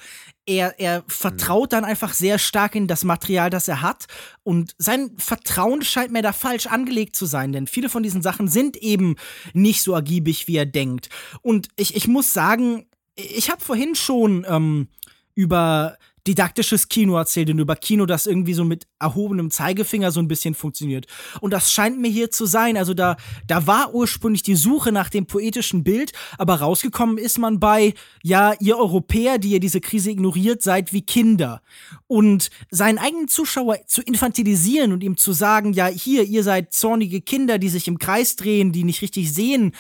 er, 0.45 0.81
er 0.81 1.05
vertraut 1.07 1.73
dann 1.73 1.85
einfach 1.85 2.15
sehr 2.15 2.41
stark 2.41 2.75
in 2.75 2.89
das 2.89 3.05
Material, 3.05 3.49
das 3.49 3.69
er 3.69 3.81
hat. 3.81 4.07
Und 4.43 4.75
sein 4.77 5.13
Vertrauen 5.17 5.83
scheint 5.83 6.11
mir 6.11 6.23
da 6.23 6.33
falsch 6.33 6.67
angelegt 6.67 7.15
zu 7.15 7.27
sein, 7.27 7.53
denn 7.53 7.69
viele 7.69 7.89
von 7.89 8.03
diesen 8.03 8.21
Sachen 8.21 8.49
sind 8.49 8.77
eben 8.77 9.15
nicht 9.53 9.83
so 9.83 9.93
ergiebig, 9.93 10.49
wie 10.49 10.57
er 10.57 10.67
denkt. 10.67 11.11
Und 11.43 11.69
ich, 11.77 11.95
ich 11.95 12.09
muss 12.09 12.33
sagen, 12.33 12.87
ich 13.15 13.51
habe 13.51 13.61
vorhin 13.61 13.95
schon 13.95 14.45
ähm, 14.49 14.89
über 15.35 15.97
didaktisches 16.27 16.89
Kino 16.89 17.17
erzählt 17.17 17.51
und 17.51 17.59
über 17.59 17.77
Kino, 17.77 18.07
das 18.07 18.27
irgendwie 18.27 18.55
so 18.55 18.65
mit 18.65 18.87
erhobenem 18.99 19.51
Zeigefinger 19.51 20.11
so 20.11 20.21
ein 20.21 20.29
bisschen 20.29 20.55
funktioniert. 20.55 21.07
Und 21.41 21.53
das 21.53 21.73
scheint 21.73 22.01
mir 22.01 22.11
hier 22.11 22.31
zu 22.31 22.47
sein. 22.47 22.77
Also 22.77 22.95
da, 22.95 23.17
da 23.47 23.67
war 23.67 23.95
ursprünglich 23.95 24.43
die 24.43 24.57
Suche 24.57 24.91
nach 24.91 25.11
dem 25.11 25.27
poetischen 25.27 25.85
Bild, 25.85 26.13
aber 26.39 26.57
rausgekommen 26.57 27.19
ist 27.19 27.39
man 27.39 27.61
bei, 27.61 27.95
ja, 28.23 28.55
ihr 28.59 28.79
Europäer, 28.79 29.39
die 29.39 29.51
ihr 29.51 29.61
diese 29.61 29.81
Krise 29.81 30.11
ignoriert, 30.11 30.63
seid 30.63 30.93
wie 30.93 31.03
Kinder. 31.03 31.61
Und 32.07 32.51
seinen 32.71 32.99
eigenen 32.99 33.29
Zuschauer 33.29 33.87
zu 33.87 34.01
infantilisieren 34.03 34.93
und 34.93 35.03
ihm 35.03 35.17
zu 35.17 35.33
sagen, 35.33 35.73
ja, 35.75 35.87
hier, 35.87 36.25
ihr 36.25 36.43
seid 36.43 36.73
zornige 36.73 37.21
Kinder, 37.21 37.59
die 37.59 37.69
sich 37.69 37.87
im 37.87 37.99
Kreis 37.99 38.37
drehen, 38.37 38.73
die 38.73 38.85
nicht 38.85 39.03
richtig 39.03 39.33
sehen, 39.33 39.73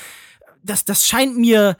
das, 0.62 0.84
das 0.84 1.06
scheint 1.06 1.36
mir 1.36 1.76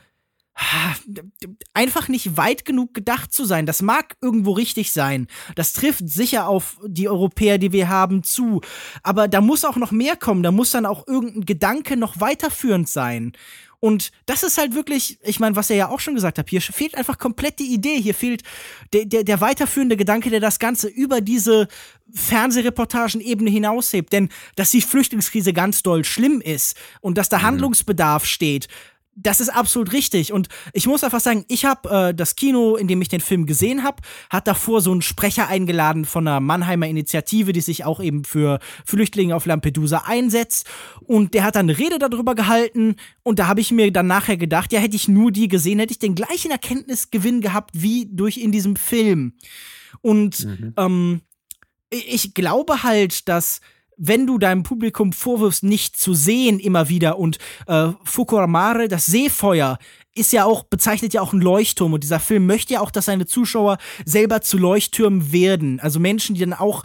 einfach 1.74 2.08
nicht 2.08 2.36
weit 2.36 2.64
genug 2.64 2.94
gedacht 2.94 3.32
zu 3.32 3.44
sein. 3.44 3.66
Das 3.66 3.82
mag 3.82 4.16
irgendwo 4.20 4.52
richtig 4.52 4.92
sein. 4.92 5.26
Das 5.56 5.72
trifft 5.72 6.08
sicher 6.08 6.48
auf 6.48 6.78
die 6.86 7.08
Europäer, 7.08 7.58
die 7.58 7.72
wir 7.72 7.88
haben, 7.88 8.22
zu. 8.22 8.60
Aber 9.02 9.26
da 9.28 9.40
muss 9.40 9.64
auch 9.64 9.76
noch 9.76 9.90
mehr 9.90 10.16
kommen. 10.16 10.42
Da 10.42 10.52
muss 10.52 10.70
dann 10.70 10.86
auch 10.86 11.06
irgendein 11.06 11.44
Gedanke 11.44 11.96
noch 11.96 12.20
weiterführend 12.20 12.88
sein. 12.88 13.32
Und 13.84 14.12
das 14.24 14.44
ist 14.44 14.56
halt 14.56 14.74
wirklich, 14.74 15.18
ich 15.22 15.40
meine, 15.40 15.56
was 15.56 15.68
er 15.68 15.76
ja 15.76 15.88
auch 15.90 16.00
schon 16.00 16.14
gesagt 16.14 16.38
hat, 16.38 16.48
hier 16.48 16.62
fehlt 16.62 16.94
einfach 16.94 17.18
komplett 17.18 17.58
die 17.58 17.74
Idee, 17.74 18.00
hier 18.00 18.14
fehlt 18.14 18.42
der, 18.94 19.04
der, 19.04 19.24
der 19.24 19.42
weiterführende 19.42 19.98
Gedanke, 19.98 20.30
der 20.30 20.40
das 20.40 20.58
Ganze 20.58 20.88
über 20.88 21.20
diese 21.20 21.68
Fernsehreportagen-Ebene 22.14 23.50
hinaushebt. 23.50 24.10
Denn 24.10 24.30
dass 24.56 24.70
die 24.70 24.80
Flüchtlingskrise 24.80 25.52
ganz 25.52 25.82
doll 25.82 26.02
schlimm 26.06 26.40
ist 26.40 26.78
und 27.02 27.18
dass 27.18 27.28
da 27.28 27.40
mhm. 27.40 27.42
Handlungsbedarf 27.42 28.24
steht, 28.24 28.68
das 29.16 29.40
ist 29.40 29.48
absolut 29.48 29.92
richtig. 29.92 30.32
Und 30.32 30.48
ich 30.72 30.86
muss 30.86 31.04
einfach 31.04 31.20
sagen, 31.20 31.44
ich 31.48 31.64
habe 31.64 31.88
äh, 31.88 32.14
das 32.14 32.36
Kino, 32.36 32.76
in 32.76 32.88
dem 32.88 33.00
ich 33.00 33.08
den 33.08 33.20
Film 33.20 33.46
gesehen 33.46 33.82
habe, 33.82 34.02
hat 34.30 34.46
davor 34.46 34.80
so 34.80 34.92
einen 34.92 35.02
Sprecher 35.02 35.48
eingeladen 35.48 36.04
von 36.04 36.26
einer 36.26 36.40
Mannheimer 36.40 36.86
Initiative, 36.86 37.52
die 37.52 37.60
sich 37.60 37.84
auch 37.84 38.00
eben 38.00 38.24
für 38.24 38.58
Flüchtlinge 38.84 39.36
auf 39.36 39.46
Lampedusa 39.46 40.04
einsetzt. 40.06 40.66
Und 41.02 41.34
der 41.34 41.44
hat 41.44 41.56
dann 41.56 41.68
eine 41.68 41.78
Rede 41.78 41.98
darüber 41.98 42.34
gehalten. 42.34 42.96
Und 43.22 43.38
da 43.38 43.46
habe 43.46 43.60
ich 43.60 43.70
mir 43.70 43.92
dann 43.92 44.06
nachher 44.06 44.36
gedacht, 44.36 44.72
ja, 44.72 44.80
hätte 44.80 44.96
ich 44.96 45.08
nur 45.08 45.30
die 45.30 45.48
gesehen, 45.48 45.78
hätte 45.78 45.92
ich 45.92 45.98
den 45.98 46.14
gleichen 46.14 46.50
Erkenntnisgewinn 46.50 47.40
gehabt 47.40 47.70
wie 47.74 48.08
durch 48.10 48.38
in 48.38 48.52
diesem 48.52 48.76
Film. 48.76 49.34
Und 50.00 50.44
mhm. 50.44 50.74
ähm, 50.76 51.20
ich 51.90 52.34
glaube 52.34 52.82
halt, 52.82 53.28
dass 53.28 53.60
wenn 53.96 54.26
du 54.26 54.38
deinem 54.38 54.62
Publikum 54.62 55.12
vorwirfst, 55.12 55.62
nicht 55.62 55.96
zu 55.96 56.14
sehen 56.14 56.58
immer 56.58 56.88
wieder 56.88 57.18
und 57.18 57.38
äh, 57.66 57.88
Fukuramare, 58.04 58.88
das 58.88 59.06
Seefeuer, 59.06 59.78
ist 60.14 60.32
ja 60.32 60.44
auch, 60.44 60.64
bezeichnet 60.64 61.12
ja 61.12 61.20
auch 61.20 61.32
einen 61.32 61.42
Leuchtturm 61.42 61.92
und 61.92 62.04
dieser 62.04 62.20
Film 62.20 62.46
möchte 62.46 62.74
ja 62.74 62.80
auch, 62.80 62.90
dass 62.90 63.06
seine 63.06 63.26
Zuschauer 63.26 63.78
selber 64.04 64.40
zu 64.40 64.58
Leuchttürmen 64.58 65.32
werden. 65.32 65.80
Also 65.80 65.98
Menschen, 65.98 66.34
die 66.34 66.40
dann 66.40 66.52
auch 66.52 66.84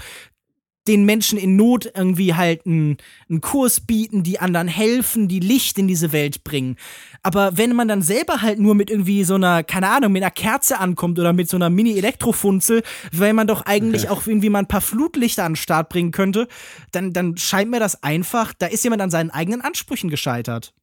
den 0.87 1.05
Menschen 1.05 1.37
in 1.37 1.55
Not 1.55 1.91
irgendwie 1.95 2.33
halt 2.33 2.65
einen, 2.65 2.97
einen 3.29 3.41
Kurs 3.41 3.79
bieten, 3.79 4.23
die 4.23 4.39
anderen 4.39 4.67
helfen, 4.67 5.27
die 5.27 5.39
Licht 5.39 5.77
in 5.77 5.87
diese 5.87 6.11
Welt 6.11 6.43
bringen. 6.43 6.77
Aber 7.21 7.57
wenn 7.57 7.75
man 7.75 7.87
dann 7.87 8.01
selber 8.01 8.41
halt 8.41 8.59
nur 8.59 8.75
mit 8.75 8.89
irgendwie 8.89 9.23
so 9.23 9.35
einer, 9.35 9.63
keine 9.63 9.89
Ahnung, 9.89 10.11
mit 10.11 10.23
einer 10.23 10.31
Kerze 10.31 10.79
ankommt 10.79 11.19
oder 11.19 11.33
mit 11.33 11.49
so 11.49 11.57
einer 11.57 11.69
Mini-Elektrofunzel, 11.69 12.81
weil 13.11 13.33
man 13.33 13.45
doch 13.45 13.65
eigentlich 13.65 14.09
auch 14.09 14.25
irgendwie 14.25 14.49
mal 14.49 14.59
ein 14.59 14.67
paar 14.67 14.81
Flutlichter 14.81 15.43
an 15.43 15.51
den 15.51 15.57
Start 15.57 15.89
bringen 15.89 16.11
könnte, 16.11 16.47
dann, 16.91 17.13
dann 17.13 17.37
scheint 17.37 17.69
mir 17.69 17.79
das 17.79 18.01
einfach, 18.01 18.53
da 18.57 18.65
ist 18.67 18.83
jemand 18.83 19.01
an 19.01 19.11
seinen 19.11 19.29
eigenen 19.29 19.61
Ansprüchen 19.61 20.09
gescheitert. 20.09 20.73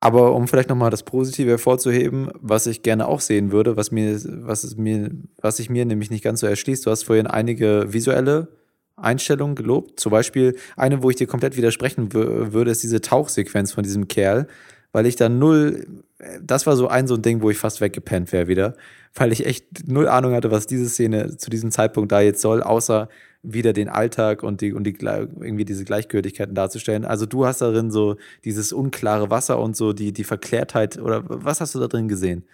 Aber 0.00 0.34
um 0.34 0.46
vielleicht 0.46 0.68
nochmal 0.68 0.90
das 0.90 1.02
Positive 1.02 1.50
hervorzuheben, 1.50 2.30
was 2.40 2.66
ich 2.66 2.82
gerne 2.82 3.08
auch 3.08 3.20
sehen 3.20 3.50
würde, 3.50 3.76
was 3.76 3.90
mir, 3.90 4.20
was 4.46 4.62
es 4.62 4.76
mir, 4.76 5.10
was 5.40 5.56
sich 5.56 5.70
mir 5.70 5.84
nämlich 5.84 6.10
nicht 6.10 6.22
ganz 6.22 6.40
so 6.40 6.46
erschließt, 6.46 6.86
du 6.86 6.90
hast 6.90 7.04
vorhin 7.04 7.26
einige 7.26 7.92
visuelle 7.92 8.48
Einstellungen 8.96 9.54
gelobt. 9.54 10.00
Zum 10.00 10.10
Beispiel 10.10 10.56
eine, 10.76 11.02
wo 11.02 11.10
ich 11.10 11.16
dir 11.16 11.26
komplett 11.26 11.56
widersprechen 11.56 12.12
würde, 12.12 12.70
ist 12.70 12.82
diese 12.82 13.00
Tauchsequenz 13.00 13.72
von 13.72 13.82
diesem 13.82 14.08
Kerl, 14.08 14.46
weil 14.92 15.06
ich 15.06 15.16
da 15.16 15.28
null, 15.28 15.86
das 16.42 16.66
war 16.66 16.76
so 16.76 16.88
ein 16.88 17.06
so 17.06 17.14
ein 17.14 17.22
Ding, 17.22 17.42
wo 17.42 17.50
ich 17.50 17.58
fast 17.58 17.80
weggepennt 17.80 18.32
wäre 18.32 18.48
wieder, 18.48 18.76
weil 19.14 19.32
ich 19.32 19.44
echt 19.44 19.88
null 19.88 20.08
Ahnung 20.08 20.32
hatte, 20.32 20.50
was 20.50 20.66
diese 20.66 20.88
Szene 20.88 21.36
zu 21.36 21.50
diesem 21.50 21.70
Zeitpunkt 21.70 22.10
da 22.12 22.20
jetzt 22.20 22.40
soll, 22.40 22.62
außer 22.62 23.08
wieder 23.42 23.72
den 23.72 23.88
Alltag 23.88 24.42
und 24.42 24.60
die 24.60 24.72
und 24.72 24.84
die 24.84 24.96
irgendwie 25.00 25.64
diese 25.64 25.84
Gleichgültigkeiten 25.84 26.54
darzustellen. 26.54 27.04
Also 27.04 27.26
du 27.26 27.46
hast 27.46 27.60
darin 27.60 27.90
so 27.90 28.16
dieses 28.44 28.72
unklare 28.72 29.30
Wasser 29.30 29.58
und 29.58 29.76
so 29.76 29.92
die 29.92 30.12
die 30.12 30.24
Verklärtheit 30.24 30.98
oder 30.98 31.22
was 31.26 31.60
hast 31.60 31.74
du 31.74 31.78
da 31.78 31.86
drin 31.86 32.08
gesehen? 32.08 32.44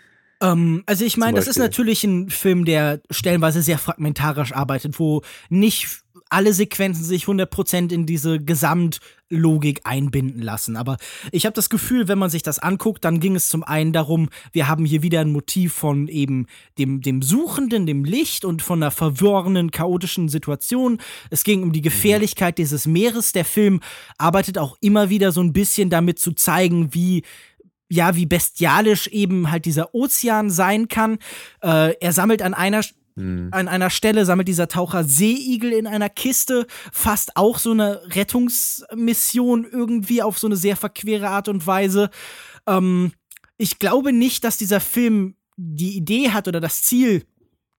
Ähm, 0.43 0.83
also 0.87 1.05
ich 1.05 1.17
meine, 1.17 1.37
das 1.37 1.47
ist 1.47 1.59
natürlich 1.59 2.05
ein 2.05 2.29
Film, 2.29 2.65
der 2.65 3.01
stellenweise 3.11 3.63
sehr 3.63 3.79
fragmentarisch 3.79 4.53
arbeitet, 4.53 4.99
wo 4.99 5.23
nicht 5.49 6.02
alle 6.33 6.55
Sequenzen 6.55 7.05
sich 7.05 7.25
100% 7.25 7.93
in 7.93 8.07
diese 8.07 8.41
Gesamtlogik 8.41 9.83
einbinden 9.85 10.41
lassen. 10.41 10.77
Aber 10.77 10.97
ich 11.31 11.45
habe 11.45 11.55
das 11.55 11.69
Gefühl, 11.69 12.09
wenn 12.09 12.19
man 12.19 12.31
sich 12.31 12.43
das 12.43 12.59
anguckt, 12.59 13.05
dann 13.05 13.21
ging 13.21 13.37
es 13.37 13.49
zum 13.49 13.63
einen 13.63 13.93
darum, 13.93 14.31
wir 14.53 14.67
haben 14.67 14.85
hier 14.87 15.03
wieder 15.03 15.21
ein 15.21 15.31
Motiv 15.31 15.75
von 15.75 16.09
eben 16.09 16.47
dem, 16.79 17.03
dem 17.03 17.21
Suchenden, 17.21 17.87
dem 17.87 18.05
Licht 18.05 18.45
und 18.45 18.63
von 18.63 18.83
einer 18.83 18.91
verworrenen, 18.91 19.71
chaotischen 19.71 20.29
Situation. 20.29 20.99
Es 21.31 21.45
ging 21.45 21.63
um 21.63 21.73
die 21.73 21.83
Gefährlichkeit 21.83 22.57
dieses 22.57 22.87
Meeres. 22.87 23.33
Der 23.33 23.45
Film 23.45 23.81
arbeitet 24.17 24.57
auch 24.57 24.77
immer 24.81 25.11
wieder 25.11 25.33
so 25.33 25.43
ein 25.43 25.53
bisschen 25.53 25.91
damit 25.91 26.19
zu 26.19 26.33
zeigen, 26.33 26.95
wie 26.95 27.23
ja, 27.91 28.17
wie 28.17 28.25
bestialisch 28.25 29.07
eben 29.09 29.51
halt 29.51 29.67
dieser 29.67 29.95
Ozean 29.95 30.49
sein 30.49 30.89
kann. 30.89 31.19
Äh, 31.61 31.93
er 32.01 32.13
sammelt 32.15 32.41
an 32.41 32.55
einer 32.55 32.81
Mhm. 33.15 33.49
An 33.51 33.69
einer 33.69 33.91
Stelle 33.91 34.25
sammelt 34.25 34.49
dieser 34.49 34.69
Taucher 34.69 35.05
Seeigel 35.05 35.73
in 35.73 35.87
einer 35.87 36.09
Kiste, 36.09 36.67
fast 36.93 37.37
auch 37.37 37.59
so 37.59 37.73
eine 37.73 38.03
Rettungsmission 38.15 39.67
irgendwie 39.71 40.23
auf 40.23 40.39
so 40.39 40.47
eine 40.47 40.57
sehr 40.57 40.77
verquere 40.77 41.29
Art 41.29 41.49
und 41.49 41.67
Weise. 41.67 42.11
Ähm, 42.67 43.13
ich 43.59 43.79
glaube 43.79 44.13
nicht, 44.13 44.45
dass 44.45 44.57
dieser 44.57 44.81
Film 44.81 45.37
die 45.57 45.97
Idee 45.97 46.31
hat 46.31 46.49
oder 46.49 46.61
das 46.61 46.83
Ziel, 46.83 47.25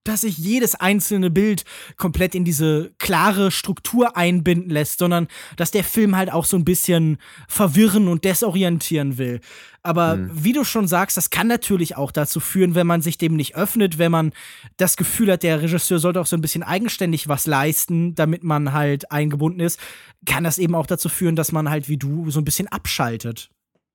dass 0.04 0.22
sich 0.22 0.38
jedes 0.38 0.76
einzelne 0.76 1.30
Bild 1.30 1.64
komplett 1.98 2.36
in 2.36 2.46
diese 2.46 2.94
klare 2.98 3.52
Struktur 3.52 4.18
einbinden 4.18 4.70
lässt, 4.70 5.00
sondern 5.00 5.28
dass 5.58 5.72
der 5.72 5.84
Film 5.84 6.16
halt 6.16 6.32
auch 6.32 6.46
so 6.46 6.58
ein 6.58 6.66
bisschen 6.66 7.18
verwirren 7.48 8.08
und 8.08 8.24
desorientieren 8.24 9.18
will. 9.18 9.40
Aber 9.82 10.16
mhm. 10.16 10.32
wie 10.34 10.54
du 10.54 10.64
schon 10.64 10.88
sagst, 10.88 11.18
das 11.18 11.30
kann 11.30 11.48
natürlich 11.48 11.98
auch 11.98 12.12
dazu 12.12 12.40
führen, 12.40 12.74
wenn 12.74 12.88
man 12.88 13.02
sich 13.02 13.18
dem 13.18 13.36
nicht 13.36 13.56
öffnet, 13.56 13.98
wenn 13.98 14.12
man 14.12 14.32
das 14.78 14.96
Gefühl 14.96 15.32
hat, 15.32 15.44
der 15.44 15.62
Regisseur 15.62 16.00
sollte 16.00 16.22
auch 16.22 16.26
so 16.26 16.38
ein 16.38 16.42
bisschen 16.42 16.64
eigenständig 16.64 17.28
was 17.28 17.48
leisten, 17.48 18.16
damit 18.16 18.44
man 18.44 18.72
halt 18.72 19.12
eingebunden 19.12 19.60
ist, 19.60 19.80
kann 20.26 20.46
das 20.46 20.58
eben 20.58 20.76
auch 20.76 20.88
dazu 20.88 21.10
führen, 21.10 21.36
dass 21.36 21.52
man 21.52 21.70
halt 21.70 21.90
wie 21.90 21.98
du 21.98 22.32
so 22.32 22.40
ein 22.40 22.46
bisschen 22.46 22.70
abschaltet. 22.70 23.50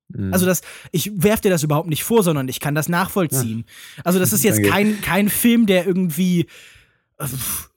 Mhm. 0.09 0.33
Also 0.33 0.45
das, 0.45 0.61
ich 0.91 1.11
werf 1.15 1.41
dir 1.41 1.49
das 1.49 1.63
überhaupt 1.63 1.89
nicht 1.89 2.03
vor, 2.03 2.23
sondern 2.23 2.47
ich 2.47 2.59
kann 2.59 2.75
das 2.75 2.89
nachvollziehen. 2.89 3.65
Ja. 3.97 4.03
Also 4.05 4.19
das 4.19 4.33
ist 4.33 4.43
jetzt 4.43 4.63
kein, 4.63 5.01
kein 5.01 5.29
Film, 5.29 5.65
der 5.65 5.85
irgendwie 5.85 6.47
äh, 7.17 7.27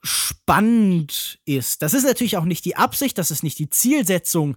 spannend 0.03 1.39
ist. 1.45 1.83
Das 1.83 1.95
ist 1.95 2.05
natürlich 2.05 2.37
auch 2.37 2.45
nicht 2.45 2.65
die 2.65 2.77
Absicht, 2.77 3.19
das 3.19 3.31
ist 3.31 3.43
nicht 3.43 3.59
die 3.59 3.71
Zielsetzung. 3.71 4.57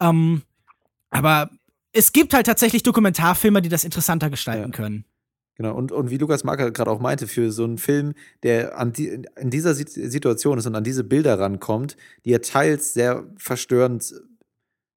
Ähm, 0.00 0.42
aber 1.10 1.50
es 1.92 2.12
gibt 2.12 2.34
halt 2.34 2.46
tatsächlich 2.46 2.82
Dokumentarfilme, 2.82 3.62
die 3.62 3.68
das 3.68 3.84
interessanter 3.84 4.30
gestalten 4.30 4.70
ja. 4.70 4.76
können. 4.76 5.04
Genau, 5.56 5.76
und, 5.76 5.92
und 5.92 6.10
wie 6.10 6.16
Lukas 6.16 6.44
Marker 6.44 6.70
gerade 6.70 6.90
auch 6.90 6.98
meinte, 6.98 7.28
für 7.28 7.52
so 7.52 7.64
einen 7.64 7.76
Film, 7.76 8.14
der 8.42 8.78
an 8.78 8.92
die, 8.94 9.22
in 9.38 9.50
dieser 9.50 9.74
Situation 9.74 10.58
ist 10.58 10.66
und 10.66 10.74
an 10.74 10.82
diese 10.82 11.04
Bilder 11.04 11.38
rankommt, 11.38 11.96
die 12.24 12.30
ja 12.30 12.38
teils 12.38 12.94
sehr 12.94 13.24
verstörend 13.36 14.14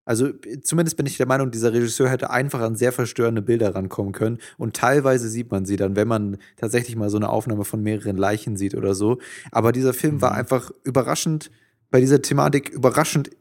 also 0.06 0.30
zumindest 0.62 0.98
bin 0.98 1.08
ich 1.08 1.18
der 1.18 1.26
Meinung, 1.26 1.50
dieser 1.50 1.74
Regisseur 1.74 2.10
hätte 2.10 2.30
einfach 2.30 2.62
an 2.62 2.76
sehr 2.76 2.92
verstörende 2.92 3.42
Bilder 3.42 3.74
rankommen 3.74 4.14
können. 4.14 4.38
Und 4.58 4.76
teilweise 4.76 5.28
sieht 5.30 5.52
man 5.52 5.66
sie 5.66 5.78
dann, 5.78 5.96
wenn 5.96 6.08
man 6.08 6.38
tatsächlich 6.58 6.96
mal 6.96 7.10
so 7.10 7.18
eine 7.18 7.30
Aufnahme 7.30 7.66
von 7.66 7.82
mehreren 7.82 8.16
Leichen 8.16 8.56
sieht 8.56 8.76
oder 8.76 8.94
so. 8.94 9.18
Aber 9.52 9.72
dieser 9.72 9.94
Film 9.94 10.16
mhm. 10.16 10.22
war 10.22 10.34
einfach 10.34 10.72
überraschend, 10.84 11.50
bei 11.90 12.00
dieser 12.00 12.22
Thematik 12.22 12.70
überraschend, 12.70 13.32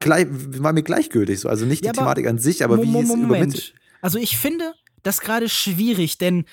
gleich, 0.00 0.26
war 0.30 0.72
mir 0.72 0.82
gleichgültig 0.82 1.40
so. 1.40 1.48
Also 1.48 1.66
nicht 1.66 1.84
ja, 1.84 1.92
die 1.92 1.98
Thematik 1.98 2.26
an 2.26 2.38
sich, 2.38 2.64
aber 2.64 2.82
wie 2.82 2.98
es 2.98 3.10
übermittelt. 3.10 3.74
Also 4.00 4.18
ich 4.18 4.38
finde 4.38 4.72
das 5.02 5.20
gerade 5.20 5.48
schwierig, 5.48 6.16
denn 6.16 6.44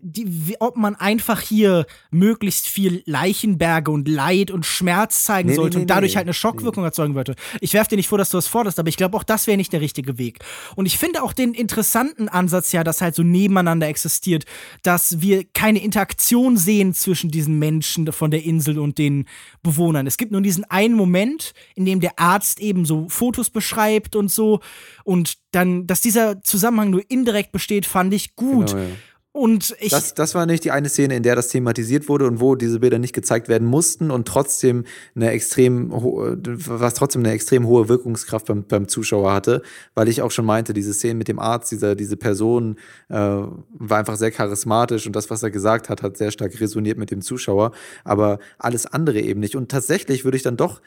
die, 0.00 0.56
ob 0.60 0.76
man 0.76 0.94
einfach 0.94 1.40
hier 1.40 1.86
möglichst 2.10 2.68
viel 2.68 3.02
Leichenberge 3.06 3.90
und 3.90 4.06
Leid 4.06 4.52
und 4.52 4.64
Schmerz 4.64 5.24
zeigen 5.24 5.48
nee, 5.48 5.56
sollte 5.56 5.78
nee, 5.78 5.80
nee, 5.80 5.82
und 5.82 5.90
dadurch 5.90 6.16
halt 6.16 6.26
eine 6.26 6.34
Schockwirkung 6.34 6.84
erzeugen 6.84 7.16
würde. 7.16 7.34
Ich 7.60 7.74
werfe 7.74 7.90
dir 7.90 7.96
nicht 7.96 8.06
vor, 8.06 8.18
dass 8.18 8.30
du 8.30 8.36
das 8.36 8.46
forderst, 8.46 8.78
aber 8.78 8.88
ich 8.88 8.96
glaube 8.96 9.16
auch 9.16 9.24
das 9.24 9.48
wäre 9.48 9.56
nicht 9.56 9.72
der 9.72 9.80
richtige 9.80 10.16
Weg. 10.16 10.38
Und 10.76 10.86
ich 10.86 10.96
finde 10.96 11.24
auch 11.24 11.32
den 11.32 11.54
interessanten 11.54 12.28
Ansatz 12.28 12.70
ja, 12.70 12.84
dass 12.84 13.00
halt 13.00 13.16
so 13.16 13.24
nebeneinander 13.24 13.88
existiert, 13.88 14.44
dass 14.84 15.20
wir 15.20 15.44
keine 15.44 15.82
Interaktion 15.82 16.56
sehen 16.56 16.94
zwischen 16.94 17.30
diesen 17.32 17.58
Menschen 17.58 18.12
von 18.12 18.30
der 18.30 18.44
Insel 18.44 18.78
und 18.78 18.96
den 18.96 19.26
Bewohnern. 19.64 20.06
Es 20.06 20.18
gibt 20.18 20.30
nur 20.30 20.40
diesen 20.40 20.64
einen 20.64 20.94
Moment, 20.94 21.52
in 21.74 21.84
dem 21.84 21.98
der 21.98 22.18
Arzt 22.18 22.60
eben 22.60 22.84
so 22.84 23.08
Fotos 23.08 23.50
beschreibt 23.50 24.14
und 24.14 24.30
so 24.30 24.60
und 25.02 25.38
dann, 25.50 25.86
dass 25.86 26.00
dieser 26.00 26.42
Zusammenhang 26.42 26.90
nur 26.90 27.02
indirekt 27.08 27.52
besteht, 27.52 27.86
fand 27.86 28.12
ich 28.12 28.36
gut. 28.36 28.68
Genau, 28.68 28.82
ja. 28.82 28.88
Und 29.38 29.76
ich 29.78 29.90
das, 29.90 30.14
das 30.14 30.34
war 30.34 30.46
nicht 30.46 30.64
die 30.64 30.72
eine 30.72 30.88
Szene, 30.88 31.14
in 31.14 31.22
der 31.22 31.36
das 31.36 31.46
thematisiert 31.46 32.08
wurde 32.08 32.26
und 32.26 32.40
wo 32.40 32.56
diese 32.56 32.80
Bilder 32.80 32.98
nicht 32.98 33.12
gezeigt 33.12 33.46
werden 33.46 33.68
mussten 33.68 34.10
und 34.10 34.26
trotzdem 34.26 34.82
eine 35.14 35.30
extrem, 35.30 35.92
was 35.92 36.94
trotzdem 36.94 37.22
eine 37.22 37.30
extrem 37.30 37.64
hohe 37.64 37.88
Wirkungskraft 37.88 38.46
beim, 38.46 38.64
beim 38.64 38.88
Zuschauer 38.88 39.32
hatte, 39.32 39.62
weil 39.94 40.08
ich 40.08 40.22
auch 40.22 40.32
schon 40.32 40.44
meinte, 40.44 40.72
diese 40.72 40.92
Szene 40.92 41.14
mit 41.14 41.28
dem 41.28 41.38
Arzt, 41.38 41.70
dieser, 41.70 41.94
diese 41.94 42.16
Person 42.16 42.78
äh, 43.10 43.14
war 43.14 43.98
einfach 43.98 44.16
sehr 44.16 44.32
charismatisch 44.32 45.06
und 45.06 45.14
das, 45.14 45.30
was 45.30 45.44
er 45.44 45.52
gesagt 45.52 45.88
hat, 45.88 46.02
hat 46.02 46.16
sehr 46.16 46.32
stark 46.32 46.60
resoniert 46.60 46.98
mit 46.98 47.12
dem 47.12 47.22
Zuschauer, 47.22 47.70
aber 48.02 48.40
alles 48.58 48.86
andere 48.86 49.20
eben 49.20 49.38
nicht. 49.38 49.54
Und 49.54 49.70
tatsächlich 49.70 50.24
würde 50.24 50.36
ich 50.36 50.42
dann 50.42 50.56
doch 50.56 50.80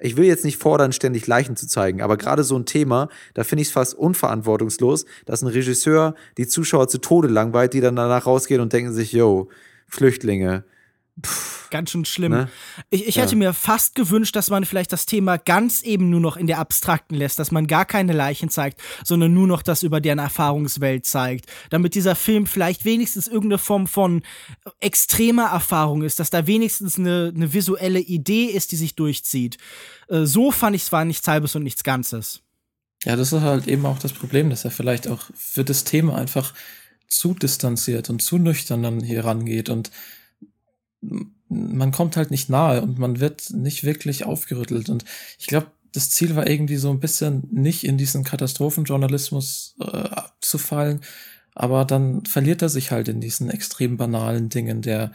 ich 0.00 0.16
will 0.16 0.24
jetzt 0.24 0.44
nicht 0.44 0.58
fordern, 0.58 0.92
ständig 0.92 1.26
Leichen 1.26 1.56
zu 1.56 1.66
zeigen, 1.66 2.02
aber 2.02 2.16
gerade 2.16 2.44
so 2.44 2.56
ein 2.56 2.66
Thema, 2.66 3.08
da 3.34 3.44
finde 3.44 3.62
ich 3.62 3.68
es 3.68 3.72
fast 3.72 3.94
unverantwortungslos, 3.94 5.04
dass 5.26 5.42
ein 5.42 5.48
Regisseur 5.48 6.14
die 6.36 6.46
Zuschauer 6.46 6.88
zu 6.88 6.98
Tode 6.98 7.28
langweilt, 7.28 7.74
die 7.74 7.80
dann 7.80 7.96
danach 7.96 8.26
rausgehen 8.26 8.60
und 8.60 8.72
denken 8.72 8.92
sich, 8.92 9.12
yo, 9.12 9.48
Flüchtlinge, 9.88 10.64
Pff, 11.24 11.70
ganz 11.70 11.90
schön 11.90 12.04
schlimm. 12.04 12.32
Ne? 12.32 12.48
Ich, 12.90 13.06
ich 13.08 13.16
ja. 13.16 13.22
hätte 13.22 13.36
mir 13.36 13.52
fast 13.52 13.94
gewünscht, 13.94 14.36
dass 14.36 14.50
man 14.50 14.64
vielleicht 14.64 14.92
das 14.92 15.06
Thema 15.06 15.36
ganz 15.36 15.82
eben 15.82 16.10
nur 16.10 16.20
noch 16.20 16.36
in 16.36 16.46
der 16.46 16.58
Abstrakten 16.58 17.16
lässt, 17.16 17.38
dass 17.38 17.50
man 17.50 17.66
gar 17.66 17.84
keine 17.84 18.12
Leichen 18.12 18.50
zeigt, 18.50 18.80
sondern 19.04 19.34
nur 19.34 19.46
noch 19.46 19.62
das 19.62 19.82
über 19.82 20.00
deren 20.00 20.18
Erfahrungswelt 20.18 21.06
zeigt. 21.06 21.46
Damit 21.70 21.94
dieser 21.94 22.14
Film 22.14 22.46
vielleicht 22.46 22.84
wenigstens 22.84 23.28
irgendeine 23.28 23.58
Form 23.58 23.86
von 23.86 24.22
extremer 24.80 25.46
Erfahrung 25.46 26.02
ist, 26.02 26.20
dass 26.20 26.30
da 26.30 26.46
wenigstens 26.46 26.98
eine, 26.98 27.32
eine 27.34 27.52
visuelle 27.52 28.00
Idee 28.00 28.46
ist, 28.46 28.72
die 28.72 28.76
sich 28.76 28.94
durchzieht. 28.94 29.58
Äh, 30.08 30.24
so 30.24 30.50
fand 30.50 30.76
ich 30.76 30.82
es 30.82 30.92
war 30.92 31.04
nichts 31.04 31.26
Halbes 31.26 31.54
und 31.54 31.62
nichts 31.62 31.84
Ganzes. 31.84 32.42
Ja, 33.04 33.16
das 33.16 33.32
ist 33.32 33.42
halt 33.42 33.68
eben 33.68 33.86
auch 33.86 33.98
das 33.98 34.12
Problem, 34.12 34.50
dass 34.50 34.64
er 34.64 34.70
vielleicht 34.70 35.06
auch 35.06 35.22
für 35.34 35.64
das 35.64 35.84
Thema 35.84 36.16
einfach 36.16 36.52
zu 37.06 37.34
distanziert 37.34 38.10
und 38.10 38.20
zu 38.20 38.38
nüchtern 38.38 38.82
dann 38.82 39.00
hier 39.00 39.24
rangeht 39.24 39.68
und 39.68 39.90
man 41.78 41.92
kommt 41.92 42.16
halt 42.16 42.30
nicht 42.30 42.50
nahe 42.50 42.82
und 42.82 42.98
man 42.98 43.20
wird 43.20 43.50
nicht 43.50 43.84
wirklich 43.84 44.24
aufgerüttelt. 44.24 44.90
Und 44.90 45.04
ich 45.38 45.46
glaube, 45.46 45.68
das 45.92 46.10
Ziel 46.10 46.36
war 46.36 46.46
irgendwie 46.46 46.76
so 46.76 46.90
ein 46.90 47.00
bisschen 47.00 47.48
nicht 47.50 47.84
in 47.84 47.96
diesen 47.96 48.24
Katastrophenjournalismus 48.24 49.76
äh, 49.80 49.84
abzufallen, 49.86 51.00
aber 51.54 51.84
dann 51.84 52.24
verliert 52.26 52.62
er 52.62 52.68
sich 52.68 52.90
halt 52.90 53.08
in 53.08 53.20
diesen 53.20 53.50
extrem 53.50 53.96
banalen 53.96 54.48
Dingen 54.48 54.82
der 54.82 55.12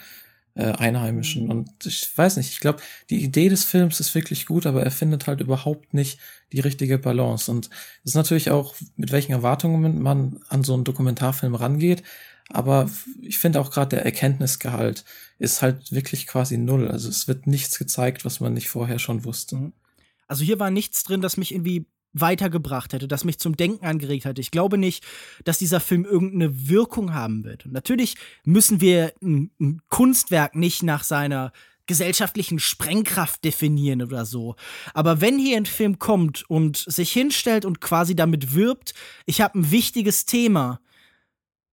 äh, 0.56 0.72
Einheimischen. 0.72 1.50
Und 1.50 1.70
ich 1.86 2.16
weiß 2.16 2.38
nicht, 2.38 2.52
ich 2.52 2.60
glaube, 2.60 2.82
die 3.10 3.24
Idee 3.24 3.50
des 3.50 3.64
Films 3.64 4.00
ist 4.00 4.14
wirklich 4.14 4.46
gut, 4.46 4.66
aber 4.66 4.84
er 4.84 4.92
findet 4.92 5.28
halt 5.28 5.42
überhaupt 5.42 5.94
nicht 5.94 6.20
die 6.52 6.60
richtige 6.60 6.98
Balance. 6.98 7.50
Und 7.50 7.70
es 8.04 8.12
ist 8.12 8.16
natürlich 8.16 8.52
auch, 8.52 8.76
mit 8.96 9.12
welchen 9.12 9.32
Erwartungen 9.32 10.02
man 10.02 10.40
an 10.50 10.64
so 10.64 10.74
einen 10.74 10.84
Dokumentarfilm 10.84 11.56
rangeht. 11.56 12.04
Aber 12.50 12.90
ich 13.22 13.38
finde 13.38 13.60
auch 13.60 13.72
gerade 13.72 13.96
der 13.96 14.06
Erkenntnisgehalt 14.06 15.06
ist 15.40 15.62
halt 15.62 15.92
wirklich 15.92 16.28
quasi 16.28 16.58
null. 16.58 16.88
Also 16.88 17.10
es 17.10 17.28
wird 17.28 17.48
nichts 17.48 17.78
gezeigt, 17.78 18.26
was 18.26 18.40
man 18.40 18.54
nicht 18.54 18.70
vorher 18.70 19.00
schon 19.00 19.24
wusste. 19.26 19.56
Mhm. 19.56 19.74
Also 20.28 20.44
hier 20.44 20.60
war 20.60 20.72
nichts 20.72 21.04
drin, 21.04 21.22
das 21.22 21.38
mich 21.38 21.54
irgendwie 21.54 21.86
weitergebracht 22.14 22.94
hätte, 22.94 23.08
das 23.08 23.24
mich 23.24 23.40
zum 23.40 23.58
Denken 23.58 23.86
angeregt 23.86 24.26
hätte. 24.26 24.42
Ich 24.42 24.52
glaube 24.52 24.78
nicht, 24.78 25.04
dass 25.44 25.58
dieser 25.58 25.80
Film 25.80 26.06
irgendeine 26.06 26.70
Wirkung 26.70 27.14
haben 27.14 27.44
wird. 27.44 27.66
Und 27.66 27.74
natürlich 27.74 28.16
müssen 28.46 28.82
wir 28.82 29.14
ein, 29.22 29.52
ein 29.60 29.82
Kunstwerk 29.90 30.56
nicht 30.56 30.84
nach 30.84 31.04
seiner 31.04 31.52
gesellschaftlichen 31.86 32.60
Sprengkraft 32.60 33.44
definieren 33.44 34.02
oder 34.02 34.26
so. 34.26 34.56
Aber 34.94 35.20
wenn 35.20 35.38
hier 35.38 35.58
ein 35.58 35.66
Film 35.66 36.00
kommt 36.00 36.50
und 36.50 36.78
sich 36.78 37.12
hinstellt 37.12 37.66
und 37.66 37.82
quasi 37.82 38.16
damit 38.16 38.54
wirbt, 38.54 38.94
ich 39.26 39.42
habe 39.42 39.60
ein 39.60 39.72
wichtiges 39.72 40.26
Thema, 40.26 40.80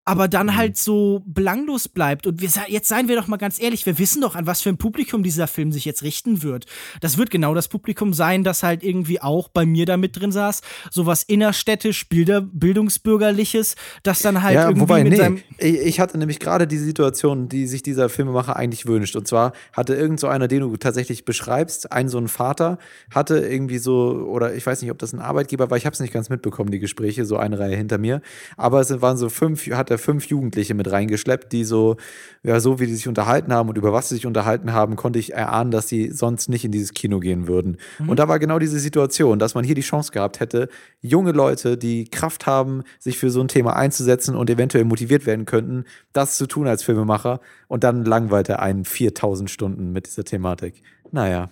aber 0.04 0.28
dann 0.28 0.46
mhm. 0.46 0.56
halt 0.56 0.76
so 0.76 1.22
belanglos 1.26 1.88
bleibt. 1.88 2.26
Und 2.26 2.40
wir, 2.40 2.48
jetzt 2.68 2.88
seien 2.88 3.08
wir 3.08 3.16
doch 3.16 3.26
mal 3.26 3.36
ganz 3.36 3.60
ehrlich, 3.60 3.84
wir 3.84 3.98
wissen 3.98 4.22
doch, 4.22 4.34
an 4.34 4.46
was 4.46 4.62
für 4.62 4.70
ein 4.70 4.78
Publikum 4.78 5.22
dieser 5.22 5.46
Film 5.46 5.72
sich 5.72 5.84
jetzt 5.84 6.02
richten 6.02 6.42
wird. 6.42 6.66
Das 7.00 7.18
wird 7.18 7.30
genau 7.30 7.54
das 7.54 7.68
Publikum 7.68 8.14
sein, 8.14 8.42
das 8.42 8.62
halt 8.62 8.82
irgendwie 8.82 9.20
auch 9.20 9.48
bei 9.48 9.66
mir 9.66 9.86
da 9.86 9.96
mit 9.96 10.18
drin 10.18 10.32
saß. 10.32 10.62
Sowas 10.90 11.22
innerstädtisch, 11.22 12.08
Bilder, 12.08 12.40
bildungsbürgerliches, 12.40 13.76
das 14.02 14.20
dann 14.20 14.42
halt 14.42 14.54
ja, 14.54 14.64
irgendwie 14.64 14.80
wobei, 14.80 15.02
mit 15.04 15.12
nee. 15.12 15.18
seinem. 15.18 15.42
Ich 15.58 16.00
hatte 16.00 16.16
nämlich 16.16 16.40
gerade 16.40 16.66
die 16.66 16.78
Situation, 16.78 17.48
die 17.48 17.66
sich 17.66 17.82
dieser 17.82 18.08
Filmemacher 18.08 18.56
eigentlich 18.56 18.86
wünscht. 18.86 19.16
Und 19.16 19.28
zwar 19.28 19.52
hatte 19.72 19.94
irgend 19.94 20.18
so 20.18 20.28
einer, 20.28 20.48
den 20.48 20.60
du 20.60 20.76
tatsächlich 20.78 21.26
beschreibst, 21.26 21.92
einen 21.92 22.08
so 22.08 22.18
einen 22.18 22.28
Vater, 22.28 22.78
hatte 23.14 23.38
irgendwie 23.38 23.78
so, 23.78 24.26
oder 24.28 24.54
ich 24.54 24.64
weiß 24.64 24.80
nicht, 24.80 24.90
ob 24.90 24.98
das 24.98 25.12
ein 25.12 25.20
Arbeitgeber 25.20 25.70
war, 25.70 25.76
ich 25.76 25.84
habe 25.84 25.94
es 25.94 26.00
nicht 26.00 26.12
ganz 26.12 26.30
mitbekommen, 26.30 26.70
die 26.70 26.78
Gespräche, 26.78 27.26
so 27.26 27.36
eine 27.36 27.58
Reihe 27.58 27.76
hinter 27.76 27.98
mir. 27.98 28.22
Aber 28.56 28.80
es 28.80 29.00
waren 29.02 29.18
so 29.18 29.28
fünf, 29.28 29.66
hat 29.66 29.89
er 29.90 29.98
fünf 29.98 30.26
Jugendliche 30.26 30.74
mit 30.74 30.90
reingeschleppt, 30.90 31.52
die 31.52 31.64
so, 31.64 31.96
ja, 32.42 32.60
so 32.60 32.80
wie 32.80 32.86
die 32.86 32.94
sich 32.94 33.08
unterhalten 33.08 33.52
haben 33.52 33.68
und 33.68 33.78
über 33.78 33.92
was 33.92 34.08
sie 34.08 34.16
sich 34.16 34.26
unterhalten 34.26 34.72
haben, 34.72 34.96
konnte 34.96 35.18
ich 35.18 35.32
erahnen, 35.32 35.70
dass 35.70 35.88
sie 35.88 36.10
sonst 36.10 36.48
nicht 36.48 36.64
in 36.64 36.72
dieses 36.72 36.94
Kino 36.94 37.20
gehen 37.20 37.48
würden. 37.48 37.78
Mhm. 37.98 38.08
Und 38.08 38.18
da 38.18 38.28
war 38.28 38.38
genau 38.38 38.58
diese 38.58 38.78
Situation, 38.78 39.38
dass 39.38 39.54
man 39.54 39.64
hier 39.64 39.74
die 39.74 39.80
Chance 39.80 40.12
gehabt 40.12 40.40
hätte, 40.40 40.68
junge 41.00 41.32
Leute, 41.32 41.76
die 41.76 42.04
Kraft 42.04 42.46
haben, 42.46 42.82
sich 42.98 43.18
für 43.18 43.30
so 43.30 43.40
ein 43.40 43.48
Thema 43.48 43.76
einzusetzen 43.76 44.36
und 44.36 44.50
eventuell 44.50 44.84
motiviert 44.84 45.26
werden 45.26 45.46
könnten, 45.46 45.84
das 46.12 46.36
zu 46.36 46.46
tun 46.46 46.66
als 46.66 46.82
Filmemacher 46.82 47.40
und 47.68 47.84
dann 47.84 48.04
langweilt 48.04 48.48
er 48.48 48.60
einen 48.60 48.84
4000 48.84 49.50
Stunden 49.50 49.92
mit 49.92 50.06
dieser 50.06 50.24
Thematik. 50.24 50.82
Naja, 51.12 51.50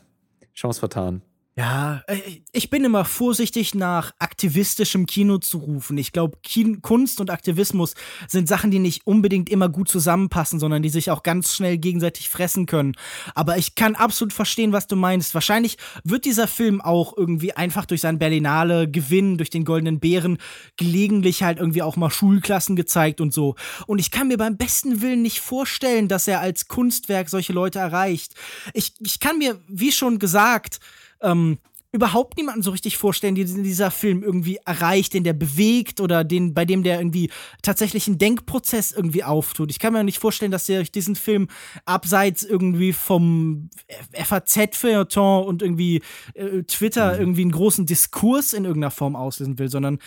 Chance 0.55 0.81
vertan. 0.81 1.23
Ja, 1.59 2.05
äh, 2.07 2.21
ich 2.53 2.71
bin 2.71 2.85
immer 2.85 3.05
vorsichtig, 3.05 3.75
nach 3.75 4.13
aktivistischem 4.21 5.07
Kino 5.07 5.39
zu 5.39 5.59
rufen. 5.59 5.99
Ich 5.99 6.13
glaube, 6.13 6.39
Kunst 6.83 7.21
und 7.21 7.31
Aktivismus 7.31 7.95
sind 8.29 8.47
Sachen, 8.47 8.71
die 8.71 8.79
nicht 8.79 9.09
unbedingt 9.09 9.51
immer 9.51 9.69
gut 9.69 9.89
zusammenpassen, 9.89 10.61
sondern 10.61 10.83
die 10.83 10.89
sich 10.89 11.11
auch 11.11 11.25
ganz 11.25 11.57
schnell 11.57 11.77
gegenseitig 11.77 12.29
fressen 12.29 12.67
können. 12.67 12.95
Aber 13.35 13.59
ich 13.59 13.75
kann 13.75 13.97
absolut 13.97 14.33
verstehen, 14.33 14.73
was 14.73 14.87
du 14.87 14.95
meinst. 14.95 15.35
Wahrscheinlich 15.35 15.79
wird 16.05 16.27
dieser 16.27 16.47
Film 16.47 16.81
auch 16.81 17.17
irgendwie 17.17 17.53
einfach 17.53 17.87
durch 17.87 18.03
sein 18.03 18.21
Berlinale 18.21 18.89
Gewinn, 18.89 19.37
durch 19.37 19.51
den 19.51 19.65
Goldenen 19.65 19.99
Bären, 19.99 20.39
gelegentlich 20.77 21.43
halt 21.43 21.59
irgendwie 21.59 21.83
auch 21.83 21.97
mal 21.97 22.11
Schulklassen 22.11 22.77
gezeigt 22.77 23.21
und 23.21 23.35
so. 23.35 23.57
Und 23.89 23.99
ich 23.99 24.13
kann 24.13 24.29
mir 24.29 24.39
beim 24.39 24.57
besten 24.57 25.03
Willen 25.03 25.23
nicht 25.23 25.41
vorstellen, 25.41 26.07
dass 26.07 26.29
er 26.29 26.39
als 26.39 26.69
Kunstwerk 26.69 27.29
solche 27.29 27.53
Leute 27.53 27.81
erreicht. 27.81 28.35
Ich, 28.75 28.93
ich 29.01 29.19
kann 29.19 29.39
mir, 29.39 29.59
wie 29.67 29.91
schon 29.91 30.21
gesagt, 30.21 30.79
ähm, 31.21 31.59
überhaupt 31.91 32.37
niemanden 32.37 32.63
so 32.63 32.71
richtig 32.71 32.99
vorstellen, 32.99 33.35
den 33.35 33.65
dieser 33.65 33.91
Film 33.91 34.23
irgendwie 34.23 34.59
erreicht, 34.67 35.15
den 35.15 35.25
der 35.25 35.33
bewegt 35.33 36.01
oder 36.01 36.23
den, 36.23 36.53
bei 36.53 36.67
dem 36.67 36.83
der 36.83 37.01
irgendwie 37.01 37.31
tatsächlich 37.63 38.07
einen 38.07 38.19
Denkprozess 38.19 38.93
irgendwie 38.93 39.25
auftut. 39.25 39.71
Ich 39.71 39.79
kann 39.79 39.95
mir 39.95 40.05
nicht 40.05 40.19
vorstellen, 40.19 40.53
dass 40.53 40.69
er 40.69 40.81
durch 40.81 40.93
diesen 40.93 41.17
Film 41.17 41.49
abseits 41.87 42.43
irgendwie 42.43 42.93
vom 42.93 43.71
FAZ-Feuilleton 44.13 45.47
und 45.47 45.63
irgendwie 45.63 46.03
äh, 46.35 46.63
Twitter 46.65 47.15
mhm. 47.15 47.21
irgendwie 47.21 47.43
einen 47.43 47.53
großen 47.53 47.87
Diskurs 47.87 48.53
in 48.53 48.67
irgendeiner 48.67 48.91
Form 48.91 49.17
auslösen 49.17 49.59
will, 49.59 49.71
sondern 49.71 49.99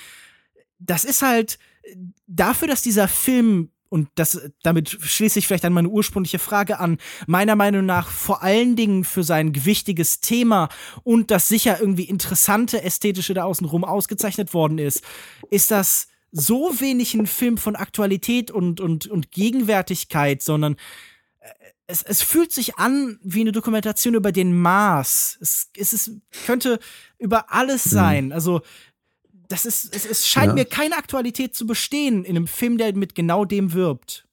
das 0.78 1.04
ist 1.04 1.24
halt 1.24 1.58
dafür, 2.28 2.68
dass 2.68 2.84
dieser 2.84 3.08
Film 3.08 3.70
und 3.92 4.08
das, 4.16 4.40
damit 4.64 4.90
schließe 4.90 5.38
ich 5.38 5.48
vielleicht 5.48 5.66
an 5.66 5.74
meine 5.74 5.90
ursprüngliche 5.90 6.40
Frage 6.40 6.80
an, 6.80 6.98
meiner 7.28 7.58
Meinung 7.58 7.86
nach 7.86 8.10
vor 8.10 8.42
allen 8.42 8.78
Dingen 8.78 9.04
für 9.04 9.24
sein 9.24 9.52
gewichtiges 9.52 10.22
Thema 10.22 10.70
und 11.04 11.30
das 11.30 11.50
sicher 11.50 11.78
irgendwie 11.82 12.06
interessante 12.06 12.84
ästhetische 12.84 13.34
da 13.34 13.44
außenrum 13.44 13.84
ausgezeichnet 13.84 14.54
worden 14.54 14.78
ist, 14.78 15.04
ist 15.50 15.72
das 15.72 16.08
so 16.32 16.80
wenig 16.80 17.16
ein 17.16 17.28
Film 17.28 17.58
von 17.58 17.76
Aktualität 17.76 18.50
und, 18.50 18.80
und, 18.80 19.08
und 19.08 19.32
Gegenwärtigkeit, 19.32 20.42
sondern 20.42 20.78
äh, 21.42 21.50
es, 21.88 22.02
es 22.02 22.22
fühlt 22.22 22.54
sich 22.54 22.78
an 22.78 23.20
wie 23.22 23.42
eine 23.42 23.52
Dokumentation 23.52 24.14
über 24.14 24.32
den 24.32 24.58
Mars. 24.58 25.38
Es, 25.42 25.70
es, 25.78 25.92
es 25.92 26.12
könnte 26.46 26.80
über 27.20 27.52
alles 27.52 27.88
mhm. 27.88 27.90
sein. 27.90 28.32
Also 28.32 28.62
das 29.52 29.66
ist, 29.66 29.96
es, 29.96 30.06
es 30.06 30.28
scheint 30.28 30.48
ja. 30.48 30.54
mir 30.54 30.66
keine 30.66 30.98
Aktualität 30.98 31.56
zu 31.56 31.66
bestehen 31.66 32.24
in 32.24 32.36
einem 32.36 32.48
Film, 32.48 32.78
der 32.78 32.96
mit 32.96 33.16
genau 33.16 33.46
dem 33.46 33.74
wirbt. 33.74 34.26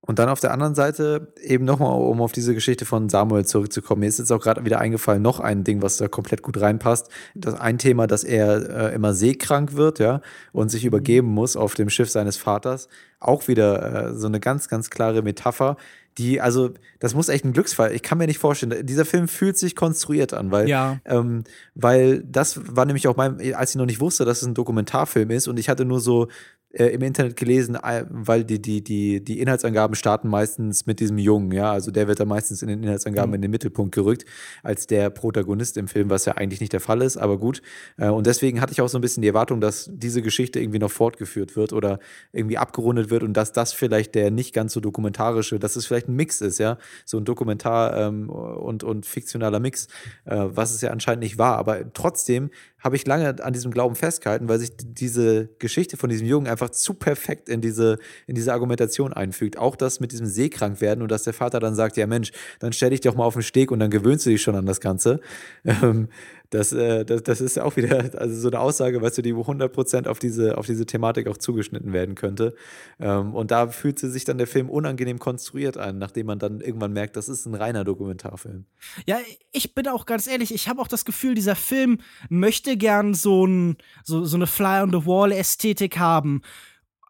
Und 0.00 0.18
dann 0.18 0.28
auf 0.28 0.40
der 0.40 0.52
anderen 0.52 0.74
Seite 0.74 1.34
eben 1.42 1.64
nochmal, 1.64 1.92
um 1.92 2.22
auf 2.22 2.32
diese 2.32 2.54
Geschichte 2.54 2.86
von 2.86 3.10
Samuel 3.10 3.44
zurückzukommen. 3.44 4.00
Mir 4.00 4.06
ist 4.06 4.18
jetzt 4.18 4.32
auch 4.32 4.40
gerade 4.40 4.64
wieder 4.64 4.78
eingefallen, 4.78 5.20
noch 5.20 5.38
ein 5.38 5.64
Ding, 5.64 5.82
was 5.82 5.98
da 5.98 6.08
komplett 6.08 6.40
gut 6.40 6.58
reinpasst. 6.60 7.10
Das 7.34 7.60
ein 7.60 7.76
Thema, 7.78 8.06
dass 8.06 8.24
er 8.24 8.90
äh, 8.90 8.94
immer 8.94 9.12
seekrank 9.12 9.74
wird, 9.74 9.98
ja, 9.98 10.22
und 10.52 10.70
sich 10.70 10.84
übergeben 10.86 11.28
muss 11.28 11.56
auf 11.56 11.74
dem 11.74 11.90
Schiff 11.90 12.08
seines 12.08 12.38
Vaters. 12.38 12.88
Auch 13.20 13.48
wieder 13.48 14.08
äh, 14.10 14.14
so 14.14 14.28
eine 14.28 14.40
ganz, 14.40 14.68
ganz 14.68 14.88
klare 14.88 15.22
Metapher, 15.22 15.76
die, 16.18 16.40
also, 16.40 16.70
das 16.98 17.14
muss 17.14 17.28
echt 17.28 17.44
ein 17.44 17.52
Glücksfall. 17.52 17.92
Ich 17.92 18.02
kann 18.02 18.18
mir 18.18 18.26
nicht 18.26 18.38
vorstellen, 18.38 18.84
dieser 18.84 19.04
Film 19.04 19.28
fühlt 19.28 19.56
sich 19.56 19.76
konstruiert 19.76 20.34
an, 20.34 20.50
weil, 20.50 20.68
ja. 20.68 20.98
ähm, 21.04 21.44
weil 21.74 22.22
das 22.24 22.60
war 22.76 22.84
nämlich 22.84 23.06
auch 23.08 23.16
mein, 23.16 23.54
als 23.54 23.70
ich 23.70 23.76
noch 23.76 23.86
nicht 23.86 24.00
wusste, 24.00 24.24
dass 24.24 24.42
es 24.42 24.48
ein 24.48 24.54
Dokumentarfilm 24.54 25.30
ist 25.30 25.48
und 25.48 25.58
ich 25.58 25.68
hatte 25.68 25.84
nur 25.84 26.00
so 26.00 26.28
äh, 26.70 26.86
im 26.86 27.02
Internet 27.02 27.36
gelesen, 27.36 27.76
äh, 27.76 28.04
weil 28.10 28.44
die, 28.44 28.60
die, 28.60 28.82
die, 28.84 29.24
die 29.24 29.40
Inhaltsangaben 29.40 29.96
starten 29.96 30.28
meistens 30.28 30.84
mit 30.84 31.00
diesem 31.00 31.16
Jungen, 31.16 31.50
ja. 31.52 31.72
Also 31.72 31.90
der 31.90 32.08
wird 32.08 32.20
da 32.20 32.26
meistens 32.26 32.60
in 32.62 32.68
den 32.68 32.82
Inhaltsangaben 32.82 33.30
mhm. 33.30 33.36
in 33.36 33.42
den 33.42 33.50
Mittelpunkt 33.50 33.94
gerückt, 33.94 34.26
als 34.62 34.86
der 34.86 35.08
Protagonist 35.10 35.76
im 35.78 35.88
Film, 35.88 36.10
was 36.10 36.26
ja 36.26 36.34
eigentlich 36.34 36.60
nicht 36.60 36.72
der 36.72 36.80
Fall 36.80 37.00
ist, 37.00 37.16
aber 37.16 37.38
gut. 37.38 37.62
Äh, 37.96 38.08
und 38.08 38.26
deswegen 38.26 38.60
hatte 38.60 38.72
ich 38.72 38.82
auch 38.82 38.88
so 38.88 38.98
ein 38.98 39.00
bisschen 39.00 39.22
die 39.22 39.28
Erwartung, 39.28 39.60
dass 39.60 39.90
diese 39.92 40.20
Geschichte 40.20 40.60
irgendwie 40.60 40.78
noch 40.78 40.90
fortgeführt 40.90 41.56
wird 41.56 41.72
oder 41.72 42.00
irgendwie 42.32 42.58
abgerundet 42.58 43.08
wird 43.08 43.22
und 43.22 43.32
dass 43.32 43.52
das 43.52 43.72
vielleicht 43.72 44.14
der 44.14 44.30
nicht 44.30 44.52
ganz 44.52 44.74
so 44.74 44.80
dokumentarische, 44.80 45.58
dass 45.58 45.76
es 45.76 45.86
vielleicht 45.86 46.08
ein 46.08 46.16
Mix 46.16 46.40
ist, 46.40 46.58
ja. 46.58 46.76
So 47.06 47.16
ein 47.16 47.24
Dokumentar 47.24 47.96
ähm, 47.96 48.28
und, 48.28 48.84
und 48.84 49.06
fiktionaler 49.06 49.60
Mix, 49.60 49.88
äh, 50.26 50.36
was 50.48 50.74
es 50.74 50.82
ja 50.82 50.90
anscheinend 50.90 51.22
nicht 51.22 51.38
war. 51.38 51.56
Aber 51.56 51.92
trotzdem 51.94 52.50
habe 52.78 52.96
ich 52.96 53.06
lange 53.06 53.42
an 53.42 53.52
diesem 53.52 53.72
Glauben 53.72 53.96
festgehalten, 53.96 54.48
weil 54.48 54.58
sich 54.58 54.70
diese 54.76 55.48
Geschichte 55.58 55.96
von 55.96 56.10
diesem 56.10 56.26
Jungen 56.26 56.46
einfach 56.46 56.57
zu 56.66 56.94
perfekt 56.94 57.48
in 57.48 57.60
diese, 57.60 57.98
in 58.26 58.34
diese 58.34 58.52
Argumentation 58.52 59.12
einfügt. 59.12 59.56
Auch 59.58 59.76
das 59.76 60.00
mit 60.00 60.12
diesem 60.12 60.26
Seekrank 60.26 60.80
werden 60.80 61.02
und 61.02 61.10
dass 61.10 61.22
der 61.22 61.32
Vater 61.32 61.60
dann 61.60 61.74
sagt, 61.74 61.96
ja 61.96 62.06
Mensch, 62.06 62.32
dann 62.58 62.72
stell 62.72 62.90
dich 62.90 63.00
doch 63.00 63.14
mal 63.14 63.24
auf 63.24 63.34
den 63.34 63.42
Steg 63.42 63.70
und 63.70 63.80
dann 63.80 63.90
gewöhnst 63.90 64.26
du 64.26 64.30
dich 64.30 64.42
schon 64.42 64.56
an 64.56 64.66
das 64.66 64.80
Ganze. 64.80 65.20
Ähm, 65.64 66.08
das, 66.50 66.72
äh, 66.72 67.04
das, 67.04 67.22
das 67.22 67.40
ist 67.40 67.56
ja 67.56 67.64
auch 67.64 67.76
wieder 67.76 68.10
also 68.18 68.34
so 68.34 68.48
eine 68.48 68.60
Aussage, 68.60 69.02
weißt 69.02 69.18
du, 69.18 69.22
die 69.22 69.34
100% 69.34 70.06
auf 70.06 70.18
diese, 70.18 70.56
auf 70.56 70.66
diese 70.66 70.86
Thematik 70.86 71.28
auch 71.28 71.36
zugeschnitten 71.36 71.92
werden 71.92 72.14
könnte. 72.14 72.54
Ähm, 72.98 73.34
und 73.34 73.50
da 73.50 73.68
fühlt 73.68 73.98
sich 73.98 74.24
dann 74.24 74.38
der 74.38 74.46
Film 74.46 74.70
unangenehm 74.70 75.18
konstruiert 75.18 75.76
an, 75.76 75.98
nachdem 75.98 76.26
man 76.26 76.38
dann 76.38 76.60
irgendwann 76.60 76.92
merkt, 76.92 77.16
das 77.16 77.28
ist 77.28 77.46
ein 77.46 77.54
reiner 77.54 77.84
Dokumentarfilm. 77.84 78.64
Ja, 79.06 79.18
ich 79.52 79.74
bin 79.74 79.88
auch 79.88 80.06
ganz 80.06 80.26
ehrlich, 80.26 80.54
ich 80.54 80.68
habe 80.68 80.80
auch 80.80 80.88
das 80.88 81.04
Gefühl, 81.04 81.34
dieser 81.34 81.56
Film 81.56 81.98
möchte 82.30 82.76
gern 82.76 83.14
so, 83.14 83.46
ein, 83.46 83.76
so, 84.04 84.24
so 84.24 84.36
eine 84.36 84.46
Fly-on-the-Wall-Ästhetik 84.46 85.98
haben. 85.98 86.42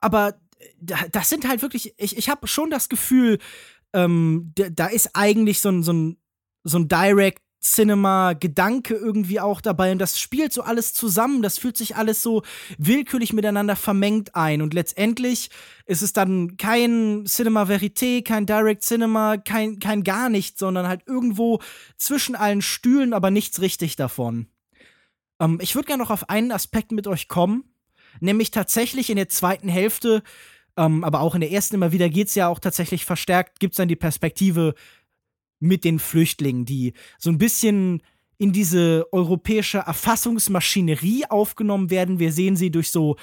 Aber 0.00 0.34
das 0.80 1.28
sind 1.28 1.48
halt 1.48 1.62
wirklich, 1.62 1.94
ich, 1.96 2.16
ich 2.16 2.28
habe 2.28 2.46
schon 2.46 2.70
das 2.70 2.88
Gefühl, 2.88 3.38
ähm, 3.92 4.52
da 4.54 4.86
ist 4.86 5.10
eigentlich 5.14 5.60
so 5.60 5.70
ein, 5.70 5.82
so 5.82 5.92
ein, 5.92 6.16
so 6.64 6.78
ein 6.78 6.88
Direct 6.88 7.42
Cinema-Gedanke 7.60 8.94
irgendwie 8.94 9.40
auch 9.40 9.60
dabei. 9.60 9.92
Und 9.92 9.98
das 9.98 10.20
spielt 10.20 10.52
so 10.52 10.62
alles 10.62 10.94
zusammen, 10.94 11.42
das 11.42 11.58
fühlt 11.58 11.76
sich 11.76 11.96
alles 11.96 12.22
so 12.22 12.42
willkürlich 12.78 13.32
miteinander 13.32 13.76
vermengt 13.76 14.34
ein. 14.34 14.62
Und 14.62 14.74
letztendlich 14.74 15.50
ist 15.86 16.02
es 16.02 16.12
dann 16.12 16.56
kein 16.56 17.24
Cinema 17.26 17.64
Verité, 17.64 18.22
kein 18.24 18.46
Direct 18.46 18.82
Cinema, 18.82 19.36
kein, 19.36 19.78
kein 19.78 20.04
gar 20.04 20.28
nichts, 20.28 20.60
sondern 20.60 20.86
halt 20.86 21.02
irgendwo 21.06 21.60
zwischen 21.96 22.36
allen 22.36 22.62
Stühlen, 22.62 23.12
aber 23.12 23.30
nichts 23.30 23.60
richtig 23.60 23.96
davon. 23.96 24.46
Ähm, 25.40 25.58
ich 25.60 25.74
würde 25.74 25.86
gerne 25.86 26.02
noch 26.02 26.10
auf 26.10 26.28
einen 26.30 26.52
Aspekt 26.52 26.92
mit 26.92 27.06
euch 27.06 27.28
kommen, 27.28 27.64
nämlich 28.20 28.50
tatsächlich 28.50 29.10
in 29.10 29.16
der 29.16 29.28
zweiten 29.28 29.68
Hälfte, 29.68 30.22
ähm, 30.76 31.02
aber 31.02 31.20
auch 31.20 31.34
in 31.34 31.40
der 31.40 31.50
ersten 31.50 31.74
immer 31.74 31.92
wieder 31.92 32.08
geht 32.08 32.28
es 32.28 32.36
ja 32.36 32.46
auch 32.46 32.60
tatsächlich 32.60 33.04
verstärkt, 33.04 33.58
gibt 33.58 33.74
es 33.74 33.78
dann 33.78 33.88
die 33.88 33.96
Perspektive 33.96 34.74
mit 35.60 35.84
den 35.84 35.98
Flüchtlingen, 35.98 36.64
die 36.64 36.92
so 37.18 37.30
ein 37.30 37.38
bisschen 37.38 38.02
in 38.38 38.52
diese 38.52 39.06
europäische 39.10 39.78
Erfassungsmaschinerie 39.78 41.24
aufgenommen 41.28 41.90
werden. 41.90 42.20
Wir 42.20 42.32
sehen 42.32 42.56
sie 42.56 42.70
durch 42.70 42.90
so 42.90 43.16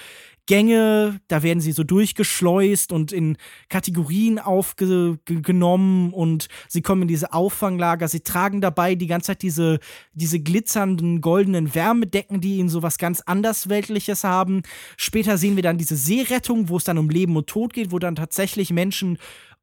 Gänge, 0.48 1.20
da 1.28 1.42
werden 1.42 1.60
sie 1.60 1.72
so 1.72 1.84
durchgeschleust 1.84 2.92
und 2.92 3.12
in 3.12 3.38
Kategorien 3.68 4.38
aufgenommen 4.38 6.14
und 6.14 6.50
sie 6.68 6.84
kommen 6.84 7.04
in 7.04 7.08
diese 7.08 7.34
Auffanglager. 7.34 8.08
Sie 8.08 8.20
tragen 8.20 8.62
dabei 8.62 8.94
die 8.94 9.08
ganze 9.08 9.28
Zeit 9.28 9.42
diese, 9.42 9.80
diese 10.14 10.40
glitzernden 10.40 11.22
goldenen 11.22 11.74
Wärmedecken, 11.74 12.42
die 12.42 12.58
ihnen 12.58 12.70
so 12.70 12.84
was 12.84 13.00
ganz 13.00 13.22
andersweltliches 13.22 14.24
haben. 14.24 14.62
Später 14.98 15.40
sehen 15.40 15.56
wir 15.56 15.64
dann 15.64 15.80
diese 15.80 15.96
Seerettung, 15.96 16.70
wo 16.70 16.78
es 16.78 16.84
dann 16.84 17.00
um 17.00 17.10
Leben 17.10 17.36
und 17.38 17.48
Tod 17.48 17.74
geht, 17.74 17.92
wo 17.92 17.98
dann 17.98 18.16
tatsächlich 18.16 18.72
Menschen 18.72 19.18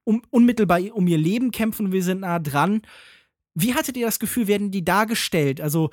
um, 0.05 0.23
unmittelbar 0.31 0.81
um 0.93 1.07
ihr 1.07 1.19
Leben 1.19 1.51
kämpfen. 1.51 1.93
Wir 1.93 2.03
sind 2.03 2.21
nah 2.21 2.39
dran. 2.39 2.83
Wie 3.55 3.75
hattet 3.75 3.97
ihr 3.97 4.07
das 4.07 4.19
Gefühl, 4.19 4.47
werden 4.47 4.71
die 4.71 4.85
dargestellt? 4.85 5.61
Also 5.61 5.91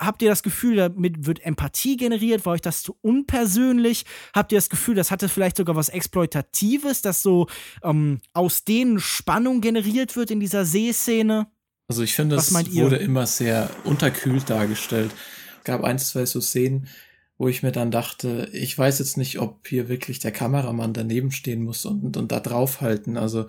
habt 0.00 0.22
ihr 0.22 0.28
das 0.28 0.42
Gefühl, 0.42 0.76
damit 0.76 1.26
wird 1.26 1.44
Empathie 1.44 1.96
generiert? 1.96 2.44
War 2.46 2.54
euch 2.54 2.60
das 2.60 2.82
zu 2.82 2.96
unpersönlich? 3.02 4.04
Habt 4.34 4.52
ihr 4.52 4.58
das 4.58 4.70
Gefühl, 4.70 4.94
das 4.94 5.10
hatte 5.10 5.28
vielleicht 5.28 5.56
sogar 5.56 5.76
was 5.76 5.88
Exploitatives, 5.88 7.02
dass 7.02 7.22
so 7.22 7.46
ähm, 7.82 8.20
aus 8.32 8.64
denen 8.64 8.98
Spannung 8.98 9.60
generiert 9.60 10.16
wird 10.16 10.30
in 10.30 10.40
dieser 10.40 10.64
Seeszene? 10.64 11.46
Also 11.88 12.02
ich 12.02 12.14
finde, 12.14 12.36
es 12.36 12.54
wurde 12.54 12.96
immer 12.96 13.26
sehr 13.26 13.70
unterkühlt 13.84 14.48
dargestellt. 14.48 15.10
Es 15.58 15.64
gab 15.64 15.84
ein, 15.84 15.98
zwei 15.98 16.24
so 16.24 16.40
Szenen, 16.40 16.88
wo 17.40 17.48
ich 17.48 17.62
mir 17.62 17.72
dann 17.72 17.90
dachte, 17.90 18.50
ich 18.52 18.76
weiß 18.76 18.98
jetzt 18.98 19.16
nicht, 19.16 19.38
ob 19.38 19.66
hier 19.66 19.88
wirklich 19.88 20.18
der 20.18 20.30
Kameramann 20.30 20.92
daneben 20.92 21.30
stehen 21.32 21.62
muss 21.62 21.86
und, 21.86 22.18
und 22.18 22.30
da 22.32 22.38
draufhalten. 22.38 23.16
Also 23.16 23.46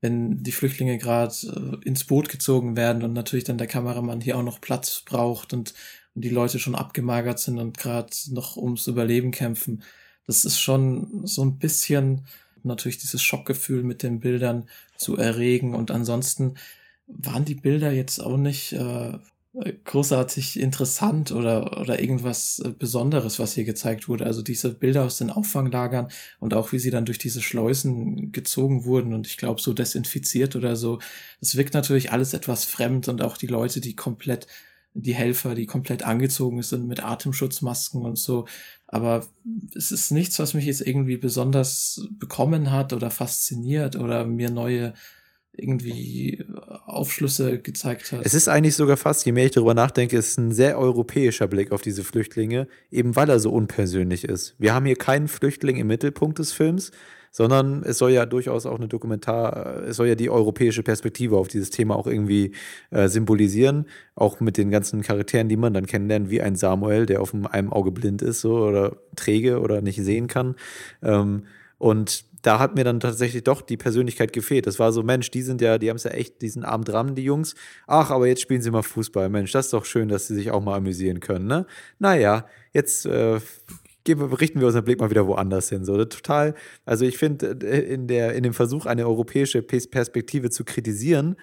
wenn 0.00 0.42
die 0.42 0.50
Flüchtlinge 0.50 0.98
gerade 0.98 1.32
äh, 1.46 1.86
ins 1.86 2.02
Boot 2.02 2.30
gezogen 2.30 2.76
werden 2.76 3.04
und 3.04 3.12
natürlich 3.12 3.44
dann 3.44 3.56
der 3.56 3.68
Kameramann 3.68 4.20
hier 4.20 4.36
auch 4.36 4.42
noch 4.42 4.60
Platz 4.60 5.04
braucht 5.06 5.52
und, 5.52 5.72
und 6.16 6.24
die 6.24 6.30
Leute 6.30 6.58
schon 6.58 6.74
abgemagert 6.74 7.38
sind 7.38 7.60
und 7.60 7.78
gerade 7.78 8.10
noch 8.30 8.56
ums 8.56 8.88
Überleben 8.88 9.30
kämpfen. 9.30 9.84
Das 10.26 10.44
ist 10.44 10.58
schon 10.58 11.24
so 11.24 11.44
ein 11.44 11.58
bisschen 11.58 12.26
natürlich 12.64 12.98
dieses 12.98 13.22
Schockgefühl 13.22 13.84
mit 13.84 14.02
den 14.02 14.18
Bildern 14.18 14.68
zu 14.96 15.16
erregen 15.16 15.76
und 15.76 15.92
ansonsten 15.92 16.54
waren 17.06 17.44
die 17.44 17.54
Bilder 17.54 17.92
jetzt 17.92 18.18
auch 18.18 18.36
nicht 18.36 18.72
äh, 18.72 19.12
großartig 19.84 20.60
interessant 20.60 21.32
oder, 21.32 21.80
oder 21.80 22.00
irgendwas 22.00 22.60
äh, 22.60 22.70
Besonderes, 22.70 23.38
was 23.38 23.54
hier 23.54 23.64
gezeigt 23.64 24.08
wurde. 24.08 24.26
Also 24.26 24.42
diese 24.42 24.72
Bilder 24.72 25.04
aus 25.04 25.18
den 25.18 25.30
Auffanglagern 25.30 26.08
und 26.38 26.54
auch 26.54 26.72
wie 26.72 26.78
sie 26.78 26.90
dann 26.90 27.04
durch 27.04 27.18
diese 27.18 27.42
Schleusen 27.42 28.32
gezogen 28.32 28.84
wurden 28.84 29.14
und 29.14 29.26
ich 29.26 29.36
glaube 29.36 29.60
so 29.60 29.72
desinfiziert 29.72 30.56
oder 30.56 30.76
so. 30.76 30.98
Das 31.40 31.56
wirkt 31.56 31.74
natürlich 31.74 32.12
alles 32.12 32.34
etwas 32.34 32.64
fremd 32.64 33.08
und 33.08 33.22
auch 33.22 33.36
die 33.36 33.46
Leute, 33.46 33.80
die 33.80 33.96
komplett, 33.96 34.46
die 34.94 35.14
Helfer, 35.14 35.54
die 35.54 35.66
komplett 35.66 36.02
angezogen 36.02 36.62
sind 36.62 36.86
mit 36.86 37.02
Atemschutzmasken 37.02 38.02
und 38.02 38.18
so. 38.18 38.46
Aber 38.86 39.26
es 39.74 39.92
ist 39.92 40.10
nichts, 40.10 40.38
was 40.38 40.54
mich 40.54 40.66
jetzt 40.66 40.86
irgendwie 40.86 41.16
besonders 41.16 42.08
bekommen 42.10 42.70
hat 42.70 42.92
oder 42.92 43.10
fasziniert 43.10 43.96
oder 43.96 44.24
mir 44.24 44.50
neue 44.50 44.94
irgendwie 45.52 46.44
Aufschlüsse 46.86 47.58
gezeigt 47.58 48.12
hat. 48.12 48.24
Es 48.24 48.34
ist 48.34 48.48
eigentlich 48.48 48.76
sogar 48.76 48.96
fast, 48.96 49.26
je 49.26 49.32
mehr 49.32 49.46
ich 49.46 49.52
darüber 49.52 49.74
nachdenke, 49.74 50.16
ist 50.16 50.38
ein 50.38 50.52
sehr 50.52 50.78
europäischer 50.78 51.48
Blick 51.48 51.72
auf 51.72 51.82
diese 51.82 52.04
Flüchtlinge, 52.04 52.68
eben 52.90 53.16
weil 53.16 53.28
er 53.28 53.40
so 53.40 53.50
unpersönlich 53.52 54.24
ist. 54.24 54.54
Wir 54.58 54.74
haben 54.74 54.86
hier 54.86 54.96
keinen 54.96 55.28
Flüchtling 55.28 55.76
im 55.76 55.88
Mittelpunkt 55.88 56.38
des 56.38 56.52
Films, 56.52 56.92
sondern 57.30 57.82
es 57.82 57.98
soll 57.98 58.12
ja 58.12 58.26
durchaus 58.26 58.66
auch 58.66 58.78
eine 58.78 58.88
Dokumentar, 58.88 59.82
es 59.84 59.96
soll 59.96 60.08
ja 60.08 60.14
die 60.14 60.30
europäische 60.30 60.82
Perspektive 60.82 61.36
auf 61.36 61.48
dieses 61.48 61.70
Thema 61.70 61.96
auch 61.96 62.06
irgendwie 62.06 62.52
äh, 62.90 63.08
symbolisieren, 63.08 63.86
auch 64.14 64.40
mit 64.40 64.56
den 64.56 64.70
ganzen 64.70 65.02
Charakteren, 65.02 65.48
die 65.48 65.56
man 65.56 65.74
dann 65.74 65.86
kennenlernt, 65.86 66.30
wie 66.30 66.40
ein 66.40 66.56
Samuel, 66.56 67.06
der 67.06 67.20
auf 67.20 67.34
einem 67.34 67.72
Auge 67.72 67.90
blind 67.90 68.22
ist 68.22 68.40
so 68.40 68.58
oder 68.58 68.96
träge 69.16 69.60
oder 69.60 69.82
nicht 69.82 70.02
sehen 70.02 70.26
kann. 70.26 70.54
Ähm, 71.02 71.44
und 71.78 72.24
da 72.42 72.58
hat 72.58 72.74
mir 72.74 72.84
dann 72.84 73.00
tatsächlich 73.00 73.44
doch 73.44 73.62
die 73.62 73.76
Persönlichkeit 73.76 74.32
gefehlt. 74.32 74.66
Das 74.66 74.78
war 74.78 74.92
so, 74.92 75.02
Mensch, 75.02 75.30
die 75.30 75.42
sind 75.42 75.60
ja, 75.60 75.78
die 75.78 75.90
haben 75.90 75.96
es 75.96 76.04
ja 76.04 76.12
echt 76.12 76.40
diesen 76.42 76.64
Abend 76.64 76.88
dran, 76.88 77.14
die 77.14 77.24
Jungs. 77.24 77.54
Ach, 77.86 78.10
aber 78.10 78.26
jetzt 78.26 78.42
spielen 78.42 78.62
sie 78.62 78.70
mal 78.70 78.82
Fußball. 78.82 79.28
Mensch, 79.28 79.52
das 79.52 79.66
ist 79.66 79.72
doch 79.72 79.84
schön, 79.84 80.08
dass 80.08 80.26
sie 80.28 80.34
sich 80.34 80.50
auch 80.50 80.62
mal 80.62 80.76
amüsieren 80.76 81.20
können, 81.20 81.46
ne? 81.46 81.66
Naja, 81.98 82.46
jetzt 82.72 83.06
äh, 83.06 83.40
richten 84.08 84.60
wir 84.60 84.66
unseren 84.66 84.84
Blick 84.84 85.00
mal 85.00 85.10
wieder 85.10 85.26
woanders 85.26 85.68
hin. 85.68 85.84
So, 85.84 85.96
total, 86.04 86.54
also 86.84 87.04
ich 87.04 87.18
finde, 87.18 87.58
äh, 87.62 87.94
in, 87.94 88.08
in 88.08 88.42
dem 88.42 88.54
Versuch, 88.54 88.86
eine 88.86 89.06
europäische 89.06 89.62
Perspektive 89.62 90.50
zu 90.50 90.64
kritisieren, 90.64 91.36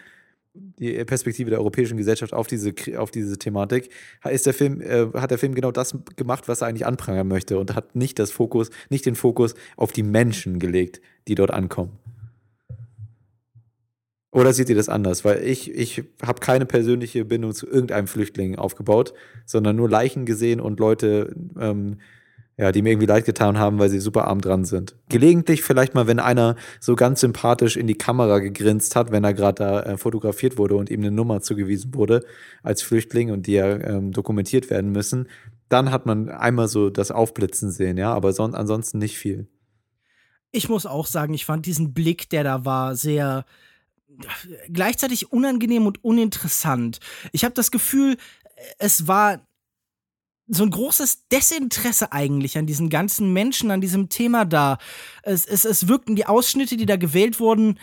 die 0.55 1.03
Perspektive 1.05 1.49
der 1.49 1.59
europäischen 1.59 1.97
Gesellschaft 1.97 2.33
auf 2.33 2.47
diese, 2.47 2.73
auf 2.97 3.11
diese 3.11 3.37
Thematik, 3.37 3.89
ist 4.29 4.45
der 4.45 4.53
Film, 4.53 4.81
äh, 4.81 5.07
hat 5.13 5.31
der 5.31 5.37
Film 5.37 5.55
genau 5.55 5.71
das 5.71 5.97
gemacht, 6.15 6.47
was 6.47 6.61
er 6.61 6.67
eigentlich 6.67 6.85
anprangern 6.85 7.27
möchte 7.27 7.57
und 7.59 7.75
hat 7.75 7.95
nicht 7.95 8.19
das 8.19 8.31
Fokus, 8.31 8.69
nicht 8.89 9.05
den 9.05 9.15
Fokus 9.15 9.55
auf 9.77 9.91
die 9.91 10.03
Menschen 10.03 10.59
gelegt, 10.59 11.01
die 11.27 11.35
dort 11.35 11.51
ankommen. 11.51 11.99
Oder 14.35 14.51
seht 14.51 14.67
ihr 14.67 14.75
das 14.75 14.89
anders? 14.89 15.23
Weil 15.23 15.43
ich, 15.45 15.73
ich 15.73 16.03
habe 16.21 16.41
keine 16.41 16.65
persönliche 16.65 17.23
Bindung 17.23 17.53
zu 17.53 17.67
irgendeinem 17.67 18.07
Flüchtling 18.07 18.57
aufgebaut, 18.57 19.13
sondern 19.45 19.77
nur 19.77 19.89
Leichen 19.89 20.25
gesehen 20.25 20.59
und 20.59 20.77
Leute, 20.77 21.33
ähm, 21.57 21.99
ja, 22.57 22.71
die 22.71 22.81
mir 22.81 22.91
irgendwie 22.91 23.07
leid 23.07 23.25
getan 23.25 23.57
haben, 23.57 23.79
weil 23.79 23.89
sie 23.89 23.99
super 23.99 24.27
arm 24.27 24.39
dran 24.39 24.63
sind. 24.63 24.95
Gelegentlich 25.09 25.61
vielleicht 25.61 25.93
mal, 25.93 26.07
wenn 26.07 26.19
einer 26.19 26.55
so 26.79 26.95
ganz 26.95 27.19
sympathisch 27.19 27.75
in 27.75 27.87
die 27.87 27.97
Kamera 27.97 28.39
gegrinst 28.39 28.95
hat, 28.95 29.11
wenn 29.11 29.23
er 29.23 29.33
gerade 29.33 29.63
da 29.63 29.81
äh, 29.81 29.97
fotografiert 29.97 30.57
wurde 30.57 30.75
und 30.75 30.89
ihm 30.89 31.01
eine 31.01 31.11
Nummer 31.11 31.41
zugewiesen 31.41 31.93
wurde 31.93 32.25
als 32.63 32.81
Flüchtling 32.81 33.31
und 33.31 33.47
die 33.47 33.53
ja 33.53 33.67
ähm, 33.67 34.13
dokumentiert 34.13 34.69
werden 34.69 34.91
müssen, 34.91 35.27
dann 35.67 35.91
hat 35.91 36.05
man 36.05 36.29
einmal 36.29 36.67
so 36.67 36.89
das 36.89 37.11
Aufblitzen 37.11 37.71
sehen, 37.71 37.97
ja, 37.97 38.13
aber 38.13 38.31
son 38.31 38.55
ansonsten 38.55 38.99
nicht 38.99 39.17
viel. 39.17 39.47
Ich 40.51 40.69
muss 40.69 40.85
auch 40.85 41.07
sagen, 41.07 41.33
ich 41.33 41.45
fand 41.45 41.65
diesen 41.65 41.93
Blick, 41.93 42.29
der 42.29 42.45
da 42.45 42.63
war, 42.63 42.95
sehr 42.95 43.45
gleichzeitig 44.71 45.33
unangenehm 45.33 45.85
und 45.85 46.01
uninteressant. 46.03 46.99
Ich 47.33 47.43
habe 47.43 47.53
das 47.53 47.71
Gefühl, 47.71 48.15
es 48.79 49.07
war 49.07 49.45
so 50.47 50.63
ein 50.63 50.69
großes 50.69 51.27
Desinteresse 51.29 52.11
eigentlich 52.11 52.57
an 52.57 52.67
diesen 52.67 52.89
ganzen 52.89 53.33
Menschen, 53.33 53.71
an 53.71 53.81
diesem 53.81 54.09
Thema 54.09 54.45
da. 54.45 54.77
Es, 55.23 55.45
es, 55.45 55.65
es 55.65 55.87
wirkten 55.87 56.15
die 56.15 56.27
Ausschnitte, 56.27 56.77
die 56.77 56.85
da 56.85 56.97
gewählt 56.97 57.39
wurden, 57.39 57.79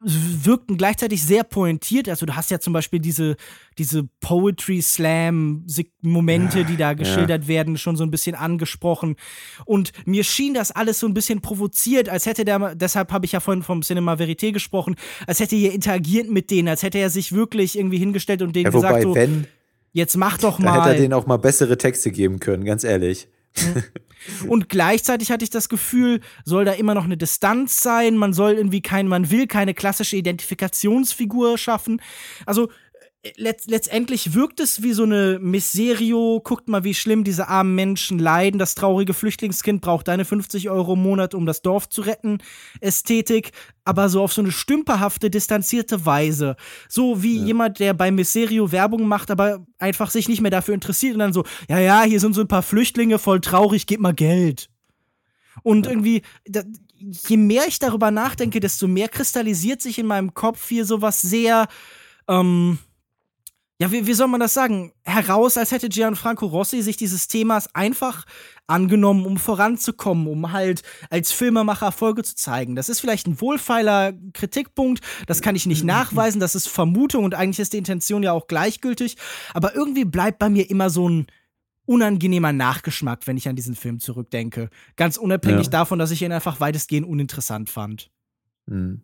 wirkten 0.00 0.76
gleichzeitig 0.76 1.22
sehr 1.22 1.42
pointiert. 1.42 2.08
Also 2.08 2.26
du 2.26 2.36
hast 2.36 2.50
ja 2.50 2.60
zum 2.60 2.72
Beispiel 2.72 3.00
diese, 3.00 3.36
diese 3.78 4.08
Poetry 4.20 4.82
Slam 4.82 5.66
Momente, 6.02 6.64
die 6.64 6.76
da 6.76 6.92
geschildert 6.94 7.44
ja. 7.44 7.48
werden, 7.48 7.78
schon 7.78 7.96
so 7.96 8.04
ein 8.04 8.10
bisschen 8.10 8.34
angesprochen. 8.36 9.16
Und 9.64 9.92
mir 10.04 10.22
schien 10.22 10.54
das 10.54 10.70
alles 10.70 11.00
so 11.00 11.06
ein 11.06 11.14
bisschen 11.14 11.40
provoziert, 11.40 12.08
als 12.08 12.26
hätte 12.26 12.44
der, 12.44 12.74
deshalb 12.74 13.10
habe 13.10 13.24
ich 13.24 13.32
ja 13.32 13.40
vorhin 13.40 13.62
vom 13.62 13.82
Cinema 13.82 14.14
Verité 14.14 14.52
gesprochen, 14.52 14.96
als 15.26 15.40
hätte 15.40 15.56
er 15.56 15.72
interagiert 15.72 16.30
mit 16.30 16.50
denen, 16.50 16.68
als 16.68 16.82
hätte 16.82 16.98
er 16.98 17.10
sich 17.10 17.32
wirklich 17.32 17.76
irgendwie 17.76 17.98
hingestellt 17.98 18.42
und 18.42 18.54
denen 18.54 18.66
ja, 18.66 18.72
wobei, 18.74 18.88
gesagt 18.88 19.02
so, 19.02 19.14
wenn 19.14 19.46
Jetzt 19.96 20.18
mach 20.18 20.36
doch 20.36 20.58
mal. 20.58 20.74
Da 20.74 20.84
hätte 20.84 20.96
er 20.96 21.00
denen 21.00 21.14
auch 21.14 21.24
mal 21.24 21.38
bessere 21.38 21.78
Texte 21.78 22.10
geben 22.10 22.38
können, 22.38 22.66
ganz 22.66 22.84
ehrlich. 22.84 23.28
Mhm. 23.56 24.50
Und 24.50 24.68
gleichzeitig 24.68 25.30
hatte 25.30 25.42
ich 25.42 25.48
das 25.48 25.70
Gefühl, 25.70 26.20
soll 26.44 26.66
da 26.66 26.72
immer 26.72 26.94
noch 26.94 27.04
eine 27.04 27.16
Distanz 27.16 27.80
sein, 27.80 28.18
man 28.18 28.34
soll 28.34 28.52
irgendwie 28.52 28.82
kein, 28.82 29.08
man 29.08 29.30
will 29.30 29.46
keine 29.46 29.72
klassische 29.72 30.16
Identifikationsfigur 30.16 31.56
schaffen. 31.56 32.02
Also 32.44 32.68
letzt, 33.36 33.70
letztendlich 33.70 34.34
wirkt 34.34 34.60
es 34.60 34.82
wie 34.82 34.92
so 34.92 35.02
eine 35.02 35.38
Miserio. 35.40 36.40
Guckt 36.42 36.68
mal, 36.68 36.84
wie 36.84 36.94
schlimm 36.94 37.24
diese 37.24 37.48
armen 37.48 37.74
Menschen 37.74 38.18
leiden. 38.18 38.58
Das 38.58 38.74
traurige 38.74 39.14
Flüchtlingskind 39.14 39.80
braucht 39.80 40.08
deine 40.08 40.24
50 40.24 40.70
Euro 40.70 40.94
im 40.94 41.02
Monat, 41.02 41.34
um 41.34 41.46
das 41.46 41.62
Dorf 41.62 41.88
zu 41.88 42.02
retten. 42.02 42.38
Ästhetik, 42.80 43.52
aber 43.84 44.08
so 44.08 44.22
auf 44.22 44.32
so 44.32 44.42
eine 44.42 44.52
stümperhafte, 44.52 45.30
distanzierte 45.30 46.06
Weise. 46.06 46.56
So 46.88 47.22
wie 47.22 47.38
ja. 47.38 47.46
jemand, 47.46 47.78
der 47.78 47.94
bei 47.94 48.10
Miserio 48.10 48.72
Werbung 48.72 49.06
macht, 49.06 49.30
aber 49.30 49.66
einfach 49.78 50.10
sich 50.10 50.28
nicht 50.28 50.40
mehr 50.40 50.50
dafür 50.50 50.74
interessiert 50.74 51.14
und 51.14 51.20
dann 51.20 51.32
so, 51.32 51.44
ja, 51.68 51.78
ja, 51.78 52.02
hier 52.02 52.20
sind 52.20 52.34
so 52.34 52.40
ein 52.40 52.48
paar 52.48 52.62
Flüchtlinge, 52.62 53.18
voll 53.18 53.40
traurig, 53.40 53.86
gib 53.86 54.00
mal 54.00 54.14
Geld. 54.14 54.68
Und 55.62 55.86
ja. 55.86 55.92
irgendwie, 55.92 56.22
da, 56.46 56.62
je 56.98 57.36
mehr 57.36 57.64
ich 57.66 57.78
darüber 57.78 58.10
nachdenke, 58.10 58.60
desto 58.60 58.88
mehr 58.88 59.08
kristallisiert 59.08 59.82
sich 59.82 59.98
in 59.98 60.06
meinem 60.06 60.34
Kopf 60.34 60.68
hier 60.68 60.84
sowas 60.84 61.20
sehr, 61.20 61.68
ähm, 62.28 62.78
ja, 63.78 63.92
wie, 63.92 64.06
wie 64.06 64.14
soll 64.14 64.28
man 64.28 64.40
das 64.40 64.54
sagen, 64.54 64.92
heraus, 65.04 65.58
als 65.58 65.70
hätte 65.70 65.90
Gianfranco 65.90 66.46
Rossi 66.46 66.80
sich 66.80 66.96
dieses 66.96 67.28
Themas 67.28 67.74
einfach 67.74 68.24
angenommen, 68.66 69.26
um 69.26 69.36
voranzukommen, 69.36 70.26
um 70.26 70.52
halt 70.52 70.82
als 71.10 71.30
Filmemacher 71.30 71.86
Erfolge 71.86 72.22
zu 72.22 72.34
zeigen. 72.34 72.74
Das 72.74 72.88
ist 72.88 73.00
vielleicht 73.00 73.26
ein 73.26 73.40
wohlfeiler 73.40 74.14
Kritikpunkt, 74.32 75.02
das 75.26 75.42
kann 75.42 75.56
ich 75.56 75.66
nicht 75.66 75.84
nachweisen, 75.84 76.40
das 76.40 76.54
ist 76.54 76.68
Vermutung 76.68 77.24
und 77.24 77.34
eigentlich 77.34 77.60
ist 77.60 77.74
die 77.74 77.78
Intention 77.78 78.22
ja 78.22 78.32
auch 78.32 78.46
gleichgültig, 78.46 79.16
aber 79.52 79.74
irgendwie 79.74 80.04
bleibt 80.04 80.38
bei 80.38 80.48
mir 80.48 80.68
immer 80.70 80.88
so 80.88 81.08
ein 81.08 81.26
unangenehmer 81.84 82.52
Nachgeschmack, 82.52 83.26
wenn 83.26 83.36
ich 83.36 83.48
an 83.48 83.56
diesen 83.56 83.76
Film 83.76 84.00
zurückdenke. 84.00 84.70
Ganz 84.96 85.18
unabhängig 85.18 85.66
ja. 85.66 85.70
davon, 85.70 85.98
dass 85.98 86.10
ich 86.10 86.22
ihn 86.22 86.32
einfach 86.32 86.60
weitestgehend 86.60 87.06
uninteressant 87.06 87.70
fand. 87.70 88.10
Mhm. 88.66 89.02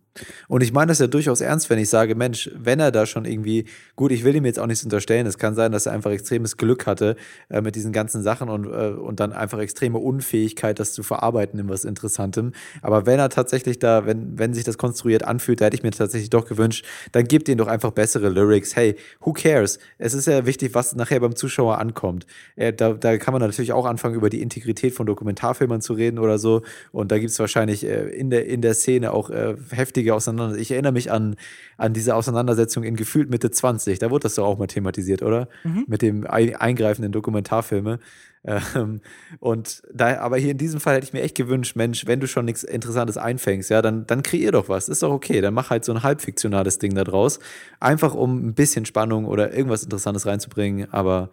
Und 0.49 0.63
ich 0.63 0.73
meine 0.73 0.89
das 0.89 0.99
ja 0.99 1.07
durchaus 1.07 1.41
ernst, 1.41 1.71
wenn 1.71 1.79
ich 1.79 1.89
sage, 1.89 2.15
Mensch, 2.15 2.51
wenn 2.55 2.81
er 2.81 2.93
da 2.93 3.07
schon 3.07 3.25
irgendwie, 3.25 3.65
gut, 3.97 4.13
ich 4.13 4.25
will 4.25 4.37
ihm 4.37 4.45
jetzt 4.45 4.59
auch 4.59 4.67
nichts 4.67 4.85
unterstellen, 4.85 5.27
es 5.27 5.39
kann 5.39 5.55
sein, 5.55 5.73
dass 5.73 5.87
er 5.87 5.93
einfach 5.93 6.11
extremes 6.11 6.57
Glück 6.57 6.87
hatte 6.87 7.17
äh, 7.49 7.61
mit 7.61 7.77
diesen 7.77 7.93
ganzen 7.93 8.23
Sachen 8.23 8.49
und, 8.49 8.67
äh, 8.67 8.91
und 8.91 9.21
dann 9.21 9.33
einfach 9.33 9.59
extreme 9.59 9.99
Unfähigkeit, 9.99 10.79
das 10.79 10.93
zu 10.93 11.03
verarbeiten 11.03 11.59
in 11.59 11.69
was 11.69 11.85
Interessantem. 11.85 12.53
Aber 12.83 13.07
wenn 13.07 13.19
er 13.19 13.31
tatsächlich 13.31 13.79
da, 13.79 14.07
wenn, 14.07 14.39
wenn 14.39 14.55
sich 14.55 14.65
das 14.65 14.79
konstruiert 14.79 15.25
anfühlt, 15.25 15.61
da 15.61 15.67
hätte 15.67 15.77
ich 15.77 15.83
mir 15.83 15.91
tatsächlich 15.91 16.31
doch 16.31 16.47
gewünscht, 16.47 16.85
dann 17.13 17.25
gebt 17.25 17.49
ihm 17.49 17.59
doch 17.59 17.69
einfach 17.69 17.93
bessere 17.93 18.29
Lyrics. 18.29 18.77
Hey, 18.77 18.97
who 19.21 19.33
cares? 19.33 19.79
Es 19.99 20.15
ist 20.15 20.27
ja 20.27 20.45
wichtig, 20.47 20.75
was 20.75 20.95
nachher 20.95 21.21
beim 21.21 21.37
Zuschauer 21.37 21.79
ankommt. 21.79 22.27
Äh, 22.57 22.73
da, 22.73 22.93
da 22.93 23.17
kann 23.17 23.33
man 23.33 23.41
natürlich 23.41 23.73
auch 23.73 23.87
anfangen, 23.87 24.15
über 24.15 24.29
die 24.29 24.43
Integrität 24.43 24.93
von 24.95 25.07
Dokumentarfilmern 25.07 25.81
zu 25.81 25.95
reden 25.95 26.19
oder 26.19 26.39
so. 26.39 26.63
Und 26.91 27.11
da 27.13 27.19
gibt 27.19 27.31
es 27.31 27.39
wahrscheinlich 27.39 27.85
äh, 27.85 28.09
in, 28.11 28.31
der, 28.31 28.47
in 28.47 28.61
der 28.61 28.75
Szene 28.75 29.13
auch 29.13 29.31
äh, 29.31 29.57
heftige 30.03 30.15
Auseinandersetzungen. 30.15 30.63
Ich 30.63 30.71
erinnere 30.71 30.93
mich 30.93 31.11
an, 31.11 31.37
an 31.77 31.93
diese 31.93 32.15
Auseinandersetzung 32.15 32.85
in 32.85 32.97
gefühlt 32.97 33.31
Mitte 33.31 33.51
20. 33.51 33.99
Da 33.99 34.11
wurde 34.11 34.25
das 34.25 34.35
doch 34.35 34.45
auch 34.45 34.59
mal 34.59 34.67
thematisiert, 34.67 35.23
oder? 35.23 35.49
Mhm. 35.65 35.85
Mit 35.87 36.03
dem 36.03 36.27
Eingreifen 36.27 37.05
in 37.05 37.13
Dokumentarfilme. 37.13 37.99
Ähm, 38.45 39.01
und 39.39 39.83
da, 39.95 40.19
aber 40.19 40.37
hier 40.37 40.51
in 40.51 40.59
diesem 40.59 40.81
Fall 40.81 40.97
hätte 40.97 41.07
ich 41.07 41.13
mir 41.13 41.23
echt 41.23 41.37
gewünscht, 41.37 41.77
Mensch, 41.77 42.07
wenn 42.07 42.19
du 42.19 42.27
schon 42.27 42.45
nichts 42.45 42.65
Interessantes 42.65 43.17
einfängst, 43.17 43.71
ja, 43.71 43.83
dann, 43.83 44.05
dann 44.07 44.23
kreier 44.23 44.51
doch 44.51 44.69
was. 44.69 44.89
Ist 44.89 45.05
doch 45.05 45.13
okay. 45.13 45.41
Dann 45.41 45.55
mach 45.55 45.71
halt 45.71 45.85
so 45.85 45.93
ein 45.93 46.03
halbfiktionales 46.03 46.79
Ding 46.79 46.95
da 46.95 47.05
draus. 47.05 47.39
Einfach 47.79 48.15
um 48.15 48.49
ein 48.49 48.55
bisschen 48.55 48.85
Spannung 48.85 49.27
oder 49.27 49.55
irgendwas 49.55 49.85
Interessantes 49.85 50.27
reinzubringen. 50.27 50.93
Aber 50.93 51.31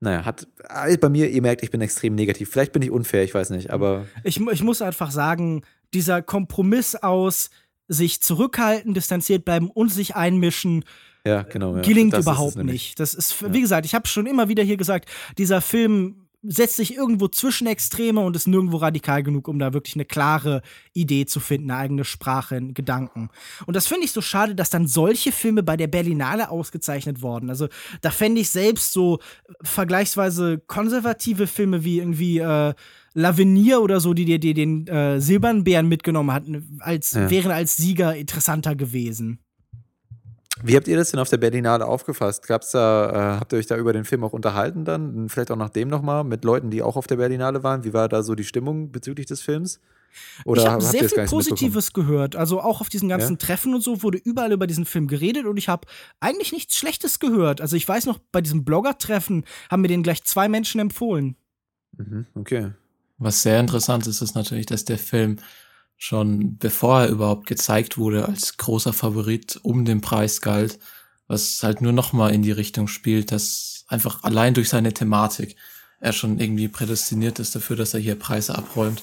naja, 0.00 0.24
hat 0.24 0.46
bei 1.00 1.08
mir, 1.08 1.30
ihr 1.30 1.42
merkt, 1.42 1.62
ich 1.62 1.70
bin 1.70 1.80
extrem 1.80 2.14
negativ. 2.14 2.50
Vielleicht 2.50 2.72
bin 2.72 2.82
ich 2.82 2.90
unfair, 2.90 3.24
ich 3.24 3.34
weiß 3.34 3.50
nicht, 3.50 3.70
aber. 3.70 4.06
Ich, 4.24 4.40
ich 4.40 4.62
muss 4.62 4.82
einfach 4.82 5.10
sagen, 5.10 5.62
dieser 5.94 6.20
Kompromiss 6.20 6.94
aus 6.96 7.50
sich 7.88 8.20
zurückhalten, 8.20 8.94
distanziert 8.94 9.44
bleiben 9.44 9.70
und 9.70 9.92
sich 9.92 10.16
einmischen, 10.16 10.84
ja, 11.24 11.42
genau, 11.42 11.76
ja. 11.76 11.82
gelingt 11.82 12.12
das 12.12 12.24
überhaupt 12.24 12.56
nicht. 12.56 13.00
Das 13.00 13.14
ist, 13.14 13.42
wie 13.52 13.56
ja. 13.56 13.62
gesagt, 13.62 13.86
ich 13.86 13.94
habe 13.94 14.06
schon 14.06 14.26
immer 14.26 14.48
wieder 14.48 14.62
hier 14.62 14.76
gesagt, 14.76 15.08
dieser 15.38 15.60
Film 15.60 16.26
setzt 16.48 16.76
sich 16.76 16.94
irgendwo 16.94 17.28
zwischen 17.28 17.66
Extreme 17.66 18.20
und 18.20 18.36
ist 18.36 18.46
nirgendwo 18.46 18.76
radikal 18.76 19.22
genug, 19.22 19.48
um 19.48 19.58
da 19.58 19.72
wirklich 19.72 19.96
eine 19.96 20.04
klare 20.04 20.62
Idee 20.92 21.26
zu 21.26 21.40
finden, 21.40 21.70
eine 21.70 21.80
eigene 21.80 22.04
Sprache, 22.04 22.56
einen 22.56 22.74
Gedanken. 22.74 23.30
Und 23.66 23.74
das 23.74 23.86
finde 23.86 24.04
ich 24.04 24.12
so 24.12 24.20
schade, 24.20 24.54
dass 24.54 24.70
dann 24.70 24.86
solche 24.86 25.32
Filme 25.32 25.62
bei 25.62 25.76
der 25.76 25.88
Berlinale 25.88 26.50
ausgezeichnet 26.50 27.22
wurden. 27.22 27.50
Also 27.50 27.68
da 28.00 28.10
fände 28.10 28.40
ich 28.40 28.50
selbst 28.50 28.92
so 28.92 29.18
vergleichsweise 29.62 30.58
konservative 30.66 31.46
Filme 31.46 31.84
wie 31.84 31.98
irgendwie 31.98 32.38
äh, 32.38 32.74
Lavenier 33.16 33.80
oder 33.80 33.98
so, 33.98 34.12
die 34.12 34.38
dir 34.38 34.54
den 34.54 34.86
äh, 34.86 35.20
Silbernen 35.20 35.64
Bären 35.64 35.88
mitgenommen 35.88 36.32
hatten, 36.32 36.78
als, 36.80 37.12
ja. 37.12 37.30
wären 37.30 37.50
als 37.50 37.76
Sieger 37.76 38.14
interessanter 38.14 38.76
gewesen. 38.76 39.38
Wie 40.62 40.76
habt 40.76 40.86
ihr 40.86 40.96
das 40.96 41.10
denn 41.10 41.20
auf 41.20 41.28
der 41.28 41.38
Berlinale 41.38 41.86
aufgefasst? 41.86 42.46
Gab's 42.46 42.72
da, 42.72 43.10
äh, 43.10 43.40
habt 43.40 43.52
ihr 43.52 43.58
euch 43.58 43.66
da 43.66 43.76
über 43.76 43.94
den 43.94 44.04
Film 44.04 44.22
auch 44.22 44.32
unterhalten 44.32 44.84
dann? 44.84 45.28
Vielleicht 45.30 45.50
auch 45.50 45.56
nach 45.56 45.70
dem 45.70 45.88
nochmal 45.88 46.24
mit 46.24 46.44
Leuten, 46.44 46.70
die 46.70 46.82
auch 46.82 46.96
auf 46.96 47.06
der 47.06 47.16
Berlinale 47.16 47.62
waren? 47.62 47.84
Wie 47.84 47.94
war 47.94 48.08
da 48.08 48.22
so 48.22 48.34
die 48.34 48.44
Stimmung 48.44 48.92
bezüglich 48.92 49.26
des 49.26 49.40
Films? 49.40 49.80
Oder 50.44 50.62
ich 50.62 50.68
habe 50.68 50.82
sehr 50.82 51.08
viel 51.08 51.24
Positives 51.26 51.92
gehört. 51.92 52.36
Also 52.36 52.60
auch 52.60 52.80
auf 52.80 52.88
diesen 52.88 53.08
ganzen 53.08 53.32
ja? 53.32 53.38
Treffen 53.38 53.74
und 53.74 53.82
so 53.82 54.02
wurde 54.02 54.18
überall 54.18 54.52
über 54.52 54.66
diesen 54.66 54.84
Film 54.84 55.08
geredet 55.08 55.46
und 55.46 55.56
ich 55.56 55.68
habe 55.68 55.86
eigentlich 56.20 56.52
nichts 56.52 56.76
Schlechtes 56.76 57.18
gehört. 57.18 57.60
Also 57.60 57.76
ich 57.76 57.86
weiß 57.88 58.06
noch, 58.06 58.18
bei 58.32 58.40
diesem 58.40 58.64
Blogger-Treffen 58.64 59.44
haben 59.70 59.80
mir 59.82 59.88
den 59.88 60.02
gleich 60.02 60.24
zwei 60.24 60.48
Menschen 60.48 60.80
empfohlen. 60.80 61.36
Mhm, 61.96 62.26
okay. 62.34 62.72
Was 63.18 63.42
sehr 63.42 63.60
interessant 63.60 64.06
ist, 64.06 64.20
ist 64.20 64.34
natürlich, 64.34 64.66
dass 64.66 64.84
der 64.84 64.98
Film 64.98 65.38
schon 65.96 66.58
bevor 66.58 67.02
er 67.02 67.08
überhaupt 67.08 67.46
gezeigt 67.46 67.96
wurde, 67.98 68.26
als 68.26 68.56
großer 68.56 68.92
Favorit 68.92 69.58
um 69.62 69.84
den 69.84 70.00
Preis 70.00 70.40
galt, 70.40 70.78
was 71.26 71.62
halt 71.62 71.80
nur 71.80 71.92
noch 71.92 72.12
mal 72.12 72.32
in 72.34 72.42
die 72.42 72.52
Richtung 72.52 72.88
spielt, 72.88 73.32
dass 73.32 73.84
einfach 73.88 74.22
allein 74.22 74.54
durch 74.54 74.68
seine 74.68 74.92
Thematik 74.92 75.56
er 76.00 76.12
schon 76.12 76.38
irgendwie 76.38 76.68
prädestiniert 76.68 77.38
ist 77.38 77.54
dafür, 77.54 77.76
dass 77.76 77.94
er 77.94 78.00
hier 78.00 78.18
Preise 78.18 78.56
abräumt. 78.56 79.02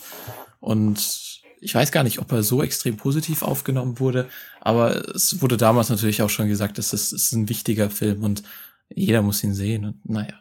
Und 0.59 1.41
ich 1.59 1.73
weiß 1.73 1.91
gar 1.91 2.03
nicht, 2.03 2.19
ob 2.19 2.31
er 2.31 2.43
so 2.43 2.61
extrem 2.61 2.97
positiv 2.97 3.41
aufgenommen 3.41 3.99
wurde, 3.99 4.29
aber 4.61 5.09
es 5.09 5.41
wurde 5.41 5.57
damals 5.57 5.89
natürlich 5.89 6.21
auch 6.21 6.29
schon 6.29 6.47
gesagt, 6.47 6.77
dass 6.77 6.93
es, 6.93 7.11
es 7.11 7.23
ist 7.23 7.31
ein 7.31 7.49
wichtiger 7.49 7.89
Film 7.89 8.23
und 8.23 8.43
jeder 8.89 9.21
muss 9.21 9.43
ihn 9.43 9.53
sehen 9.53 9.85
und 9.85 10.09
naja. 10.09 10.39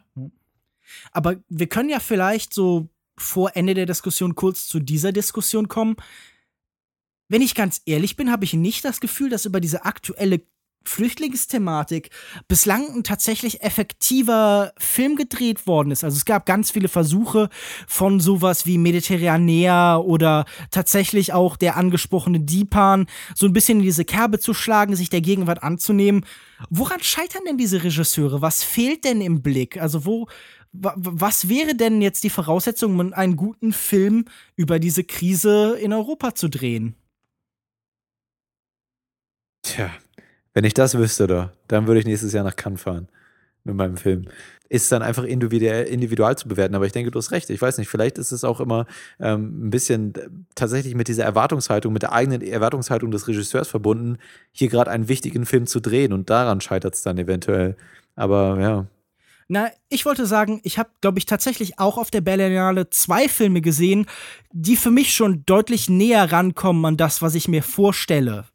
Aber 1.11 1.37
wir 1.49 1.67
können 1.67 1.89
ja 1.89 1.99
vielleicht 1.99 2.53
so 2.53 2.89
vor 3.17 3.55
Ende 3.55 3.73
der 3.73 3.85
Diskussion 3.85 4.35
kurz 4.35 4.67
zu 4.67 4.79
dieser 4.79 5.11
Diskussion 5.11 5.67
kommen 5.67 5.95
wenn 7.33 7.41
ich 7.41 7.55
ganz 7.55 7.81
ehrlich 7.85 8.15
bin, 8.15 8.31
habe 8.31 8.45
ich 8.45 8.53
nicht 8.53 8.85
das 8.85 8.99
Gefühl, 8.99 9.29
dass 9.29 9.45
über 9.45 9.59
diese 9.59 9.85
aktuelle 9.85 10.41
Flüchtlingsthematik 10.85 12.09
bislang 12.47 12.85
ein 12.93 13.03
tatsächlich 13.03 13.63
effektiver 13.63 14.73
Film 14.77 15.15
gedreht 15.15 15.65
worden 15.65 15.91
ist. 15.91 16.03
Also 16.03 16.17
es 16.17 16.25
gab 16.25 16.45
ganz 16.45 16.71
viele 16.71 16.89
Versuche 16.89 17.49
von 17.87 18.19
sowas 18.19 18.65
wie 18.65 18.77
Mediterranea 18.77 19.97
oder 19.97 20.45
tatsächlich 20.69 21.33
auch 21.33 21.55
der 21.55 21.77
angesprochene 21.77 22.41
Deepan, 22.41 23.07
so 23.33 23.45
ein 23.45 23.53
bisschen 23.53 23.79
in 23.79 23.85
diese 23.85 24.05
Kerbe 24.05 24.39
zu 24.39 24.53
schlagen, 24.53 24.95
sich 24.95 25.09
der 25.09 25.21
Gegenwart 25.21 25.63
anzunehmen. 25.63 26.25
Woran 26.69 27.01
scheitern 27.01 27.43
denn 27.47 27.57
diese 27.57 27.83
Regisseure? 27.83 28.41
Was 28.41 28.63
fehlt 28.63 29.05
denn 29.05 29.21
im 29.21 29.41
Blick? 29.41 29.81
Also 29.81 30.05
wo, 30.05 30.27
was 30.73 31.49
wäre 31.49 31.75
denn 31.75 32.01
jetzt 32.01 32.23
die 32.23 32.31
Voraussetzung, 32.31 32.99
um 32.99 33.13
einen 33.13 33.35
guten 33.35 33.73
Film 33.73 34.25
über 34.55 34.79
diese 34.79 35.03
Krise 35.03 35.77
in 35.79 35.93
Europa 35.93 36.33
zu 36.33 36.49
drehen? 36.49 36.95
Tja, 39.61 39.91
wenn 40.53 40.65
ich 40.65 40.73
das 40.73 40.97
wüsste, 40.97 41.27
doch, 41.27 41.49
dann 41.67 41.87
würde 41.87 41.99
ich 41.99 42.05
nächstes 42.05 42.33
Jahr 42.33 42.43
nach 42.43 42.55
Cannes 42.55 42.81
fahren 42.81 43.07
mit 43.63 43.75
meinem 43.75 43.97
Film. 43.97 44.25
Ist 44.67 44.91
dann 44.91 45.03
einfach 45.03 45.23
individuell, 45.23 45.85
individual 45.85 46.35
zu 46.37 46.47
bewerten. 46.47 46.73
Aber 46.73 46.85
ich 46.85 46.91
denke, 46.91 47.11
du 47.11 47.19
hast 47.19 47.31
recht. 47.31 47.49
Ich 47.51 47.61
weiß 47.61 47.77
nicht, 47.77 47.89
vielleicht 47.89 48.17
ist 48.17 48.31
es 48.31 48.43
auch 48.43 48.59
immer 48.59 48.87
ähm, 49.19 49.67
ein 49.67 49.69
bisschen 49.69 50.13
tatsächlich 50.55 50.95
mit 50.95 51.07
dieser 51.07 51.23
Erwartungshaltung, 51.23 51.93
mit 51.93 52.01
der 52.01 52.11
eigenen 52.11 52.41
Erwartungshaltung 52.41 53.11
des 53.11 53.27
Regisseurs 53.27 53.67
verbunden, 53.67 54.17
hier 54.51 54.69
gerade 54.69 54.89
einen 54.89 55.07
wichtigen 55.07 55.45
Film 55.45 55.67
zu 55.67 55.79
drehen. 55.79 56.11
Und 56.11 56.29
daran 56.31 56.59
scheitert 56.59 56.95
es 56.95 57.03
dann 57.03 57.19
eventuell. 57.19 57.77
Aber 58.15 58.59
ja. 58.59 58.87
Na, 59.53 59.69
ich 59.87 60.03
wollte 60.05 60.25
sagen, 60.25 60.61
ich 60.63 60.79
habe, 60.79 60.89
glaube 60.99 61.19
ich, 61.19 61.27
tatsächlich 61.27 61.77
auch 61.77 61.99
auf 61.99 62.09
der 62.09 62.21
Berlinale 62.21 62.89
zwei 62.89 63.29
Filme 63.29 63.61
gesehen, 63.61 64.07
die 64.51 64.75
für 64.75 64.89
mich 64.89 65.13
schon 65.13 65.45
deutlich 65.45 65.91
näher 65.91 66.31
rankommen 66.31 66.83
an 66.85 66.97
das, 66.97 67.21
was 67.21 67.35
ich 67.35 67.47
mir 67.47 67.61
vorstelle, 67.61 68.45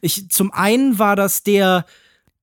ich, 0.00 0.28
zum 0.30 0.52
einen 0.52 1.00
war 1.00 1.16
das 1.16 1.42
der 1.42 1.86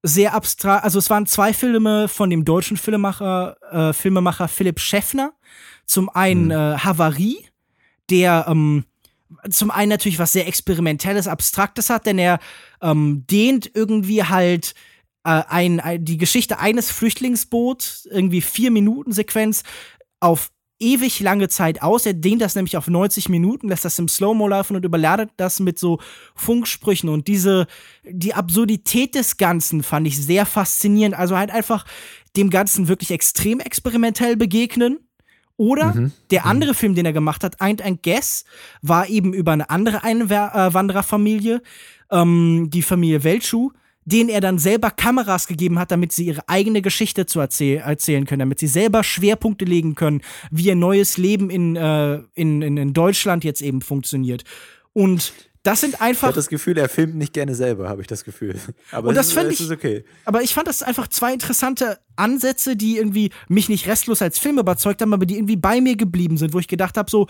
sehr 0.03 0.33
abstrakt, 0.33 0.83
also 0.83 0.99
es 0.99 1.09
waren 1.09 1.25
zwei 1.25 1.53
Filme 1.53 2.09
von 2.09 2.29
dem 2.29 2.43
deutschen 2.43 2.75
Filmemacher, 2.75 3.55
äh, 3.71 3.93
Filmemacher 3.93 4.49
Philipp 4.49 4.81
Schäffner. 4.81 5.31
Zum 5.85 6.09
einen 6.09 6.47
mhm. 6.47 6.51
äh, 6.51 6.77
Havarie, 6.79 7.47
der 8.09 8.47
ähm, 8.49 8.83
zum 9.49 9.71
einen 9.71 9.89
natürlich 9.89 10.19
was 10.19 10.33
sehr 10.33 10.47
Experimentelles, 10.47 11.29
Abstraktes 11.29 11.89
hat, 11.89 12.07
denn 12.07 12.19
er 12.19 12.39
ähm, 12.81 13.25
dehnt 13.29 13.71
irgendwie 13.73 14.21
halt 14.25 14.75
äh, 15.25 15.43
ein, 15.49 15.79
ein, 15.79 16.05
die 16.05 16.17
Geschichte 16.17 16.59
eines 16.59 16.91
Flüchtlingsboots, 16.91 18.07
irgendwie 18.11 18.41
vier 18.41 18.71
Minuten 18.71 19.11
Sequenz, 19.11 19.63
auf 20.19 20.51
ewig 20.79 21.19
lange 21.19 21.49
Zeit 21.49 21.81
aus. 21.81 22.05
Er 22.05 22.13
dehnt 22.13 22.41
das 22.41 22.55
nämlich 22.55 22.77
auf 22.77 22.87
90 22.87 23.29
Minuten, 23.29 23.69
lässt 23.69 23.85
das 23.85 23.97
im 23.97 24.07
Slow-Mo 24.07 24.47
laufen 24.47 24.75
und 24.75 24.85
überladet 24.85 25.31
das 25.37 25.59
mit 25.59 25.79
so 25.79 25.99
Funksprüchen. 26.35 27.09
Und 27.09 27.27
diese, 27.27 27.65
die 28.03 28.33
Absurdität 28.33 29.15
des 29.15 29.37
Ganzen 29.37 29.83
fand 29.83 30.07
ich 30.07 30.23
sehr 30.23 30.45
faszinierend. 30.45 31.17
Also 31.17 31.37
halt 31.37 31.51
einfach 31.51 31.85
dem 32.37 32.49
Ganzen 32.49 32.87
wirklich 32.87 33.11
extrem 33.11 33.59
experimentell 33.59 34.37
begegnen. 34.37 34.99
Oder 35.57 35.95
mhm. 35.95 36.11
der 36.31 36.41
mhm. 36.41 36.49
andere 36.49 36.71
mhm. 36.71 36.75
Film, 36.75 36.95
den 36.95 37.05
er 37.05 37.13
gemacht 37.13 37.43
hat, 37.43 37.61
Eint 37.61 37.81
ein 37.81 37.99
Guess, 38.03 38.43
war 38.81 39.07
eben 39.07 39.33
über 39.33 39.53
eine 39.53 39.69
andere 39.69 40.03
Einwandererfamilie, 40.03 41.61
ähm, 42.11 42.69
die 42.69 42.81
Familie 42.81 43.23
Weltschuh 43.23 43.71
denen 44.05 44.29
er 44.29 44.39
dann 44.39 44.59
selber 44.59 44.91
Kameras 44.91 45.47
gegeben 45.47 45.79
hat, 45.79 45.91
damit 45.91 46.11
sie 46.11 46.25
ihre 46.25 46.47
eigene 46.47 46.81
Geschichte 46.81 47.25
zu 47.25 47.39
erzähl 47.39 47.77
erzählen 47.77 48.25
können, 48.25 48.39
damit 48.39 48.59
sie 48.59 48.67
selber 48.67 49.03
Schwerpunkte 49.03 49.65
legen 49.65 49.95
können, 49.95 50.21
wie 50.51 50.67
ihr 50.67 50.75
neues 50.75 51.17
Leben 51.17 51.49
in, 51.49 51.75
äh, 51.75 52.19
in, 52.35 52.61
in, 52.61 52.77
in 52.77 52.93
Deutschland 52.93 53.43
jetzt 53.43 53.61
eben 53.61 53.81
funktioniert. 53.81 54.43
Und 54.93 55.33
das 55.65 55.81
sind 55.81 55.99
einfach. 55.99 56.27
Ich 56.27 56.27
habe 56.27 56.35
das 56.35 56.47
Gefühl, 56.47 56.77
er 56.77 56.87
filmt 56.89 57.15
nicht 57.15 57.33
gerne 57.33 57.55
selber, 57.55 57.89
habe 57.89 58.01
ich 58.01 58.07
das 58.07 58.23
Gefühl. 58.23 58.55
Aber 58.91 59.09
und 59.09 59.15
das 59.15 59.33
ist, 59.33 59.51
ich, 59.51 59.59
ist 59.59 59.71
okay. 59.71 60.05
Aber 60.23 60.43
ich 60.43 60.53
fand 60.53 60.67
das 60.67 60.83
einfach 60.83 61.07
zwei 61.07 61.33
interessante 61.33 61.97
Ansätze, 62.15 62.75
die 62.75 62.97
irgendwie 62.97 63.31
mich 63.47 63.67
nicht 63.67 63.87
restlos 63.87 64.21
als 64.21 64.37
Film 64.37 64.59
überzeugt 64.59 65.01
haben, 65.01 65.11
aber 65.11 65.25
die 65.25 65.35
irgendwie 65.35 65.55
bei 65.55 65.81
mir 65.81 65.95
geblieben 65.97 66.37
sind, 66.37 66.53
wo 66.53 66.59
ich 66.59 66.67
gedacht 66.67 66.97
habe, 66.97 67.09
so 67.09 67.27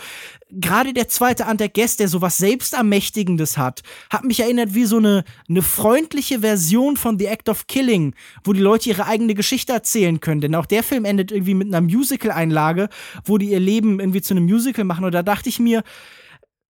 gerade 0.51 0.93
der 0.93 1.07
zweite 1.07 1.45
An 1.45 1.55
der 1.55 1.69
Guest, 1.69 2.01
der 2.01 2.09
so 2.09 2.21
was 2.21 2.37
selbstermächtigendes 2.37 3.57
hat, 3.57 3.83
hat 4.09 4.25
mich 4.25 4.41
erinnert 4.41 4.73
wie 4.73 4.85
so 4.85 4.97
eine 4.97 5.23
eine 5.47 5.61
freundliche 5.61 6.41
Version 6.41 6.97
von 6.97 7.17
The 7.17 7.27
Act 7.27 7.47
of 7.47 7.67
Killing, 7.67 8.15
wo 8.43 8.51
die 8.51 8.59
Leute 8.59 8.89
ihre 8.89 9.05
eigene 9.05 9.33
Geschichte 9.33 9.71
erzählen 9.71 10.19
können. 10.19 10.41
Denn 10.41 10.55
auch 10.55 10.65
der 10.65 10.83
Film 10.83 11.05
endet 11.05 11.31
irgendwie 11.31 11.53
mit 11.53 11.67
einer 11.69 11.81
Musical-Einlage, 11.81 12.89
wo 13.23 13.37
die 13.37 13.51
ihr 13.51 13.61
Leben 13.61 14.01
irgendwie 14.01 14.21
zu 14.21 14.33
einem 14.33 14.43
Musical 14.43 14.83
machen. 14.83 15.05
Und 15.05 15.13
da 15.13 15.23
dachte 15.23 15.47
ich 15.47 15.59
mir, 15.59 15.83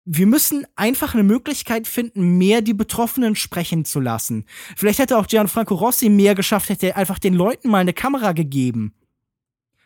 wir 0.04 0.26
müssen 0.26 0.66
einfach 0.76 1.14
eine 1.14 1.22
Möglichkeit 1.22 1.86
finden, 1.86 2.36
mehr 2.36 2.60
die 2.60 2.74
Betroffenen 2.74 3.36
sprechen 3.36 3.84
zu 3.84 4.00
lassen. 4.00 4.44
Vielleicht 4.76 4.98
hätte 4.98 5.16
auch 5.16 5.26
Gianfranco 5.26 5.74
Rossi 5.74 6.10
mehr 6.10 6.34
geschafft, 6.34 6.68
hätte 6.68 6.88
er 6.88 6.96
einfach 6.96 7.18
den 7.18 7.34
Leuten 7.34 7.70
mal 7.70 7.78
eine 7.78 7.94
Kamera 7.94 8.32
gegeben. 8.32 8.94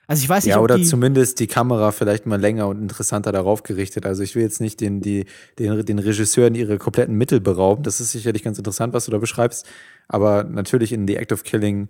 Also 0.09 0.23
ich 0.23 0.29
weiß 0.29 0.47
nicht, 0.47 0.55
ja, 0.55 0.61
oder 0.61 0.79
die 0.79 0.85
zumindest 0.85 1.39
die 1.39 1.47
Kamera 1.47 1.93
vielleicht 1.93 2.25
mal 2.25 2.41
länger 2.41 2.67
und 2.67 2.81
interessanter 2.81 3.31
darauf 3.31 3.63
gerichtet. 3.63 4.07
Also 4.07 4.23
ich 4.23 4.35
will 4.35 4.43
jetzt 4.43 4.59
nicht 4.59 4.81
den, 4.81 5.03
die, 5.03 5.27
den, 5.59 5.85
den 5.85 5.99
Regisseuren 5.99 6.55
ihre 6.55 6.79
kompletten 6.79 7.15
Mittel 7.15 7.41
berauben. 7.41 7.83
Das 7.83 8.01
ist 8.01 8.13
sicherlich 8.13 8.43
ganz 8.43 8.57
interessant, 8.57 8.95
was 8.95 9.05
du 9.05 9.11
da 9.11 9.19
beschreibst. 9.19 9.67
Aber 10.09 10.45
natürlich 10.45 10.93
in 10.93 11.07
The 11.07 11.17
Act 11.17 11.31
of 11.31 11.45
Killing 11.45 11.89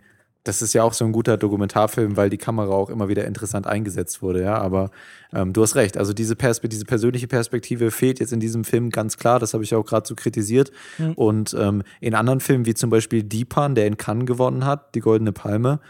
das 0.48 0.62
ist 0.62 0.72
ja 0.72 0.82
auch 0.82 0.94
so 0.94 1.04
ein 1.04 1.12
guter 1.12 1.36
Dokumentarfilm, 1.36 2.16
weil 2.16 2.30
die 2.30 2.38
Kamera 2.38 2.70
auch 2.70 2.88
immer 2.88 3.08
wieder 3.08 3.26
interessant 3.26 3.66
eingesetzt 3.66 4.22
wurde, 4.22 4.42
ja. 4.42 4.56
Aber 4.56 4.90
ähm, 5.34 5.52
du 5.52 5.62
hast 5.62 5.76
recht. 5.76 5.98
Also 5.98 6.14
diese, 6.14 6.36
Perspe 6.36 6.70
diese 6.70 6.86
persönliche 6.86 7.28
Perspektive 7.28 7.90
fehlt 7.90 8.18
jetzt 8.18 8.32
in 8.32 8.40
diesem 8.40 8.64
Film 8.64 8.88
ganz 8.88 9.18
klar. 9.18 9.38
Das 9.38 9.52
habe 9.52 9.62
ich 9.62 9.74
auch 9.74 9.84
gerade 9.84 10.08
so 10.08 10.14
kritisiert. 10.14 10.72
Mhm. 10.96 11.12
Und 11.12 11.56
ähm, 11.58 11.82
in 12.00 12.14
anderen 12.14 12.40
Filmen, 12.40 12.64
wie 12.64 12.72
zum 12.72 12.88
Beispiel 12.88 13.22
Deepan, 13.22 13.74
der 13.74 13.86
in 13.86 13.98
Cannes 13.98 14.24
gewonnen 14.24 14.64
hat, 14.64 14.94
die 14.94 15.00
Goldene 15.00 15.32
Palme, 15.32 15.80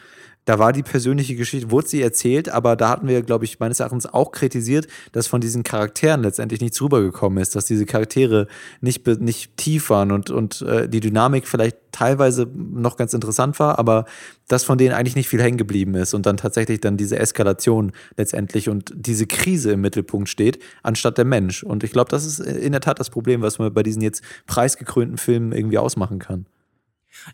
da 0.49 0.59
war 0.59 0.73
die 0.73 0.83
persönliche 0.83 1.37
Geschichte, 1.37 1.71
wurde 1.71 1.89
sie 1.89 2.01
erzählt, 2.01 2.49
aber 2.49 2.75
da 2.75 2.89
hatten 2.89 3.07
wir, 3.07 3.21
glaube 3.21 3.45
ich, 3.45 3.61
meines 3.61 3.81
Erachtens 3.81 4.07
auch 4.07 4.33
kritisiert, 4.33 4.87
dass 5.13 5.27
von 5.27 5.43
diesen 5.43 5.63
Charakteren 5.63 6.23
letztendlich 6.23 6.63
nichts 6.63 6.81
rübergekommen 6.81 7.37
ist, 7.37 7.55
dass 7.55 7.67
diese 7.67 7.85
Charaktere 7.85 8.47
nicht, 8.81 9.07
nicht 9.21 9.55
tief 9.59 9.91
waren 9.91 10.11
und, 10.11 10.31
und 10.31 10.63
äh, 10.63 10.89
die 10.89 11.01
Dynamik 11.01 11.47
vielleicht 11.47 11.77
teilweise 11.93 12.49
noch 12.55 12.97
ganz 12.97 13.13
interessant 13.13 13.59
war, 13.61 13.79
aber 13.79 14.07
dass 14.47 14.65
von 14.65 14.79
denen 14.79 14.95
eigentlich 14.95 15.17
nicht 15.17 15.29
viel 15.29 15.43
hängen 15.43 15.59
geblieben 15.59 15.95
ist 15.97 16.15
und 16.15 16.25
dann 16.25 16.39
tatsächlich 16.39 16.81
dann 16.81 16.97
diese 16.97 17.19
Eskalation 17.19 17.93
letztendlich 18.17 18.71
und 18.71 18.91
diese 18.97 19.27
Krise 19.27 19.73
im 19.73 19.83
Mittelpunkt 19.83 20.31
steht, 20.31 20.61
anstatt 20.83 21.19
der 21.19 21.27
Mensch. 21.27 21.63
Und 21.63 21.85
ich 21.85 21.93
glaube, 21.93 22.09
das 22.11 22.25
ist 22.25 22.39
in 22.39 22.73
der 22.73 22.81
Tat 22.81 22.99
das 22.99 23.11
Problem, 23.11 23.43
was 23.43 23.59
man 23.59 23.75
bei 23.75 23.83
diesen 23.83 24.01
jetzt 24.01 24.23
preisgekrönten 24.47 25.19
Filmen 25.19 25.53
irgendwie 25.53 25.77
ausmachen 25.77 26.19
kann. 26.19 26.47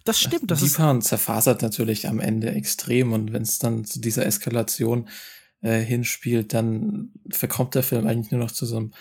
Das 0.04 0.20
stimmt. 0.20 0.50
Das 0.50 0.60
Liefern 0.60 1.02
zerfasert 1.02 1.62
natürlich 1.62 2.08
am 2.08 2.20
Ende 2.20 2.50
extrem 2.50 3.12
und 3.12 3.32
wenn 3.32 3.42
es 3.42 3.58
dann 3.58 3.84
zu 3.84 4.00
dieser 4.00 4.26
Eskalation 4.26 5.08
äh, 5.60 5.80
hinspielt, 5.80 6.54
dann 6.54 7.12
verkommt 7.30 7.74
der 7.74 7.82
Film 7.82 8.06
eigentlich 8.06 8.30
nur 8.30 8.40
noch 8.40 8.50
zu 8.50 8.66
so 8.66 8.76
einem 8.76 8.92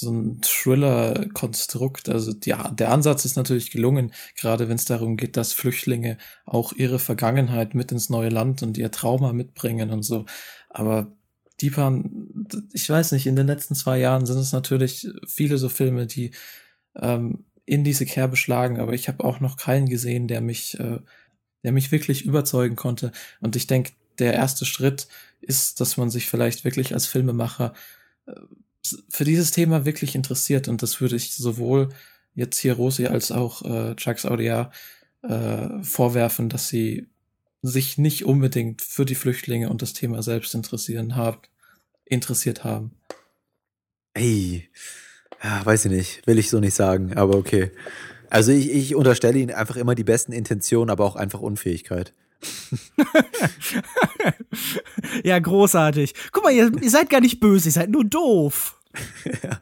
so 0.00 0.12
ein 0.12 0.40
Thriller-Konstrukt. 0.42 2.08
Also 2.08 2.32
die, 2.32 2.54
der 2.72 2.90
Ansatz 2.90 3.24
ist 3.24 3.36
natürlich 3.36 3.70
gelungen, 3.70 4.12
gerade 4.36 4.68
wenn 4.68 4.76
es 4.76 4.84
darum 4.84 5.16
geht, 5.16 5.36
dass 5.36 5.52
Flüchtlinge 5.52 6.18
auch 6.44 6.72
ihre 6.72 6.98
Vergangenheit 6.98 7.74
mit 7.74 7.90
ins 7.90 8.08
neue 8.08 8.28
Land 8.28 8.62
und 8.62 8.78
ihr 8.78 8.92
Trauma 8.92 9.32
mitbringen 9.32 9.90
und 9.90 10.02
so. 10.02 10.24
Aber 10.70 11.12
Deepan, 11.60 12.46
ich 12.72 12.88
weiß 12.88 13.12
nicht, 13.12 13.26
in 13.26 13.34
den 13.34 13.48
letzten 13.48 13.74
zwei 13.74 13.98
Jahren 13.98 14.26
sind 14.26 14.38
es 14.38 14.52
natürlich 14.52 15.08
viele 15.26 15.58
so 15.58 15.68
Filme, 15.68 16.06
die 16.06 16.30
ähm, 16.94 17.44
in 17.68 17.84
diese 17.84 18.06
Kerbe 18.06 18.36
schlagen, 18.36 18.80
aber 18.80 18.94
ich 18.94 19.08
habe 19.08 19.22
auch 19.22 19.40
noch 19.40 19.58
keinen 19.58 19.88
gesehen, 19.88 20.26
der 20.26 20.40
mich, 20.40 20.80
äh, 20.80 21.00
der 21.62 21.72
mich 21.72 21.92
wirklich 21.92 22.24
überzeugen 22.24 22.76
konnte. 22.76 23.12
Und 23.40 23.56
ich 23.56 23.66
denke, 23.66 23.92
der 24.18 24.32
erste 24.32 24.64
Schritt 24.64 25.06
ist, 25.40 25.80
dass 25.80 25.96
man 25.98 26.10
sich 26.10 26.26
vielleicht 26.26 26.64
wirklich 26.64 26.94
als 26.94 27.06
Filmemacher 27.06 27.74
äh, 28.26 28.32
für 29.10 29.24
dieses 29.24 29.50
Thema 29.50 29.84
wirklich 29.84 30.14
interessiert. 30.14 30.66
Und 30.68 30.82
das 30.82 31.00
würde 31.02 31.16
ich 31.16 31.34
sowohl 31.34 31.90
jetzt 32.34 32.58
hier 32.58 32.72
Rosi 32.72 33.06
als 33.06 33.30
auch 33.32 33.62
äh, 33.62 33.94
Chucks 33.96 34.24
Audia 34.24 34.72
äh, 35.22 35.82
vorwerfen, 35.82 36.48
dass 36.48 36.68
sie 36.68 37.06
sich 37.60 37.98
nicht 37.98 38.24
unbedingt 38.24 38.80
für 38.80 39.04
die 39.04 39.16
Flüchtlinge 39.16 39.68
und 39.68 39.82
das 39.82 39.92
Thema 39.92 40.22
selbst 40.22 40.54
interessieren 40.54 41.16
haben, 41.16 41.40
interessiert 42.06 42.64
haben. 42.64 42.92
Ey, 44.14 44.70
ja, 45.42 45.64
weiß 45.64 45.86
ich 45.86 45.92
nicht. 45.92 46.26
Will 46.26 46.38
ich 46.38 46.50
so 46.50 46.60
nicht 46.60 46.74
sagen, 46.74 47.16
aber 47.16 47.36
okay. 47.36 47.70
Also 48.30 48.52
ich, 48.52 48.70
ich 48.70 48.94
unterstelle 48.94 49.38
ihnen 49.38 49.54
einfach 49.54 49.76
immer 49.76 49.94
die 49.94 50.04
besten 50.04 50.32
Intentionen, 50.32 50.90
aber 50.90 51.04
auch 51.04 51.16
einfach 51.16 51.40
Unfähigkeit. 51.40 52.12
ja, 55.24 55.38
großartig. 55.38 56.14
Guck 56.32 56.44
mal, 56.44 56.52
ihr, 56.52 56.70
ihr, 56.80 56.90
seid 56.90 57.10
gar 57.10 57.20
nicht 57.20 57.40
böse, 57.40 57.68
ihr 57.68 57.72
seid 57.72 57.90
nur 57.90 58.04
doof. 58.04 58.80
ja. 59.42 59.58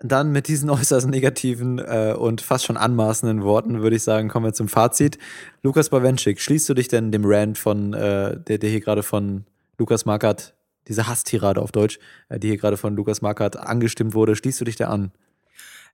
Dann 0.00 0.32
mit 0.32 0.48
diesen 0.48 0.68
äußerst 0.68 1.08
negativen 1.08 1.78
äh, 1.78 2.14
und 2.18 2.40
fast 2.40 2.64
schon 2.64 2.76
anmaßenden 2.76 3.42
Worten 3.42 3.82
würde 3.82 3.96
ich 3.96 4.02
sagen, 4.02 4.28
kommen 4.28 4.46
wir 4.46 4.52
zum 4.52 4.68
Fazit. 4.68 5.18
Lukas 5.62 5.90
Bawenschik, 5.90 6.40
schließt 6.40 6.68
du 6.68 6.74
dich 6.74 6.88
denn 6.88 7.12
dem 7.12 7.24
Rand 7.24 7.56
von, 7.56 7.94
äh, 7.94 8.38
der, 8.38 8.58
der 8.58 8.70
hier 8.70 8.80
gerade 8.80 9.02
von 9.02 9.44
Lukas 9.78 10.04
Markert 10.04 10.54
diese 10.88 11.06
Hasstirade 11.06 11.60
auf 11.60 11.72
Deutsch, 11.72 11.98
äh, 12.28 12.38
die 12.38 12.48
hier 12.48 12.58
gerade 12.58 12.76
von 12.76 12.96
Lukas 12.96 13.22
Markert 13.22 13.56
angestimmt 13.56 14.14
wurde, 14.14 14.36
schließt 14.36 14.60
du 14.60 14.64
dich 14.64 14.76
da 14.76 14.88
an? 14.88 15.12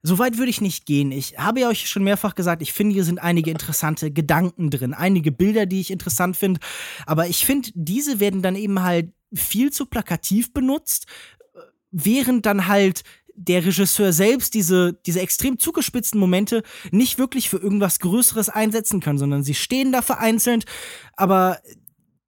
Soweit 0.03 0.37
würde 0.37 0.49
ich 0.49 0.61
nicht 0.61 0.87
gehen. 0.87 1.11
Ich 1.11 1.37
habe 1.37 1.59
ja 1.59 1.69
euch 1.69 1.87
schon 1.87 2.03
mehrfach 2.03 2.33
gesagt, 2.33 2.63
ich 2.63 2.73
finde, 2.73 2.93
hier 2.93 3.03
sind 3.03 3.19
einige 3.19 3.51
interessante 3.51 4.11
Gedanken 4.11 4.71
drin, 4.71 4.95
einige 4.95 5.31
Bilder, 5.31 5.67
die 5.67 5.79
ich 5.79 5.91
interessant 5.91 6.35
finde. 6.35 6.59
Aber 7.05 7.27
ich 7.27 7.45
finde, 7.45 7.69
diese 7.75 8.19
werden 8.19 8.41
dann 8.41 8.55
eben 8.55 8.81
halt 8.81 9.11
viel 9.31 9.71
zu 9.71 9.85
plakativ 9.85 10.53
benutzt, 10.53 11.05
während 11.91 12.47
dann 12.47 12.67
halt 12.67 13.03
der 13.35 13.65
Regisseur 13.65 14.11
selbst 14.11 14.53
diese, 14.55 14.93
diese 15.05 15.21
extrem 15.21 15.57
zugespitzten 15.57 16.19
Momente 16.19 16.63
nicht 16.91 17.17
wirklich 17.17 17.49
für 17.49 17.57
irgendwas 17.57 17.99
Größeres 17.99 18.49
einsetzen 18.49 18.99
kann, 18.99 19.17
sondern 19.17 19.43
sie 19.43 19.53
stehen 19.53 19.91
da 19.91 20.01
vereinzelt, 20.01 20.65
aber 21.15 21.59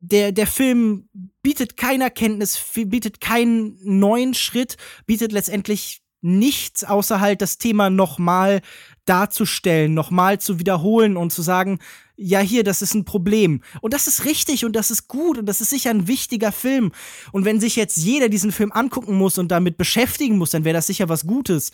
der, 0.06 0.34
der 0.34 0.48
Film 0.48 1.08
bietet 1.42 1.78
keine 1.78 2.06
Erkenntnis, 2.06 2.62
bietet 2.76 3.22
keinen 3.22 3.78
neuen 3.84 4.34
Schritt, 4.34 4.76
bietet 5.06 5.32
letztendlich 5.32 6.02
nichts, 6.22 6.84
außer 6.84 7.22
halt 7.22 7.42
das 7.42 7.58
Thema 7.58 7.90
nochmal 7.90 8.62
darzustellen, 9.06 9.94
nochmal 9.94 10.40
zu 10.40 10.60
wiederholen 10.60 11.16
und 11.16 11.32
zu 11.32 11.42
sagen, 11.42 11.80
ja, 12.18 12.40
hier, 12.40 12.64
das 12.64 12.82
ist 12.82 12.94
ein 12.96 13.06
Problem. 13.06 13.62
Und 13.82 13.94
das 13.94 14.08
ist 14.08 14.26
richtig 14.26 14.66
und 14.66 14.76
das 14.76 14.92
ist 14.92 15.08
gut 15.08 15.38
und 15.38 15.46
das 15.46 15.62
ist 15.62 15.70
sicher 15.70 15.90
ein 15.90 16.08
wichtiger 16.08 16.52
Film. 16.52 16.92
Und 17.32 17.46
wenn 17.46 17.62
sich 17.62 17.76
jetzt 17.78 17.98
jeder 17.98 18.28
diesen 18.28 18.52
Film 18.52 18.72
angucken 18.74 19.18
muss 19.18 19.38
und 19.38 19.52
damit 19.52 19.78
beschäftigen 19.78 20.38
muss, 20.38 20.52
dann 20.52 20.66
wäre 20.66 20.76
das 20.76 20.88
sicher 20.88 21.08
was 21.08 21.26
Gutes. 21.26 21.72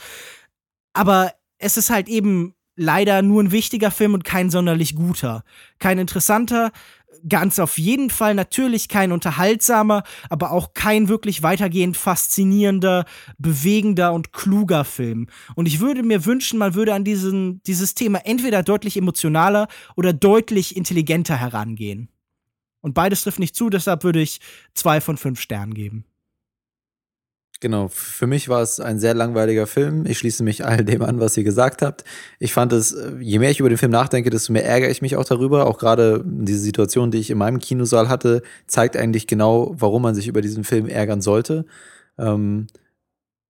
Aber 0.93 1.34
es 1.57 1.77
ist 1.77 1.89
halt 1.89 2.07
eben 2.07 2.53
leider 2.80 3.22
nur 3.22 3.43
ein 3.43 3.51
wichtiger 3.51 3.91
Film 3.91 4.14
und 4.14 4.23
kein 4.23 4.49
sonderlich 4.49 4.95
guter. 4.95 5.43
Kein 5.80 5.99
interessanter, 5.99 6.72
ganz 7.27 7.60
auf 7.60 7.77
jeden 7.77 8.10
Fall 8.10 8.36
natürlich 8.36 8.88
kein 8.88 9.11
unterhaltsamer, 9.11 10.03
aber 10.30 10.52
auch 10.52 10.73
kein 10.73 11.10
wirklich 11.10 11.44
weitergehend 11.44 11.98
faszinierender, 11.98 13.06
bewegender 13.38 14.14
und 14.14 14.31
kluger 14.31 14.86
Film. 14.86 15.27
Und 15.56 15.68
ich 15.68 15.80
würde 15.80 16.03
mir 16.03 16.26
wünschen, 16.26 16.60
man 16.60 16.76
würde 16.76 16.94
an 16.94 17.03
diesen, 17.03 17.61
dieses 17.64 17.95
Thema 17.95 18.19
entweder 18.26 18.64
deutlich 18.64 18.98
emotionaler 18.98 19.68
oder 19.95 20.14
deutlich 20.14 20.76
intelligenter 20.77 21.36
herangehen. 21.36 22.10
Und 22.81 22.94
beides 22.94 23.23
trifft 23.23 23.40
nicht 23.40 23.56
zu, 23.56 23.69
deshalb 23.69 24.03
würde 24.03 24.22
ich 24.22 24.40
zwei 24.73 25.02
von 25.02 25.18
fünf 25.18 25.41
Sternen 25.41 25.73
geben. 25.73 26.06
Genau, 27.61 27.90
für 27.90 28.26
mich 28.26 28.48
war 28.48 28.61
es 28.61 28.80
ein 28.80 28.99
sehr 28.99 29.14
langweiliger 29.14 29.68
Film. 29.68 30.06
Ich 30.06 30.18
schließe 30.18 30.44
mich 30.44 30.65
all 30.65 30.86
dem 30.86 31.02
an, 31.02 31.19
was 31.19 31.36
ihr 31.36 31.44
gesagt 31.44 31.81
habt. 31.81 32.06
Ich 32.40 32.53
fand 32.53 32.72
es, 32.72 32.95
je 33.19 33.38
mehr 33.40 33.52
ich 33.52 33.60
über 33.60 33.68
den 33.68 33.77
Film 33.77 33.91
nachdenke, 33.91 34.30
desto 34.30 34.53
mehr 34.53 34.65
ärgere 34.65 34.90
ich 34.90 35.02
mich 35.02 35.18
auch 35.18 35.26
darüber. 35.26 35.68
Auch 35.68 35.77
gerade 35.77 36.23
diese 36.26 36.60
Situation, 36.60 37.11
die 37.11 37.18
ich 37.18 37.30
in 37.30 37.38
meinem 37.38 37.60
Kinosaal 37.60 38.07
hatte, 38.07 38.44
zeigt 38.68 38.95
eigentlich 38.95 39.27
genau, 39.27 39.76
warum 39.77 40.03
man 40.03 40.15
sich 40.15 40.30
über 40.30 40.41
diesen 40.41 40.64
Film 40.64 40.88
ärgern 40.88 41.22
sollte. 41.22 41.65
Ähm, 42.18 42.68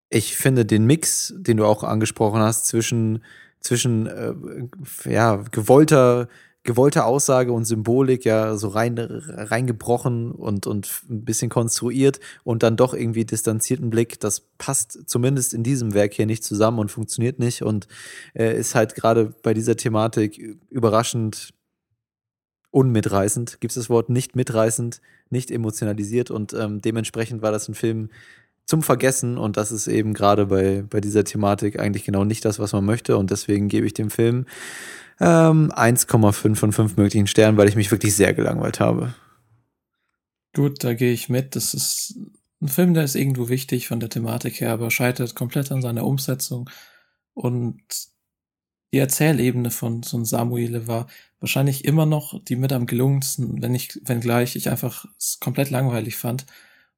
ich 0.10 0.36
finde 0.38 0.66
den 0.66 0.86
Mix, 0.86 1.34
den 1.38 1.58
du 1.58 1.66
auch 1.66 1.84
angesprochen 1.84 2.42
hast, 2.42 2.66
zwischen, 2.66 3.24
zwischen 3.60 4.08
äh, 4.08 4.34
ja, 5.06 5.44
gewollter 5.52 6.30
gewollte 6.70 7.04
Aussage 7.04 7.52
und 7.52 7.66
Symbolik 7.66 8.26
ja 8.26 8.56
so 8.56 8.68
rein, 8.68 9.00
reingebrochen 9.00 10.32
und, 10.32 10.68
und 10.68 11.02
ein 11.10 11.26
bisschen 11.26 11.50
konstruiert 11.50 12.20
und 12.44 12.62
dann 12.62 12.78
doch 12.78 12.94
irgendwie 12.94 13.26
distanzierten 13.26 13.90
Blick, 13.90 14.20
das 14.20 14.42
passt 14.60 15.10
zumindest 15.10 15.56
in 15.56 15.64
diesem 15.64 15.96
Werk 15.96 16.14
hier 16.14 16.28
nicht 16.28 16.44
zusammen 16.44 16.78
und 16.78 16.92
funktioniert 16.92 17.40
nicht 17.40 17.64
und 17.64 17.88
äh, 18.36 18.56
ist 18.56 18.76
halt 18.76 18.94
gerade 18.94 19.34
bei 19.42 19.56
dieser 19.56 19.78
Thematik 19.78 20.38
überraschend 20.70 21.56
unmitreißend. 22.70 23.60
Gibt 23.62 23.72
es 23.72 23.76
das 23.76 23.90
Wort 23.90 24.12
nicht 24.12 24.36
mitreißend, 24.36 25.02
nicht 25.32 25.50
emotionalisiert 25.50 26.30
und 26.30 26.54
ähm, 26.54 26.82
dementsprechend 26.82 27.42
war 27.42 27.52
das 27.52 27.68
ein 27.68 27.74
Film 27.74 28.10
zum 28.70 28.84
Vergessen 28.84 29.40
und 29.40 29.58
das 29.58 29.72
ist 29.72 29.88
eben 29.88 30.14
gerade 30.14 30.46
bei, 30.46 30.84
bei 30.88 31.02
dieser 31.02 31.24
Thematik 31.24 31.80
eigentlich 31.80 32.04
genau 32.04 32.24
nicht 32.24 32.46
das, 32.46 32.60
was 32.60 32.72
man 32.72 32.86
möchte 32.86 33.18
und 33.18 33.32
deswegen 33.32 33.68
gebe 33.68 33.88
ich 33.88 33.96
dem 33.96 34.12
Film 34.12 34.46
ähm, 35.20 35.72
1,5 35.72 36.56
von 36.56 36.72
5 36.72 36.96
möglichen 36.96 37.26
Sternen, 37.26 37.58
weil 37.58 37.68
ich 37.68 37.76
mich 37.76 37.90
wirklich 37.90 38.16
sehr 38.16 38.32
gelangweilt 38.36 38.80
habe. 38.80 39.16
Gut, 40.54 40.84
da 40.84 40.94
gehe 40.94 41.12
ich 41.12 41.30
mit. 41.30 41.56
Das 41.56 41.74
ist 41.74 42.14
ein 42.62 42.68
Film, 42.68 42.94
der 42.94 43.06
ist 43.06 43.16
irgendwo 43.16 43.50
wichtig 43.50 43.88
von 43.88 44.00
der 44.00 44.10
Thematik 44.10 44.62
her, 44.62 44.72
aber 44.72 44.92
scheitert 44.92 45.34
komplett 45.34 45.72
an 45.72 45.82
seiner 45.82 46.06
Umsetzung. 46.06 46.70
Und 47.34 47.82
die 48.94 49.00
Erzählebene 49.00 49.72
von 49.72 50.04
so 50.04 50.18
einem 50.18 50.26
Samuele 50.26 50.86
war 50.86 51.08
wahrscheinlich 51.40 51.86
immer 51.86 52.06
noch 52.06 52.40
die 52.44 52.56
mit 52.56 52.72
am 52.72 52.86
gelungensten, 52.86 53.64
wenn 53.64 53.74
ich, 53.74 54.00
wenn 54.04 54.22
gleich 54.22 54.56
ich 54.56 54.70
einfach 54.70 55.06
es 55.18 55.40
komplett 55.40 55.72
langweilig 55.72 56.18
fand. 56.18 56.46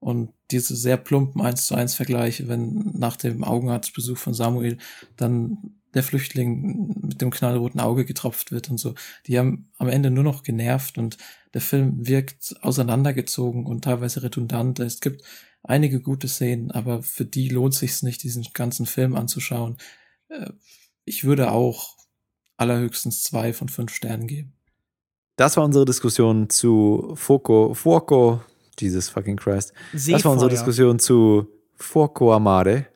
Und 0.02 0.34
diese 0.50 0.76
sehr 0.76 0.98
plumpen 0.98 1.42
1 1.42 1.68
zu 1.68 1.76
1 1.76 1.94
Vergleiche, 1.94 2.48
wenn 2.48 2.92
nach 2.98 3.16
dem 3.18 3.44
Augenarztbesuch 3.44 4.18
von 4.18 4.34
Samuel 4.34 4.80
dann 5.16 5.76
der 5.94 6.02
Flüchtling 6.02 6.96
mit 7.02 7.22
dem 7.22 7.30
knallroten 7.30 7.80
Auge 7.80 8.04
getropft 8.04 8.52
wird 8.52 8.72
und 8.72 8.80
so, 8.80 8.96
die 9.28 9.38
haben 9.38 9.70
am 9.78 9.90
Ende 9.90 10.10
nur 10.10 10.24
noch 10.24 10.42
genervt 10.42 10.98
und 10.98 11.18
der 11.54 11.62
Film 11.62 12.08
wirkt 12.08 12.56
auseinandergezogen 12.62 13.68
und 13.68 13.84
teilweise 13.84 14.24
redundant. 14.24 14.80
Es 14.80 15.02
gibt 15.02 15.22
einige 15.62 16.02
gute 16.02 16.28
Szenen, 16.28 16.72
aber 16.72 17.04
für 17.04 17.26
die 17.26 17.50
lohnt 17.50 17.76
sich 17.76 18.02
nicht, 18.02 18.24
diesen 18.24 18.48
ganzen 18.54 18.88
Film 18.88 19.16
anzuschauen. 19.16 19.78
Äh, 20.30 20.50
ich 21.06 21.26
würde 21.26 21.52
auch 21.52 21.96
allerhöchstens 22.58 23.22
zwei 23.22 23.54
von 23.54 23.70
fünf 23.70 23.94
Sternen 23.94 24.26
geben. 24.26 24.54
Das 25.36 25.58
war 25.58 25.64
unsere 25.64 25.86
Diskussion 25.86 26.50
zu 26.50 27.14
Foco, 27.16 27.76
Fuoco, 27.76 28.42
Jesus 28.82 29.10
fucking 29.10 29.38
Christ. 29.38 29.74
Seefeuer. 29.94 30.18
Das 30.18 30.26
war 30.26 30.32
unsere 30.34 30.50
Diskussion 30.50 31.00
zu 31.00 31.48
Fuoco 31.76 32.34
Amare, 32.34 32.88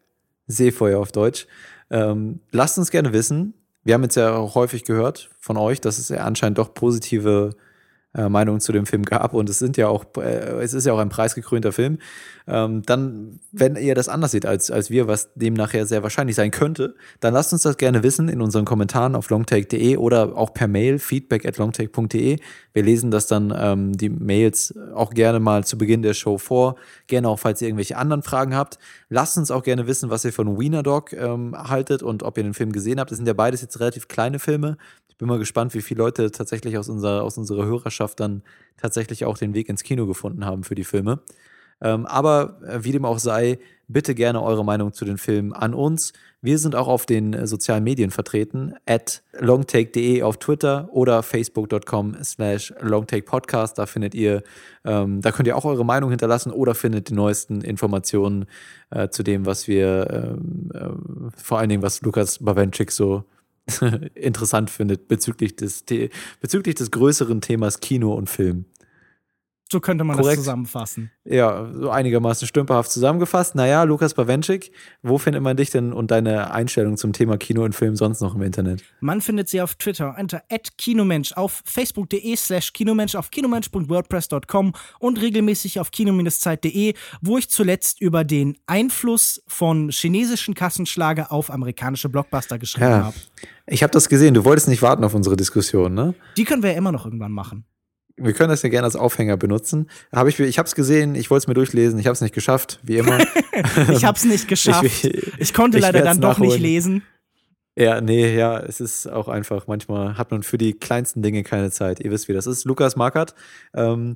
Seefeuer 0.47 0.99
auf 0.99 1.11
Deutsch. 1.11 1.47
Ähm, 1.89 2.39
lasst 2.51 2.77
uns 2.77 2.91
gerne 2.91 3.13
wissen. 3.13 3.53
Wir 3.83 3.93
haben 3.93 4.03
jetzt 4.03 4.15
ja 4.15 4.35
auch 4.35 4.55
häufig 4.55 4.83
gehört 4.83 5.29
von 5.39 5.57
euch, 5.57 5.79
dass 5.79 5.99
es 5.99 6.09
ja 6.09 6.17
anscheinend 6.17 6.57
doch 6.57 6.73
positive 6.73 7.55
äh, 8.15 8.29
Meinungen 8.29 8.59
zu 8.59 8.71
dem 8.71 8.85
Film 8.85 9.03
gab 9.03 9.33
und 9.33 9.49
es 9.49 9.59
sind 9.59 9.77
ja 9.77 9.87
auch, 9.87 10.05
äh, 10.17 10.61
es 10.61 10.73
ist 10.73 10.85
ja 10.85 10.93
auch 10.93 10.99
ein 10.99 11.09
preisgekrönter 11.09 11.71
Film, 11.71 11.99
ähm, 12.47 12.83
dann, 12.83 13.39
wenn 13.51 13.75
ihr 13.75 13.95
das 13.95 14.07
anders 14.07 14.31
seht 14.31 14.45
als, 14.45 14.69
als 14.69 14.89
wir, 14.89 15.07
was 15.07 15.33
dem 15.33 15.55
nachher 15.55 15.85
sehr 15.85 16.03
wahrscheinlich 16.03 16.35
sein 16.35 16.51
könnte, 16.51 16.95
dann 17.19 17.33
lasst 17.33 17.53
uns 17.53 17.63
das 17.63 17.77
gerne 17.77 18.03
wissen 18.03 18.29
in 18.29 18.41
unseren 18.41 18.65
Kommentaren 18.65 19.15
auf 19.15 19.29
longtake.de 19.29 19.97
oder 19.97 20.37
auch 20.37 20.53
per 20.53 20.67
Mail 20.67 20.99
feedback 20.99 21.45
at 21.45 21.57
longtake.de. 21.57 22.37
Wir 22.73 22.83
lesen 22.83 23.09
das 23.09 23.27
dann 23.27 23.53
ähm, 23.57 23.97
die 23.97 24.09
Mails 24.09 24.75
auch 24.93 25.11
gerne 25.11 25.39
mal 25.39 25.63
zu 25.63 25.77
Beginn 25.77 26.03
der 26.03 26.13
Show 26.13 26.37
vor. 26.37 26.75
Gerne 27.07 27.29
auch, 27.29 27.39
falls 27.39 27.61
ihr 27.61 27.67
irgendwelche 27.67 27.97
anderen 27.97 28.21
Fragen 28.21 28.55
habt. 28.55 28.77
Lasst 29.09 29.37
uns 29.37 29.49
auch 29.49 29.63
gerne 29.63 29.87
wissen, 29.87 30.09
was 30.09 30.23
ihr 30.25 30.33
von 30.33 30.59
Wiener 30.59 30.83
Dog 30.83 31.13
ähm, 31.13 31.55
haltet 31.57 32.03
und 32.03 32.21
ob 32.21 32.37
ihr 32.37 32.43
den 32.43 32.53
Film 32.53 32.71
gesehen 32.71 32.99
habt. 32.99 33.09
Das 33.09 33.17
sind 33.17 33.27
ja 33.27 33.33
beides 33.33 33.61
jetzt 33.61 33.79
relativ 33.79 34.07
kleine 34.07 34.39
Filme. 34.39 34.77
Bin 35.17 35.27
mal 35.27 35.39
gespannt, 35.39 35.73
wie 35.73 35.81
viele 35.81 35.99
Leute 35.99 36.31
tatsächlich 36.31 36.77
aus 36.77 36.89
unserer, 36.89 37.23
aus 37.23 37.37
unserer 37.37 37.65
Hörerschaft 37.65 38.19
dann 38.19 38.43
tatsächlich 38.77 39.25
auch 39.25 39.37
den 39.37 39.53
Weg 39.53 39.69
ins 39.69 39.83
Kino 39.83 40.05
gefunden 40.05 40.45
haben 40.45 40.63
für 40.63 40.75
die 40.75 40.83
Filme. 40.83 41.19
Ähm, 41.81 42.05
aber 42.05 42.59
äh, 42.65 42.83
wie 42.83 42.91
dem 42.91 43.05
auch 43.05 43.19
sei, 43.19 43.59
bitte 43.87 44.15
gerne 44.15 44.41
eure 44.41 44.65
Meinung 44.65 44.93
zu 44.93 45.05
den 45.05 45.17
Filmen 45.17 45.53
an 45.53 45.73
uns. 45.73 46.13
Wir 46.41 46.57
sind 46.57 46.75
auch 46.75 46.87
auf 46.87 47.05
den 47.05 47.33
äh, 47.33 47.47
sozialen 47.47 47.83
Medien 47.83 48.11
vertreten, 48.11 48.73
at 48.85 49.23
longtake.de 49.39 50.23
auf 50.23 50.37
Twitter 50.37 50.89
oder 50.91 51.21
facebook.com 51.21 52.15
slash 52.23 52.73
longtakepodcast. 52.79 53.77
Da 53.77 53.85
findet 53.85 54.15
ihr, 54.15 54.43
ähm, 54.85 55.21
da 55.21 55.31
könnt 55.31 55.47
ihr 55.47 55.57
auch 55.57 55.65
eure 55.65 55.85
Meinung 55.85 56.11
hinterlassen 56.11 56.51
oder 56.51 56.75
findet 56.75 57.09
die 57.09 57.13
neuesten 57.13 57.61
Informationen 57.61 58.45
äh, 58.89 59.09
zu 59.09 59.23
dem, 59.23 59.45
was 59.45 59.67
wir, 59.67 60.37
ähm, 60.37 60.71
äh, 60.73 61.41
vor 61.41 61.59
allen 61.59 61.69
Dingen, 61.69 61.83
was 61.83 62.01
Lukas 62.01 62.39
Bawenschik 62.39 62.91
so 62.91 63.25
interessant 64.15 64.69
findet 64.69 65.07
bezüglich 65.07 65.55
des, 65.55 65.85
bezüglich 66.39 66.75
des 66.75 66.91
größeren 66.91 67.41
Themas 67.41 67.79
Kino 67.79 68.13
und 68.13 68.29
Film. 68.29 68.65
So 69.71 69.79
könnte 69.79 70.03
man 70.03 70.17
Korrekt. 70.17 70.37
das 70.37 70.43
zusammenfassen. 70.45 71.09
Ja, 71.23 71.71
so 71.73 71.89
einigermaßen 71.89 72.47
stümperhaft 72.47 72.91
zusammengefasst. 72.91 73.55
Naja, 73.55 73.81
Lukas 73.81 74.13
Bawenschik, 74.13 74.71
wo 75.01 75.17
findet 75.17 75.41
man 75.41 75.57
dich 75.57 75.71
denn 75.71 75.91
und 75.91 76.11
deine 76.11 76.51
Einstellung 76.51 76.97
zum 76.97 77.13
Thema 77.13 77.37
Kino 77.37 77.63
und 77.63 77.73
Film 77.73 77.95
sonst 77.95 78.21
noch 78.21 78.35
im 78.35 78.43
Internet? 78.43 78.83
Man 78.99 79.21
findet 79.21 79.49
sie 79.49 79.61
auf 79.61 79.73
Twitter 79.73 80.15
unter 80.19 80.43
@kinomensch, 80.77 81.33
auf 81.33 81.63
facebook.de 81.65 82.35
slash 82.35 82.73
kinomensch, 82.73 83.15
auf 83.15 83.31
kinomensch.wordpress.com 83.31 84.73
und 84.99 85.21
regelmäßig 85.21 85.79
auf 85.79 85.89
kino-zeit.de, 85.89 86.93
wo 87.21 87.39
ich 87.39 87.49
zuletzt 87.49 88.01
über 88.01 88.23
den 88.23 88.59
Einfluss 88.67 89.41
von 89.47 89.89
chinesischen 89.89 90.53
Kassenschlager 90.53 91.31
auf 91.31 91.49
amerikanische 91.49 92.09
Blockbuster 92.09 92.59
geschrieben 92.59 92.85
ja. 92.85 93.03
habe. 93.05 93.15
Ich 93.65 93.81
habe 93.81 93.91
das 93.91 94.09
gesehen. 94.09 94.35
Du 94.35 94.45
wolltest 94.45 94.67
nicht 94.67 94.83
warten 94.83 95.03
auf 95.03 95.15
unsere 95.15 95.35
Diskussion, 95.35 95.95
ne? 95.95 96.13
Die 96.37 96.43
können 96.43 96.61
wir 96.61 96.71
ja 96.71 96.77
immer 96.77 96.91
noch 96.91 97.05
irgendwann 97.05 97.31
machen. 97.31 97.65
Wir 98.17 98.33
können 98.33 98.49
das 98.49 98.61
ja 98.61 98.69
gerne 98.69 98.85
als 98.85 98.95
Aufhänger 98.95 99.35
benutzen. 99.35 99.89
Hab 100.11 100.27
ich 100.27 100.39
ich 100.39 100.57
habe 100.57 100.67
es 100.67 100.75
gesehen, 100.75 101.15
ich 101.15 101.29
wollte 101.29 101.43
es 101.43 101.47
mir 101.47 101.53
durchlesen, 101.53 101.99
ich 101.99 102.05
habe 102.05 102.13
es 102.13 102.21
nicht 102.21 102.33
geschafft, 102.33 102.79
wie 102.83 102.97
immer. 102.97 103.19
ich 103.91 104.05
habe 104.05 104.17
es 104.17 104.23
nicht 104.23 104.47
geschafft. 104.47 104.85
Ich, 104.85 105.39
ich 105.39 105.53
konnte 105.53 105.77
ich 105.77 105.81
leider 105.81 106.01
dann 106.01 106.21
doch 106.21 106.29
nachholen. 106.29 106.51
nicht 106.51 106.61
lesen. 106.61 107.03
Ja, 107.77 107.99
nee, 107.99 108.33
ja, 108.33 108.57
es 108.59 108.79
ist 108.79 109.07
auch 109.07 109.27
einfach, 109.27 109.67
manchmal 109.67 110.17
hat 110.17 110.31
man 110.31 110.43
für 110.43 110.57
die 110.57 110.73
kleinsten 110.73 111.21
Dinge 111.21 111.43
keine 111.43 111.71
Zeit. 111.71 111.99
Ihr 111.99 112.09
wisst, 112.09 112.29
wie 112.29 112.33
das 112.33 112.47
ist. 112.47 112.63
Lukas 112.63 112.95
Markert, 112.95 113.35
ähm, 113.73 114.15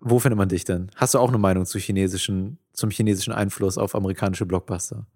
wo 0.00 0.18
findet 0.18 0.36
man 0.36 0.50
dich 0.50 0.64
denn? 0.64 0.90
Hast 0.94 1.14
du 1.14 1.18
auch 1.18 1.28
eine 1.28 1.38
Meinung 1.38 1.64
zu 1.64 1.78
chinesischen, 1.78 2.58
zum 2.74 2.90
chinesischen 2.90 3.32
Einfluss 3.32 3.78
auf 3.78 3.94
amerikanische 3.94 4.44
Blockbuster? 4.44 5.06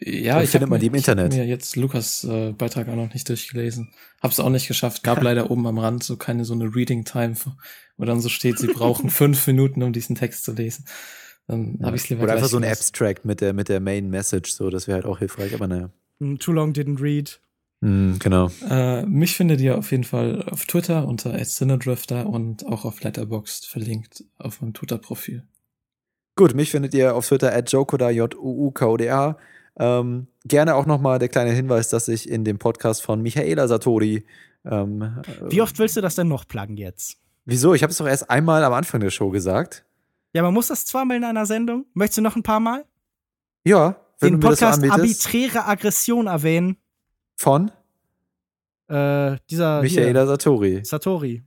Ja, 0.00 0.42
ich 0.42 0.50
findet 0.50 0.70
man 0.70 0.80
die 0.80 0.86
im 0.86 0.94
Internet. 0.94 1.32
Ich 1.32 1.38
mir 1.38 1.46
jetzt 1.46 1.76
Lukas 1.76 2.24
äh, 2.24 2.52
Beitrag 2.52 2.88
auch 2.88 2.96
noch 2.96 3.12
nicht 3.12 3.28
durchgelesen. 3.28 3.92
Hab's 4.22 4.40
auch 4.40 4.48
nicht 4.48 4.68
geschafft. 4.68 5.02
Gab 5.02 5.22
leider 5.22 5.50
oben 5.50 5.66
am 5.66 5.78
Rand 5.78 6.02
so 6.04 6.16
keine 6.16 6.44
so 6.44 6.54
eine 6.54 6.74
Reading 6.74 7.04
Time, 7.04 7.34
wo 7.96 8.04
dann 8.04 8.20
so 8.20 8.28
steht, 8.28 8.58
sie 8.58 8.68
brauchen 8.68 9.10
fünf 9.10 9.46
Minuten, 9.46 9.82
um 9.82 9.92
diesen 9.92 10.16
Text 10.16 10.44
zu 10.44 10.52
lesen. 10.52 10.84
Dann 11.46 11.78
ja. 11.80 11.86
habe 11.86 11.96
ich 11.96 12.08
lieber 12.08 12.24
Oder 12.24 12.34
einfach 12.34 12.48
so 12.48 12.56
ein 12.56 12.64
Abstract 12.64 13.24
mit 13.24 13.40
der 13.40 13.52
mit 13.52 13.68
der 13.68 13.80
Main 13.80 14.10
Message, 14.10 14.52
so 14.52 14.70
das 14.70 14.88
wäre 14.88 14.96
halt 14.96 15.06
auch 15.06 15.18
hilfreich. 15.18 15.54
Aber 15.54 15.68
naja. 15.68 15.90
Mm, 16.18 16.36
too 16.36 16.52
long 16.52 16.72
didn't 16.72 17.00
read. 17.00 17.40
Mm, 17.80 18.14
genau. 18.18 18.50
Äh, 18.68 19.04
mich 19.06 19.36
findet 19.36 19.60
ihr 19.60 19.78
auf 19.78 19.90
jeden 19.90 20.04
Fall 20.04 20.42
auf 20.50 20.64
Twitter 20.64 21.06
unter 21.06 21.36
@cinedrifter 21.42 22.26
und 22.26 22.66
auch 22.66 22.84
auf 22.84 23.02
Letterboxd 23.02 23.66
verlinkt 23.66 24.24
auf 24.38 24.60
meinem 24.60 24.74
Twitter-Profil. 24.74 25.44
Gut, 26.36 26.54
mich 26.54 26.70
findet 26.70 26.94
ihr 26.94 27.14
auf 27.14 27.26
Twitter 27.26 27.54
at 27.54 27.70
jokoda, 27.70 28.10
j 28.10 28.34
u 28.34 28.66
u 28.66 28.70
k 28.70 28.86
o 28.86 28.96
d 28.96 29.08
a 29.10 29.38
ähm, 29.78 30.26
gerne 30.44 30.74
auch 30.74 30.86
nochmal 30.86 31.18
der 31.18 31.28
kleine 31.28 31.50
Hinweis, 31.50 31.88
dass 31.88 32.08
ich 32.08 32.28
in 32.28 32.44
dem 32.44 32.58
Podcast 32.58 33.02
von 33.02 33.20
Michaela 33.22 33.68
Satori. 33.68 34.26
Ähm, 34.64 35.02
äh, 35.02 35.50
Wie 35.50 35.62
oft 35.62 35.78
willst 35.78 35.96
du 35.96 36.00
das 36.00 36.14
denn 36.14 36.28
noch 36.28 36.48
pluggen 36.48 36.76
jetzt? 36.76 37.18
Wieso? 37.44 37.74
Ich 37.74 37.82
habe 37.82 37.90
es 37.90 37.98
doch 37.98 38.06
erst 38.06 38.30
einmal 38.30 38.64
am 38.64 38.72
Anfang 38.72 39.00
der 39.00 39.10
Show 39.10 39.30
gesagt. 39.30 39.84
Ja, 40.32 40.42
man 40.42 40.52
muss 40.52 40.68
das 40.68 40.84
zweimal 40.84 41.16
in 41.16 41.24
einer 41.24 41.46
Sendung. 41.46 41.86
Möchtest 41.94 42.18
du 42.18 42.22
noch 42.22 42.36
ein 42.36 42.42
paar 42.42 42.60
Mal? 42.60 42.84
Ja, 43.64 43.96
wenn 44.20 44.34
Den 44.34 44.40
du 44.40 44.48
Podcast 44.48 44.80
mir 44.80 44.88
das 44.88 44.96
so 44.96 45.02
Arbiträre 45.02 45.66
Aggression 45.66 46.26
erwähnen. 46.26 46.76
Von? 47.36 47.70
Äh, 48.88 49.36
dieser. 49.50 49.82
Michaela 49.82 50.20
hier. 50.20 50.26
Satori. 50.26 50.84
Satori. 50.84 51.42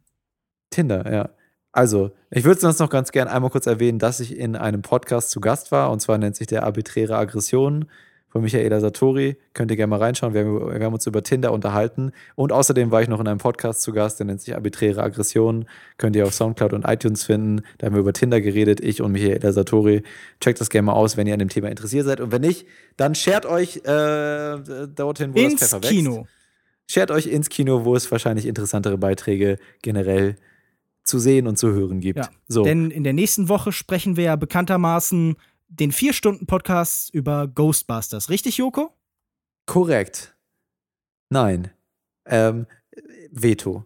Tinder, 0.69 1.11
ja. 1.11 1.29
Also, 1.71 2.11
ich 2.31 2.43
würde 2.43 2.59
sonst 2.59 2.79
noch 2.79 2.89
ganz 2.89 3.11
gern 3.11 3.27
einmal 3.27 3.51
kurz 3.51 3.67
erwähnen, 3.67 3.99
dass 3.99 4.19
ich 4.19 4.37
in 4.37 4.55
einem 4.55 4.81
Podcast 4.81 5.29
zu 5.29 5.39
Gast 5.39 5.71
war, 5.71 5.91
und 5.91 5.99
zwar 5.99 6.17
nennt 6.17 6.35
sich 6.35 6.47
der 6.47 6.63
Arbiträre 6.63 7.15
Aggression 7.17 7.89
von 8.29 8.41
Michaela 8.41 8.79
Satori. 8.79 9.37
Könnt 9.53 9.71
ihr 9.71 9.77
gerne 9.77 9.89
mal 9.89 9.99
reinschauen. 9.99 10.33
Wir 10.33 10.45
haben, 10.45 10.73
wir 10.73 10.85
haben, 10.85 10.93
uns 10.93 11.05
über 11.07 11.23
Tinder 11.23 11.51
unterhalten. 11.51 12.11
Und 12.35 12.51
außerdem 12.51 12.91
war 12.91 13.01
ich 13.01 13.07
noch 13.07 13.19
in 13.19 13.27
einem 13.27 13.39
Podcast 13.39 13.81
zu 13.81 13.91
Gast, 13.91 14.19
der 14.19 14.27
nennt 14.27 14.41
sich 14.41 14.55
Arbiträre 14.55 15.01
Aggression. 15.01 15.65
Könnt 15.97 16.15
ihr 16.15 16.25
auf 16.25 16.33
Soundcloud 16.33 16.73
und 16.73 16.85
iTunes 16.87 17.23
finden. 17.23 17.61
Da 17.77 17.87
haben 17.87 17.93
wir 17.93 18.01
über 18.01 18.13
Tinder 18.13 18.39
geredet, 18.41 18.79
ich 18.81 19.01
und 19.01 19.11
Michaela 19.11 19.51
Satori. 19.51 20.03
Checkt 20.39 20.61
das 20.61 20.69
gerne 20.69 20.87
mal 20.87 20.93
aus, 20.93 21.17
wenn 21.17 21.27
ihr 21.27 21.33
an 21.33 21.39
dem 21.39 21.49
Thema 21.49 21.69
interessiert 21.69 22.05
seid. 22.05 22.21
Und 22.21 22.31
wenn 22.31 22.41
nicht, 22.41 22.67
dann 22.97 23.15
shared 23.15 23.45
euch 23.45 23.77
äh, 23.77 24.87
dorthin, 24.87 25.33
wo 25.33 25.39
ins 25.39 25.59
das 25.59 25.69
Pfeffer 25.69 25.81
Kino. 25.81 26.17
wächst. 26.17 26.33
Shared 26.87 27.11
euch 27.11 27.27
ins 27.27 27.49
Kino, 27.49 27.85
wo 27.85 27.95
es 27.95 28.11
wahrscheinlich 28.11 28.47
interessantere 28.47 28.97
Beiträge 28.97 29.57
generell 29.81 30.35
zu 31.03 31.19
sehen 31.19 31.47
und 31.47 31.57
zu 31.57 31.71
hören 31.71 31.99
gibt. 31.99 32.19
Ja, 32.19 32.29
so. 32.47 32.63
Denn 32.63 32.91
in 32.91 33.03
der 33.03 33.13
nächsten 33.13 33.49
Woche 33.49 33.71
sprechen 33.71 34.15
wir 34.15 34.25
ja 34.25 34.35
bekanntermaßen 34.35 35.35
den 35.69 35.91
vier 35.91 36.13
Stunden 36.13 36.45
Podcast 36.45 37.13
über 37.13 37.47
Ghostbusters. 37.47 38.29
Richtig, 38.29 38.57
Joko? 38.57 38.93
Korrekt. 39.65 40.35
Nein. 41.29 41.71
Ähm, 42.25 42.65
Veto. 43.31 43.85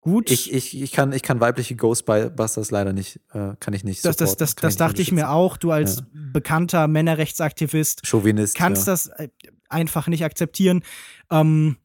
Gut. 0.00 0.30
Ich, 0.30 0.50
ich, 0.52 0.80
ich, 0.80 0.92
kann, 0.92 1.12
ich 1.12 1.22
kann 1.22 1.40
weibliche 1.40 1.76
Ghostbusters 1.76 2.70
leider 2.70 2.94
nicht, 2.94 3.20
äh, 3.34 3.54
kann 3.60 3.74
ich 3.74 3.84
nicht 3.84 4.02
Das, 4.04 4.16
das, 4.16 4.36
das, 4.36 4.54
das 4.54 4.76
dachte 4.76 5.02
ich 5.02 5.12
mir 5.12 5.30
auch. 5.30 5.58
Du 5.58 5.72
als 5.72 5.98
ja. 5.98 6.04
bekannter 6.32 6.88
Männerrechtsaktivist 6.88 8.06
Chauvinist, 8.06 8.54
kannst 8.54 8.86
ja. 8.86 8.92
das 8.94 9.08
äh, 9.08 9.28
einfach 9.68 10.06
nicht 10.06 10.24
akzeptieren. 10.24 10.82
Ähm, 11.30 11.76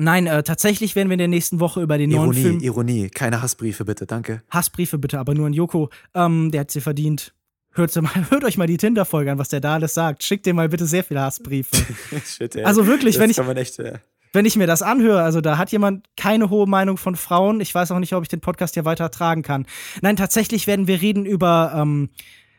Nein, 0.00 0.28
äh, 0.28 0.44
tatsächlich 0.44 0.94
werden 0.94 1.08
wir 1.08 1.14
in 1.14 1.18
der 1.18 1.26
nächsten 1.26 1.58
Woche 1.58 1.82
über 1.82 1.98
den 1.98 2.12
Ironie, 2.12 2.26
neuen 2.26 2.42
Film. 2.42 2.60
Ironie, 2.60 3.08
keine 3.08 3.42
Hassbriefe 3.42 3.84
bitte, 3.84 4.06
danke. 4.06 4.44
Hassbriefe 4.48 4.96
bitte, 4.96 5.18
aber 5.18 5.34
nur 5.34 5.48
an 5.48 5.52
Joko. 5.52 5.90
Ähm, 6.14 6.52
der 6.52 6.60
hat 6.60 6.70
sie 6.70 6.80
verdient. 6.80 7.34
Hört, 7.78 7.94
mal, 8.02 8.10
hört 8.30 8.44
euch 8.44 8.58
mal 8.58 8.66
die 8.66 8.76
Tinder-Folge 8.76 9.30
an, 9.30 9.38
was 9.38 9.50
der 9.50 9.60
da 9.60 9.74
alles 9.74 9.94
sagt. 9.94 10.24
Schickt 10.24 10.46
dir 10.46 10.52
mal 10.52 10.68
bitte 10.68 10.84
sehr 10.84 11.04
viele 11.04 11.20
Hassbriefe. 11.20 11.76
Shit, 12.26 12.56
ey. 12.56 12.64
Also 12.64 12.88
wirklich, 12.88 13.16
das 13.16 13.22
wenn 13.22 13.30
ich, 13.30 13.56
echt, 13.56 13.78
ja. 13.78 13.92
wenn 14.32 14.44
ich 14.44 14.56
mir 14.56 14.66
das 14.66 14.82
anhöre, 14.82 15.22
also 15.22 15.40
da 15.40 15.58
hat 15.58 15.70
jemand 15.70 16.04
keine 16.16 16.50
hohe 16.50 16.66
Meinung 16.66 16.96
von 16.96 17.14
Frauen. 17.14 17.60
Ich 17.60 17.72
weiß 17.72 17.92
auch 17.92 18.00
nicht, 18.00 18.14
ob 18.14 18.24
ich 18.24 18.28
den 18.28 18.40
Podcast 18.40 18.74
hier 18.74 18.84
weiter 18.84 19.12
tragen 19.12 19.42
kann. 19.42 19.64
Nein, 20.02 20.16
tatsächlich 20.16 20.66
werden 20.66 20.88
wir 20.88 21.00
reden 21.00 21.24
über 21.24 21.72
ähm, 21.76 22.10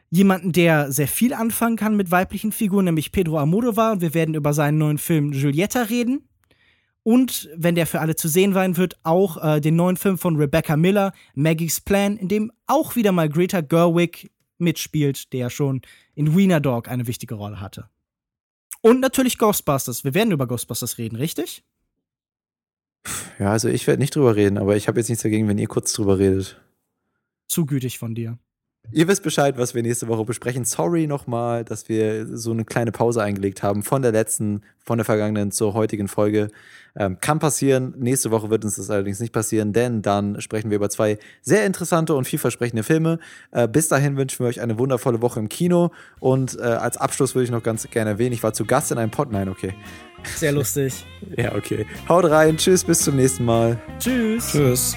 jemanden, 0.10 0.54
der 0.54 0.90
sehr 0.90 1.10
viel 1.10 1.34
anfangen 1.34 1.76
kann 1.76 1.98
mit 1.98 2.12
weiblichen 2.12 2.54
Figuren, 2.54 2.86
nämlich 2.86 3.12
Pedro 3.12 3.40
Almodovar. 3.40 3.92
Und 3.92 4.02
wir 4.02 4.14
werden 4.14 4.36
über 4.36 4.54
seinen 4.54 4.78
neuen 4.78 4.98
Film 4.98 5.32
Giulietta 5.32 5.82
reden. 5.82 6.30
Und 7.04 7.50
wenn 7.58 7.76
der 7.76 7.88
für 7.88 8.00
alle 8.00 8.16
zu 8.16 8.30
sehen 8.30 8.54
sein 8.54 8.78
wird, 8.78 8.96
auch 9.04 9.44
äh, 9.44 9.60
den 9.60 9.76
neuen 9.76 9.98
Film 9.98 10.18
von 10.18 10.38
Rebecca 10.38 10.78
Miller, 10.78 11.12
Maggie's 11.36 11.82
Plan, 11.82 12.16
in 12.16 12.30
dem 12.30 12.52
auch 12.68 12.96
wieder 12.96 13.12
mal 13.12 13.28
Greta 13.28 13.60
Gerwig 13.60 14.30
mitspielt, 14.60 15.34
der 15.34 15.50
schon 15.50 15.82
in 16.16 16.36
Wiener 16.36 16.60
Dog 16.60 16.88
eine 16.88 17.08
wichtige 17.08 17.36
Rolle 17.36 17.60
hatte. 17.60 17.90
Und 18.82 19.00
natürlich 19.00 19.38
Ghostbusters. 19.38 20.04
Wir 20.04 20.14
werden 20.14 20.32
über 20.32 20.48
Ghostbusters 20.48 20.98
reden, 20.98 21.16
richtig? 21.16 21.64
Ja, 23.38 23.52
also 23.52 23.70
ich 23.70 23.88
werde 23.88 24.02
nicht 24.02 24.16
drüber 24.16 24.36
reden, 24.36 24.58
aber 24.58 24.76
ich 24.76 24.88
habe 24.88 25.00
jetzt 25.00 25.10
nichts 25.10 25.24
dagegen, 25.24 25.48
wenn 25.48 25.58
ihr 25.58 25.68
kurz 25.68 25.94
drüber 25.94 26.20
redet. 26.20 26.62
Zu 27.48 27.66
gütig 27.66 27.98
von 27.98 28.16
dir. 28.16 28.38
Ihr 28.92 29.08
wisst 29.08 29.22
Bescheid, 29.22 29.58
was 29.58 29.76
wir 29.76 29.84
nächste 29.84 30.08
Woche 30.08 30.26
besprechen. 30.26 30.66
Sorry 30.66 31.06
nochmal, 31.06 31.64
dass 31.64 31.90
wir 31.90 32.26
so 32.36 32.52
eine 32.52 32.66
kleine 32.66 32.92
Pause 32.92 33.22
eingelegt 33.22 33.62
haben 33.62 33.84
von 33.84 34.02
der 34.02 34.12
letzten, 34.12 34.64
von 34.84 34.98
der 34.98 35.06
vergangenen 35.06 35.52
zur 35.52 35.74
heutigen 35.76 36.08
Folge. 36.08 36.48
Ähm, 36.96 37.20
kann 37.22 37.38
passieren. 37.38 37.94
Nächste 37.98 38.32
Woche 38.32 38.50
wird 38.50 38.66
uns 38.66 38.78
das 38.78 38.90
allerdings 38.90 39.20
nicht 39.20 39.32
passieren, 39.32 39.74
denn 39.74 40.02
dann 40.02 40.42
sprechen 40.42 40.72
wir 40.72 40.78
über 40.78 40.90
zwei 40.90 41.20
sehr 41.42 41.66
interessante 41.66 42.16
und 42.16 42.26
vielversprechende 42.26 42.82
Filme. 42.82 43.20
Äh, 43.52 43.68
bis 43.68 43.90
dahin 43.90 44.18
wünschen 44.18 44.40
wir 44.40 44.48
euch 44.48 44.60
eine 44.60 44.80
wundervolle 44.80 45.22
Woche 45.22 45.40
im 45.40 45.50
Kino. 45.50 45.92
Und 46.20 46.58
äh, 46.58 46.64
als 46.64 46.98
Abschluss 46.98 47.36
würde 47.36 47.46
ich 47.46 47.52
noch 47.52 47.64
ganz 47.64 47.88
gerne 47.92 48.12
erwähnen, 48.12 48.34
ich 48.34 48.42
war 48.42 48.54
zu 48.54 48.66
Gast 48.66 48.92
in 48.92 48.98
einem 48.98 49.12
Pod. 49.12 49.32
Nein, 49.32 49.50
okay. 49.50 49.76
Sehr 50.36 50.52
lustig. 50.52 51.06
ja, 51.38 51.54
okay. 51.56 51.86
Haut 52.08 52.26
rein. 52.26 52.58
Tschüss, 52.58 52.84
bis 52.84 53.02
zum 53.02 53.18
nächsten 53.18 53.46
Mal. 53.46 53.80
Tschüss. 54.00 54.52
Tschüss. 54.52 54.96